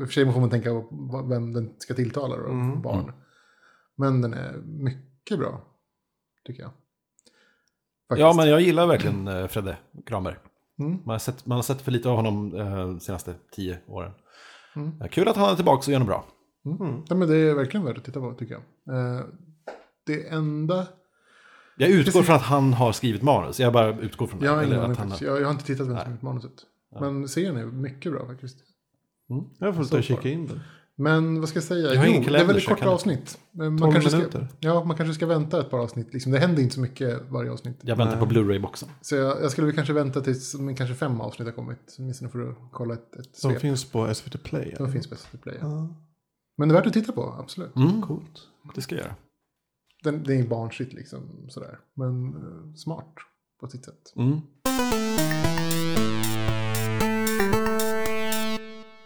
I 0.00 0.04
och 0.04 0.06
för 0.06 0.12
sig 0.12 0.32
får 0.32 0.40
man 0.40 0.50
tänka 0.50 0.70
på 0.70 1.26
vem 1.30 1.52
den 1.52 1.74
ska 1.78 1.94
tilltala 1.94 2.36
då, 2.36 2.44
Mm. 2.46 2.82
barn. 2.82 3.12
Men 3.96 4.20
den 4.20 4.34
är 4.34 4.56
mycket 4.66 5.38
bra. 5.38 5.62
Tycker 6.46 6.62
jag. 6.62 6.70
Faktiskt. 8.08 8.20
Ja, 8.20 8.32
men 8.36 8.48
jag 8.48 8.60
gillar 8.60 8.86
verkligen 8.86 9.28
eh, 9.28 9.46
Fredde 9.46 9.76
Granberg. 10.06 10.36
Mm. 10.78 10.90
Man, 10.92 11.14
har 11.14 11.18
sett, 11.18 11.46
man 11.46 11.56
har 11.56 11.62
sett 11.62 11.80
för 11.80 11.92
lite 11.92 12.08
av 12.08 12.16
honom 12.16 12.54
eh, 12.54 12.76
de 12.78 13.00
senaste 13.00 13.34
tio 13.52 13.78
åren. 13.86 14.12
Mm. 14.76 15.02
Eh, 15.02 15.08
Kul 15.08 15.28
att 15.28 15.36
han 15.36 15.50
är 15.52 15.56
tillbaka 15.56 15.78
och 15.78 15.88
gör 15.92 15.98
något 15.98 16.08
bra. 16.08 16.24
Mm. 16.64 17.02
Ja, 17.08 17.14
men 17.14 17.28
det 17.28 17.36
är 17.36 17.54
verkligen 17.54 17.86
värt 17.86 17.98
att 17.98 18.04
titta 18.04 18.20
på 18.20 18.34
tycker 18.34 18.54
jag. 18.84 18.96
Eh, 18.96 19.24
det 20.06 20.28
enda... 20.28 20.86
Jag 21.78 21.90
utgår 21.90 22.04
Precis. 22.12 22.26
från 22.26 22.36
att 22.36 22.42
han 22.42 22.72
har 22.74 22.92
skrivit 22.92 23.22
manus. 23.22 23.60
Jag 23.60 23.72
bara 23.72 23.98
utgår 24.00 24.26
från 24.26 24.40
det. 24.40 24.46
Jag 24.46 24.54
har, 24.56 24.62
Eller 24.62 24.78
att 24.78 24.96
han 24.98 25.10
har... 25.10 25.18
jag, 25.22 25.40
jag 25.40 25.44
har 25.44 25.52
inte 25.52 25.64
tittat 25.64 25.86
vem 25.88 25.96
som 25.98 26.12
gjort 26.12 26.22
manuset. 26.22 26.52
Men 27.00 27.28
serien 27.28 27.56
är 27.56 27.66
mycket 27.66 28.12
bra 28.12 28.26
faktiskt. 28.26 28.56
Jag 29.58 29.74
får 29.76 29.84
ta 29.84 30.02
kika 30.02 30.28
in 30.28 30.46
den. 30.46 30.60
Men 31.00 31.40
vad 31.40 31.48
ska 31.48 31.56
jag 31.56 31.64
säga? 31.64 31.94
Jag 31.94 32.08
ingen 32.08 32.32
det 32.32 32.38
är 32.38 32.44
väldigt 32.44 32.66
korta 32.68 32.80
kan- 32.80 32.92
avsnitt. 32.92 33.38
Man 33.52 33.78
12 33.78 33.92
kanske, 33.92 34.10
ska, 34.10 34.18
minuter. 34.18 34.48
ja, 34.60 34.84
man 34.84 34.96
kanske 34.96 35.14
ska 35.14 35.26
vänta 35.26 35.60
ett 35.60 35.70
par 35.70 35.78
avsnitt. 35.78 36.12
Liksom. 36.12 36.32
Det 36.32 36.38
händer 36.38 36.62
inte 36.62 36.74
så 36.74 36.80
mycket 36.80 37.22
varje 37.28 37.50
avsnitt. 37.52 37.78
Jag 37.82 37.96
väntar 37.96 38.16
på 38.20 38.26
Blu-ray-boxen. 38.26 38.88
Så 39.00 39.14
jag, 39.14 39.42
jag 39.42 39.50
skulle 39.50 39.66
väl 39.66 39.74
kanske 39.76 39.92
vänta 39.92 40.20
tills 40.20 40.54
men 40.54 40.74
kanske 40.76 40.94
fem 40.94 41.20
avsnitt 41.20 41.48
har 41.48 41.52
kommit. 41.52 41.96
Åtminstone 41.98 42.30
för 42.30 42.50
att 42.50 42.56
kolla 42.72 42.94
ett, 42.94 43.16
ett 43.16 43.36
Som 43.36 43.50
svep. 43.50 43.60
finns 43.60 43.84
på 43.84 44.14
SVT 44.14 44.42
Play. 44.42 44.74
De 44.78 44.82
eller? 44.82 44.92
finns 44.92 45.06
på 45.06 45.16
SVT 45.16 45.42
Play. 45.42 45.56
Ja. 45.60 45.66
Ja, 45.68 45.88
Men 46.58 46.68
det 46.68 46.72
är 46.72 46.76
värt 46.76 46.86
att 46.86 46.92
titta 46.92 47.12
på, 47.12 47.34
absolut. 47.38 47.76
Mm, 47.76 48.02
coolt. 48.02 48.40
det 48.74 48.80
ska 48.80 48.94
jag 48.94 49.04
göra. 49.04 49.14
Den, 50.02 50.24
det 50.24 50.34
är 50.34 50.46
barnsligt 50.48 50.92
liksom 50.92 51.46
sådär. 51.48 51.78
Men 51.94 52.34
eh, 52.34 52.74
smart 52.74 53.14
på 53.60 53.68
sitt 53.68 53.84
sätt. 53.84 54.12
Mm. 54.16 54.40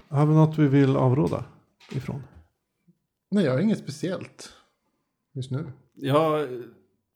Har 0.09 0.27
vi 0.27 0.35
något 0.35 0.59
vi 0.59 0.69
vill 0.69 0.97
avråda 0.97 1.45
ifrån? 1.93 2.23
Nej, 3.31 3.45
jag 3.45 3.53
har 3.53 3.59
inget 3.61 3.79
speciellt 3.79 4.53
just 5.33 5.51
nu. 5.51 5.73
Jag 5.95 6.49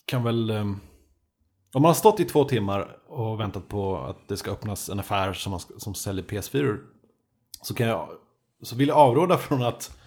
kan 0.05 0.25
väl... 0.25 0.51
eh, 0.51 0.61
Om 0.61 0.79
man 1.73 1.85
har 1.85 1.95
stått 1.95 2.21
i 2.21 2.25
två 2.25 2.45
timmar 2.45 2.97
och 3.07 3.41
väntat 3.41 3.69
på 3.69 3.99
att 3.99 4.29
det 4.29 4.37
ska 4.37 4.51
öppnas 4.51 4.89
en 4.89 5.01
affär 5.01 5.33
som, 5.33 5.59
som 5.59 5.95
säljer 5.95 6.25
PS4 6.25 6.79
så, 7.63 7.75
kan 7.75 7.87
jag, 7.87 8.09
så 8.63 8.77
vill 8.77 8.89
jag 8.89 8.97
avråda 8.99 9.39
från 9.39 9.63
att... 9.63 9.99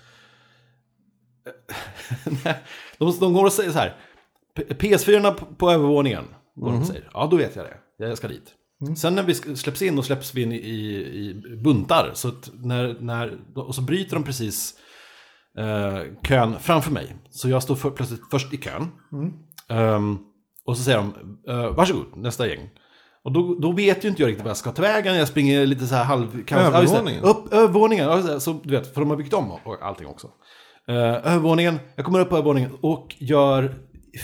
De, 2.97 3.13
de 3.19 3.33
går 3.33 3.45
och 3.45 3.53
säger 3.53 3.71
så 3.71 3.77
här. 3.79 3.95
P- 4.55 4.63
PS4 4.69 5.33
på, 5.33 5.45
på 5.45 5.71
övervåningen. 5.71 6.23
Går 6.55 6.71
de 6.71 6.79
och 6.79 6.87
säger. 6.87 7.09
Ja, 7.13 7.27
då 7.31 7.37
vet 7.37 7.55
jag 7.55 7.65
det. 7.97 8.05
Jag 8.05 8.17
ska 8.17 8.27
dit. 8.27 8.53
Sen 8.97 9.15
när 9.15 9.23
vi 9.23 9.33
släpps 9.33 9.81
in 9.81 9.97
och 9.97 10.05
släpps 10.05 10.33
vi 10.33 10.41
in 10.41 10.51
i, 10.51 10.55
i, 10.57 11.33
buntar. 11.63 12.11
Så 12.13 12.31
när, 12.53 12.97
när, 12.99 13.37
och 13.55 13.75
så 13.75 13.81
bryter 13.81 14.15
de 14.15 14.23
precis 14.23 14.73
eh, 15.57 15.99
kön 16.23 16.55
framför 16.59 16.91
mig. 16.91 17.15
Så 17.29 17.49
jag 17.49 17.63
står 17.63 17.75
för, 17.75 17.89
plötsligt 17.89 18.21
först 18.31 18.53
i 18.53 18.57
kön. 18.57 18.87
Ehm, 19.69 20.17
och 20.65 20.77
så 20.77 20.83
säger 20.83 20.97
de, 20.97 21.13
eh, 21.49 21.75
varsågod, 21.75 22.17
nästa 22.17 22.47
gäng. 22.47 22.69
Och 23.23 23.31
då, 23.31 23.55
då 23.55 23.71
vet 23.71 24.05
ju 24.05 24.09
inte 24.09 24.21
jag 24.21 24.27
riktigt 24.29 24.43
vad 24.43 24.49
jag 24.49 24.57
ska 24.57 24.71
ta 24.71 24.81
vägen. 24.81 25.15
Jag 25.15 25.27
springer 25.27 25.65
lite 25.65 25.87
så 25.87 25.95
här 25.95 26.03
halv... 26.03 26.43
Övervåningen? 26.51 27.21
Ja, 27.23 27.29
upp 27.29 27.53
övervåningen. 27.53 28.05
Ja. 28.05 28.39
Så, 28.39 28.61
du 28.63 28.71
vet, 28.71 28.93
för 28.93 29.01
de 29.01 29.09
har 29.09 29.17
byggt 29.17 29.33
om 29.33 29.51
och 29.51 29.81
allting 29.81 30.07
också. 30.07 30.29
Uh, 30.89 30.95
övervåningen, 30.95 31.79
jag 31.95 32.05
kommer 32.05 32.19
upp 32.19 32.29
på 32.29 32.35
övervåningen 32.35 32.71
och 32.81 33.15
gör 33.17 33.75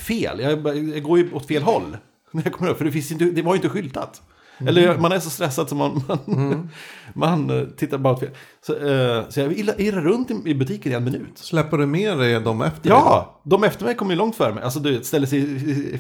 fel. 0.07 0.39
Jag, 0.39 0.67
jag 0.95 1.03
går 1.03 1.17
ju 1.17 1.33
åt 1.33 1.45
fel 1.45 1.63
håll 1.63 1.97
när 2.31 2.43
jag 2.43 2.53
kommer 2.53 2.71
upp. 2.71 2.77
För 2.77 2.85
det, 2.85 2.91
finns 2.91 3.11
inte, 3.11 3.25
det 3.25 3.41
var 3.41 3.53
ju 3.53 3.55
inte 3.55 3.69
skyltat. 3.69 4.21
Eller 4.57 4.97
man 4.97 5.11
är 5.11 5.19
så 5.19 5.29
stressad 5.29 5.69
så 5.69 5.75
man, 5.75 6.03
man, 6.25 6.69
man 7.13 7.49
eh, 7.49 7.67
tittar 7.67 7.97
bara 7.97 8.13
åt 8.13 8.19
fel. 8.19 8.29
Så, 8.67 8.73
uh, 8.73 9.29
så 9.29 9.39
jag 9.39 9.53
irrar 9.57 10.01
runt 10.01 10.31
i, 10.31 10.41
i 10.45 10.55
butiken 10.55 10.91
i 10.91 10.95
en 10.95 11.03
minut. 11.03 11.37
Släpper 11.37 11.77
du 11.77 11.85
med 11.85 12.17
dig 12.17 12.39
de 12.39 12.61
efter 12.61 12.89
dig? 12.89 12.91
Ja, 12.91 13.41
de 13.43 13.63
efter 13.63 13.85
mig 13.85 13.95
kommer 13.95 14.11
ju 14.11 14.17
långt 14.17 14.35
före 14.35 14.53
mig. 14.53 14.63
Alltså 14.63 14.79
du 14.79 15.03
ställer 15.03 15.27
sig 15.27 15.39
i, 15.39 15.43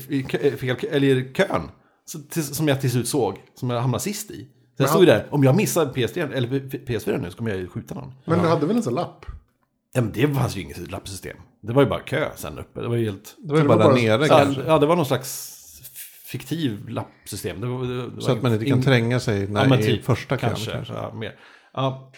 i, 0.09 0.17
i, 0.17 0.23
kö- 0.23 0.57
fel, 0.57 0.75
eller 0.91 1.07
i 1.07 1.33
kön. 1.33 1.61
Så, 2.05 2.19
till, 2.19 2.43
som 2.43 2.67
jag 2.67 2.81
till 2.81 2.91
slut 2.91 3.07
såg, 3.07 3.35
som 3.55 3.69
jag 3.69 3.81
hamnade 3.81 4.03
sist 4.03 4.31
i. 4.31 4.47
Så 4.77 4.83
jag 4.83 4.89
stod 4.89 5.01
ju 5.01 5.05
där, 5.05 5.27
om 5.29 5.43
jag 5.43 5.55
missar 5.55 5.85
PS3, 5.85 6.33
eller 6.33 6.47
PS4 6.59 7.21
nu 7.21 7.31
så 7.31 7.37
kommer 7.37 7.51
jag 7.51 7.59
ju 7.59 7.67
skjuta 7.67 7.95
någon. 7.95 8.13
Men 8.25 8.41
du 8.41 8.47
hade 8.47 8.65
väl 8.65 8.75
en 8.75 8.83
sån 8.83 8.93
lapp? 8.93 9.25
Ja, 9.95 10.01
men 10.01 10.11
det 10.11 10.27
fanns 10.33 10.57
ju 10.57 10.61
inget 10.61 10.91
lappsystem. 10.91 11.37
Det 11.61 11.73
var 11.73 11.81
ju 11.83 11.89
bara 11.89 11.99
kö 11.99 12.29
sen 12.35 12.59
uppe. 12.59 12.81
Det 12.81 12.87
var 12.87 12.95
ju 12.95 13.05
helt... 13.05 13.35
Det 13.37 13.53
var 13.53 13.61
ju 13.61 13.67
bara 13.67 13.87
där 13.87 13.95
nere 13.95 14.27
Så, 14.27 14.33
kanske. 14.35 14.61
ja, 14.67 14.79
det 14.79 14.85
var 14.85 14.95
någon 14.95 15.05
slags 15.05 15.51
fiktiv 16.25 16.89
lappsystem. 16.89 17.61
Det 17.61 17.67
var, 17.67 17.85
det, 17.85 18.09
det 18.09 18.21
Så 18.21 18.27
var 18.27 18.35
att 18.37 18.43
man 18.43 18.53
inte 18.53 18.65
kan 18.65 18.81
tränga 18.81 19.19
sig 19.19 19.47
när 19.47 19.61
Ja, 19.63 19.69
men 19.69 19.79
i 19.79 19.83
typ, 19.83 20.05
första 20.05 20.37
kön 20.37 20.49
kanske. 20.49 20.71
kanske. 20.71 20.93
Ja, 20.93 21.13
mer. 21.13 21.35
Ja, 21.73 22.11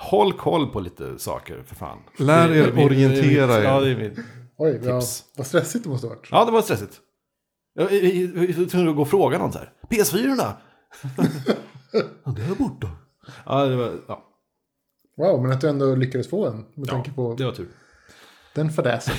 håll 0.00 0.32
koll 0.32 0.66
på 0.72 0.80
lite 0.80 1.18
saker 1.18 1.62
för 1.66 1.74
fan. 1.74 1.98
Lär 2.18 2.50
er 2.52 2.72
min- 2.72 2.84
orientera 2.84 3.54
er. 3.58 3.62
Ja, 3.62 3.80
det 3.80 3.90
är 3.90 3.96
mitt. 3.96 4.18
Oj, 4.58 4.80
ja, 4.84 5.00
Tips. 5.00 5.24
vad 5.36 5.46
stressigt 5.46 5.84
det 5.84 5.90
måste 5.90 6.06
ha 6.06 6.14
varit. 6.14 6.28
Ja, 6.30 6.44
det 6.44 6.52
var 6.52 6.62
stressigt. 6.62 7.00
Jag 7.74 7.84
var 7.84 8.68
tvungen 8.68 8.88
att 8.88 8.96
gå 8.96 9.02
och 9.02 9.08
fråga 9.08 9.38
någon 9.38 9.52
så 9.52 9.58
här. 9.58 9.72
PS4 9.90 10.36
Ja, 12.24 12.32
det 12.36 12.42
är 12.42 12.54
borta. 12.54 12.90
Ja, 13.46 13.64
det 13.64 13.76
var, 13.76 13.92
ja, 14.08 14.25
Wow, 15.16 15.42
men 15.42 15.52
att 15.52 15.60
du 15.60 15.68
ändå 15.68 15.94
lyckades 15.94 16.30
få 16.30 16.46
en. 16.46 16.64
Med 16.74 16.88
tanke 16.88 17.10
på 17.12 17.34
det 17.38 17.44
var 17.44 17.52
tur. 17.52 17.68
den 18.54 18.70
fadäsen. 18.70 19.14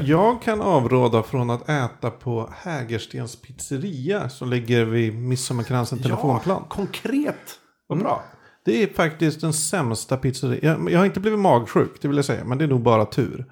Jag 0.04 0.42
kan 0.42 0.60
avråda 0.60 1.22
från 1.22 1.50
att 1.50 1.68
äta 1.68 2.10
på 2.10 2.50
Hägerstens 2.56 3.36
pizzeria 3.36 4.28
som 4.28 4.50
ligger 4.50 4.84
vid 4.84 5.14
Midsommarkransen 5.14 6.02
telefonplan. 6.02 6.64
konkret. 6.68 7.60
Vad 7.86 7.98
bra. 7.98 8.24
Det 8.64 8.82
är 8.82 8.86
faktiskt 8.86 9.40
den 9.40 9.52
sämsta 9.52 10.16
pizzeria. 10.16 10.58
Jag, 10.62 10.90
jag 10.90 10.98
har 10.98 11.06
inte 11.06 11.20
blivit 11.20 11.38
magsjuk, 11.40 12.02
det 12.02 12.08
vill 12.08 12.16
jag 12.16 12.24
säga, 12.24 12.44
men 12.44 12.58
det 12.58 12.64
är 12.64 12.68
nog 12.68 12.82
bara 12.82 13.04
tur. 13.06 13.46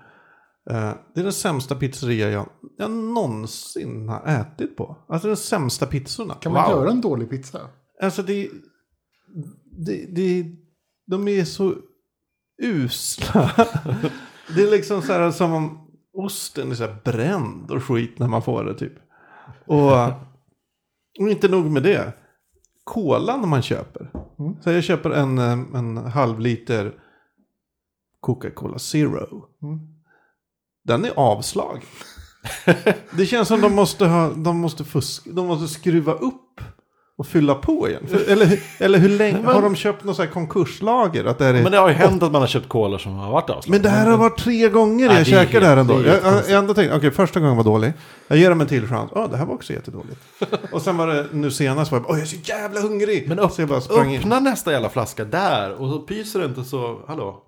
Eh, 0.70 0.90
det 1.14 1.20
är 1.20 1.24
den 1.24 1.32
sämsta 1.32 1.74
pizzeria 1.74 2.30
jag, 2.30 2.46
jag 2.78 2.90
någonsin 2.90 4.08
har 4.08 4.26
ätit 4.26 4.76
på. 4.76 4.96
Alltså 5.08 5.28
den 5.28 5.36
sämsta 5.36 5.86
pizzorna. 5.86 6.34
Kan 6.34 6.52
man 6.52 6.70
Wow. 6.70 6.80
göra 6.80 6.90
en 6.90 7.00
dålig 7.00 7.30
pizza? 7.30 7.58
Alltså 8.02 8.22
det, 8.22 8.48
det, 9.86 10.06
det... 10.14 10.44
De 11.06 11.28
är 11.28 11.44
så 11.44 11.74
usla. 12.62 13.52
det 14.54 14.62
är 14.62 14.70
liksom 14.70 15.02
så 15.02 15.12
här 15.12 15.30
som 15.30 15.52
om 15.52 15.88
osten 16.12 16.70
är 16.70 16.74
så 16.74 16.86
här 16.86 16.96
bränd 17.04 17.70
och 17.70 17.84
skit 17.84 18.18
när 18.18 18.28
man 18.28 18.42
får 18.42 18.64
det 18.64 18.74
typ. 18.74 18.92
Och, 19.66 19.92
och 21.18 21.28
inte 21.28 21.48
nog 21.48 21.70
med 21.70 21.82
det. 21.82 22.12
Kolan 22.84 23.48
man 23.48 23.62
köper. 23.62 24.10
Så 24.60 24.70
jag 24.70 24.84
köper 24.84 25.10
en, 25.10 25.38
eh, 25.38 25.78
en 25.78 25.96
halv 25.96 26.40
liter 26.40 26.94
Coca-Cola 28.20 28.78
Zero. 28.78 29.44
Den 30.84 31.04
är 31.04 31.12
avslag. 31.16 31.84
Det 33.16 33.26
känns 33.26 33.48
som 33.48 33.60
de 33.60 33.74
måste, 33.74 34.06
ha, 34.06 34.30
de 34.30 34.58
måste, 34.58 34.84
fuska, 34.84 35.30
de 35.32 35.46
måste 35.46 35.68
skruva 35.68 36.12
upp 36.12 36.60
och 37.18 37.26
fylla 37.26 37.54
på 37.54 37.88
igen. 37.88 38.02
För, 38.08 38.30
eller, 38.32 38.58
eller 38.78 38.98
hur 38.98 39.08
länge 39.08 39.46
har 39.46 39.62
de 39.62 39.76
köpt 39.76 40.04
något 40.04 40.16
så 40.16 40.22
här 40.22 40.28
konkurslager? 40.30 41.24
Att 41.24 41.38
det, 41.38 41.44
här 41.44 41.54
är, 41.54 41.62
Men 41.62 41.72
det 41.72 41.78
har 41.78 41.88
ju 41.88 41.94
hänt 41.94 42.22
att 42.22 42.32
man 42.32 42.40
har 42.40 42.48
köpt 42.48 42.68
kolor 42.68 42.98
som 42.98 43.14
har 43.14 43.30
varit 43.32 43.50
avslag. 43.50 43.72
men 43.72 43.82
det 43.82 43.88
här 43.88 44.06
har 44.06 44.16
varit 44.18 44.38
tre 44.38 44.68
gånger 44.68 45.08
Nej, 45.08 45.16
jag 45.16 45.26
käkade 45.26 45.60
det 45.60 45.66
här 45.66 45.76
ändå. 45.76 45.98
det 45.98 46.08
Jag, 46.08 46.22
jag, 46.34 46.34
jag 46.34 46.58
ändå 46.58 46.74
tänkte, 46.74 46.96
okej 46.96 47.10
första 47.10 47.40
gången 47.40 47.56
var 47.56 47.64
dålig. 47.64 47.92
Jag 48.28 48.38
ger 48.38 48.50
dem 48.50 48.60
en 48.60 48.66
till 48.66 48.88
chans. 48.88 49.10
Ja, 49.14 49.26
det 49.30 49.36
här 49.36 49.46
var 49.46 49.54
också 49.54 49.72
jättedåligt. 49.72 50.20
och 50.72 50.82
sen 50.82 50.96
var 50.96 51.06
det 51.06 51.26
nu 51.32 51.50
senast 51.50 51.92
var 51.92 51.98
jag, 51.98 52.10
åh 52.10 52.16
jag 52.16 52.22
är 52.22 52.26
så 52.26 52.36
jävla 52.44 52.80
hungrig. 52.80 53.28
Men 53.28 53.38
upp, 53.38 53.52
så 53.52 53.62
jag 53.62 53.68
bara 53.68 53.80
sprang 53.80 54.10
in. 54.14 54.20
öppna 54.20 54.40
nästa 54.40 54.72
jävla 54.72 54.88
flaska 54.88 55.24
där 55.24 55.72
och 55.82 55.90
så 55.90 55.98
pyser 55.98 56.38
det 56.40 56.46
inte 56.46 56.64
så, 56.64 56.98
hallå. 57.08 57.42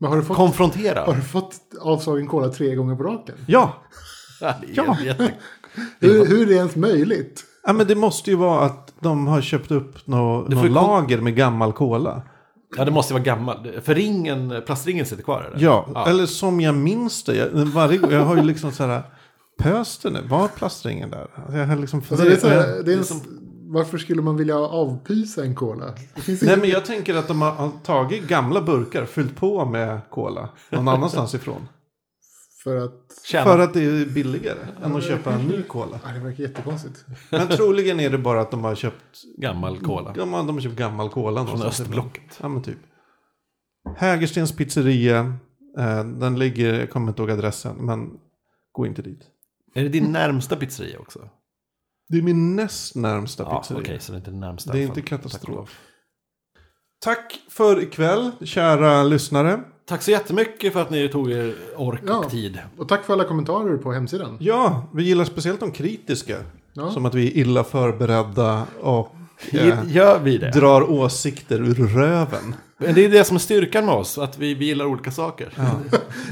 Men 0.00 0.10
har 0.10 0.16
du 0.16 0.24
fått, 0.24 0.36
Konfrontera. 0.36 1.04
har 1.04 1.14
du 1.14 1.22
fått 1.22 1.54
avslagen 1.80 2.26
cola 2.26 2.48
tre 2.48 2.74
gånger 2.74 2.96
på 2.96 3.02
raken? 3.02 3.34
Ja, 3.46 3.72
Ja, 4.74 4.96
jätte... 5.04 5.32
Hur, 6.00 6.26
hur 6.26 6.42
är 6.42 6.46
det 6.46 6.54
ens 6.54 6.76
möjligt? 6.76 7.44
Ja, 7.66 7.72
men 7.72 7.86
det 7.86 7.94
måste 7.94 8.30
ju 8.30 8.36
vara 8.36 8.60
att 8.64 8.83
de 9.04 9.26
har 9.26 9.40
köpt 9.40 9.70
upp 9.70 10.06
något 10.06 10.48
nå 10.48 10.62
lager 10.62 11.20
med 11.20 11.36
gammal 11.36 11.72
cola. 11.72 12.22
ja, 12.76 12.84
det 12.84 12.90
måste 12.90 13.14
vara 13.14 13.22
gammal. 13.22 13.70
För 13.82 13.94
ringen, 13.94 14.62
plastringen 14.66 15.06
sitter 15.06 15.22
kvar 15.22 15.42
eller? 15.42 15.64
Ja, 15.64 16.04
eller 16.08 16.26
som 16.26 16.60
jag 16.60 16.74
minns 16.74 17.24
det. 17.24 17.36
Jag, 17.36 17.50
varje, 17.50 18.00
jag 18.10 18.24
har 18.24 18.36
ju 18.36 18.42
liksom 18.42 18.72
så 18.72 18.86
här, 18.86 19.02
pös 19.58 19.98
det 19.98 20.10
nu? 20.10 20.20
Var 20.28 20.48
plastringen 20.48 21.10
där? 21.10 21.26
Alltså, 21.34 21.58
Jag 21.58 21.66
har 21.66 21.76
liksom 21.76 22.02
Alltså, 22.10 22.24
det 22.24 22.32
är 22.32 22.36
så 22.36 22.48
här, 22.48 22.82
det 22.84 22.92
är 22.92 22.98
en, 22.98 23.04
Varför 23.72 23.98
skulle 23.98 24.22
man 24.22 24.36
vilja 24.36 24.58
avpysa 24.58 25.42
en 25.44 25.54
cola? 25.54 25.84
Finns 26.16 26.42
Nej 26.42 26.56
men 26.56 26.68
jag 26.68 26.84
tänker 26.84 27.14
att 27.14 27.28
de 27.28 27.42
har, 27.42 27.50
har 27.50 27.70
tagit 27.84 28.28
gamla 28.28 28.62
burkar, 28.62 29.04
fyllt 29.04 29.36
på 29.36 29.64
med 29.64 30.00
cola 30.10 30.48
någon 30.70 30.88
annanstans 30.88 31.34
ifrån. 31.34 31.68
För 32.64 32.76
att... 32.76 33.20
Tjäna. 33.24 33.44
För 33.44 33.58
att 33.58 33.74
det 33.74 33.80
är 33.84 34.06
billigare 34.06 34.58
än 34.82 34.96
att 34.96 35.04
köpa 35.04 35.32
en 35.32 35.46
ny 35.46 35.62
cola. 35.62 36.00
Ja, 36.04 36.12
det 36.12 36.18
verkar 36.20 36.42
jättekonstigt. 36.42 37.04
Men 37.30 37.48
troligen 37.48 38.00
är 38.00 38.10
det 38.10 38.18
bara 38.18 38.40
att 38.40 38.50
de 38.50 38.64
har 38.64 38.74
köpt, 38.74 39.22
Gammal 39.38 39.78
cola. 39.78 40.12
de 40.12 40.32
har, 40.32 40.44
de 40.44 40.54
har 40.56 40.60
köpt 40.60 40.76
gammal 40.76 41.08
cola. 41.10 41.46
Från 41.46 41.62
östblocket. 41.62 42.38
Ja 42.42 42.48
men 42.48 42.62
typ. 42.62 42.78
Hägerstens 43.96 44.52
pizzeria. 44.56 45.18
Eh, 45.78 46.04
den 46.04 46.38
ligger, 46.38 46.74
jag 46.80 46.90
kommer 46.90 47.08
inte 47.08 47.22
ihåg 47.22 47.30
adressen, 47.30 47.76
men 47.76 48.10
gå 48.72 48.86
inte 48.86 49.02
dit. 49.02 49.20
Är 49.74 49.82
det 49.82 49.88
din 49.88 50.12
närmsta 50.12 50.56
pizzeria 50.56 50.98
också? 50.98 51.28
Det 52.08 52.18
är 52.18 52.22
min 52.22 52.56
näst 52.56 52.94
närmsta 52.96 53.42
Ja, 53.42 53.58
pizzeria. 53.60 53.82
okej, 53.82 54.00
så 54.00 54.12
det 54.12 54.16
är 54.16 54.18
inte 54.18 54.30
närmsta. 54.30 54.72
Det 54.72 54.78
är 54.78 54.86
inte 54.86 55.02
katastrof. 55.02 55.80
Tack 57.00 57.40
för 57.50 57.82
ikväll, 57.82 58.30
kära 58.44 59.02
lyssnare. 59.02 59.64
Tack 59.86 60.02
så 60.02 60.10
jättemycket 60.10 60.72
för 60.72 60.82
att 60.82 60.90
ni 60.90 61.08
tog 61.08 61.30
er 61.32 61.54
ork 61.76 62.00
Ja. 62.06 62.18
och 62.18 62.30
tid. 62.30 62.58
Och 62.78 62.88
tack 62.88 63.04
för 63.04 63.12
alla 63.12 63.24
kommentarer 63.24 63.76
på 63.76 63.92
hemsidan. 63.92 64.36
Ja, 64.40 64.84
vi 64.92 65.02
gillar 65.02 65.24
speciellt 65.24 65.60
de 65.60 65.70
kritiska. 65.70 66.36
Ja. 66.72 66.90
Som 66.90 67.06
att 67.06 67.14
vi 67.14 67.26
är 67.26 67.36
illa 67.36 67.64
förberedda 67.64 68.66
och 68.82 69.14
eh, 69.50 69.78
Gör 69.86 70.18
vi 70.18 70.38
det? 70.38 70.50
drar 70.50 70.90
åsikter 70.90 71.60
ur 71.60 71.74
röven. 71.74 72.54
Men 72.78 72.94
det 72.94 73.04
är 73.04 73.08
det 73.08 73.24
som 73.24 73.36
är 73.36 73.40
styrkan 73.40 73.86
med 73.86 73.94
oss, 73.94 74.18
att 74.18 74.38
vi, 74.38 74.54
vi 74.54 74.64
gillar 74.64 74.84
olika 74.84 75.10
saker. 75.10 75.52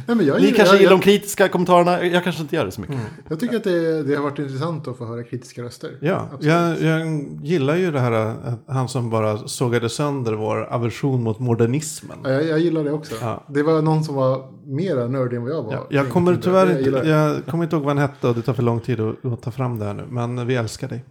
Nej, 0.06 0.16
men 0.16 0.26
jag, 0.26 0.42
Ni 0.42 0.52
kanske 0.52 0.74
jag, 0.74 0.80
gillar 0.80 0.90
de 0.90 0.96
jag, 0.96 1.02
kritiska 1.02 1.48
kommentarerna, 1.48 2.04
jag 2.04 2.24
kanske 2.24 2.42
inte 2.42 2.56
gör 2.56 2.64
det 2.64 2.70
så 2.70 2.80
mycket. 2.80 2.96
jag 3.28 3.40
tycker 3.40 3.56
att 3.56 3.64
det, 3.64 4.02
det 4.02 4.14
har 4.14 4.22
varit 4.22 4.38
intressant 4.38 4.88
att 4.88 4.98
få 4.98 5.04
höra 5.06 5.22
kritiska 5.22 5.62
röster. 5.62 5.98
Ja, 6.00 6.28
Absolut. 6.32 6.46
jag, 6.46 6.82
jag 6.82 7.28
gillar 7.42 7.76
ju 7.76 7.90
det 7.90 8.00
här, 8.00 8.26
eh, 8.28 8.54
han 8.66 8.88
som 8.88 9.10
bara 9.10 9.38
sågade 9.38 9.88
sönder 9.88 10.32
vår 10.32 10.64
aversion 10.72 11.22
mot 11.22 11.38
modernismen. 11.38 12.18
Ja, 12.24 12.30
jag, 12.30 12.44
jag 12.44 12.58
gillar 12.60 12.84
det 12.84 12.92
också. 12.92 13.14
Ja. 13.20 13.44
Det 13.48 13.62
var 13.62 13.82
någon 13.82 14.04
som 14.04 14.14
var 14.14 14.48
mera 14.64 15.08
nördig 15.08 15.36
än 15.36 15.42
vad 15.42 15.52
jag 15.52 15.62
var. 15.62 15.72
Ja, 15.72 15.86
jag 15.90 16.10
kommer 16.10 16.36
tyvärr 16.36 16.66
jag 16.66 16.78
inte, 16.78 17.08
jag 17.08 17.46
kommer 17.46 17.64
inte 17.64 17.76
ihåg 17.76 17.84
vad 17.84 17.96
han 17.96 18.08
hette 18.10 18.28
och 18.28 18.34
det 18.34 18.42
tar 18.42 18.54
för 18.54 18.62
lång 18.62 18.80
tid 18.80 19.00
att, 19.00 19.24
att 19.24 19.42
ta 19.42 19.50
fram 19.50 19.78
det 19.78 19.84
här 19.84 19.94
nu. 19.94 20.04
Men 20.08 20.46
vi 20.46 20.54
älskar 20.54 20.88
dig. 20.88 21.04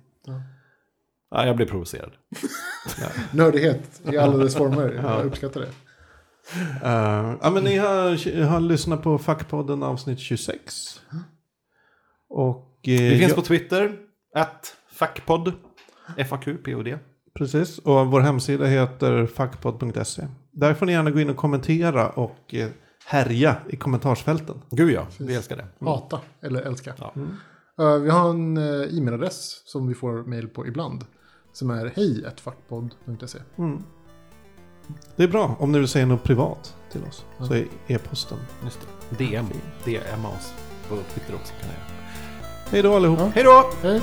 Ja, 1.31 1.45
jag 1.45 1.55
blir 1.55 1.65
provocerad. 1.65 2.11
Nördighet 3.33 4.01
i 4.11 4.17
alla 4.17 4.37
dess 4.37 4.55
former. 4.55 4.99
Jag 5.03 5.25
uppskattar 5.25 5.61
det. 5.61 5.67
Uh, 6.83 7.35
ja, 7.41 7.51
men 7.53 7.63
ni 7.63 7.77
har, 7.77 8.43
har 8.45 8.59
lyssnat 8.59 9.03
på 9.03 9.17
Fackpodden 9.17 9.83
avsnitt 9.83 10.19
26. 10.19 11.01
Och... 12.29 12.67
eh, 12.83 13.01
Vi 13.01 13.17
finns 13.19 13.29
ja, 13.29 13.35
på 13.35 13.41
Twitter, 13.41 13.97
att 14.35 14.75
fackpodd, 14.91 15.53
F-A-Q-P-O-D. 16.17 16.97
Precis, 17.33 17.77
och 17.79 18.07
vår 18.07 18.19
hemsida 18.21 18.65
heter 18.65 19.25
fackpodd.se. 19.25 20.27
Där 20.51 20.73
får 20.73 20.85
ni 20.85 20.91
gärna 20.91 21.11
gå 21.11 21.19
in 21.19 21.29
och 21.29 21.37
kommentera 21.37 22.09
och 22.09 22.53
eh, 22.53 22.69
härja 23.05 23.55
i 23.69 23.75
kommentarsfälten. 23.75 24.61
Gud 24.69 24.91
ja, 24.91 25.07
vi 25.19 25.35
älskar 25.35 25.55
det. 25.57 25.85
Hata 25.85 26.19
eller 26.41 26.61
älska. 26.61 26.93
Ja. 26.97 27.13
Uh, 27.81 28.01
vi 28.01 28.09
har 28.09 28.29
en 28.29 28.57
uh, 28.57 28.97
e-mailadress 28.97 29.61
som 29.65 29.87
vi 29.87 29.93
får 29.93 30.23
mail 30.23 30.47
på 30.47 30.67
ibland. 30.67 31.05
Som 31.53 31.69
är 31.69 31.91
hej.fackpodd.se. 31.95 33.39
Mm. 33.57 33.83
Det 35.15 35.23
är 35.23 35.27
bra 35.27 35.55
om 35.59 35.71
ni 35.71 35.79
vill 35.79 35.87
säga 35.87 36.05
något 36.05 36.23
privat 36.23 36.75
till 36.91 37.03
oss. 37.03 37.25
Så 37.39 37.53
är 37.53 37.67
e-posten. 37.87 38.37
Just 38.63 38.79
det. 39.09 39.25
DM, 39.25 39.45
DM 39.85 40.25
oss 40.25 40.53
på 40.89 40.95
Twitter 41.13 41.35
också 41.35 41.53
kan 41.61 41.69
jag. 41.69 41.95
Hej 42.71 42.81
då 42.81 42.95
allihop. 42.95 43.19
Ja. 43.19 43.31
Hej 43.35 43.43
då! 43.43 43.71
Hej! 43.81 44.01